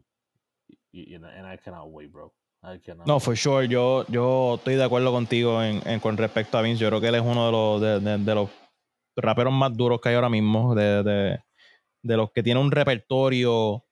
y, 0.92 1.16
and, 1.16 1.26
and 1.26 1.48
I 1.48 1.58
cannot 1.58 1.88
wait, 1.92 2.12
bro. 2.12 2.34
I 2.62 2.78
cannot 2.80 3.08
No, 3.08 3.20
for 3.22 3.36
sure. 3.38 3.66
Yo, 3.68 4.06
yo 4.08 4.56
estoy 4.56 4.76
de 4.76 4.84
acuerdo 4.84 5.12
contigo 5.14 5.64
en, 5.64 5.82
en- 5.88 6.00
con 6.02 6.18
respecto 6.18 6.58
a 6.58 6.62
Vince. 6.62 6.82
Yo 6.82 6.90
creo 6.90 7.00
que 7.00 7.08
él 7.08 7.16
es 7.16 7.22
uno 7.22 7.46
de 7.46 7.52
los, 7.54 7.82
de, 7.82 8.00
de- 8.02 8.18
de 8.24 8.36
los 8.36 8.50
raperos 9.22 9.54
más 9.54 9.76
duros 9.76 10.00
que 10.02 10.10
hay 10.10 10.16
ahora 10.16 10.30
mismo. 10.30 10.76
De, 10.76 11.04
de- 11.04 11.40
de 12.02 12.16
los 12.18 12.32
que 12.32 12.41
tiene 12.41 12.62
un 12.62 12.72
repertorio 12.72 13.84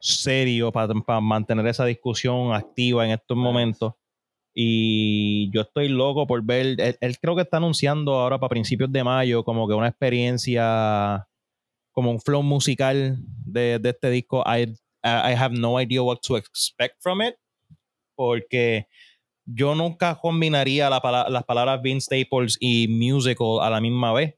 serio 0.00 0.72
para 0.72 0.94
mantener 1.20 1.66
esa 1.66 1.84
discusión 1.84 2.54
activa 2.54 3.04
en 3.04 3.10
estos 3.12 3.36
momentos. 3.36 3.92
Y 4.54 5.50
yo 5.52 5.60
estoy 5.60 5.88
loco 5.88 6.26
por 6.26 6.42
ver. 6.42 6.80
Él, 6.80 6.96
él 7.00 7.18
creo 7.20 7.36
que 7.36 7.42
está 7.42 7.58
anunciando 7.58 8.14
ahora 8.14 8.38
para 8.40 8.48
principios 8.48 8.90
de 8.90 9.04
mayo 9.04 9.44
como 9.44 9.68
que 9.68 9.74
una 9.74 9.88
experiencia, 9.88 11.28
como 11.92 12.10
un 12.10 12.20
flow 12.20 12.42
musical 12.42 13.18
de, 13.44 13.78
de 13.78 13.90
este 13.90 14.08
disco. 14.10 14.42
I, 14.46 14.62
I 15.04 15.34
have 15.36 15.54
no 15.54 15.78
idea 15.80 16.02
what 16.02 16.18
to 16.26 16.38
expect 16.38 16.96
from 17.02 17.20
it. 17.22 17.34
Porque 18.16 18.86
yo 19.44 19.74
nunca 19.74 20.14
combinaría 20.14 20.88
la 20.88 21.26
las 21.28 21.44
palabras 21.44 21.82
Vince 21.82 22.06
Staples 22.06 22.56
y 22.58 22.88
musical 22.88 23.60
a 23.60 23.68
la 23.68 23.80
misma 23.82 24.12
vez. 24.14 24.34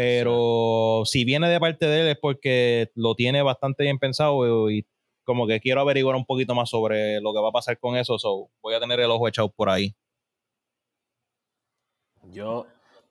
Pero 0.00 1.02
si 1.06 1.24
viene 1.24 1.48
de 1.48 1.58
parte 1.58 1.84
de 1.84 2.02
él 2.02 2.08
es 2.10 2.18
porque 2.20 2.88
lo 2.94 3.16
tiene 3.16 3.42
bastante 3.42 3.82
bien 3.82 3.98
pensado 3.98 4.70
y 4.70 4.86
como 5.24 5.44
que 5.44 5.58
quiero 5.58 5.80
averiguar 5.80 6.14
un 6.14 6.24
poquito 6.24 6.54
más 6.54 6.70
sobre 6.70 7.20
lo 7.20 7.32
que 7.32 7.40
va 7.40 7.48
a 7.48 7.52
pasar 7.52 7.80
con 7.80 7.96
eso. 7.96 8.16
So, 8.16 8.48
voy 8.62 8.74
a 8.74 8.78
tener 8.78 9.00
el 9.00 9.10
ojo 9.10 9.26
echado 9.26 9.50
por 9.50 9.68
ahí. 9.68 9.96
Yo, 12.30 12.64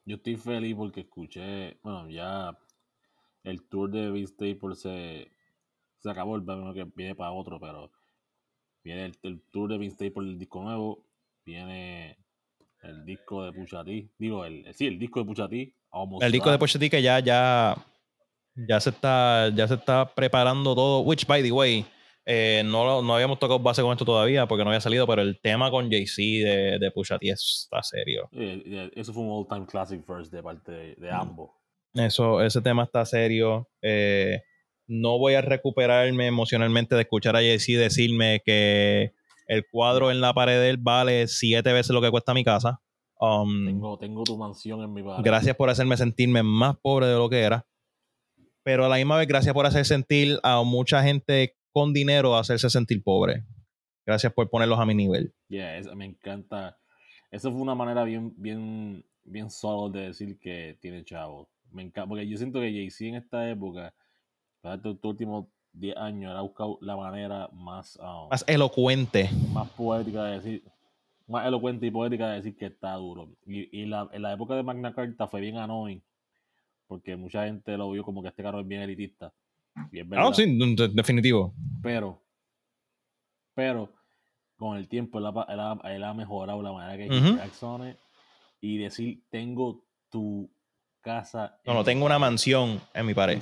yo 0.05 0.15
estoy 0.15 0.37
feliz 0.37 0.77
porque 0.77 1.01
escuché, 1.01 1.77
bueno, 1.83 2.09
ya 2.09 2.57
el 3.43 3.67
tour 3.67 3.91
de 3.91 4.09
Vince 4.09 4.35
Staples 4.35 4.79
se, 4.79 5.29
acabó, 6.09 6.37
el 6.37 6.41
bueno, 6.43 6.73
que 6.73 6.85
viene 6.95 7.15
para 7.15 7.33
otro, 7.33 7.59
pero 7.59 7.91
viene 8.81 9.07
el, 9.07 9.19
el 9.23 9.41
tour 9.51 9.69
de 9.69 9.77
Vince 9.77 9.95
Staples, 9.95 10.29
el 10.29 10.39
disco 10.39 10.63
nuevo, 10.63 11.03
viene 11.43 12.17
el 12.87 13.05
disco 13.05 13.43
de 13.43 13.51
Pusha 13.51 13.83
T, 13.83 14.09
digo, 14.17 14.45
el, 14.45 14.65
sí, 14.73 14.87
el 14.87 14.97
disco 14.97 15.23
de 15.23 15.73
Almost 15.91 16.23
El 16.23 16.31
disco 16.31 16.51
de 16.51 16.57
T 16.57 16.89
que 16.89 17.01
ya, 17.01 17.19
ya, 17.19 17.75
ya 18.55 18.79
se 18.79 18.89
está, 18.89 19.49
ya 19.49 19.67
se 19.67 19.75
está 19.75 20.13
preparando 20.13 20.73
todo. 20.75 21.01
Which, 21.01 21.25
by 21.25 21.43
the 21.43 21.51
way, 21.51 21.85
eh, 22.25 22.63
no, 22.65 23.01
no 23.01 23.15
habíamos 23.15 23.39
tocado 23.39 23.59
base 23.59 23.81
con 23.81 23.91
esto 23.91 24.05
todavía 24.05 24.47
porque 24.47 24.63
no 24.63 24.69
había 24.69 24.81
salido, 24.81 25.07
pero 25.07 25.21
el 25.21 25.39
tema 25.39 25.71
con 25.71 25.89
Jay-Z 25.89 26.21
de, 26.21 26.77
de 26.79 26.91
Pusha 26.91 27.17
T 27.17 27.29
está 27.29 27.81
serio. 27.83 28.29
Eh, 28.33 28.91
eso 28.95 29.13
fue 29.13 29.23
un 29.23 29.31
all 29.31 29.47
time 29.47 29.65
classic 29.65 30.05
verse 30.05 30.35
de 30.35 30.43
parte 30.43 30.71
de, 30.71 30.95
de 30.95 31.11
ambos. 31.11 31.51
Eso, 31.93 32.41
ese 32.41 32.61
tema 32.61 32.83
está 32.83 33.05
serio. 33.05 33.69
Eh, 33.81 34.41
no 34.87 35.17
voy 35.17 35.33
a 35.33 35.41
recuperarme 35.41 36.27
emocionalmente 36.27 36.95
de 36.95 37.01
escuchar 37.01 37.35
a 37.35 37.39
Jay-Z 37.39 37.79
decirme 37.79 38.41
que 38.45 39.13
el 39.47 39.65
cuadro 39.71 40.11
en 40.11 40.21
la 40.21 40.33
pared 40.33 40.59
de 40.59 40.69
él 40.69 40.77
vale 40.77 41.27
siete 41.27 41.73
veces 41.73 41.91
lo 41.93 42.01
que 42.01 42.11
cuesta 42.11 42.33
mi 42.33 42.43
casa. 42.43 42.81
Um, 43.19 43.65
Tengo, 43.65 43.97
tengo 43.97 44.23
tu 44.23 44.37
mansión 44.37 44.83
en 44.83 44.93
mi 44.93 45.01
pared. 45.01 45.23
gracias 45.23 45.55
por 45.55 45.69
hacerme 45.69 45.97
sentirme 45.97 46.43
más 46.43 46.77
pobre 46.77 47.07
de 47.07 47.15
lo 47.15 47.29
que 47.29 47.41
era. 47.41 47.65
Pero 48.63 48.85
a 48.85 48.89
la 48.89 48.97
misma 48.97 49.17
vez, 49.17 49.27
gracias 49.27 49.53
por 49.53 49.65
hacer 49.65 49.85
sentir 49.85 50.39
a 50.43 50.61
mucha 50.63 51.01
gente 51.01 51.55
con 51.71 51.93
dinero 51.93 52.35
a 52.35 52.41
hacerse 52.41 52.69
sentir 52.69 53.01
pobre. 53.01 53.43
Gracias 54.05 54.33
por 54.33 54.49
ponerlos 54.49 54.79
a 54.79 54.85
mi 54.85 54.93
nivel. 54.93 55.33
Yeah, 55.47 55.77
eso 55.77 55.95
me 55.95 56.05
encanta. 56.05 56.77
Eso 57.31 57.51
fue 57.51 57.61
una 57.61 57.75
manera 57.75 58.03
bien, 58.03 58.33
bien, 58.37 59.05
bien 59.23 59.49
solo 59.49 59.89
de 59.89 60.07
decir 60.07 60.37
que 60.39 60.77
tiene 60.81 61.03
chavo. 61.03 61.49
Me 61.71 61.83
encanta, 61.83 62.07
porque 62.09 62.27
yo 62.27 62.37
siento 62.37 62.59
que 62.59 62.71
Jay-Z 62.71 63.05
en 63.05 63.15
esta 63.15 63.49
época, 63.49 63.93
estos 64.63 64.97
últimos 65.03 65.47
10 65.79 65.95
años, 65.97 66.31
él 66.31 66.37
ha 66.37 66.41
buscado 66.41 66.77
la 66.81 66.95
manera 66.95 67.49
más, 67.53 67.97
um, 68.01 68.29
Más 68.29 68.43
elocuente. 68.47 69.29
más 69.53 69.69
poética 69.69 70.23
de 70.25 70.31
decir, 70.39 70.63
más 71.27 71.45
elocuente 71.45 71.85
y 71.85 71.91
poética 71.91 72.29
de 72.29 72.35
decir 72.37 72.57
que 72.57 72.65
está 72.67 72.93
duro. 72.93 73.29
Y, 73.45 73.81
y 73.81 73.85
la, 73.85 74.07
en 74.11 74.21
la 74.21 74.33
época 74.33 74.55
de 74.55 74.63
Magna 74.63 74.93
Carta 74.93 75.27
fue 75.27 75.41
bien 75.41 75.57
annoying, 75.57 76.01
porque 76.87 77.15
mucha 77.15 77.45
gente 77.45 77.77
lo 77.77 77.91
vio 77.91 78.03
como 78.03 78.21
que 78.21 78.29
este 78.29 78.43
carro 78.43 78.59
es 78.61 78.67
bien 78.67 78.81
elitista. 78.81 79.33
Y 79.91 79.99
es 79.99 80.07
verdad. 80.09 80.27
Ah, 80.29 80.33
sí, 80.33 80.45
de- 80.75 80.87
definitivo. 80.89 81.53
Pero, 81.83 82.21
pero, 83.53 83.91
con 84.57 84.77
el 84.77 84.87
tiempo 84.87 85.19
él 85.19 85.25
ha, 85.27 85.45
él 85.49 85.59
ha- 85.59 85.79
él 85.95 86.03
ha 86.03 86.13
mejorado 86.13 86.61
la 86.61 86.71
manera 86.71 86.97
que 86.97 87.09
on 87.61 87.87
it 87.89 87.97
y 88.61 88.77
decir, 88.77 89.21
tengo 89.29 89.83
tu 90.09 90.49
casa. 91.01 91.59
No, 91.65 91.73
no, 91.75 91.83
tengo 91.83 92.05
una 92.05 92.15
pared". 92.15 92.21
mansión 92.31 92.81
en 92.93 93.05
mi 93.05 93.13
pared. 93.13 93.39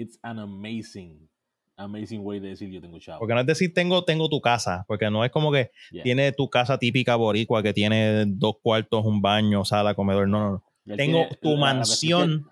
It's 0.00 0.18
an 0.22 0.38
amazing, 0.38 1.28
amazing 1.76 2.20
way 2.24 2.40
de 2.40 2.48
decir 2.50 2.70
yo 2.70 2.80
tengo 2.80 2.98
chavo. 2.98 3.18
Porque 3.20 3.34
no 3.34 3.40
es 3.40 3.46
decir 3.46 3.72
tengo, 3.74 4.04
tengo 4.04 4.28
tu 4.28 4.40
casa, 4.40 4.84
porque 4.88 5.10
no 5.10 5.24
es 5.24 5.30
como 5.30 5.50
que 5.52 5.70
Yeah. 5.90 6.02
tiene 6.04 6.32
tu 6.32 6.48
casa 6.48 6.78
típica 6.78 7.16
boricua 7.16 7.62
que 7.62 7.72
tiene 7.72 8.24
dos 8.26 8.56
cuartos, 8.62 9.04
un 9.04 9.20
baño, 9.22 9.64
sala, 9.64 9.94
comedor. 9.94 10.28
No, 10.28 10.62
no, 10.84 10.96
Tengo 10.96 11.26
tu 11.42 11.50
la- 11.50 11.54
la 11.54 11.60
mansión 11.74 12.50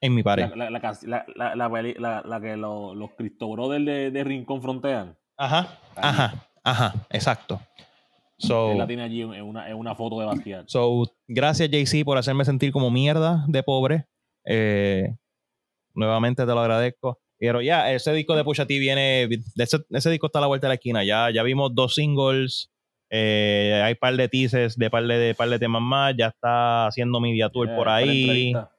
en 0.00 0.14
mi 0.14 0.22
pared. 0.22 0.48
La, 0.54 0.70
la, 0.70 0.70
la, 0.70 1.24
la, 1.34 1.54
la, 1.56 1.68
la 1.68 1.82
la- 1.98 2.22
la 2.24 2.40
que 2.40 2.56
lo- 2.56 2.94
los 2.94 3.10
Cristo 3.16 3.48
Brothers 3.50 3.84
de, 3.84 4.10
de 4.10 4.24
Rincón 4.24 4.62
frontean. 4.62 5.16
Ajá, 5.36 5.78
ajá, 5.96 6.48
ajá, 6.64 7.06
exacto. 7.10 7.60
So, 8.40 8.70
Él 8.72 8.78
la 8.78 8.86
tiene 8.86 9.02
allí 9.02 9.22
en 9.22 9.42
una, 9.42 9.68
en 9.68 9.76
una 9.76 9.96
foto 9.96 10.20
de 10.20 10.26
Basquiat. 10.26 10.68
so 10.68 11.02
gracias 11.26 11.68
Jay-Z 11.70 12.04
por 12.04 12.18
hacerme 12.18 12.44
sentir 12.44 12.70
como 12.70 12.88
mierda 12.90 13.44
de 13.48 13.62
pobre. 13.64 14.06
Eh, 14.44 15.16
nuevamente 15.98 16.46
te 16.46 16.52
lo 16.52 16.60
agradezco. 16.60 17.18
Pero 17.38 17.60
ya, 17.60 17.92
ese 17.92 18.12
disco 18.14 18.34
de 18.34 18.42
Pusha 18.44 18.66
T 18.66 18.78
viene, 18.78 19.28
ese, 19.56 19.78
ese 19.90 20.10
disco 20.10 20.26
está 20.26 20.38
a 20.38 20.42
la 20.42 20.46
vuelta 20.48 20.66
de 20.66 20.70
la 20.70 20.74
esquina. 20.74 21.04
Ya, 21.04 21.30
ya 21.30 21.42
vimos 21.44 21.72
dos 21.74 21.94
singles, 21.94 22.70
eh, 23.10 23.80
hay 23.84 23.94
par 23.94 24.16
de 24.16 24.28
teasers 24.28 24.76
de 24.76 24.90
par 24.90 25.04
de, 25.06 25.34
par 25.34 25.48
de 25.48 25.58
temas 25.58 25.80
más, 25.82 26.14
ya 26.16 26.26
está 26.28 26.86
haciendo 26.88 27.20
media 27.20 27.48
tour 27.48 27.66
Yeah, 27.68 27.76
por 27.76 27.88
ahí. 27.88 28.20
entrevista. 28.50 28.70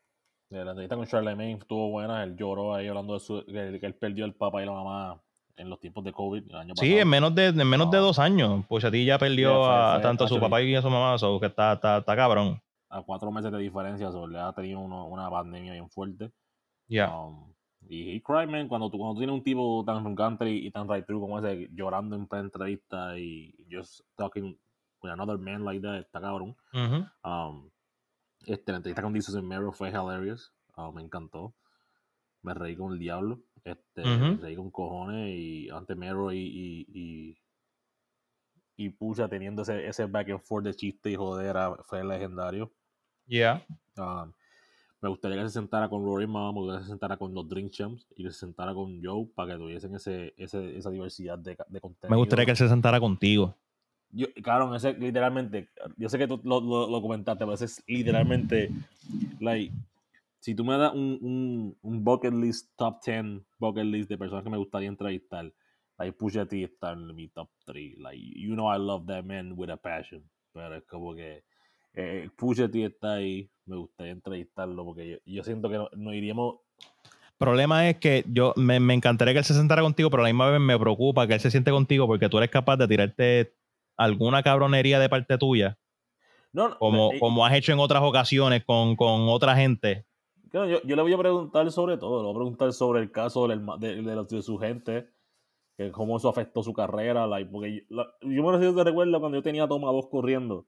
Yeah, 0.52 0.64
La 0.66 0.72
entrevista 0.72 0.96
con 0.98 1.08
Charlemagne 1.08 1.54
estuvo 1.60 1.90
buena. 1.90 2.24
Él 2.24 2.36
lloró 2.36 2.74
ahí 2.76 2.88
hablando 2.88 3.14
de 3.14 3.20
su, 3.22 3.46
que, 3.46 3.80
que 3.80 3.86
él 3.86 3.96
perdió 3.96 4.26
el 4.26 4.34
papá 4.34 4.62
y 4.62 4.66
la 4.66 4.72
mamá 4.74 5.22
en 5.56 5.70
los 5.70 5.80
tiempos 5.80 6.04
de 6.04 6.12
COVID 6.12 6.44
el 6.50 6.56
año 6.56 6.74
Sí, 6.76 6.82
pasado. 6.88 7.02
en 7.02 7.08
menos 7.08 7.36
de, 7.36 7.46
en 7.48 7.68
menos 7.68 7.92
de 7.92 7.98
Ah. 7.98 8.02
dos 8.02 8.20
años. 8.20 8.66
Pusha 8.68 8.92
T 8.92 9.04
ya 9.06 9.18
perdió 9.18 9.52
Yeah, 9.52 9.66
fue- 9.70 9.76
a 9.76 9.94
fue 9.94 10.02
tanto 10.04 10.24
a 10.26 10.28
su 10.28 10.40
papá 10.40 10.62
y 10.62 10.76
a 10.76 10.82
su 10.82 10.90
mamá, 10.90 11.18
so 11.18 11.40
que 11.40 11.46
está, 11.48 11.74
está, 11.74 11.98
está 12.00 12.16
cabrón. 12.16 12.62
A 12.90 13.02
cuatro 13.04 13.32
meses 13.32 13.52
de 13.52 13.58
diferencia, 13.60 14.12
so, 14.12 14.28
le 14.28 14.40
ha 14.40 14.52
tenido 14.52 14.80
uno- 14.80 15.06
una 15.08 15.30
pandemia 15.30 15.74
bien 15.74 15.90
fuerte. 15.90 16.30
Ya. 16.90 17.16
Um, 17.16 17.54
y 17.88 18.16
he 18.16 18.22
cried, 18.22 18.50
man, 18.50 18.68
cuando 18.68 18.90
tú, 18.90 18.98
cuando 18.98 19.14
tú 19.14 19.20
tienes 19.20 19.34
un 19.34 19.44
tipo 19.44 19.84
tan 19.86 19.98
arrogante 19.98 20.50
y, 20.50 20.68
y 20.68 20.72
tan 20.72 20.88
right 20.90 21.06
through 21.06 21.22
como 21.22 21.40
ese, 21.40 21.70
llorando 21.72 22.16
en 22.16 22.28
plena 22.28 22.46
entrevista 22.46 23.18
y 23.18 23.56
just 23.72 24.02
talking 24.18 24.60
with 25.02 25.12
another 25.12 25.38
man 25.38 25.64
like 25.64 25.82
that, 25.82 26.00
está 26.00 26.20
cabrón. 26.20 26.56
Ujú. 26.74 27.06
Um, 27.24 27.70
este, 28.46 28.72
la 28.72 28.78
entrevista 28.78 29.02
con 29.02 29.14
Jesus 29.14 29.36
en 29.36 29.48
Mero 29.48 29.72
fue 29.72 29.90
hilarious. 29.90 30.54
Uh, 30.76 30.92
me 30.92 31.02
encantó. 31.02 31.54
Me 32.42 32.54
reí 32.54 32.76
con 32.76 32.94
el 32.94 33.00
diablo. 33.00 33.40
Este, 33.64 34.02
Ujú. 34.02 34.10
Me 34.10 34.38
reí 34.38 34.56
con 34.56 34.72
cojones. 34.72 35.36
Y 35.36 35.70
ante 35.70 35.96
Mero 35.96 36.32
y, 36.32 36.38
y, 36.40 36.88
y, 36.94 37.38
y 38.78 38.90
Pucha 38.90 39.28
teniendo 39.28 39.62
ese, 39.64 39.88
ese 39.88 40.06
back 40.06 40.30
and 40.30 40.40
forth 40.40 40.66
de 40.66 40.74
chiste 40.74 41.12
y 41.12 41.16
jodera 41.16 41.76
fue 41.84 42.04
legendario. 42.04 42.72
Ya. 43.26 43.66
Um, 43.98 44.32
me 45.02 45.10
gustaría 45.10 45.38
que 45.38 45.44
se 45.48 45.54
sentara 45.54 45.90
con 45.90 46.04
Rory 46.04 46.28
Mama, 46.28 46.52
me 46.52 46.60
gustaría 46.60 46.80
que 46.80 46.86
se 46.86 46.90
sentara 46.92 47.18
con 47.18 47.34
los 47.34 47.48
Drink 47.48 47.72
Champs 47.72 48.06
y 48.16 48.24
que 48.24 48.32
se 48.32 48.40
sentara 48.40 48.74
con 48.74 49.04
Joe 49.04 49.28
para 49.34 49.54
que 49.54 49.58
tuviesen 49.58 49.96
ese, 49.96 50.34
ese, 50.38 50.78
esa 50.78 50.90
diversidad 50.90 51.38
de, 51.38 51.58
de 51.68 51.82
contenido. 51.82 52.10
Me 52.10 52.18
gustaría 52.18 52.46
que 52.46 52.56
se 52.56 52.68
sentara 52.68 53.00
contigo. 53.00 53.56
Yo, 54.12 54.28
cabrón, 54.44 54.76
ese 54.76 54.94
literalmente, 54.94 55.70
yo 55.98 56.10
sé 56.10 56.18
que 56.18 56.28
tú 56.28 56.42
lo, 56.44 56.60
lo, 56.60 56.90
lo 56.90 57.02
comentaste, 57.02 57.46
pero 57.46 57.54
ese 57.54 57.66
es 57.66 57.84
literalmente, 57.88 58.70
like, 59.40 59.74
si 60.40 60.56
tú 60.56 60.66
me 60.66 60.78
das 60.78 60.94
un, 60.94 61.20
un, 61.22 61.78
un 61.82 62.04
bucket 62.04 62.34
list, 62.34 62.72
top 62.76 63.02
10 63.06 63.42
bucket 63.60 63.86
list 63.86 64.10
de 64.10 64.18
personas 64.18 64.44
que 64.44 64.50
me 64.50 64.58
gustaría 64.58 64.90
entrevistar, 64.90 65.52
Like 66.00 66.18
Pusha 66.18 66.46
T 66.46 66.64
está 66.64 66.94
en 66.94 67.14
mi 67.14 67.28
top 67.28 67.50
3. 67.66 67.98
Like, 68.00 68.18
you 68.18 68.56
know 68.56 68.68
I 68.68 68.78
love 68.78 69.06
that 69.08 69.26
man 69.26 69.56
with 69.58 69.70
a 69.70 69.76
passion. 69.76 70.24
Pero 70.54 70.76
es 70.78 70.86
como 70.86 71.14
que 71.14 71.44
eh, 71.94 72.30
Pusha 72.38 72.70
T 72.72 72.86
está 72.86 73.16
ahí. 73.16 73.50
Me 73.70 73.78
gustaría 73.78 74.12
entrevistarlo 74.12 74.84
porque 74.84 75.10
yo, 75.10 75.18
yo 75.26 75.44
siento 75.44 75.70
que 75.70 75.78
no, 75.78 75.90
no 75.96 76.14
iríamos 76.14 76.58
problema 77.40 77.90
es 77.90 77.98
que 77.98 78.26
yo 78.28 78.54
me, 78.58 78.80
me, 78.80 78.94
encantaría 78.94 79.34
que 79.34 79.40
él 79.40 79.46
se 79.46 79.54
sentara 79.54 79.82
contigo, 79.82 80.10
pero 80.12 80.22
a 80.22 80.26
la 80.26 80.34
misma 80.34 80.52
vez 80.52 80.60
me 80.60 80.78
preocupa 80.78 81.26
que 81.26 81.36
él 81.36 81.40
se 81.40 81.50
siente 81.50 81.72
contigo 81.72 82.06
porque 82.06 82.30
tú 82.30 82.38
eres 82.38 82.52
capaz 82.52 82.78
de 82.78 82.88
tirarte 82.88 83.56
alguna 83.98 84.44
cabronería 84.44 85.00
de 85.00 85.10
parte 85.10 85.38
tuya. 85.38 85.80
No, 86.52 86.70
no, 86.70 86.78
como, 86.78 87.14
eh, 87.14 87.20
como 87.20 87.46
has 87.46 87.54
hecho 87.54 87.72
en 87.72 87.80
otras 87.80 88.04
ocasiones 88.04 88.64
con, 88.66 88.96
con 88.96 89.30
otra 89.30 89.56
gente. 89.56 90.06
Yo, 90.52 90.66
yo, 90.66 90.96
le 90.96 91.02
voy 91.02 91.14
a 91.14 91.18
preguntar 91.18 91.72
sobre 91.72 91.98
todo, 91.98 92.18
le 92.18 92.24
voy 92.24 92.32
a 92.32 92.40
preguntar 92.40 92.74
sobre 92.74 93.02
el 93.02 93.12
caso 93.12 93.48
del, 93.48 93.66
de, 93.80 94.02
de, 94.02 94.26
de, 94.26 94.42
su 94.42 94.58
gente, 94.58 95.08
que 95.78 95.92
cómo 95.92 96.18
eso 96.18 96.28
afectó 96.28 96.64
su 96.64 96.74
carrera, 96.74 97.28
like, 97.28 97.52
porque 97.52 97.76
yo, 97.76 97.82
la, 97.90 98.08
yo 98.22 98.44
me 98.44 98.52
recuerdo, 98.52 98.84
recuerdo 98.84 99.20
cuando 99.20 99.38
yo 99.38 99.44
tenía 99.44 99.68
toma 99.68 99.92
dos 99.92 100.08
corriendo. 100.08 100.66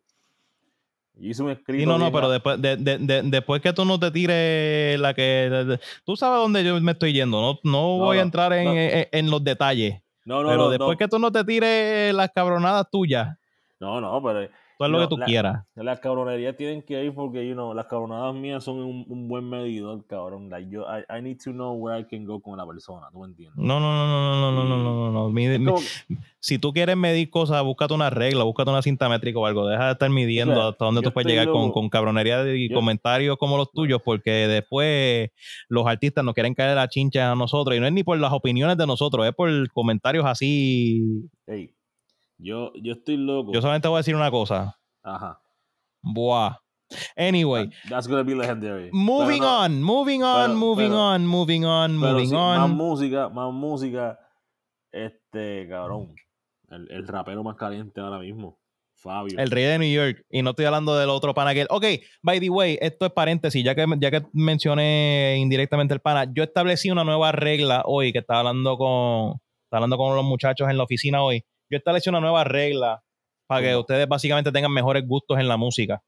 Hice 1.20 1.44
un 1.44 1.52
escrito. 1.52 1.84
Y 1.84 1.86
no, 1.86 1.98
no, 1.98 2.12
pero 2.12 2.30
después, 2.30 2.62
de, 2.62 2.78
de, 2.78 2.98
de, 2.98 3.22
después 3.24 3.62
que 3.62 3.74
tú 3.74 3.86
no 3.86 4.00
te 4.00 4.12
tires 4.12 5.00
la 5.00 5.14
que. 5.14 5.80
tú 6.04 6.16
sabes 6.16 6.40
dónde 6.40 6.64
yo 6.64 6.80
me 6.82 6.94
estoy 6.94 7.14
yendo. 7.14 7.42
No, 7.42 7.60
no, 7.64 7.72
no 7.72 7.98
voy 7.98 8.18
a 8.18 8.22
entrar 8.22 8.54
en, 8.54 8.68
en, 8.70 9.08
en, 9.12 9.30
los 9.30 9.44
detalles. 9.44 10.02
No, 10.26 10.42
no, 10.42 10.50
pero 10.50 10.70
después 10.70 10.98
que 10.98 11.08
tú 11.08 11.20
no 11.20 11.32
te 11.32 11.44
tires 11.44 12.14
las 12.14 12.32
cabronadas 12.32 12.90
tuyas. 12.90 13.38
No, 13.80 14.00
no, 14.02 14.22
pero. 14.24 14.50
Tú 14.82 14.86
haz 14.86 14.92
lo 14.92 15.00
que 15.00 15.08
tú 15.08 15.18
la, 15.18 15.26
quieras. 15.26 15.66
Las 15.76 16.00
cabronerías 16.00 16.56
tienen 16.58 16.82
que 16.82 17.04
ir 17.04 17.14
porque, 17.14 17.48
you 17.48 17.54
know, 17.54 17.72
las 17.74 17.86
cabronadas 17.86 18.34
mías 18.34 18.64
son 18.64 18.80
un, 18.80 19.06
un 19.08 19.28
buen 19.28 19.48
medidor, 19.48 20.04
cabrón. 20.08 20.50
Like, 20.50 20.72
yo, 20.72 20.84
I, 20.84 21.04
I, 21.16 21.22
need 21.22 21.38
to 21.44 21.52
know 21.52 21.74
where 21.74 22.00
I 22.00 22.04
can 22.04 22.26
go 22.26 22.40
con 22.40 22.58
la 22.58 22.66
persona, 22.66 23.08
¿tú 23.12 23.20
me 23.20 23.28
entiendes? 23.28 23.56
No, 23.58 23.80
no, 23.80 23.94
no, 23.94 24.08
no, 24.08 24.42
no, 24.42 24.52
no, 24.52 24.66
no, 24.66 24.84
no, 24.84 24.94
no, 24.94 25.12
no. 25.12 25.30
Mi, 25.30 25.48
mi, 25.60 25.72
si 26.40 26.58
tú 26.58 26.74
quieres 26.74 26.98
medir 26.98 27.30
cosas, 27.30 27.64
búscate 27.64 27.94
una 27.94 28.10
regla, 28.10 28.44
búscate 28.44 28.72
una 28.72 28.82
cinta 28.82 29.08
métrica 29.08 29.38
o 29.38 29.46
algo. 29.46 29.68
Deja 29.68 29.86
de 29.86 29.92
estar 29.92 30.10
midiendo 30.10 30.54
o 30.54 30.58
sea, 30.58 30.68
hasta 30.70 30.86
dónde 30.86 31.02
tú 31.02 31.14
puedes 31.14 31.28
llegar 31.28 31.48
con, 31.50 31.72
con, 31.72 31.88
cabronería 31.90 32.44
y 32.56 32.70
yo, 32.70 32.76
comentarios 32.76 33.38
como 33.38 33.58
los 33.58 33.72
tuyos, 33.72 34.02
porque 34.04 34.32
después 34.48 35.30
los 35.70 35.86
artistas 35.86 36.26
nos 36.26 36.34
quieren 36.34 36.56
caer 36.56 36.76
la 36.76 36.88
chincha 36.88 37.32
a 37.32 37.36
nosotros. 37.36 37.78
Y 37.78 37.80
no 37.80 37.86
es 37.86 37.94
ni 37.94 38.04
por 38.04 38.18
las 38.18 38.34
opiniones 38.34 38.78
de 38.78 38.88
nosotros, 38.88 39.28
es 39.28 39.34
por 39.36 39.72
comentarios 39.72 40.26
así. 40.26 41.30
Hey, 41.46 41.76
yo, 42.42 42.72
yo 42.82 42.94
estoy 42.94 43.18
loco. 43.18 43.54
Yo 43.54 43.62
solamente 43.62 43.88
voy 43.88 43.98
a 43.98 44.00
decir 44.00 44.16
una 44.16 44.32
cosa. 44.32 44.78
Ajá. 45.04 45.40
Buah. 46.02 46.58
Anyway. 47.16 47.70
That's 47.90 48.08
gonna 48.08 48.24
be 48.24 48.36
legendary. 48.36 48.90
Moving 48.92 49.42
no, 49.42 49.64
on, 49.64 49.84
moving 49.84 50.24
on, 50.24 50.50
pero, 50.50 50.60
moving 50.60 50.90
pero, 50.90 51.00
on, 51.00 51.28
moving 51.28 51.66
on, 51.66 51.98
moving 51.98 52.30
sí, 52.30 52.36
on. 52.36 52.60
Más 52.60 52.70
música, 52.70 53.30
más 53.30 53.54
música. 53.54 54.20
Este, 54.92 55.68
cabrón. 55.70 56.14
El, 56.70 56.90
el, 56.92 57.08
rapero 57.08 57.44
más 57.44 57.56
caliente 57.56 58.02
ahora 58.02 58.20
mismo. 58.20 58.60
Fabio. 58.94 59.38
El 59.38 59.50
rey 59.50 59.64
de 59.64 59.80
New 59.80 59.92
York. 59.92 60.26
Y 60.30 60.42
no 60.42 60.52
estoy 60.52 60.66
hablando 60.66 60.96
del 60.96 61.10
otro 61.10 61.34
pana 61.34 61.54
que. 61.54 61.66
Ok, 61.70 61.86
by 62.22 62.40
the 62.40 62.50
way, 62.50 62.78
esto 62.82 63.06
es 63.06 63.12
paréntesis, 63.12 63.64
ya 63.64 63.74
que, 63.74 63.86
ya 64.00 64.12
que 64.12 64.24
mencioné 64.34 65.38
indirectamente 65.40 65.94
el 65.94 66.02
pana. 66.02 66.32
Yo 66.34 66.44
establecí 66.44 66.92
una 66.92 67.04
nueva 67.04 67.32
regla 67.32 67.84
hoy 67.86 68.12
que 68.12 68.20
estaba 68.20 68.40
hablando 68.40 68.78
con. 68.78 69.40
Estaba 69.66 69.86
hablando 69.86 69.98
con 69.98 70.16
los 70.16 70.26
muchachos 70.26 70.70
en 70.70 70.78
la 70.78 70.84
oficina 70.84 71.24
hoy. 71.24 71.46
Yo 71.72 71.78
establecí 71.78 72.10
una 72.10 72.20
nueva 72.20 72.44
regla 72.44 73.02
para 73.48 73.62
que 73.66 73.76
ustedes 73.76 74.08
básicamente 74.08 74.52
tengan 74.52 74.72
mejores 74.72 75.08
gustos 75.08 75.40
en 75.40 75.48
la 75.48 75.58
música. 75.58 76.02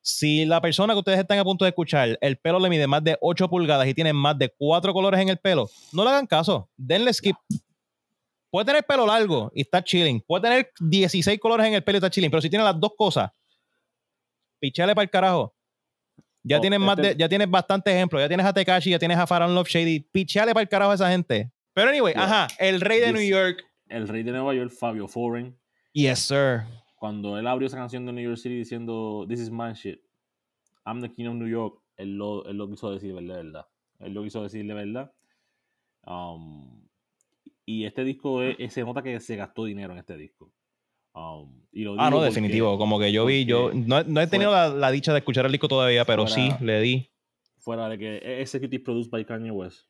Si 0.00 0.44
la 0.44 0.60
persona 0.60 0.92
que 0.92 0.98
ustedes 1.00 1.18
están 1.18 1.38
a 1.38 1.44
punto 1.44 1.64
de 1.64 1.70
escuchar, 1.70 2.16
el 2.20 2.36
pelo 2.36 2.58
le 2.60 2.68
mide 2.68 2.86
más 2.86 3.02
de 3.02 3.16
8 3.20 3.48
pulgadas 3.48 3.86
y 3.88 3.94
tiene 3.94 4.12
más 4.12 4.38
de 4.38 4.50
4 4.56 4.92
colores 4.92 5.18
en 5.20 5.28
el 5.30 5.38
pelo, 5.38 5.68
no 5.92 6.04
le 6.04 6.10
hagan 6.10 6.26
caso. 6.26 6.68
Denle 6.76 7.12
skip. 7.12 7.36
Puede 8.50 8.66
tener 8.66 8.84
pelo 8.84 9.06
largo 9.06 9.50
y 9.54 9.62
está 9.62 9.82
chilling. 9.82 10.20
Puede 10.20 10.42
tener 10.42 10.70
16 10.78 11.40
colores 11.40 11.66
en 11.66 11.74
el 11.74 11.82
pelo 11.82 11.96
y 11.96 11.98
está 11.98 12.10
chilling. 12.10 12.30
Pero 12.30 12.40
si 12.42 12.50
tiene 12.50 12.64
las 12.64 12.78
dos 12.78 12.92
cosas, 12.96 13.30
pichale 14.60 14.94
para 14.94 15.04
el 15.04 15.10
carajo. 15.10 15.54
Ya, 16.42 16.58
Oh, 16.58 16.60
tienes 16.60 16.78
más 16.78 16.98
este- 16.98 17.14
de, 17.14 17.16
ya 17.16 17.28
tienes 17.28 17.50
bastantes 17.50 17.94
ejemplos. 17.94 18.20
Ya 18.20 18.28
tienes 18.28 18.44
a 18.46 18.52
Tekashi, 18.52 18.90
ya 18.90 18.98
tienes 18.98 19.16
a 19.18 19.26
Faron 19.26 19.54
Love 19.54 19.68
Shady. 19.68 20.00
Pichale 20.00 20.52
para 20.52 20.62
el 20.62 20.68
carajo 20.68 20.90
a 20.92 20.94
esa 20.94 21.10
gente. 21.10 21.50
Pero 21.72 21.88
anyway, 21.88 22.12
Yeah. 22.14 22.24
ajá, 22.24 22.48
el 22.58 22.80
rey 22.80 23.00
de 23.00 23.06
Yes. 23.06 23.14
New 23.14 23.22
York. 23.28 23.64
El 23.94 24.08
rey 24.08 24.22
de 24.22 24.32
Nueva 24.32 24.54
York, 24.54 24.70
Fabio 24.70 25.06
Foreign. 25.08 25.56
Yes, 25.92 26.18
sir. 26.20 26.62
Cuando 26.96 27.38
él 27.38 27.46
abrió 27.46 27.66
esa 27.66 27.76
canción 27.76 28.04
de 28.06 28.12
New 28.12 28.24
York 28.24 28.38
City 28.38 28.56
diciendo 28.56 29.24
This 29.28 29.40
is 29.40 29.50
my 29.50 29.72
shit. 29.74 30.00
I'm 30.86 31.00
the 31.00 31.10
king 31.12 31.26
of 31.26 31.34
New 31.34 31.48
York. 31.48 31.80
Él 31.96 32.16
lo, 32.16 32.44
él 32.46 32.56
lo 32.56 32.68
quiso 32.68 32.90
decir 32.90 33.14
de 33.14 33.22
verdad. 33.22 33.66
Él 34.00 34.12
lo 34.14 34.22
quiso 34.22 34.42
decir 34.42 34.66
de 34.66 34.74
verdad. 34.74 35.12
Um, 36.06 36.82
y 37.64 37.84
este 37.84 38.04
disco 38.04 38.42
es, 38.42 38.56
es- 38.58 38.72
se 38.72 38.82
nota 38.84 39.02
que 39.02 39.18
se 39.20 39.36
gastó 39.36 39.64
dinero 39.64 39.92
en 39.92 39.98
este 40.00 40.16
disco. 40.16 40.52
Um, 41.14 41.62
y 41.72 41.84
lo 41.84 41.92
Ah, 41.98 42.10
no, 42.10 42.16
porque- 42.16 42.26
definitivo. 42.30 42.76
Como 42.76 42.98
que 42.98 43.12
yo 43.12 43.24
vi, 43.24 43.44
yo 43.44 43.70
no, 43.72 44.02
no 44.02 44.20
he 44.20 44.26
tenido 44.26 44.50
la, 44.50 44.68
la 44.68 44.90
dicha 44.90 45.12
de 45.12 45.18
escuchar 45.18 45.46
el 45.46 45.52
disco 45.52 45.68
todavía, 45.68 46.04
pero 46.04 46.26
sí, 46.26 46.50
le 46.60 46.80
di. 46.80 47.08
Fuera 47.58 47.88
de 47.88 47.96
que 47.98 48.16
es 48.16 48.40
executive 48.54 48.82
produced 48.84 49.10
by 49.10 49.24
Kanye 49.24 49.50
West. 49.50 49.86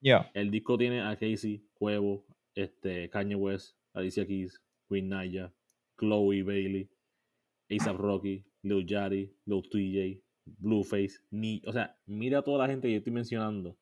Ya. 0.00 0.30
El 0.34 0.50
disco 0.50 0.76
tiene 0.76 1.00
a 1.00 1.16
Casey, 1.16 1.64
Cuevo, 1.74 2.24
este, 2.54 3.08
Kanye 3.10 3.34
West, 3.34 3.76
Alicia 3.92 4.26
Keys, 4.26 4.60
Queen 4.88 5.08
Naya, 5.08 5.52
Chloe 5.98 6.42
Bailey, 6.42 6.88
ASAP 7.70 7.96
Rocky, 7.96 8.44
Lil 8.62 8.86
Yachty, 8.86 9.30
Lil 9.46 9.62
TJ, 9.70 10.20
Blueface, 10.58 11.18
ni, 11.30 11.62
o 11.66 11.72
sea, 11.72 11.96
mira 12.06 12.40
a 12.40 12.42
toda 12.42 12.58
la 12.66 12.66
gente 12.72 12.88
que 12.88 12.92
yo 12.92 12.98
estoy 12.98 13.12
mencionando. 13.12 13.76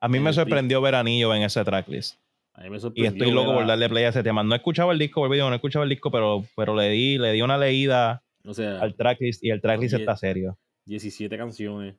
A 0.00 0.08
mí 0.08 0.20
me 0.20 0.30
el 0.30 0.34
sorprendió 0.34 0.80
ver 0.80 0.94
Anillo 0.94 1.34
en 1.34 1.42
ese 1.42 1.64
tracklist. 1.64 2.18
A 2.52 2.62
mí 2.62 2.70
me 2.70 2.76
Y 2.76 2.80
sorprendió 2.80 3.10
estoy 3.10 3.30
loco 3.34 3.52
por 3.52 3.64
a- 3.64 3.66
darle 3.66 3.88
play 3.88 4.04
a 4.04 4.10
ese 4.10 4.22
tema. 4.22 4.44
No 4.44 4.54
he 4.54 4.58
escuchado 4.58 4.92
el 4.92 4.98
disco, 4.98 5.20
volví, 5.20 5.38
no 5.38 5.50
he 5.52 5.56
escuchado 5.56 5.82
el 5.82 5.88
disco, 5.88 6.10
pero, 6.10 6.44
pero 6.54 6.74
le 6.76 6.90
di, 6.90 7.18
le 7.18 7.32
di 7.32 7.42
una 7.42 7.58
leída 7.58 8.22
O 8.44 8.54
sea, 8.54 8.80
al 8.80 8.94
tracklist 8.94 9.42
y 9.42 9.50
el 9.50 9.60
tracklist 9.60 9.94
está 9.94 10.16
serio. 10.16 10.56
17 10.84 11.36
canciones. 11.36 11.96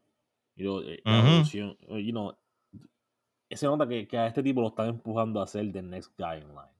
Y 0.55 0.63
lo, 0.63 0.81
eh, 0.83 1.01
la 1.03 1.19
Ujú. 1.19 1.27
producción, 1.27 1.77
eh, 1.89 2.03
you 2.05 2.11
know, 2.11 2.33
se 3.51 3.65
nota 3.67 3.87
que, 3.87 4.07
que 4.07 4.17
a 4.17 4.27
este 4.27 4.41
tipo 4.43 4.61
lo 4.61 4.69
están 4.69 4.89
empujando 4.89 5.41
a 5.41 5.47
ser 5.47 5.71
the 5.71 5.81
next 5.81 6.11
guy 6.17 6.37
in 6.41 6.47
line. 6.49 6.73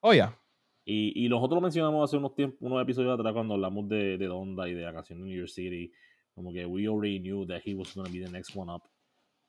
Oh, 0.00 0.12
ya. 0.12 0.38
Y, 0.84 1.24
y 1.24 1.28
nosotros 1.28 1.56
lo 1.56 1.60
mencionamos 1.60 2.08
hace 2.08 2.16
unos 2.16 2.34
tiempos, 2.34 2.58
unos 2.62 2.82
episodios 2.82 3.18
atrás 3.18 3.32
cuando 3.32 3.54
hablamos 3.54 3.88
de, 3.88 4.16
de 4.16 4.26
Donda 4.26 4.68
y 4.68 4.74
de 4.74 4.82
la 4.82 4.92
canción 4.92 5.18
de 5.20 5.26
New 5.26 5.36
York 5.36 5.50
City. 5.50 5.92
Como 6.34 6.52
que 6.52 6.64
we 6.66 6.86
already 6.86 7.18
knew 7.20 7.46
that 7.46 7.60
he 7.64 7.74
was 7.74 7.94
going 7.94 8.06
to 8.06 8.12
be 8.12 8.24
the 8.24 8.30
next 8.30 8.54
one 8.56 8.70
up. 8.72 8.82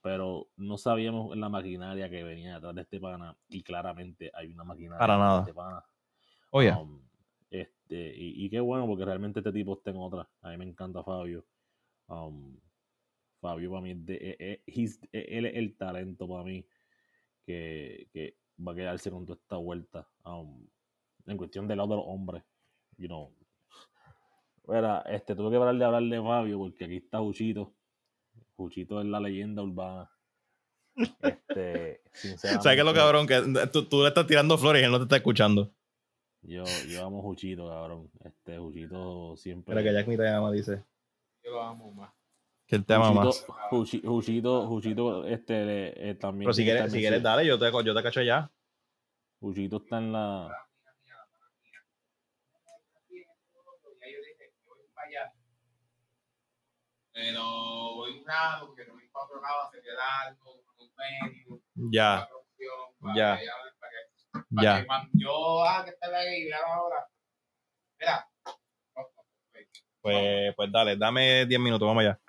Pero 0.02 0.48
no 0.57 0.78
sabíamos 0.78 1.36
la 1.38 1.49
maquinaria 1.49 2.10
que 2.10 2.24
venía 2.24 2.56
detrás 2.56 2.76
de 2.76 2.82
este 2.82 2.99
pana. 2.99 3.38
Y 3.49 3.61
claramente 3.64 4.32
hay 4.34 4.52
una 4.52 4.64
maquinaria 4.64 4.98
Para 4.99 5.14
detrás 5.14 5.28
de 5.30 5.30
nada. 5.30 5.40
este 5.41 5.53
pana. 5.53 5.86
Oh, 6.52 6.61
ya. 6.64 6.78
Um, 6.80 7.02
este, 7.52 8.16
y, 8.16 8.45
y 8.45 8.49
qué 8.49 8.60
bueno 8.60 8.88
porque 8.88 9.06
realmente 9.06 9.40
este 9.40 9.52
tipo 9.52 9.74
está 9.74 9.91
en 9.91 9.98
otra. 9.98 10.28
A 10.41 10.49
mí 10.49 10.57
me 10.57 10.66
encanta 10.66 11.03
Fabio. 11.03 11.45
Um, 12.07 12.57
Fabio 13.40 13.70
para 13.72 13.82
mí 13.82 13.91
es 13.91 14.06
de- 14.06 14.16
eh, 14.16 14.36
eh, 14.40 14.61
eh, 15.14 15.26
él 15.30 15.45
es 15.45 15.56
el 15.56 15.76
talento 15.78 16.28
para 16.28 16.44
mí 16.44 16.66
que, 17.45 18.07
que 18.11 18.36
va 18.66 18.74
a 18.74 18.76
quedarse 18.76 19.10
con 19.11 19.26
toda 19.26 19.40
esta 19.41 19.57
vuelta. 19.57 20.07
Um, 20.26 20.68
en 21.26 21.38
cuestión 21.38 21.68
del 21.68 21.78
lado 21.78 21.90
de 21.90 21.95
los 21.98 22.06
hombres. 22.07 22.44
You 22.98 23.07
know. 23.07 23.34
Mira, 24.68 25.02
este, 25.07 25.36
tuve 25.36 25.52
que 25.52 25.57
parar 25.57 25.76
de 25.76 25.86
hablar 25.86 26.03
de 26.03 26.22
Fabio 26.22 26.57
porque 26.60 26.86
aquí 26.86 26.98
está 26.98 27.20
Juchito. 27.20 27.74
Juchito 28.56 28.99
es 28.99 29.07
la 29.07 29.20
leyenda 29.20 29.64
urbana. 29.64 30.11
Este, 30.95 32.02
¿Sabes 32.14 32.41
qué 32.41 32.48
es 32.48 32.52
lo 32.53 32.91
sinceramente, 32.91 32.94
cabrón? 32.94 33.28
Que 33.28 33.68
tú, 33.72 33.86
tú 33.86 34.02
le 34.02 34.10
estás 34.10 34.28
tirando 34.28 34.57
flores 34.57 34.82
y 34.82 34.86
él 34.86 34.91
no 34.91 34.98
te 34.98 35.03
está 35.03 35.16
escuchando. 35.18 35.72
Yo, 36.41 36.64
yo 36.90 37.06
amo 37.06 37.22
Juchito, 37.22 37.68
cabrón. 37.68 38.10
Este, 38.24 38.57
Juchito 38.57 39.36
siempre. 39.38 39.74
Pero 39.76 39.84
que 39.88 39.94
Jack 39.94 40.07
ni 40.07 40.18
te 40.18 40.24
llama, 40.24 40.52
dice. 40.52 40.84
Yo 41.44 41.52
lo 41.52 41.61
amo 41.64 41.91
más. 41.94 42.11
Que 42.69 42.75
él 42.75 42.85
te 42.85 42.93
ama 42.93 43.07
Juchito, 43.07 43.25
más. 43.25 43.45
Juchi- 43.71 44.05
Juchito, 44.05 44.67
Juchito, 44.67 45.25
este, 45.25 45.65
le- 45.65 46.09
eh, 46.11 46.15
también. 46.15 46.45
Pero 46.45 46.53
si 46.53 46.63
quieres, 46.63 46.91
si 46.91 46.99
quieres, 46.99 47.23
dale, 47.23 47.43
yo 47.45 47.57
te, 47.57 47.71
yo 47.83 47.95
te 47.95 48.03
cacho 48.03 48.21
ya. 48.21 48.51
Juchito 49.39 49.77
está 49.77 49.97
en 49.97 50.11
la. 50.13 50.49
Ya 53.09 54.07
yo 54.07 54.17
dije, 54.21 54.53
yo 54.65 54.75
voy 54.75 54.85
para 54.93 55.07
allá. 55.07 55.33
Pero 57.11 57.41
voy 57.95 58.19
un 58.19 58.25
rato 58.25 58.67
porque 58.67 58.85
no 58.85 58.93
voy 58.93 59.07
para 59.09 59.25
otro 59.25 59.41
lado, 59.41 59.71
se 59.71 59.81
queda 59.81 60.21
algo, 60.27 60.63
un 60.77 60.91
medio, 60.95 61.61
Ya, 61.91 62.29
ya. 63.15 63.37
que 63.37 63.43
ella- 63.43 63.53
para 63.79 63.91
que- 63.91 64.55
para 64.55 64.63
ya. 64.63 64.79
que 64.81 64.85
cuando 64.87 65.09
yo, 65.15 65.63
ah, 65.63 65.83
que 65.83 65.89
está 65.91 66.07
ahí, 66.15 66.45
vean 66.45 66.61
ahora. 66.65 67.07
Mira. 67.99 68.29
Pues, 70.01 70.55
pues 70.55 70.71
dale, 70.71 70.95
dame 70.95 71.45
10 71.45 71.59
minutos, 71.59 71.85
vamos 71.87 72.01
allá. 72.01 72.19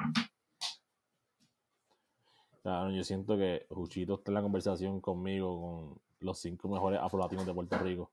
Claro, 2.63 2.91
yo 2.91 3.03
siento 3.05 3.37
que 3.37 3.67
Juchito 3.71 4.15
está 4.15 4.31
en 4.31 4.35
la 4.35 4.43
conversación 4.43 5.01
conmigo 5.01 5.61
con 5.61 6.01
los 6.21 6.39
cinco 6.39 6.69
mejores 6.69 7.01
afrolatinos 7.01 7.47
de 7.47 7.55
Puerto 7.55 7.79
Rico. 7.79 8.11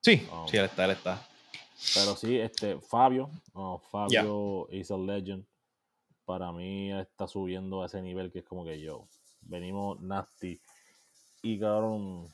Sí, 0.00 0.26
Oh. 0.30 0.46
sí, 0.48 0.56
él 0.58 0.66
está, 0.66 0.84
él 0.84 0.90
está. 0.92 1.26
Pero 1.94 2.16
sí, 2.16 2.36
este, 2.38 2.78
Fabio, 2.80 3.30
oh, 3.54 3.78
Fabio 3.78 4.68
is 4.70 4.90
a 4.90 4.96
legend. 4.98 5.44
Para 6.24 6.52
mí 6.52 6.92
está 6.92 7.26
subiendo 7.26 7.82
a 7.82 7.86
ese 7.86 8.02
nivel 8.02 8.30
que 8.30 8.40
es 8.40 8.44
como 8.44 8.64
que 8.64 8.78
yo. 8.80 9.06
Venimos 9.42 9.98
nasty. 10.00 10.60
Y 11.42 11.58
cabrón, 11.58 12.28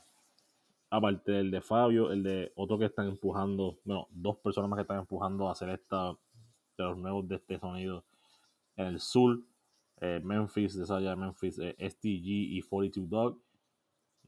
aparte 0.90 1.30
del 1.32 1.50
de 1.50 1.60
Fabio, 1.60 2.10
el 2.10 2.22
de 2.22 2.52
otro 2.56 2.78
que 2.78 2.86
están 2.86 3.06
empujando, 3.06 3.78
bueno, 3.84 4.08
dos 4.10 4.38
personas 4.38 4.68
más 4.68 4.78
que 4.78 4.82
están 4.82 4.98
empujando 4.98 5.48
a 5.48 5.52
hacer 5.52 5.68
esta 5.68 6.10
de 6.76 6.84
los 6.84 6.96
nuevos 6.98 7.28
de 7.28 7.36
este 7.36 7.58
sonido 7.60 8.02
en 8.76 8.86
el 8.86 9.00
sur, 9.00 9.38
eh, 10.04 10.20
Memphis, 10.22 10.74
de 10.76 10.84
esa 10.84 11.00
de 11.00 11.16
Memphis, 11.16 11.58
eh, 11.58 11.74
STG 11.78 12.56
y 12.56 12.60
42 12.60 13.08
Dog. 13.08 13.40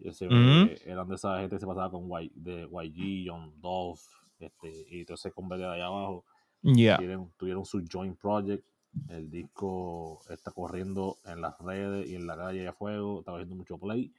Ese, 0.00 0.26
Ujú. 0.26 0.34
eh, 0.36 0.78
eran 0.86 1.06
de 1.08 1.14
esa 1.16 1.38
gente 1.40 1.56
que 1.56 1.60
se 1.60 1.66
pasaba 1.66 1.90
con 1.90 2.08
y, 2.22 2.32
de 2.34 2.62
YG, 2.62 3.28
John 3.28 3.60
Dolph, 3.60 4.00
este, 4.38 4.86
y 4.90 5.04
todo 5.04 5.16
ese 5.16 5.32
convete 5.32 5.62
de 5.64 5.68
allá 5.68 5.86
abajo. 5.86 6.24
Yeah. 6.62 6.96
Tuvieron, 6.96 7.32
tuvieron 7.36 7.64
su 7.66 7.84
joint 7.90 8.18
project. 8.18 8.64
El 9.08 9.30
disco 9.30 10.20
está 10.30 10.50
corriendo 10.50 11.18
en 11.26 11.42
las 11.42 11.58
redes 11.58 12.08
y 12.08 12.14
en 12.14 12.26
la 12.26 12.36
calle 12.36 12.66
a 12.66 12.72
fuego. 12.72 13.20
Está 13.20 13.32
haciendo 13.32 13.54
mucho 13.54 13.76
play. 13.76 14.12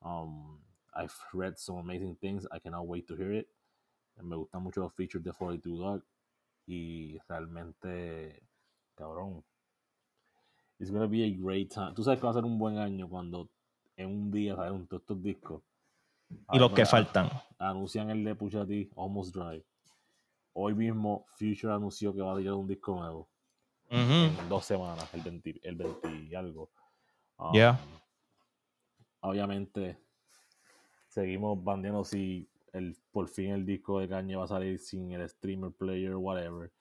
Um, 0.00 0.58
I've 0.92 1.14
read 1.32 1.54
some 1.56 1.78
amazing 1.78 2.16
things. 2.16 2.48
I 2.50 2.58
cannot 2.58 2.86
wait 2.86 3.06
to 3.06 3.14
hear 3.14 3.32
it. 3.32 3.48
Me 4.20 4.34
gustan 4.34 4.62
mucho 4.62 4.80
los 4.80 4.92
features 4.92 5.22
de 5.22 5.32
42 5.32 5.78
Dog. 5.78 6.04
Y 6.66 7.16
realmente, 7.28 8.42
cabrón. 8.96 9.44
It's 10.80 10.90
gonna 10.90 11.06
be 11.06 11.22
a 11.24 11.30
great 11.30 11.70
time. 11.72 11.92
Tú 11.94 12.02
sabes 12.02 12.18
que 12.18 12.24
va 12.24 12.30
a 12.30 12.34
ser 12.34 12.44
un 12.44 12.58
buen 12.58 12.78
año 12.78 13.06
cuando 13.08 13.50
en 13.96 14.08
un 14.08 14.30
día 14.30 14.56
salen 14.56 14.86
todos 14.86 15.02
estos 15.02 15.22
discos. 15.22 15.62
Y 16.52 16.58
los 16.58 16.72
que 16.72 16.86
faltan. 16.86 17.28
anuncian 17.58 18.08
el 18.08 18.24
de 18.24 18.34
Pusha 18.34 18.66
T, 18.66 18.88
Almost 18.96 19.34
Dry. 19.34 19.62
Hoy 20.54 20.74
mismo 20.74 21.26
Future 21.36 21.74
anunció 21.74 22.14
que 22.14 22.22
va 22.22 22.32
a 22.32 22.38
tirar 22.38 22.54
un 22.54 22.66
disco 22.66 22.94
nuevo 22.94 23.28
en 23.90 24.48
dos 24.48 24.64
semanas, 24.64 25.12
el 25.12 25.20
20, 25.20 25.60
el 25.62 25.76
20 25.76 26.12
y 26.30 26.34
algo. 26.34 26.70
Um, 27.36 27.52
Yeah. 27.52 27.78
Obviamente, 29.20 29.98
seguimos 31.08 31.62
bandeando 31.62 32.04
si 32.04 32.48
el, 32.72 32.96
por 33.10 33.28
fin 33.28 33.50
el 33.50 33.66
disco 33.66 33.98
de 33.98 34.08
Kanye 34.08 34.36
va 34.36 34.44
a 34.44 34.48
salir 34.48 34.78
sin 34.78 35.12
el 35.12 35.28
streamer 35.28 35.72
player, 35.72 36.16
whatever. 36.16 36.72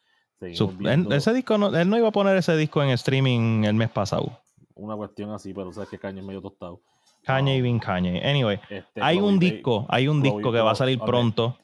Él- 0.47 1.11
ese 1.11 1.33
disco 1.33 1.57
no, 1.57 1.75
él 1.75 1.89
no 1.89 1.97
iba 1.97 2.07
a 2.07 2.11
poner 2.11 2.37
ese 2.37 2.55
disco 2.55 2.81
en 2.83 2.89
streaming 2.89 3.63
el 3.65 3.73
mes 3.73 3.89
pasado. 3.89 4.31
una 4.75 4.95
cuestión 4.95 5.31
así, 5.31 5.53
pero 5.53 5.73
sabes 5.73 5.89
que 5.89 5.99
Kanye 5.99 6.21
es 6.21 6.25
medio 6.25 6.41
tostado. 6.41 6.79
Kanye 7.23 7.57
y 7.57 7.61
Vin 7.61 7.79
Kanye. 7.79 8.21
Anyway, 8.23 8.59
este, 8.69 9.01
hay 9.01 9.17
un 9.19 9.37
disco, 9.37 9.85
hay 9.89 10.07
un 10.07 10.21
disco 10.21 10.51
que 10.53 10.59
va 10.59 10.71
a 10.71 10.75
salir 10.75 10.99
pronto. 10.99 11.57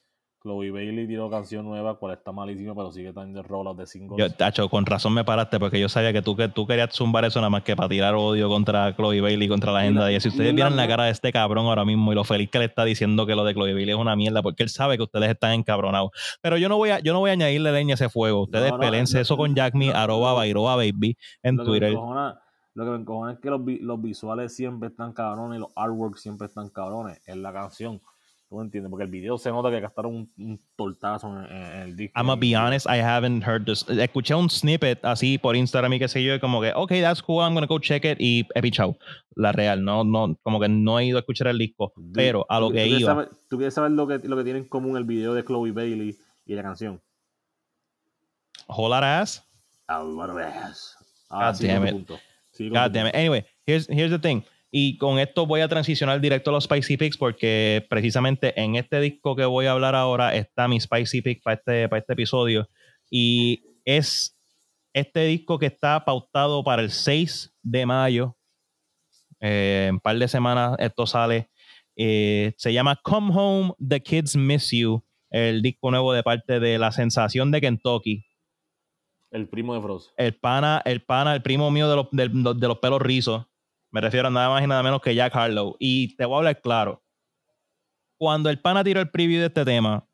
Chloe 0.46 0.70
Bailey 0.70 1.08
tiró 1.08 1.28
canción 1.28 1.66
nueva, 1.66 1.98
cual 1.98 2.14
está 2.14 2.32
malísima, 2.32 2.76
pero 2.76 2.92
sigue 2.92 3.12
teniendo 3.12 3.42
rollout 3.42 3.80
de 3.80 3.88
singles. 3.88 4.20
Yo, 4.20 4.32
tacho, 4.32 4.70
con 4.70 4.86
razón 4.86 5.12
me 5.12 5.24
paraste 5.24 5.60
porque 5.60 5.80
yo 5.80 5.90
sabía 5.90 6.14
que 6.14 6.22
tú, 6.22 6.36
que 6.36 6.50
tú 6.50 6.68
querías 6.68 6.94
zumbar 6.94 7.26
eso 7.26 7.40
nada 7.40 7.50
más 7.50 7.64
que 7.64 7.76
para 7.76 7.90
tirar 7.90 8.14
odio 8.14 8.48
contra 8.48 8.96
Chloe 8.96 9.22
Bailey, 9.22 9.48
contra 9.48 9.72
la 9.72 9.80
Y 9.80 9.82
agenda 9.86 10.08
ella. 10.12 10.20
Si 10.20 10.28
y 10.28 10.32
ustedes 10.32 10.54
vieran 10.54 10.76
la 10.76 10.88
cara 10.88 11.06
de 11.06 11.12
este 11.12 11.32
cabrón 11.32 11.66
ahora 11.66 11.84
mismo 11.84 12.12
y 12.12 12.16
lo 12.16 12.24
feliz 12.24 12.52
que 12.52 12.60
le 12.60 12.66
está 12.66 12.86
diciendo 12.86 13.26
que 13.26 13.34
lo 13.34 13.44
de 13.44 13.56
Chloe 13.56 13.74
Bailey 13.74 13.96
es 13.96 14.00
una 14.00 14.16
mierda, 14.16 14.44
porque 14.44 14.62
él 14.62 14.70
sabe 14.70 14.98
que 14.98 15.04
ustedes 15.04 15.32
están 15.32 15.54
encabronados. 15.54 16.12
Pero 16.44 16.58
yo 16.58 16.70
no 16.70 16.78
voy 16.78 16.92
a, 16.92 17.00
yo 17.00 17.12
no 17.12 17.22
voy 17.22 17.32
a 17.32 17.34
añadirle 17.34 17.72
leña 17.72 17.94
a 17.94 17.96
ese 17.96 18.10
fuego. 18.10 18.44
Ustedes 18.44 18.70
No, 18.70 18.78
no, 18.78 18.82
pelense 18.84 19.16
no, 19.16 19.22
eso 19.24 19.38
con 19.38 19.50
no, 19.50 19.56
Jack 19.56 19.74
Me, 19.74 19.88
no, 19.88 19.98
arroba. 19.98 20.34
Bairoa 20.34 20.76
Baby 20.76 21.18
en 21.42 21.56
lo 21.56 21.64
que, 21.64 21.72
me 21.72 21.80
Twitter. 21.80 21.90
encojona, 21.94 22.40
lo 22.76 22.84
que 22.84 22.90
me 22.92 22.98
encojona 22.98 23.32
es 23.34 23.40
que 23.40 23.50
los, 23.50 23.62
los 23.82 24.02
visuales 24.02 24.56
siempre 24.56 24.90
están 24.90 25.12
cabrones 25.12 25.58
y 25.58 25.62
los 25.62 25.72
artworks 25.76 26.22
siempre 26.22 26.46
están 26.46 26.70
cabrones 26.70 27.20
en 27.26 27.42
la 27.42 27.52
canción. 27.52 28.00
¿Tú 28.56 28.60
me 28.60 28.65
entiendes? 28.68 28.90
Porque 28.90 29.03
el 29.03 29.11
video 29.11 29.38
se 29.38 29.49
nota 29.52 29.69
que 29.69 29.82
gastaron 29.82 30.15
un, 30.15 30.32
un 30.38 30.60
tortazo 30.77 31.27
en, 31.27 31.52
en- 31.53 31.82
el 31.82 31.95
disco. 31.98 32.18
I'm 32.18 32.27
gonna 32.27 32.40
be 32.40 32.56
honest, 32.56 32.86
I 32.88 33.02
haven't 33.02 33.44
heard 33.45 33.65
this. 33.65 33.84
Escuché 33.90 34.34
un 34.34 34.49
snippet 34.49 35.03
así 35.03 35.38
por 35.38 35.57
Instagram 35.57 35.91
y 35.91 35.99
qué 35.99 36.07
sé 36.07 36.23
yo, 36.23 36.34
y 36.36 36.40
como 36.40 36.61
que, 36.61 36.72
ok, 36.73 36.90
that's 37.02 37.22
cool, 37.22 37.41
I'm 37.44 37.53
gonna 37.53 37.68
go 37.68 37.80
check 37.80 38.06
it 38.06 38.18
y 38.22 38.48
he 38.56 38.61
pichado. 38.61 38.98
La 39.36 39.52
real, 39.52 39.84
no, 39.84 40.06
no, 40.06 40.38
como 40.41 40.61
que 40.61 40.69
no 40.69 40.98
he 40.99 41.06
ido 41.07 41.18
a 41.18 41.19
escuchar 41.19 41.48
el 41.48 41.57
disco. 41.57 41.91
Pero 42.14 42.45
a 42.48 42.61
lo 42.61 42.68
¿tú- 42.69 42.76
que 42.76 42.88
iba. 42.88 42.99
saber- 43.11 43.30
¿Tú 43.49 43.57
quieres 43.57 43.73
saber 43.73 43.91
lo 43.91 44.07
que, 44.07 44.19
lo 44.26 44.38
que 44.38 44.44
tiene 44.45 44.60
en 44.60 44.65
común 44.69 44.95
el 44.95 45.03
video 45.03 45.34
de 45.34 45.44
Chloe 45.44 45.73
Bailey 45.73 46.15
y 46.45 46.56
la 46.56 46.64
canción? 46.64 47.02
Whole 48.69 48.90
lot 48.90 48.99
of 49.03 49.03
ass. 49.03 49.44
Ah, 49.90 50.02
what 50.02 50.30
a 50.30 50.48
ass. 50.48 50.95
God 51.30 51.40
Ah, 51.41 51.53
sí, 51.53 51.68
damn 51.68 51.86
it. 51.86 51.91
punto. 51.91 52.18
Sí, 52.52 52.69
God 52.69 52.91
damn 52.94 53.07
it. 53.07 53.15
Anyway, 53.15 53.45
here's, 53.68 53.86
here's 53.90 54.11
the 54.11 54.18
thing. 54.18 54.44
Y 54.77 54.97
con 54.97 55.19
esto 55.19 55.45
voy 55.45 55.61
a 55.61 55.69
transicionar 55.69 56.19
directo 56.19 56.49
a 56.49 56.53
los 56.53 56.65
Spicy 56.65 56.97
Picks 56.97 57.15
porque 57.15 57.88
precisamente 57.89 58.60
en 58.61 58.76
este 58.76 58.99
disco 58.99 59.34
que 59.34 59.45
voy 59.45 59.68
a 59.68 59.72
hablar 59.72 59.95
ahora 59.95 60.35
está 60.35 60.68
mi 60.68 60.81
Spicy 60.81 61.22
Pick 61.22 61.41
para 61.41 61.53
este, 61.56 61.88
para 61.88 62.02
este 62.02 62.11
episodio. 62.11 62.68
Y 63.10 63.64
es 63.85 64.38
este 64.91 65.27
disco 65.27 65.60
que 65.60 65.68
está 65.68 66.03
pautado 66.03 66.61
para 66.61 66.81
el 66.81 66.91
6 66.91 67.56
de 67.64 67.85
mayo. 67.85 68.38
Eh, 69.39 69.85
en 69.88 69.93
un 69.93 69.99
par 70.02 70.19
de 70.19 70.27
semanas 70.27 70.76
esto 70.77 71.07
sale. 71.07 71.49
Eh, 71.95 72.53
se 72.57 72.73
llama 72.73 72.99
Come 73.02 73.31
Home, 73.34 73.73
The 73.80 74.03
Kids 74.03 74.35
Miss 74.35 74.72
You. 74.72 75.06
El 75.30 75.61
disco 75.61 75.89
nuevo 75.89 76.11
de 76.11 76.22
parte 76.22 76.60
de 76.60 76.77
La 76.77 76.91
Sensación 76.91 77.49
de 77.49 77.61
Kentucky 77.61 78.26
El 79.31 79.47
primo 79.47 79.73
de 79.73 79.80
Frost. 79.80 80.11
el 80.18 80.35
pana, 80.35 80.81
el 80.84 81.02
pana, 81.02 81.34
el 81.34 81.41
primo 81.41 81.72
mío 81.72 81.89
de 81.89 81.95
los, 81.95 82.07
de, 82.11 82.27
de 82.60 82.68
los 82.68 82.80
pelos 82.80 83.02
rizos. 83.02 83.45
Me 83.96 84.02
refiero 84.02 84.28
a 84.28 84.30
nada 84.32 84.50
más 84.50 84.62
y 84.62 84.68
nada 84.68 84.84
menos 84.84 85.02
que 85.02 85.16
Jack 85.16 85.34
Harlow. 85.34 85.78
Y 85.80 86.18
te 86.18 86.26
voy 86.26 86.36
a 86.36 86.38
hablar 86.40 86.60
claro. 86.60 87.02
Cuando 88.18 88.50
el 88.50 88.60
pana 88.60 88.84
tiró 88.84 89.00
el 89.00 89.10
preview 89.10 89.40
de 89.40 89.46
este 89.46 89.64
tema, 89.64 90.06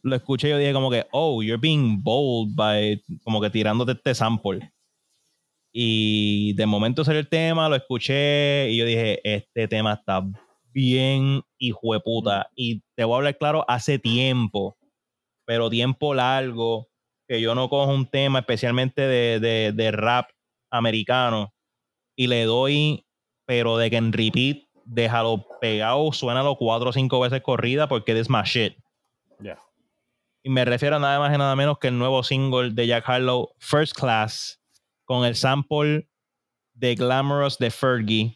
lo 0.00 0.16
escuché 0.16 0.48
y 0.48 0.50
yo 0.52 0.56
dije 0.56 0.72
como 0.72 0.90
que, 0.90 1.06
oh, 1.12 1.42
you're 1.42 1.60
being 1.60 2.02
bold 2.02 2.56
by, 2.56 3.04
como 3.24 3.42
que 3.42 3.50
tirándote 3.50 3.92
este 3.92 4.14
sample. 4.14 4.72
Y 5.70 6.54
de 6.54 6.64
momento 6.64 7.04
salió 7.04 7.20
el 7.20 7.28
tema, 7.28 7.68
lo 7.68 7.76
escuché 7.76 8.70
y 8.70 8.78
yo 8.78 8.86
dije, 8.86 9.20
este 9.22 9.68
tema 9.68 9.92
está 9.92 10.22
bien 10.72 11.42
hijo 11.58 11.92
de 11.92 12.00
puta. 12.00 12.48
Y 12.54 12.82
te 12.94 13.04
voy 13.04 13.16
a 13.16 13.16
hablar 13.18 13.36
claro, 13.36 13.66
hace 13.68 13.98
tiempo, 13.98 14.78
pero 15.44 15.68
tiempo 15.68 16.14
largo, 16.14 16.88
que 17.28 17.38
yo 17.38 17.54
no 17.54 17.68
cojo 17.68 17.92
un 17.92 18.06
tema 18.06 18.38
especialmente 18.38 19.02
de, 19.02 19.40
de, 19.40 19.72
de 19.72 19.90
rap 19.90 20.30
americano 20.70 21.52
y 22.18 22.26
le 22.26 22.44
doy, 22.44 23.06
pero 23.46 23.78
de 23.78 23.90
que 23.90 23.96
en 23.96 24.12
repeat, 24.12 24.64
déjalo 24.84 25.46
pegado, 25.60 26.12
suénalo 26.12 26.56
cuatro 26.56 26.90
o 26.90 26.92
cinco 26.92 27.20
veces 27.20 27.42
corrida 27.42 27.86
porque 27.88 28.12
this 28.12 28.28
my 28.28 28.42
shit. 28.44 28.74
Y 30.42 30.50
me 30.50 30.64
refiero 30.64 30.96
a 30.96 30.98
nada 30.98 31.20
más 31.20 31.32
y 31.32 31.38
nada 31.38 31.54
menos 31.54 31.78
que 31.78 31.88
el 31.88 31.96
nuevo 31.98 32.24
single 32.24 32.70
de 32.72 32.88
Jack 32.88 33.08
Harlow, 33.08 33.50
First 33.58 33.94
Class, 33.94 34.60
con 35.04 35.24
el 35.24 35.36
sample 35.36 36.08
de 36.74 36.94
Glamorous 36.96 37.56
de 37.58 37.70
Fergie. 37.70 38.34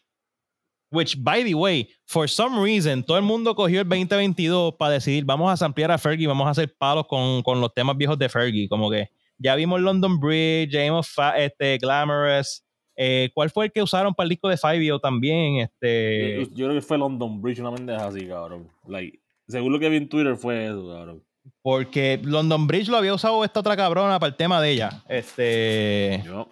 Which, 0.93 1.17
by 1.19 1.43
the 1.43 1.55
way, 1.55 1.89
for 2.07 2.29
some 2.29 2.63
reason, 2.63 3.03
todo 3.03 3.17
el 3.17 3.23
mundo 3.25 3.55
cogió 3.57 3.81
el 3.81 3.89
2022 3.89 4.75
para 4.79 4.93
decidir, 4.93 5.25
vamos 5.25 5.51
a 5.51 5.57
samplear 5.57 5.91
a 5.91 5.99
Fergie, 5.99 6.29
vamos 6.29 6.47
a 6.47 6.51
hacer 6.51 6.73
palos 6.79 7.07
con, 7.09 7.43
con 7.43 7.61
los 7.61 7.75
temas 7.75 7.97
viejos 7.97 8.19
de 8.19 8.29
Fergie. 8.29 8.69
Como 8.69 8.91
que 8.91 9.09
ya 9.39 9.57
vimos 9.57 9.81
London 9.81 10.21
Bridge, 10.21 10.71
ya 10.71 10.83
vimos 10.83 11.09
Fa- 11.09 11.37
este, 11.39 11.79
Glamorous. 11.79 12.63
Eh, 12.97 13.31
¿Cuál 13.35 13.51
fue 13.51 13.67
el 13.67 13.73
que 13.73 13.83
usaron 13.83 14.15
para 14.15 14.25
el 14.25 14.31
disco 14.31 14.49
de 14.49 14.57
Fivio 14.57 14.99
también? 14.99 15.61
Este, 15.61 16.41
Yo, 16.41 16.55
yo 16.55 16.67
creo 16.67 16.75
que 16.75 16.83
fue 16.83 16.99
London 16.99 17.41
Bridge, 17.41 17.61
una 17.61 17.73
pendeja 17.75 18.07
así, 18.07 18.27
cabrón. 18.27 18.69
Like, 18.87 19.19
según 19.49 19.73
lo 19.73 19.79
que 19.79 19.89
vi 19.89 19.97
en 19.97 20.09
Twitter 20.09 20.37
fue 20.37 20.67
eso, 20.67 20.89
cabrón. 20.89 21.23
porque 21.63 22.21
London 22.23 22.67
Bridge 22.67 22.89
lo 22.89 22.97
había 22.97 23.15
usado 23.15 23.43
esta 23.45 23.61
otra 23.61 23.77
cabrona 23.77 24.19
para 24.21 24.31
el 24.31 24.37
tema 24.37 24.61
de 24.61 24.71
ella. 24.71 25.03
Este. 25.09 26.23
Yo, 26.25 26.49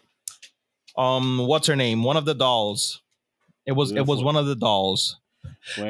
um 0.96 1.46
what's 1.46 1.68
her 1.68 1.76
name 1.76 2.04
one 2.04 2.16
of 2.18 2.24
the 2.24 2.34
dolls 2.34 3.00
it 3.64 3.72
was 3.72 3.92
it 3.92 4.04
was 4.04 4.22
one 4.22 4.36
of 4.36 4.46
the 4.46 4.56
dolls 4.56 5.20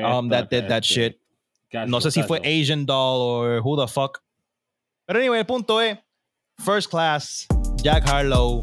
um 0.05 0.29
that 0.29 0.51
did 0.51 0.69
that 0.69 0.85
este, 0.85 0.93
shit 0.93 1.21
no 1.89 2.01
sé 2.01 2.11
si 2.11 2.23
fue. 2.23 2.39
Asian 2.45 2.85
doll 2.85 3.21
or 3.23 3.61
who 3.63 3.77
the 3.77 3.89
fuck 3.89 4.23
pero 5.07 5.19
anyway 5.19 5.39
el 5.39 5.47
punto 5.47 5.81
es 5.81 5.97
first 6.63 6.91
class 6.91 7.47
Jack 7.83 8.07
Harlow 8.07 8.61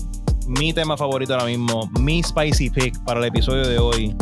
mi 0.47 0.73
tema 0.73 0.95
favorito 0.95 1.33
ahora 1.33 1.45
mismo 1.45 1.89
mi 1.99 2.23
spicy 2.23 2.69
pick 2.69 2.97
para 3.03 3.19
el 3.19 3.25
episodio 3.25 3.67
de 3.67 3.77
hoy 3.77 4.15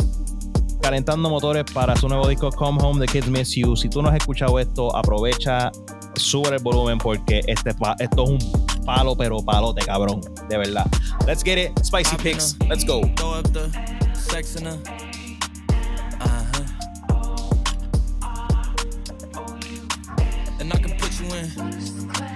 calentando 0.82 1.30
motores 1.30 1.64
para 1.72 1.96
su 1.96 2.08
nuevo 2.08 2.26
disco 2.28 2.50
Come 2.50 2.78
Home 2.82 3.06
The 3.06 3.12
Kids 3.12 3.28
Miss 3.28 3.54
You 3.54 3.76
si 3.76 3.88
tú 3.88 4.02
no 4.02 4.08
has 4.08 4.16
escuchado 4.16 4.58
esto 4.58 4.94
aprovecha 4.96 5.70
sube 6.16 6.56
el 6.56 6.62
volumen 6.62 6.98
porque 6.98 7.42
este 7.46 7.70
esto 8.00 8.24
es 8.24 8.30
un 8.30 8.38
palo 8.84 9.16
pero 9.16 9.38
palote 9.44 9.84
cabrón 9.84 10.20
de 10.48 10.58
verdad 10.58 10.86
let's 11.26 11.44
get 11.44 11.58
it 11.58 11.70
spicy 11.84 12.16
picks 12.16 12.56
let's 12.68 12.84
go. 12.84 13.02
Uh-huh. 16.20 16.66
And 20.58 20.72
I 20.72 20.78
can 20.78 20.96
put 20.98 21.12
you 21.20 21.26
in. 21.34 22.35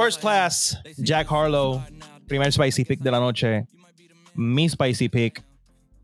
First 0.00 0.22
class, 0.22 0.78
Jack 1.02 1.30
Harlow, 1.30 1.84
primer 2.26 2.50
spicy 2.50 2.86
pick 2.86 3.00
de 3.00 3.10
la 3.10 3.20
noche, 3.20 3.66
mi 4.34 4.66
spicy 4.66 5.10
pick. 5.10 5.44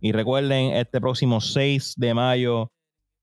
Y 0.03 0.13
recuerden, 0.13 0.73
este 0.73 1.01
próximo 1.01 1.41
6 1.41 1.95
de 1.97 2.13
mayo, 2.13 2.71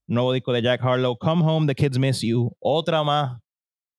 nuevo 0.08 0.34
disco 0.34 0.52
de 0.52 0.64
Jack 0.64 0.84
Harlow, 0.84 1.16
Come 1.16 1.44
Home, 1.46 1.68
The 1.68 1.76
Kids 1.76 2.00
Miss 2.00 2.22
You. 2.22 2.52
Otra 2.60 3.04
más 3.04 3.40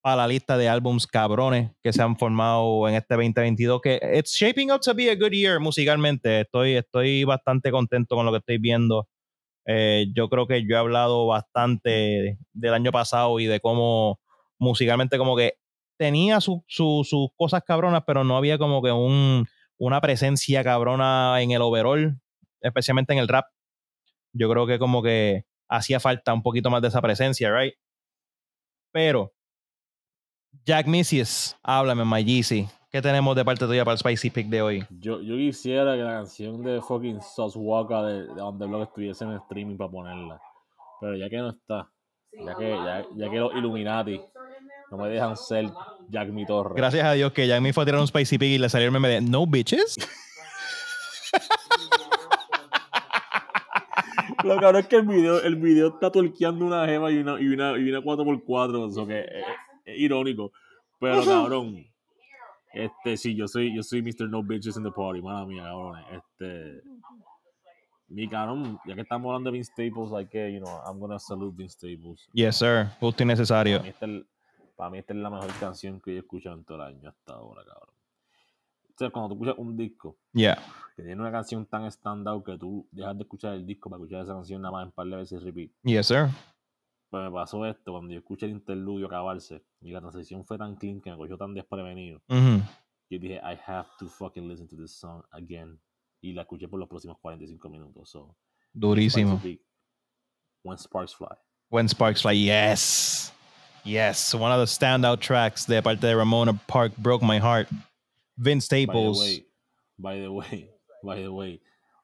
para 0.02 0.16
la 0.16 0.26
lista 0.26 0.58
de 0.58 0.68
álbums 0.68 1.06
cabrones 1.06 1.70
que 1.80 1.92
se 1.92 2.02
han 2.02 2.16
formado 2.16 2.88
en 2.88 2.96
este 2.96 3.14
2022, 3.14 3.80
que 3.80 4.00
it's 4.12 4.34
shaping 4.34 4.72
up 4.72 4.80
to 4.80 4.92
be 4.92 5.08
a 5.08 5.14
good 5.14 5.30
year 5.30 5.60
musicalmente. 5.60 6.40
Estoy, 6.40 6.72
estoy 6.72 7.22
bastante 7.22 7.70
contento 7.70 8.16
con 8.16 8.26
lo 8.26 8.32
que 8.32 8.38
estoy 8.38 8.58
viendo. 8.58 9.06
Eh, 9.64 10.06
yo 10.12 10.28
creo 10.28 10.48
que 10.48 10.66
yo 10.66 10.74
he 10.74 10.78
hablado 10.78 11.28
bastante 11.28 12.36
del 12.52 12.74
año 12.74 12.90
pasado 12.90 13.38
y 13.38 13.46
de 13.46 13.60
cómo 13.60 14.18
musicalmente 14.58 15.18
como 15.18 15.36
que 15.36 15.54
tenía 15.96 16.40
sus 16.40 16.60
su, 16.66 17.32
cosas 17.36 17.62
cabronas, 17.64 18.02
pero 18.06 18.24
no 18.24 18.36
había 18.36 18.58
como 18.58 18.82
que 18.82 18.92
un, 18.92 19.46
una 19.78 20.00
presencia 20.00 20.64
cabrona 20.64 21.40
en 21.40 21.50
el 21.50 21.62
overall, 21.62 22.20
especialmente 22.60 23.12
en 23.12 23.18
el 23.18 23.28
rap. 23.28 23.46
Yo 24.32 24.50
creo 24.50 24.66
que 24.66 24.78
como 24.78 25.02
que 25.02 25.44
hacía 25.68 26.00
falta 26.00 26.34
un 26.34 26.42
poquito 26.42 26.70
más 26.70 26.82
de 26.82 26.88
esa 26.88 27.00
presencia, 27.00 27.54
right? 27.56 27.74
Pero, 28.92 29.32
Jack 30.64 30.86
Missius, 30.86 31.56
háblame, 31.62 32.04
My 32.04 32.24
Yeezy. 32.24 32.68
¿Qué 32.90 33.02
tenemos 33.02 33.34
de 33.34 33.44
parte 33.44 33.66
tuya 33.66 33.84
para 33.84 33.94
el 33.94 33.98
Spicy 33.98 34.30
Pick 34.30 34.46
de 34.46 34.62
hoy? 34.62 34.86
Yo, 34.88 35.20
yo 35.20 35.34
quisiera 35.34 35.96
que 35.96 36.02
la 36.02 36.12
canción 36.12 36.62
de 36.62 36.80
fucking 36.80 37.20
Sauce 37.20 37.58
de, 37.58 38.34
de 38.34 38.40
On 38.40 38.56
The 38.56 38.66
Block 38.66 38.82
estuviese 38.88 39.24
en 39.24 39.32
streaming 39.32 39.76
para 39.76 39.90
ponerla. 39.90 40.40
Pero 41.00 41.16
ya 41.16 41.28
que 41.28 41.38
no 41.38 41.50
está, 41.50 41.90
ya 42.32 42.54
que, 42.54 42.70
ya, 42.70 43.04
ya 43.16 43.30
que 43.30 43.38
los 43.40 43.52
Illuminati 43.56 44.20
no 44.96 45.04
me 45.04 45.08
dejan 45.08 45.36
ser 45.36 45.70
Jack 46.08 46.28
Mi 46.30 46.46
Torre. 46.46 46.74
Gracias 46.76 47.04
a 47.04 47.12
Dios 47.12 47.32
que 47.32 47.46
Jack 47.46 47.60
me 47.60 47.72
fue 47.72 47.82
a 47.82 47.86
tirar 47.86 48.00
un 48.00 48.06
Spicy 48.06 48.38
Pick 48.38 48.50
y 48.50 48.58
le 48.58 48.68
salió 48.68 48.86
el 48.86 48.92
meme 48.92 49.08
de 49.08 49.20
No 49.20 49.46
Bitches. 49.46 49.96
Lo 54.44 54.60
cabrón 54.60 54.82
es 54.82 54.88
que 54.88 54.96
el 54.96 55.06
video, 55.06 55.40
el 55.40 55.56
video 55.56 55.88
está 55.88 56.12
torqueando 56.12 56.66
una 56.66 56.86
gema 56.86 57.10
y 57.10 57.16
una, 57.16 57.40
y 57.40 57.48
una, 57.48 57.78
y 57.78 57.88
una 57.88 58.00
4x4, 58.00 58.90
eso 58.90 59.06
que 59.06 59.20
es, 59.20 59.26
es 59.86 59.98
irónico. 59.98 60.52
Pero 61.00 61.24
cabrón, 61.24 61.86
este 62.74 63.16
sí, 63.16 63.34
yo 63.34 63.48
soy, 63.48 63.74
yo 63.74 63.82
soy 63.82 64.02
Mr. 64.02 64.28
No 64.28 64.42
Bitches 64.42 64.76
in 64.76 64.82
the 64.82 64.90
Party, 64.90 65.22
mala 65.22 65.46
mía, 65.46 65.62
cabrón. 65.62 65.98
Este. 66.12 66.82
Mi 68.08 68.28
cabrón, 68.28 68.78
ya 68.86 68.94
que 68.94 69.00
estamos 69.00 69.28
hablando 69.28 69.50
de 69.50 69.54
Vince 69.54 69.72
Staples, 69.72 70.12
hay 70.12 70.26
que, 70.26 70.52
you 70.52 70.60
know, 70.60 70.78
I'm 70.86 71.00
gonna 71.00 71.18
salute 71.18 71.54
Vince 71.56 71.74
Staples. 71.74 72.28
Yes, 72.32 72.56
sir. 72.56 72.88
Justo 73.00 73.22
y 73.22 73.26
necesario. 73.26 73.78
Para 73.78 74.06
mí, 74.06 74.24
para 74.76 74.90
mí 74.90 74.98
esta 74.98 75.12
es 75.12 75.18
la 75.20 75.30
mejor 75.30 75.50
canción 75.60 76.00
que 76.00 76.12
yo 76.12 76.16
he 76.16 76.20
escuchado 76.20 76.56
en 76.56 76.64
todo 76.64 76.76
el 76.76 76.82
año 76.94 77.08
hasta 77.08 77.34
ahora, 77.34 77.62
cabrón. 77.64 77.94
O 78.88 78.96
sea, 78.96 79.10
cuando 79.10 79.28
tú 79.28 79.34
escuchas 79.34 79.58
un 79.58 79.76
disco 79.76 80.16
Yeah. 80.32 80.56
que 80.94 81.02
tiene 81.02 81.20
una 81.20 81.32
canción 81.32 81.66
tan 81.66 81.90
standout 81.90 82.44
que 82.44 82.56
tú 82.58 82.86
dejas 82.92 83.16
de 83.16 83.22
escuchar 83.24 83.54
el 83.54 83.66
disco 83.66 83.90
para 83.90 84.00
escuchar 84.02 84.22
esa 84.22 84.34
canción 84.34 84.62
nada 84.62 84.72
más 84.72 84.86
en 84.86 84.92
par 84.92 85.06
de 85.06 85.16
veces 85.16 85.42
repeat. 85.42 85.70
Yes, 85.82 86.06
sir. 86.06 86.28
Pues 87.10 87.22
me 87.24 87.30
pasó 87.30 87.64
esto 87.66 87.92
cuando 87.92 88.12
yo 88.12 88.18
escuché 88.18 88.46
el 88.46 88.52
interludio 88.52 89.06
acabarse 89.06 89.64
y 89.80 89.90
la 89.92 90.00
transición 90.00 90.44
fue 90.44 90.58
tan 90.58 90.76
clean 90.76 91.00
que 91.00 91.10
me 91.10 91.16
cogió 91.16 91.36
tan 91.36 91.54
desprevenido. 91.54 92.22
Yo 92.28 93.18
dije, 93.18 93.34
I 93.36 93.58
have 93.66 93.88
to 93.98 94.06
fucking 94.08 94.48
listen 94.48 94.66
to 94.68 94.76
this 94.76 94.92
song 94.96 95.22
again. 95.30 95.78
Y 96.20 96.32
la 96.32 96.42
escuché 96.42 96.68
por 96.68 96.78
los 96.80 96.88
próximos 96.88 97.18
45 97.18 97.68
minutos. 97.68 98.08
So, 98.08 98.34
Durísimo. 98.72 99.40
When 100.62 100.78
Sparks 100.78 101.14
Fly. 101.14 101.36
When 101.68 101.88
Sparks 101.88 102.22
Fly. 102.22 102.46
Yes. 102.46 103.33
Yes. 103.84 104.34
One 104.34 104.50
of 104.52 104.58
the 104.58 104.66
standout 104.66 105.20
tracks 105.20 105.66
de 105.66 105.82
parte 105.82 106.00
de 106.00 106.16
Ramona 106.16 106.54
Park 106.66 106.96
broke 106.96 107.22
my 107.22 107.38
heart. 107.38 107.68
Vince 108.38 108.66
By 108.68 108.76
the 108.80 108.86
Staples. 108.86 109.20
way, 109.20 109.44
by 109.98 110.20
the 110.20 110.32
way, 110.32 110.68
by 111.04 111.22
the 111.22 111.32
way, 111.32 111.60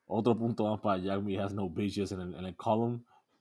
otro 0.08 0.34
punto 0.34 0.64
más 0.64 0.80
para 0.80 0.98
Jack 1.00 1.22
Me 1.22 1.36
Has 1.38 1.52
No 1.52 1.68
Bitches 1.68 2.12
en 2.12 2.20
el, 2.20 2.34
en 2.34 2.44
el 2.44 2.54
column. 2.56 3.04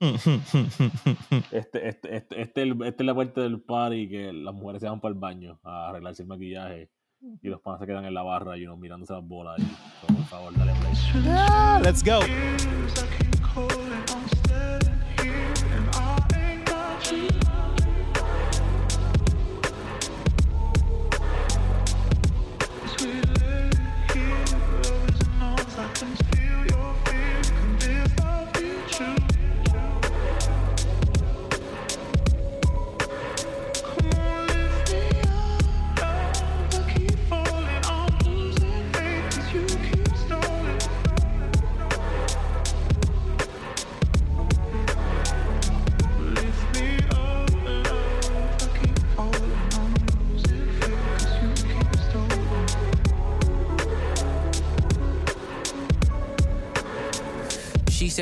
Este, 1.52 1.88
este, 1.88 2.16
este, 2.16 2.40
este, 2.40 2.62
es 2.62 3.04
la 3.06 3.14
parte 3.14 3.42
del 3.42 3.60
party 3.60 4.08
que 4.08 4.32
las 4.32 4.54
mujeres 4.54 4.80
se 4.80 4.88
van 4.88 5.00
para 5.00 5.12
el 5.12 5.18
baño 5.20 5.60
a 5.62 5.90
arreglarse 5.90 6.22
el 6.22 6.28
maquillaje 6.28 6.90
y 7.42 7.48
los 7.48 7.60
panas 7.60 7.80
se 7.80 7.86
quedan 7.86 8.06
en 8.06 8.14
la 8.14 8.22
barra 8.22 8.56
y 8.56 8.64
uno 8.64 8.76
mirándose 8.78 9.12
las 9.12 9.22
bolas. 9.22 9.60
So, 10.00 10.06
por 10.06 10.24
favor, 10.24 10.56
dale 10.56 10.72
play. 10.80 10.94
Ah, 11.26 11.80
let's 11.84 12.02
go. 12.02 12.20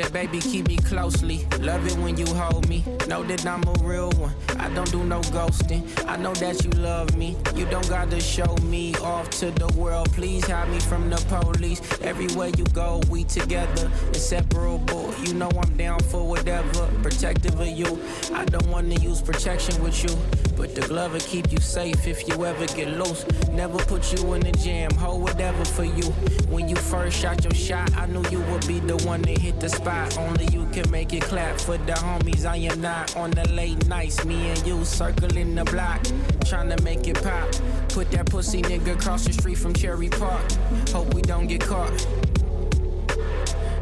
Said, 0.01 0.13
baby, 0.13 0.39
keep 0.39 0.67
me 0.67 0.77
closely. 0.77 1.45
Love 1.59 1.85
it 1.85 1.97
when 1.97 2.15
you 2.15 2.25
hold 2.27 2.69
me. 2.69 2.83
Know 3.07 3.23
that 3.23 3.45
I'm 3.45 3.63
a 3.63 3.73
real 3.81 4.11
one. 4.11 4.33
I 4.57 4.69
don't 4.73 4.89
do 4.91 5.03
no 5.03 5.19
ghosting. 5.21 5.81
I 6.07 6.15
know 6.15 6.33
that 6.35 6.63
you 6.63 6.71
love 6.71 7.17
me. 7.17 7.35
You 7.55 7.65
don't 7.65 7.87
gotta 7.89 8.19
show 8.21 8.55
me 8.63 8.95
off 8.95 9.29
to 9.41 9.51
the 9.51 9.67
world. 9.75 10.11
Please 10.13 10.45
hide 10.47 10.69
me 10.69 10.79
from 10.79 11.09
the 11.09 11.17
police. 11.27 11.81
Everywhere 12.01 12.49
you 12.57 12.65
go, 12.65 13.01
we 13.09 13.25
together. 13.25 13.91
Inseparable. 14.07 15.13
You 15.25 15.33
know 15.33 15.49
I'm 15.61 15.75
down 15.75 15.99
for 15.99 16.25
whatever. 16.25 16.87
Protective 17.03 17.59
of 17.59 17.67
you. 17.67 17.99
I 18.33 18.45
don't 18.45 18.67
wanna 18.67 18.95
use 18.95 19.21
protection 19.21 19.83
with 19.83 20.03
you. 20.03 20.48
But 20.59 20.75
the 20.75 20.81
glove 20.81 21.13
will 21.13 21.21
keep 21.21 21.53
you 21.53 21.59
safe 21.59 22.05
if 22.05 22.27
you 22.27 22.43
ever 22.43 22.65
get 22.67 22.89
loose. 22.89 23.25
Never 23.53 23.77
put 23.77 24.11
you 24.11 24.33
in 24.33 24.41
the 24.41 24.51
jam, 24.51 24.91
hold 24.91 25.21
whatever 25.21 25.63
for 25.63 25.85
you. 25.85 26.03
When 26.51 26.67
you 26.67 26.75
first 26.75 27.17
shot 27.17 27.45
your 27.45 27.53
shot, 27.53 27.95
I 27.95 28.07
knew 28.07 28.21
you 28.29 28.41
would 28.51 28.67
be 28.67 28.81
the 28.81 28.97
one 29.07 29.21
to 29.21 29.39
hit 29.39 29.61
the 29.61 29.69
spot. 29.69 30.17
Only 30.17 30.47
you 30.47 30.67
can 30.73 30.91
make 30.91 31.13
it 31.13 31.23
clap 31.23 31.61
for 31.61 31.77
the 31.77 31.93
homies. 31.93 32.45
I 32.45 32.57
am 32.57 32.81
not 32.81 33.15
on 33.15 33.31
the 33.31 33.47
late 33.53 33.87
nights. 33.87 34.25
Me 34.25 34.49
and 34.49 34.67
you 34.67 34.83
circling 34.83 35.55
the 35.55 35.63
block, 35.63 36.05
trying 36.43 36.75
to 36.75 36.83
make 36.83 37.07
it 37.07 37.23
pop. 37.23 37.49
Put 37.87 38.11
that 38.11 38.25
pussy 38.25 38.61
nigga 38.61 38.95
across 38.99 39.23
the 39.23 39.31
street 39.31 39.57
from 39.57 39.73
Cherry 39.73 40.09
Park. 40.09 40.43
Hope 40.89 41.13
we 41.13 41.21
don't 41.21 41.47
get 41.47 41.61
caught. 41.61 42.05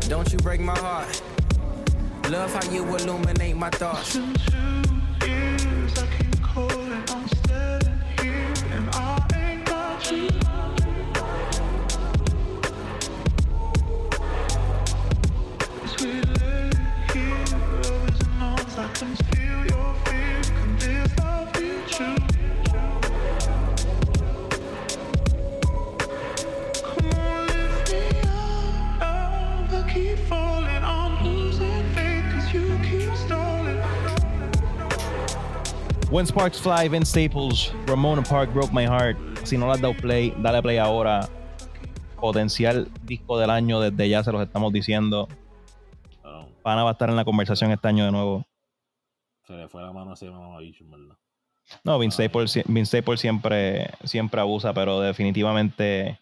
Don't 0.01 0.31
you 0.31 0.37
break 0.37 0.61
my 0.61 0.77
heart. 0.77 1.23
Love 2.29 2.53
how 2.53 2.71
you 2.71 2.83
illuminate 2.83 3.55
my 3.55 3.71
thoughts. 3.71 4.19
When 21.97 22.15
Sparks 36.25 36.59
Fly, 36.59 36.87
Vince 36.87 37.09
Staples, 37.09 37.73
Ramona 37.87 38.21
Park 38.21 38.53
broke 38.53 38.71
my 38.71 38.85
heart. 38.85 39.17
Si 39.43 39.57
no 39.57 39.65
le 39.65 39.73
has 39.73 39.81
dado 39.81 39.95
play, 39.95 40.31
dale 40.41 40.61
play 40.61 40.77
ahora. 40.77 41.27
Potencial 42.19 42.87
disco 43.05 43.39
del 43.39 43.49
año, 43.49 43.79
desde 43.79 44.07
ya 44.07 44.23
se 44.23 44.31
los 44.31 44.43
estamos 44.43 44.71
diciendo. 44.71 45.27
Pana 46.61 46.83
va 46.83 46.89
a 46.89 46.93
estar 46.93 47.09
en 47.09 47.15
la 47.15 47.25
conversación 47.25 47.71
este 47.71 47.87
año 47.87 48.05
de 48.05 48.11
nuevo. 48.11 48.45
Se 49.47 49.53
le 49.53 49.67
fue 49.67 49.81
la 49.81 49.91
mano 49.91 50.11
a 50.11 50.13
ese 50.13 50.29
mamá, 50.29 50.59
en 50.59 50.91
verdad. 50.91 51.17
No, 51.84 51.99
Vince 51.99 52.23
Staples, 52.26 52.52
sie- 52.52 52.64
Vince 52.68 52.98
Staples 52.98 53.19
siempre, 53.19 53.89
siempre 54.03 54.41
abusa, 54.41 54.73
pero 54.73 54.99
definitivamente 55.02 56.19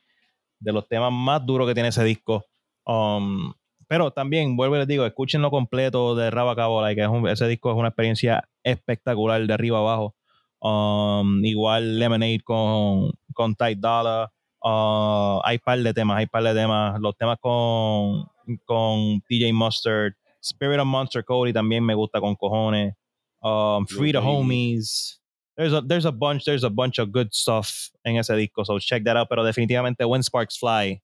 de 0.60 0.72
los 0.74 0.88
temas 0.88 1.12
más 1.12 1.46
duros 1.46 1.68
que 1.68 1.74
tiene 1.74 1.90
ese 1.90 2.04
disco. 2.04 2.46
Um, 2.86 3.54
pero 3.88 4.12
también, 4.12 4.58
vuelvo 4.58 4.76
y 4.76 4.80
les 4.80 4.88
digo, 4.88 5.06
escúchenlo 5.06 5.52
completo 5.52 6.16
de 6.16 6.32
rabo 6.32 6.50
a 6.50 6.56
cabo. 6.56 6.86
es 6.88 7.08
un- 7.08 7.28
ese 7.28 7.48
disco 7.48 7.72
es 7.72 7.78
una 7.78 7.90
experiencia 7.90 8.48
espectacular 8.64 9.46
de 9.46 9.54
arriba 9.54 9.80
abajo. 9.80 10.16
Um, 10.60 11.44
igual 11.46 12.00
Lemonade 12.00 12.42
con, 12.44 13.12
con 13.34 13.54
Ty 13.56 13.76
Dolla. 13.76 14.32
Uh, 14.64 15.40
hay 15.44 15.60
par 15.60 15.78
de 15.80 15.94
temas, 15.94 16.18
hay 16.18 16.26
par 16.26 16.42
de 16.42 16.56
temas. 16.56 17.00
Los 17.00 17.16
temas 17.18 17.38
con, 17.40 18.26
con 18.66 19.22
DJ 19.30 19.54
Mustard. 19.54 20.14
Spirit 20.42 20.80
of 20.80 20.88
Monster 20.88 21.24
Cody 21.24 21.54
también 21.54 21.84
me 21.84 21.94
gusta 21.94 22.20
con 22.20 22.36
cojones. 22.36 22.96
Um, 23.42 23.86
Free 23.86 24.12
the. 24.12 24.18
Homies. 24.18 25.22
There's 25.57 25.73
a, 25.73 25.82
there's 25.82 26.06
a 26.06 26.11
bunch, 26.11 26.44
there's 26.45 26.64
a 26.64 26.69
bunch 26.69 26.99
of 26.99 27.11
good 27.11 27.34
stuff 27.34 27.90
en 28.06 28.18
ese 28.18 28.36
disco, 28.36 28.64
so 28.64 28.77
check 28.80 29.03
that 29.06 29.15
out. 29.15 29.30
Pero 29.30 29.44
definitivamente 29.44 30.06
When 30.06 30.22
Sparks 30.22 30.57
Fly, 30.57 31.02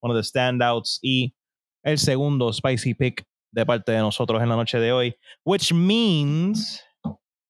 one 0.00 0.10
of 0.10 0.16
the 0.16 0.22
standouts. 0.22 0.98
Y 1.02 1.34
el 1.82 1.98
segundo 1.98 2.52
spicy 2.52 2.94
pick 2.94 3.24
de 3.52 3.64
parte 3.64 3.92
de 3.92 3.98
nosotros 3.98 4.42
en 4.42 4.48
la 4.48 4.56
noche 4.56 4.78
de 4.78 4.92
hoy, 4.92 5.16
which 5.44 5.72
means 5.72 6.82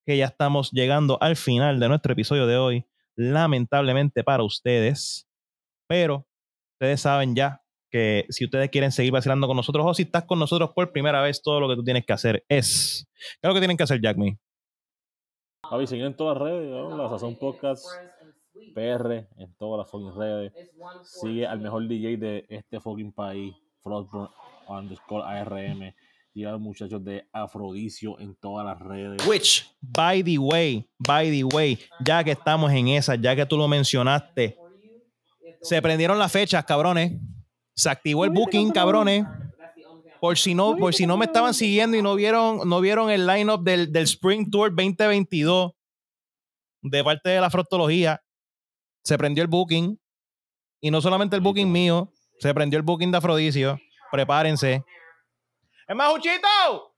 que 0.06 0.16
ya 0.16 0.26
estamos 0.26 0.70
llegando 0.70 1.18
al 1.20 1.36
final 1.36 1.81
de 1.81 1.89
nuestro 1.89 2.12
episodio 2.12 2.47
de 2.47 2.56
hoy, 2.56 2.86
lamentablemente 3.16 4.22
para 4.22 4.43
ustedes, 4.43 5.26
pero 5.89 6.26
ustedes 6.74 7.01
saben 7.01 7.35
ya 7.35 7.62
que 7.90 8.26
si 8.28 8.44
ustedes 8.44 8.70
quieren 8.70 8.93
seguir 8.93 9.12
vacilando 9.12 9.47
con 9.47 9.56
nosotros 9.56 9.85
o 9.86 9.94
si 9.94 10.02
estás 10.02 10.24
con 10.24 10.39
nosotros 10.39 10.70
por 10.74 10.93
primera 10.93 11.22
vez, 11.22 11.40
todo 11.43 11.60
lo 11.60 11.68
que 11.68 11.76
tú 11.76 11.85
tienes 11.85 12.05
que 12.05 12.12
hacer 12.12 12.44
es, 12.48 13.06
¿qué 13.40 13.47
es 13.47 13.48
lo 13.48 13.55
que 13.55 13.60
tienen 13.60 13.76
que 13.76 13.85
hacer, 13.85 14.01
Jack 14.02 14.16
Me? 14.16 14.36
Javi, 15.70 15.86
siguen 15.86 16.07
en 16.07 16.16
todas 16.16 16.39
las 16.39 16.49
redes, 16.49 16.70
¿no? 16.70 16.97
La 16.97 17.09
Sazón 17.09 17.36
Podcast 17.36 17.86
PR, 18.74 19.27
en 19.36 19.55
todas 19.59 19.78
las 19.78 19.91
fucking 19.91 20.15
redes. 20.16 20.53
Sigue 21.03 21.47
al 21.47 21.61
mejor 21.61 21.86
DJ 21.86 22.16
de 22.16 22.47
este 22.49 22.81
fucking 22.81 23.12
país, 23.12 23.55
Frostburn 23.82 24.28
underscore 24.69 25.24
ARM. 25.24 25.95
Y 26.36 26.45
a 26.45 26.51
los 26.51 26.61
muchachos 26.61 27.05
de 27.05 27.28
Afrodicio 27.32 28.19
en 28.19 28.35
todas 28.35 28.66
las 28.66 28.81
redes. 28.81 29.24
Which, 29.27 29.70
by 29.81 30.23
the 30.24 30.39
way, 30.39 30.89
by 30.99 31.31
the 31.31 31.45
way, 31.45 31.78
ya 32.05 32.24
que 32.24 32.32
estamos 32.32 32.73
en 32.73 32.89
esa, 32.89 33.15
ya 33.15 33.36
que 33.36 33.47
tú 33.47 33.57
lo 33.57 33.69
mencionaste, 33.69 34.59
se 35.62 35.81
prendieron 35.81 36.19
las 36.19 36.32
fechas, 36.32 36.65
cabrones. 36.65 37.12
Se 37.77 37.89
activó 37.89 38.24
el 38.24 38.31
booking, 38.31 38.73
cabrones. 38.73 39.24
Por 40.24 40.38
si 40.38 40.55
no, 40.55 40.74
por 40.74 40.94
si 40.94 41.06
no 41.06 41.18
me 41.18 41.26
estaban 41.26 41.52
siguiendo 41.52 41.98
y 41.98 42.01
no 42.01 42.14
vieron, 42.14 42.66
no 42.66 42.80
vieron 42.80 43.10
el 43.10 43.26
lineup 43.26 43.62
del, 43.62 43.92
del 43.92 44.05
Spring 44.05 44.51
Tour 44.51 44.70
2022 44.70 45.72
de 46.80 47.05
parte 47.05 47.28
de 47.28 47.42
la 47.42 47.51
Frostología, 47.51 48.24
se 49.02 49.18
prendió 49.18 49.42
el 49.42 49.51
booking. 49.51 50.01
Y 50.80 50.90
no 50.90 51.02
solamente 51.02 51.36
el 51.36 51.42
booking 51.42 51.70
mío, 51.70 52.10
se 52.38 52.55
prendió 52.55 52.78
el 52.78 52.82
booking 52.82 53.12
de 53.12 53.18
Afrodicio. 53.18 53.78
Prepárense. 54.10 54.82
¡Es 55.86 55.94
más, 55.94 56.10
Juchito! 56.10 56.96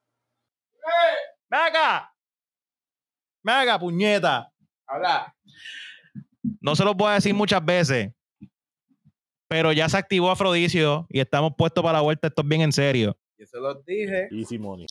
¡Ven 1.50 1.60
acá! 1.62 2.14
¡Ven 3.42 3.56
acá, 3.56 3.76
puñeta! 3.76 4.52
Habla. 4.86 5.34
No 6.60 6.76
se 6.76 6.84
los 6.84 6.94
voy 6.94 7.10
a 7.10 7.14
decir 7.14 7.34
muchas 7.34 7.64
veces, 7.64 8.12
pero 9.48 9.72
ya 9.72 9.88
se 9.88 9.96
activó 9.96 10.30
Afrodicio 10.30 11.06
y 11.08 11.20
estamos 11.20 11.52
puestos 11.56 11.82
para 11.82 11.98
la 11.98 12.02
vuelta. 12.02 12.28
Esto 12.28 12.42
es 12.42 12.48
bien 12.48 12.62
en 12.62 12.72
serio. 12.72 13.16
Yo 13.38 13.46
se 13.46 13.58
los 13.58 13.84
dije. 13.84 14.28
Easy 14.30 14.58
Money. 14.58 14.86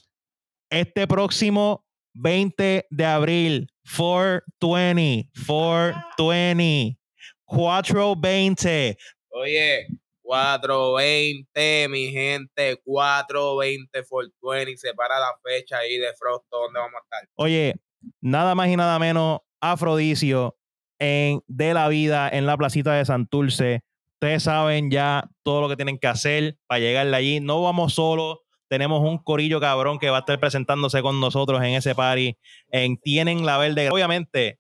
Este 0.70 1.08
próximo 1.08 1.86
20 2.14 2.88
de 2.90 3.06
abril, 3.06 3.68
420, 3.98 5.30
420, 5.46 6.98
420. 7.46 8.98
Oye, 9.30 9.88
420, 10.22 11.88
mi 11.90 12.12
gente. 12.12 12.82
420 12.84 14.04
for 14.04 14.26
20. 14.42 14.78
Separa 14.78 15.20
la 15.20 15.34
fecha 15.44 15.78
ahí 15.78 15.98
de 15.98 16.14
Frost, 16.18 16.46
¿dónde 16.50 16.80
vamos 16.80 16.96
a 16.96 17.04
estar? 17.04 17.30
Oye, 17.36 17.76
nada 18.22 18.56
más 18.56 18.70
y 18.70 18.76
nada 18.76 18.98
menos, 19.00 19.42
Afrodicio 19.62 20.58
en 21.00 21.42
De 21.48 21.74
la 21.74 21.88
Vida 21.90 22.30
en 22.30 22.46
la 22.46 22.58
placita 22.58 22.94
de 22.94 23.06
Santurce. 23.06 23.84
Ustedes 24.26 24.42
saben 24.42 24.90
ya 24.90 25.30
todo 25.44 25.62
lo 25.62 25.70
que 25.70 25.76
tienen 25.76 26.00
que 26.00 26.08
hacer 26.08 26.58
para 26.66 26.80
llegarle 26.80 27.16
allí. 27.16 27.40
No 27.40 27.62
vamos 27.62 27.94
solos. 27.94 28.40
Tenemos 28.68 29.02
un 29.08 29.20
corillo 29.20 29.60
cabrón 29.60 30.00
que 30.00 30.10
va 30.10 30.18
a 30.18 30.20
estar 30.22 30.40
presentándose 30.40 31.04
con 31.04 31.20
nosotros 31.20 31.62
en 31.62 31.76
ese 31.76 31.94
party. 31.94 32.36
En 32.72 32.98
Tienen 32.98 33.46
la 33.46 33.60
Verde. 33.60 33.88
Obviamente, 33.92 34.58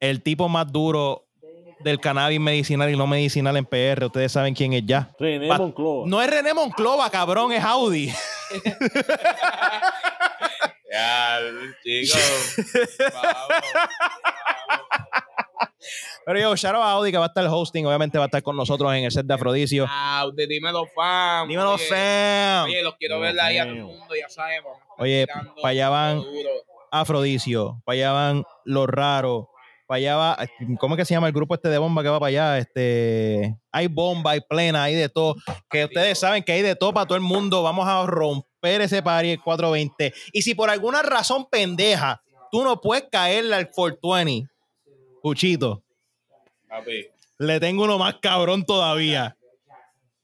el 0.00 0.20
tipo 0.24 0.48
más 0.48 0.72
duro 0.72 1.28
del 1.84 2.00
cannabis 2.00 2.40
medicinal 2.40 2.90
y 2.90 2.96
no 2.96 3.06
medicinal 3.06 3.56
en 3.56 3.66
PR. 3.66 4.06
Ustedes 4.06 4.32
saben 4.32 4.52
quién 4.52 4.72
es 4.72 4.84
ya. 4.84 5.12
René 5.16 5.46
Pa- 5.46 5.58
Monclova. 5.58 6.08
No 6.08 6.20
es 6.20 6.28
René 6.28 6.52
Monclova, 6.52 7.08
cabrón, 7.08 7.52
es 7.52 7.62
Audi. 7.62 8.12
Ya, 10.94 11.38
chicos. 11.82 12.56
vamos, 13.14 13.48
Pero 16.26 16.38
yo, 16.38 16.56
shout 16.56 16.74
out 16.74 16.84
a 16.84 16.90
Audi 16.92 17.10
que 17.10 17.18
va 17.18 17.24
a 17.24 17.28
estar 17.28 17.46
hosting. 17.46 17.86
Obviamente 17.86 18.18
va 18.18 18.24
a 18.24 18.26
estar 18.26 18.42
con 18.42 18.56
nosotros 18.56 18.92
en 18.94 19.04
el 19.04 19.10
set 19.10 19.26
de 19.26 19.34
Afrodicio. 19.34 19.84
vamos. 19.84 20.20
Aude, 20.22 20.46
dímelo, 20.46 20.86
fam. 20.94 21.48
Dímelo, 21.48 21.74
Oye, 21.74 21.84
fam. 21.84 22.64
Oye, 22.64 22.82
los 22.82 22.96
quiero 22.96 23.20
ver 23.20 23.38
ahí 23.40 23.58
a 23.58 23.64
todo 23.64 23.74
el 23.74 23.82
mundo, 23.82 24.14
ya 24.14 24.28
sabemos. 24.28 24.78
Oye, 24.98 25.26
pa' 25.60 25.68
allá 25.68 25.88
van. 25.88 26.16
Duro. 26.18 26.50
Afrodicio, 26.94 27.80
para 27.86 27.94
allá 27.94 28.12
van 28.12 28.44
los 28.66 28.86
raros, 28.86 29.46
para 29.86 29.96
allá 29.96 30.16
va, 30.16 30.38
¿cómo 30.78 30.94
es 30.94 30.98
que 30.98 31.04
se 31.06 31.14
llama 31.14 31.26
el 31.26 31.32
grupo 31.32 31.54
este 31.54 31.70
de 31.70 31.78
bomba 31.78 32.02
que 32.02 32.10
va 32.10 32.20
para 32.20 32.28
allá? 32.28 32.58
Este, 32.58 33.56
hay 33.72 33.86
bomba, 33.86 34.32
hay 34.32 34.42
plena, 34.42 34.82
hay 34.84 34.94
de 34.94 35.08
todo, 35.08 35.36
que 35.70 35.86
ustedes 35.86 36.18
saben 36.18 36.42
que 36.42 36.52
hay 36.52 36.60
de 36.60 36.76
todo 36.76 36.92
para 36.92 37.06
todo 37.06 37.16
el 37.16 37.22
mundo, 37.22 37.62
vamos 37.62 37.88
a 37.88 38.04
romper 38.04 38.82
ese 38.82 39.02
party 39.02 39.30
el 39.30 39.42
420. 39.42 40.12
Y 40.34 40.42
si 40.42 40.54
por 40.54 40.68
alguna 40.68 41.00
razón 41.00 41.46
pendeja, 41.50 42.22
tú 42.50 42.62
no 42.62 42.78
puedes 42.78 43.04
caerle 43.10 43.54
al 43.56 43.70
420, 43.70 44.51
Cuchito, 45.22 45.84
Papi. 46.68 47.06
le 47.38 47.60
tengo 47.60 47.84
uno 47.84 47.96
más 47.96 48.16
cabrón 48.20 48.64
todavía. 48.64 49.36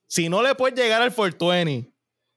Si 0.08 0.28
no 0.28 0.42
le 0.42 0.56
puedes 0.56 0.76
llegar 0.76 1.00
al 1.00 1.14
420 1.14 1.92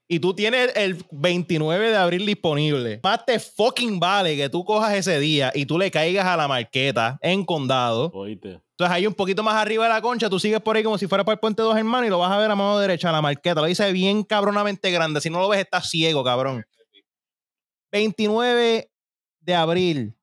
y 0.06 0.20
tú 0.20 0.32
tienes 0.32 0.70
el 0.76 1.04
29 1.10 1.90
de 1.90 1.96
abril 1.96 2.24
disponible, 2.24 3.00
más 3.02 3.26
te 3.26 3.40
fucking 3.40 3.98
vale 3.98 4.36
que 4.36 4.48
tú 4.48 4.64
cojas 4.64 4.94
ese 4.94 5.18
día 5.18 5.50
y 5.54 5.66
tú 5.66 5.76
le 5.76 5.90
caigas 5.90 6.24
a 6.24 6.36
la 6.36 6.46
marqueta 6.46 7.18
en 7.20 7.44
condado. 7.44 8.12
Entonces 8.26 8.60
ahí 8.78 9.08
un 9.08 9.14
poquito 9.14 9.42
más 9.42 9.56
arriba 9.56 9.84
de 9.84 9.90
la 9.90 10.00
concha, 10.00 10.30
tú 10.30 10.38
sigues 10.38 10.60
por 10.60 10.76
ahí 10.76 10.84
como 10.84 10.98
si 10.98 11.08
fuera 11.08 11.24
para 11.24 11.34
el 11.34 11.40
puente 11.40 11.62
dos 11.62 11.76
hermanos 11.76 12.06
y 12.06 12.10
lo 12.10 12.20
vas 12.20 12.30
a 12.30 12.38
ver 12.38 12.48
a 12.48 12.54
mano 12.54 12.78
derecha, 12.78 13.08
a 13.08 13.12
la 13.12 13.22
marqueta. 13.22 13.60
Lo 13.60 13.66
dice 13.66 13.90
bien 13.90 14.22
cabronamente 14.22 14.88
grande. 14.92 15.20
Si 15.20 15.30
no 15.30 15.40
lo 15.40 15.48
ves, 15.48 15.58
estás 15.58 15.88
ciego, 15.88 16.22
cabrón. 16.22 16.64
29 17.90 18.88
de 19.40 19.54
abril, 19.54 20.14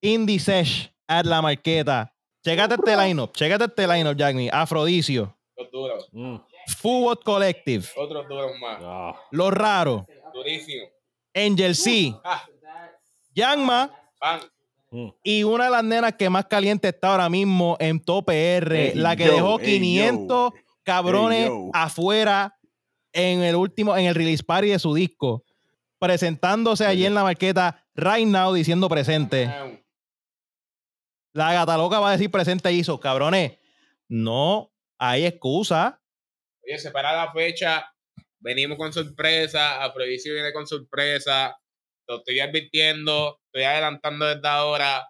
Indie 0.00 0.38
Sesh 0.38 0.92
at 1.08 1.24
la 1.24 1.42
marqueta. 1.42 2.12
Chécate 2.44 2.74
este 2.76 2.96
lineup, 2.96 3.32
chécate 3.34 3.64
este 3.64 3.86
lineup, 3.88 4.16
Jack 4.16 4.34
Me. 4.36 4.48
Afrodicio, 4.52 5.36
Los 5.56 5.70
duros. 5.70 6.08
Mm. 6.12 6.36
Football 6.76 7.18
Collective, 7.24 7.84
Otros 7.96 8.28
duros 8.28 8.52
más. 8.60 8.78
Ah. 8.82 9.14
Los 9.32 9.52
Raros, 9.52 10.02
Durísimo. 10.32 10.84
Angel 11.34 11.74
C, 11.74 12.14
Ah, 12.24 12.44
Yanma 13.34 13.90
pan. 14.20 14.40
Mm. 14.90 15.08
y 15.22 15.42
una 15.42 15.64
de 15.64 15.70
las 15.70 15.84
nenas 15.84 16.14
que 16.14 16.30
más 16.30 16.46
caliente 16.46 16.88
está 16.88 17.10
ahora 17.12 17.28
mismo 17.28 17.76
en 17.80 18.00
Top 18.00 18.30
R, 18.30 18.92
la 18.94 19.16
que 19.16 19.26
yo, 19.26 19.32
dejó 19.32 19.58
ey, 19.60 19.66
500 19.80 20.52
cabrones 20.82 21.50
Ey, 21.50 21.70
afuera 21.74 22.56
en 23.12 23.42
el 23.42 23.56
último, 23.56 23.96
en 23.96 24.06
el 24.06 24.14
release 24.14 24.42
party 24.44 24.68
de 24.68 24.78
su 24.78 24.94
disco, 24.94 25.44
presentándose 25.98 26.86
allí 26.86 27.04
en 27.04 27.14
la 27.14 27.22
marqueta 27.24 27.84
right 27.94 28.26
now 28.26 28.52
diciendo 28.52 28.88
presente. 28.88 29.50
La 31.32 31.52
gata 31.52 31.76
loca 31.76 32.00
va 32.00 32.08
a 32.08 32.12
decir 32.12 32.30
presente 32.30 32.72
hizo, 32.72 32.98
cabrones, 32.98 33.58
no 34.08 34.72
hay 34.98 35.26
excusa. 35.26 36.00
Oye, 36.64 36.78
separa 36.78 37.12
la 37.12 37.32
fecha. 37.32 37.86
Venimos 38.40 38.78
con 38.78 38.92
sorpresa. 38.92 39.84
Afrodisio 39.84 40.34
viene 40.34 40.52
con 40.52 40.66
sorpresa. 40.66 41.56
Lo 42.06 42.18
estoy 42.18 42.40
advirtiendo. 42.40 43.40
Estoy 43.46 43.64
adelantando 43.64 44.26
desde 44.26 44.48
ahora. 44.48 45.08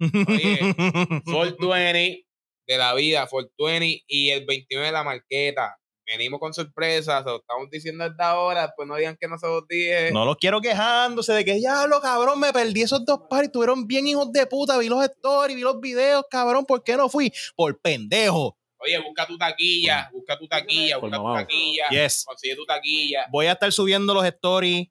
Oye, 0.00 0.58
420 1.24 2.26
de 2.66 2.78
la 2.78 2.94
vida, 2.94 3.26
420 3.26 4.04
y 4.06 4.30
el 4.30 4.46
29 4.46 4.86
de 4.86 4.92
la 4.92 5.04
marqueta. 5.04 5.79
Venimos 6.16 6.40
con 6.40 6.52
sorpresas, 6.52 7.24
lo 7.24 7.36
estamos 7.36 7.70
diciendo 7.70 8.08
desde 8.08 8.22
ahora, 8.22 8.72
pues 8.76 8.88
no 8.88 8.96
digan 8.96 9.16
que 9.18 9.28
no 9.28 9.38
se 9.38 9.46
los 9.46 9.66
dije. 9.68 10.10
No 10.12 10.24
los 10.24 10.36
quiero 10.36 10.60
quejándose 10.60 11.32
de 11.32 11.44
que 11.44 11.54
diablo, 11.54 12.00
cabrón, 12.00 12.40
me 12.40 12.52
perdí 12.52 12.82
esos 12.82 13.04
dos 13.04 13.20
pares, 13.28 13.46
estuvieron 13.48 13.86
bien 13.86 14.06
hijos 14.06 14.32
de 14.32 14.46
puta, 14.46 14.76
vi 14.78 14.88
los 14.88 15.02
stories, 15.04 15.56
vi 15.56 15.62
los 15.62 15.80
videos, 15.80 16.24
cabrón, 16.30 16.64
¿por 16.66 16.82
qué 16.82 16.96
no 16.96 17.08
fui? 17.08 17.32
Por 17.54 17.80
pendejo. 17.80 18.56
Oye, 18.78 18.98
busca 18.98 19.26
tu 19.26 19.36
taquilla, 19.36 20.08
busca 20.12 20.38
tu 20.38 20.48
taquilla, 20.48 20.98
Pues 20.98 21.12
busca 21.12 21.22
tu 21.22 21.34
taquilla, 21.34 21.88
Yes. 21.90 22.24
consigue 22.26 22.56
tu 22.56 22.64
taquilla. 22.64 23.26
Voy 23.30 23.46
a 23.46 23.52
estar 23.52 23.70
subiendo 23.72 24.14
los 24.14 24.24
stories 24.24 24.88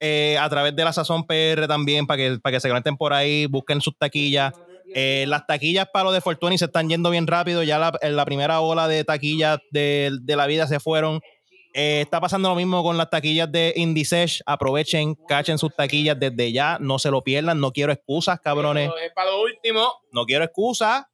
eh, 0.00 0.36
a 0.38 0.48
través 0.48 0.74
de 0.74 0.84
la 0.84 0.92
Sazón 0.92 1.26
PR 1.26 1.66
también 1.68 2.06
para 2.06 2.16
que, 2.16 2.38
para 2.40 2.56
que 2.56 2.60
se 2.60 2.68
conecten 2.68 2.96
por 2.96 3.12
ahí, 3.12 3.46
busquen 3.46 3.80
sus 3.80 3.96
taquillas. 3.98 4.52
Eh, 4.94 5.24
las 5.28 5.46
taquillas 5.46 5.88
para 5.92 6.04
los 6.04 6.14
de 6.14 6.20
Fortuny 6.20 6.58
se 6.58 6.66
están 6.66 6.88
yendo 6.88 7.10
bien 7.10 7.26
rápido. 7.26 7.62
Ya 7.62 7.78
la, 7.78 7.92
en 8.02 8.16
la 8.16 8.24
primera 8.24 8.60
ola 8.60 8.88
de 8.88 9.04
taquillas 9.04 9.58
de, 9.70 10.10
de 10.20 10.36
la 10.36 10.46
vida 10.46 10.66
se 10.66 10.80
fueron. 10.80 11.20
Eh, 11.74 12.02
está 12.02 12.20
pasando 12.20 12.50
lo 12.50 12.54
mismo 12.54 12.82
con 12.82 12.98
las 12.98 13.08
taquillas 13.08 13.50
de 13.50 13.72
Indisesh. 13.76 14.42
Aprovechen, 14.44 15.14
cachen 15.26 15.58
sus 15.58 15.74
taquillas 15.74 16.18
desde 16.18 16.52
ya. 16.52 16.78
No 16.80 16.98
se 16.98 17.10
lo 17.10 17.22
pierdan. 17.22 17.60
No 17.60 17.72
quiero 17.72 17.92
excusas, 17.92 18.40
cabrones. 18.40 18.90
Es 19.02 19.12
para 19.14 19.30
lo 19.30 19.42
último. 19.42 19.92
No 20.12 20.24
quiero 20.24 20.44
excusas. 20.44 21.04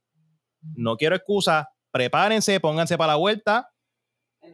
No 0.75 0.97
quiero 0.97 1.15
excusas. 1.15 1.65
Prepárense, 1.91 2.59
pónganse 2.59 2.97
para 2.97 3.13
la 3.13 3.15
vuelta. 3.15 3.69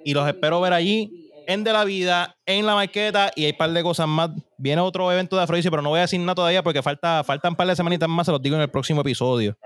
Y 0.04 0.14
los 0.14 0.28
espero 0.28 0.62
ver 0.62 0.74
allí 0.74 1.25
en 1.48 1.64
De 1.64 1.74
la 1.74 1.84
Vida, 1.84 2.38
en 2.46 2.66
la 2.66 2.76
marqueta. 2.76 3.32
Y 3.36 3.46
hay 3.46 3.52
un 3.52 3.58
par 3.58 3.72
de 3.72 3.84
cosas 3.84 4.08
más. 4.08 4.32
Viene 4.58 4.82
otro 4.82 5.12
evento 5.12 5.36
de 5.36 5.44
Afrodisio, 5.44 5.72
pero 5.72 5.82
no 5.82 5.90
voy 5.90 6.00
a 6.00 6.04
decir 6.04 6.20
nada 6.20 6.36
todavía 6.36 6.64
porque 6.64 6.82
falta, 6.82 7.24
faltan 7.24 7.54
un 7.54 7.56
par 7.56 7.68
de 7.68 7.76
semanitas 7.76 8.10
más. 8.10 8.26
Se 8.26 8.32
los 8.32 8.42
digo 8.42 8.56
en 8.56 8.62
el 8.62 8.70
próximo 8.70 9.02
episodio. 9.02 9.58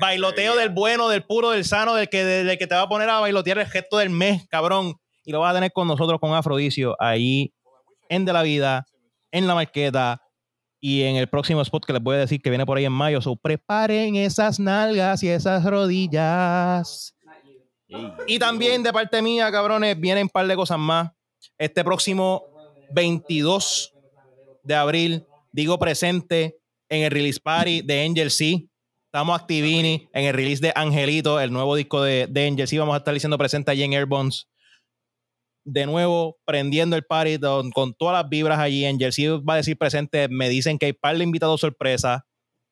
Bailoteo 0.00 0.56
del 0.56 0.70
bueno, 0.70 1.08
del 1.08 1.24
puro, 1.24 1.50
del 1.50 1.64
sano, 1.64 1.94
del 1.94 2.08
que, 2.08 2.24
del 2.24 2.58
que 2.58 2.66
te 2.66 2.74
va 2.74 2.82
a 2.82 2.88
poner 2.88 3.08
a 3.08 3.20
bailotear 3.20 3.58
el 3.58 3.66
gesto 3.66 3.98
del 3.98 4.10
mes, 4.10 4.46
cabrón. 4.48 4.94
Y 5.24 5.32
lo 5.32 5.40
vas 5.40 5.52
a 5.52 5.54
tener 5.54 5.72
con 5.72 5.86
nosotros, 5.86 6.18
con 6.18 6.34
Afrodisio, 6.34 6.96
ahí 6.98 7.52
en 8.08 8.24
De 8.24 8.32
la 8.32 8.42
Vida, 8.42 8.86
en 9.30 9.46
la 9.46 9.54
marqueta 9.54 10.20
y 10.80 11.02
en 11.02 11.14
el 11.14 11.28
próximo 11.28 11.62
spot 11.62 11.86
que 11.86 11.92
les 11.92 12.02
voy 12.02 12.16
a 12.16 12.18
decir 12.18 12.42
que 12.42 12.50
viene 12.50 12.66
por 12.66 12.76
ahí 12.76 12.84
en 12.84 12.92
mayo. 12.92 13.22
So, 13.22 13.36
preparen 13.36 14.16
esas 14.16 14.58
nalgas 14.58 15.22
y 15.22 15.28
esas 15.28 15.64
rodillas. 15.64 17.14
Y 18.26 18.38
también 18.38 18.82
de 18.82 18.92
parte 18.92 19.20
mía, 19.22 19.50
cabrones, 19.50 19.98
vienen 19.98 20.24
un 20.24 20.28
par 20.28 20.46
de 20.46 20.56
cosas 20.56 20.78
más. 20.78 21.10
Este 21.58 21.84
próximo 21.84 22.44
22 22.92 23.92
de 24.62 24.74
abril, 24.74 25.26
digo 25.50 25.78
presente 25.78 26.58
en 26.88 27.02
el 27.02 27.10
release 27.10 27.40
party 27.40 27.82
de 27.82 28.04
Angel 28.04 28.30
C. 28.30 28.68
Estamos 29.06 29.38
activini 29.38 30.08
en 30.12 30.24
el 30.24 30.34
release 30.34 30.62
de 30.62 30.72
Angelito, 30.74 31.38
el 31.40 31.52
nuevo 31.52 31.74
disco 31.76 32.02
de, 32.02 32.26
de 32.28 32.46
Angel 32.46 32.68
C. 32.68 32.78
Vamos 32.78 32.94
a 32.94 32.98
estar 32.98 33.12
diciendo 33.12 33.36
presente 33.36 33.70
allí 33.70 33.82
en 33.82 33.92
Airbones. 33.92 34.48
De 35.64 35.86
nuevo, 35.86 36.38
prendiendo 36.44 36.96
el 36.96 37.04
party 37.04 37.38
con, 37.38 37.70
con 37.70 37.94
todas 37.94 38.20
las 38.20 38.28
vibras 38.28 38.58
allí. 38.58 38.84
Angel 38.86 39.12
C 39.12 39.28
va 39.28 39.54
a 39.54 39.56
decir 39.58 39.76
presente. 39.76 40.28
Me 40.28 40.48
dicen 40.48 40.78
que 40.78 40.86
hay 40.86 40.92
par 40.92 41.16
de 41.16 41.24
invitados 41.24 41.60
sorpresa. 41.60 42.24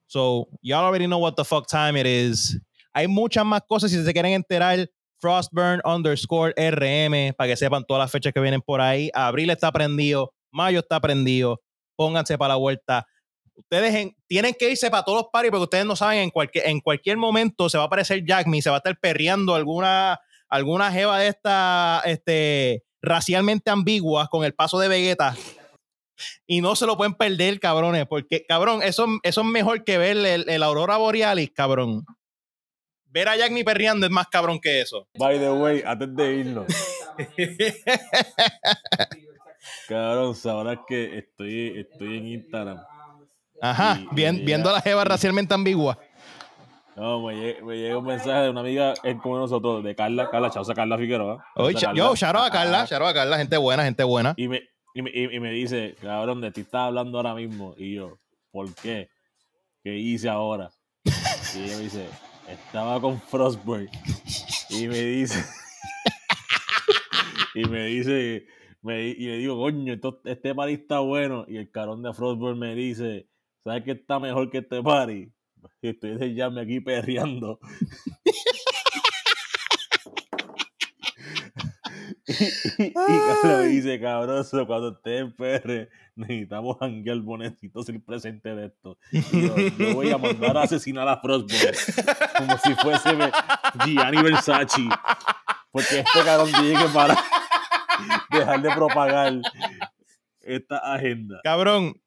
So, 0.06 0.48
y'all 0.60 0.84
already 0.84 1.06
know 1.06 1.20
what 1.20 1.34
the 1.34 1.44
fuck 1.44 1.66
time 1.68 1.98
it 2.00 2.06
is. 2.06 2.58
Hay 2.92 3.06
muchas 3.06 3.44
más 3.44 3.62
cosas 3.68 3.90
si 3.90 4.02
se 4.02 4.12
quieren 4.12 4.32
enterar. 4.32 4.88
Frostburn 5.20 5.80
underscore 5.84 6.52
RM 6.56 7.34
para 7.36 7.48
que 7.50 7.56
sepan 7.56 7.84
todas 7.84 8.00
las 8.02 8.10
fechas 8.10 8.32
que 8.32 8.40
vienen 8.40 8.60
por 8.62 8.80
ahí. 8.80 9.10
Abril 9.14 9.50
está 9.50 9.70
prendido, 9.72 10.32
mayo 10.50 10.80
está 10.80 11.00
prendido. 11.00 11.60
Pónganse 11.96 12.38
para 12.38 12.50
la 12.50 12.56
vuelta. 12.56 13.06
Ustedes 13.54 13.94
en- 13.94 14.16
tienen 14.26 14.54
que 14.58 14.70
irse 14.70 14.90
para 14.90 15.02
todos 15.04 15.22
los 15.22 15.30
parties 15.30 15.50
porque 15.50 15.64
ustedes 15.64 15.84
no 15.84 15.94
saben 15.96 16.20
en 16.20 16.30
cualquier, 16.30 16.66
en 16.68 16.80
cualquier 16.80 17.16
momento 17.18 17.68
se 17.68 17.76
va 17.76 17.84
a 17.84 17.86
aparecer 17.88 18.24
Jack 18.24 18.46
Me, 18.46 18.62
se 18.62 18.70
va 18.70 18.76
a 18.76 18.78
estar 18.78 18.98
perreando 18.98 19.54
alguna, 19.54 20.18
alguna 20.48 20.90
jeva 20.90 21.18
de 21.18 21.28
esta 21.28 22.00
este, 22.06 22.82
racialmente 23.02 23.70
ambiguas 23.70 24.28
con 24.30 24.44
el 24.44 24.54
paso 24.54 24.78
de 24.78 24.88
Vegeta. 24.88 25.36
Y 26.46 26.60
no 26.60 26.76
se 26.76 26.86
lo 26.86 26.96
pueden 26.96 27.14
perder, 27.14 27.60
cabrones, 27.60 28.06
porque, 28.06 28.44
cabrón, 28.46 28.82
eso, 28.82 29.06
eso 29.22 29.40
es 29.40 29.46
mejor 29.46 29.84
que 29.84 29.96
ver 29.98 30.16
el, 30.18 30.48
el 30.48 30.62
Aurora 30.62 30.96
Borealis, 30.98 31.50
cabrón. 31.50 32.04
Ver 33.12 33.28
a 33.28 33.36
Jack 33.36 33.50
Me 33.50 33.64
perreando 33.64 34.06
es 34.06 34.12
más 34.12 34.28
cabrón 34.28 34.60
que 34.60 34.80
eso. 34.80 35.08
By 35.18 35.38
the 35.38 35.50
way, 35.50 35.82
antes 35.84 36.14
de 36.14 36.34
irnos, 36.36 36.66
cabrón, 39.88 40.34
sabrás 40.34 40.78
que 40.86 41.18
estoy, 41.18 41.80
estoy 41.80 42.18
en 42.18 42.26
Instagram. 42.28 42.78
Ajá, 43.60 43.98
Y- 44.00 44.14
bien- 44.14 44.36
y- 44.36 44.44
viendo 44.44 44.70
a 44.70 44.74
la 44.74 44.80
jeva 44.80 45.04
racialmente 45.04 45.54
ambigua. 45.54 45.98
No, 46.96 47.22
me 47.26 47.34
llega, 47.34 47.64
me 47.64 47.76
llega 47.76 47.98
un 47.98 48.04
mensaje 48.04 48.40
de 48.42 48.50
una 48.50 48.60
amiga 48.60 48.94
es 49.02 49.16
como 49.20 49.38
nosotros, 49.38 49.82
de 49.82 49.94
Carla, 49.94 50.28
Carla, 50.30 50.50
chausa 50.50 50.74
Carla 50.74 50.98
Figueroa. 50.98 51.44
Oye, 51.56 51.78
yo, 51.94 52.14
shout 52.14 52.34
out 52.36 52.46
a 52.46 52.50
Carla, 52.50 52.82
out 52.82 52.92
a 52.92 53.14
Carla, 53.14 53.38
gente 53.38 53.56
buena, 53.56 53.84
gente 53.84 54.04
buena. 54.04 54.34
Y 54.36 54.48
me, 54.48 54.62
y, 54.94 55.02
me, 55.02 55.10
y- 55.12 55.36
y 55.36 55.40
me 55.40 55.50
dice, 55.50 55.94
cabrón, 56.00 56.40
de 56.40 56.50
ti 56.52 56.60
estás 56.62 56.82
hablando 56.82 57.18
ahora 57.18 57.34
mismo. 57.34 57.74
Y 57.78 57.94
yo, 57.94 58.18
¿por 58.50 58.72
qué? 58.74 59.08
¿Qué 59.82 59.96
hice 59.96 60.28
ahora? 60.28 60.70
Y 61.04 61.62
ella 61.64 61.76
me 61.78 61.82
dice, 61.84 62.06
estaba 62.52 63.00
con 63.00 63.20
Frostburn. 63.20 63.88
Y 64.70 64.88
me 64.88 65.00
dice, 65.00 65.44
y 67.54 67.64
me 67.64 67.86
dice, 67.86 68.46
me, 68.82 69.08
y 69.08 69.26
le 69.26 69.36
digo, 69.38 69.56
coño, 69.56 69.94
este 70.24 70.54
party 70.54 70.74
está 70.74 71.00
bueno. 71.00 71.44
Y 71.48 71.56
el 71.56 71.70
carón 71.70 72.02
de 72.02 72.12
Frostburn 72.12 72.58
me 72.58 72.74
dice, 72.74 73.28
¿sabes 73.64 73.84
qué 73.84 73.92
está 73.92 74.18
mejor 74.18 74.50
que 74.50 74.58
este 74.58 74.82
party? 74.82 75.32
Y 75.82 75.88
estoy 75.88 76.16
de 76.16 76.34
llame 76.34 76.62
aquí 76.62 76.80
perreando. 76.80 77.58
y, 82.78 83.68
dice, 83.68 84.00
cabroso, 84.00 84.66
cuando 84.66 84.90
estés 84.90 85.20
en 85.20 85.32
PR, 85.32 85.88
necesitamos 86.14 86.76
janguear 86.78 87.18
bonetito 87.18 87.82
ser 87.82 88.00
presente 88.04 88.54
de 88.54 88.66
esto. 88.66 88.98
Yo, 89.12 89.56
yo 89.56 89.94
voy 89.94 90.10
a 90.10 90.18
mandar 90.18 90.56
a 90.56 90.62
asesinar 90.62 91.08
a 91.08 91.20
Frostburn 91.20 91.74
como 92.38 92.58
si 92.58 92.74
fuese 92.74 93.32
Gianni 93.84 94.22
Versace. 94.22 94.88
Porque 95.72 96.00
este 96.00 96.24
cabrón 96.24 96.50
tiene 96.52 96.80
que 96.80 96.88
parar, 96.88 97.16
dejar 98.30 98.62
de 98.62 98.70
propagar 98.70 99.34
esta 100.40 100.78
agenda. 100.94 101.40
Cabrón, 101.44 102.00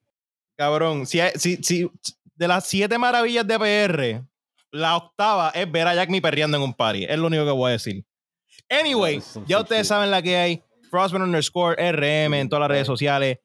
cabrón, 0.58 1.06
si, 1.06 1.20
si, 1.36 1.58
si 1.58 1.90
de 2.36 2.48
las 2.48 2.66
siete 2.66 2.98
maravillas 2.98 3.48
de 3.48 3.60
PR, 3.60 4.26
la 4.72 4.98
octava 4.98 5.50
es 5.50 5.72
ver 5.72 5.88
a 5.88 5.96
Jack 5.96 6.10
Me 6.10 6.22
perreando 6.22 6.58
en 6.58 6.64
un 6.64 6.74
party. 6.74 7.06
Es 7.06 7.18
lo 7.18 7.28
único 7.28 7.46
que 7.46 7.52
voy 7.52 7.70
a 7.70 7.74
decir. 7.74 8.04
Anyway, 8.70 9.22
ya 9.46 9.60
ustedes 9.62 9.88
saben 9.88 10.10
la 10.12 10.22
que 10.22 10.36
hay. 10.38 10.64
Frostburn 10.90 11.24
underscore 11.24 11.76
RM 11.92 12.34
en 12.40 12.50
todas 12.50 12.62
las 12.62 12.70
redes 12.70 12.88
sociales. 12.88 13.40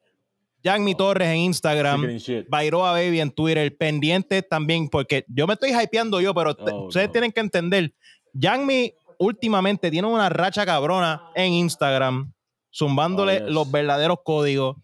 Jack 0.62 0.80
Me 0.80 0.94
Torres 0.94 1.28
en 1.28 1.36
Instagram. 1.36 2.06
Bairoa 2.48 2.92
Baby 2.92 3.20
en 3.20 3.30
Twitter, 3.30 3.74
pendiente 3.76 4.42
también, 4.42 4.88
porque 4.88 5.24
yo 5.28 5.46
me 5.46 5.54
estoy 5.54 5.70
hypeando 5.72 6.20
yo, 6.20 6.34
pero 6.34 6.50
Oh, 6.58 6.86
ustedes 6.86 7.06
no. 7.08 7.12
tienen 7.12 7.32
que 7.32 7.40
entender, 7.40 7.94
Yangmi 8.34 8.92
últimamente 9.18 9.90
tiene 9.90 10.08
una 10.08 10.28
racha 10.28 10.66
cabrona 10.66 11.22
en 11.34 11.52
Instagram, 11.52 12.32
zumbándole 12.74 13.36
Oh, 13.42 13.44
yes. 13.46 13.54
los 13.54 13.70
verdaderos 13.70 14.18
códigos, 14.24 14.76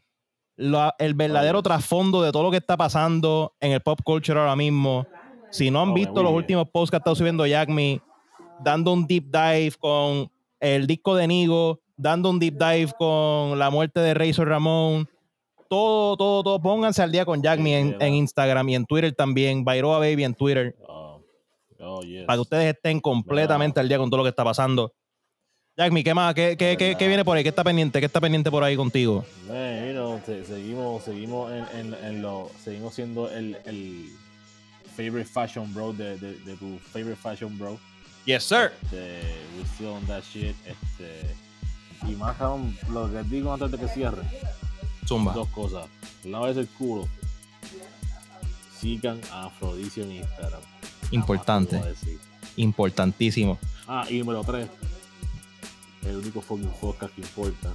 la- 0.56 0.94
el 0.98 1.15
verdadero 1.15 1.59
Oh, 1.59 1.62
yes. 1.62 1.69
trasfondo 1.69 2.23
de 2.23 2.32
todo 2.32 2.44
lo 2.44 2.51
que 2.51 2.59
está 2.59 2.77
pasando 2.77 3.55
en 3.61 3.73
el 3.73 3.81
pop 3.81 3.98
culture 4.05 4.39
ahora 4.39 4.56
mismo. 4.56 5.06
Si 5.51 5.70
no 5.70 5.82
han 5.82 5.90
Oh, 5.90 5.94
visto 5.94 6.23
los 6.23 6.32
últimos 6.32 6.69
posts 6.70 6.90
que 6.90 6.97
ha 6.97 6.98
estado 6.98 7.16
subiendo 7.16 7.44
Yagmi, 7.47 8.01
dando 8.64 8.92
un 8.92 9.06
deep 9.06 9.24
dive 9.30 9.72
con 9.78 10.30
el 10.60 10.86
disco 10.86 11.14
de 11.14 11.26
Nigo, 11.28 11.80
dando 11.96 12.30
un 12.30 12.38
deep 12.38 12.54
dive 12.58 12.92
con 12.98 13.58
la 13.58 13.70
muerte 13.70 14.00
de 14.00 14.14
Razor 14.14 14.48
Ramón, 14.48 15.08
todo, 15.68 16.16
todo, 16.16 16.42
todo. 16.42 16.60
Pónganse 16.62 17.02
al 17.02 17.10
día 17.12 17.24
con 17.24 17.42
Jackme 17.42 17.78
en, 17.78 17.96
en 18.00 18.14
Instagram 18.14 18.68
y 18.68 18.74
en 18.76 18.86
Twitter 18.86 19.12
también. 19.14 19.64
Bairoa 19.64 19.98
Baby 19.98 20.24
en 20.24 20.34
Twitter. 20.34 20.76
Oh, 20.88 21.20
oh, 21.80 22.02
yes. 22.02 22.24
Para 22.26 22.36
que 22.36 22.40
ustedes 22.42 22.74
estén 22.74 23.00
completamente 23.00 23.80
al 23.80 23.88
día 23.88 23.98
con 23.98 24.08
todo 24.10 24.18
lo 24.18 24.24
que 24.24 24.30
está 24.30 24.44
pasando. 24.44 24.92
Jackme, 25.76 26.04
¿qué 26.04 26.14
más? 26.14 26.34
¿Qué, 26.34 26.56
qué, 26.56 26.76
qué- 26.76 26.94
qué 26.96 27.08
viene 27.08 27.24
por 27.24 27.36
ahí? 27.36 27.42
¿Qué 27.42 27.48
está 27.48 27.64
pendiente? 27.64 27.98
¿Qué 27.98 28.06
está 28.06 28.20
pendiente 28.20 28.48
por 28.48 28.62
ahí 28.62 28.76
contigo? 28.76 29.24
Man, 29.48 29.86
you 29.88 29.92
know, 29.92 30.20
se- 30.24 30.44
seguimos, 30.44 31.02
seguimos 31.02 31.50
en, 31.50 31.66
en, 31.78 31.94
en 32.04 32.22
lo, 32.22 32.48
seguimos 32.62 32.94
siendo 32.94 33.28
el, 33.28 33.56
el 33.64 34.08
favorite 34.96 35.24
fashion 35.28 35.74
bro 35.74 35.92
de, 35.92 36.16
de, 36.18 36.34
de 36.38 36.56
tu 36.56 36.78
favorite 36.78 37.16
fashion 37.20 37.58
bro. 37.58 37.76
Yes, 38.26 38.44
sir. 38.44 38.72
Este, 38.82 39.20
we 39.59 39.64
still 39.74 39.88
on 39.88 40.06
that 40.06 40.22
shit. 40.22 40.55
Este, 40.66 41.34
y 42.09 42.14
más 42.16 42.36
cabrón, 42.36 42.76
lo 42.90 43.10
que 43.10 43.22
digo 43.24 43.52
antes 43.52 43.70
de 43.70 43.78
que 43.78 43.88
cierre, 43.88 44.22
Zumba. 45.06 45.32
dos 45.34 45.48
cosas. 45.48 45.86
Lávese 46.24 46.60
el 46.60 46.68
culo. 46.68 47.09
Sigan 48.78 49.20
a 49.32 49.46
Afrodisio 49.46 50.05
en 50.05 50.12
Instagram. 50.12 50.60
Importante. 51.10 51.80
Importantísimo. 52.56 53.59
Ah, 53.86 54.06
y 54.09 54.18
número 54.18 54.42
tres. 54.44 54.68
El 56.05 56.16
único 56.16 56.40
fucking 56.40 56.70
podcast 56.80 57.14
que 57.14 57.20
importa. 57.22 57.72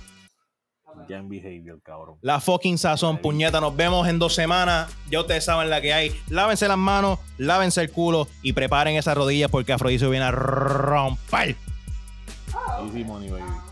Gang 1.08 1.28
Behavior, 1.30 1.80
cabrón. 1.82 2.18
La 2.22 2.40
fucking 2.40 2.78
sazón, 2.78 3.18
puñeta. 3.18 3.60
Nos 3.62 3.76
vemos 3.76 4.08
en 4.08 4.20
dos 4.20 4.36
semanas. 4.36 4.92
Ya 5.10 5.22
ustedes 5.22 5.46
saben 5.46 5.70
la 5.70 5.82
que 5.82 5.94
hay. 5.94 6.20
Lávense 6.30 6.68
las 6.68 6.78
manos, 6.78 7.20
lávense 7.38 7.82
el 7.82 7.92
culo 7.92 8.28
y 8.42 8.54
preparen 8.54 8.96
esas 8.96 9.16
rodillas 9.16 9.50
porque 9.50 9.74
Afrodisio 9.74 10.10
viene 10.10 10.26
a 10.26 10.32
romper. 10.32 11.56
Easy 12.84 13.04
money, 13.04 13.30
baby. 13.30 13.69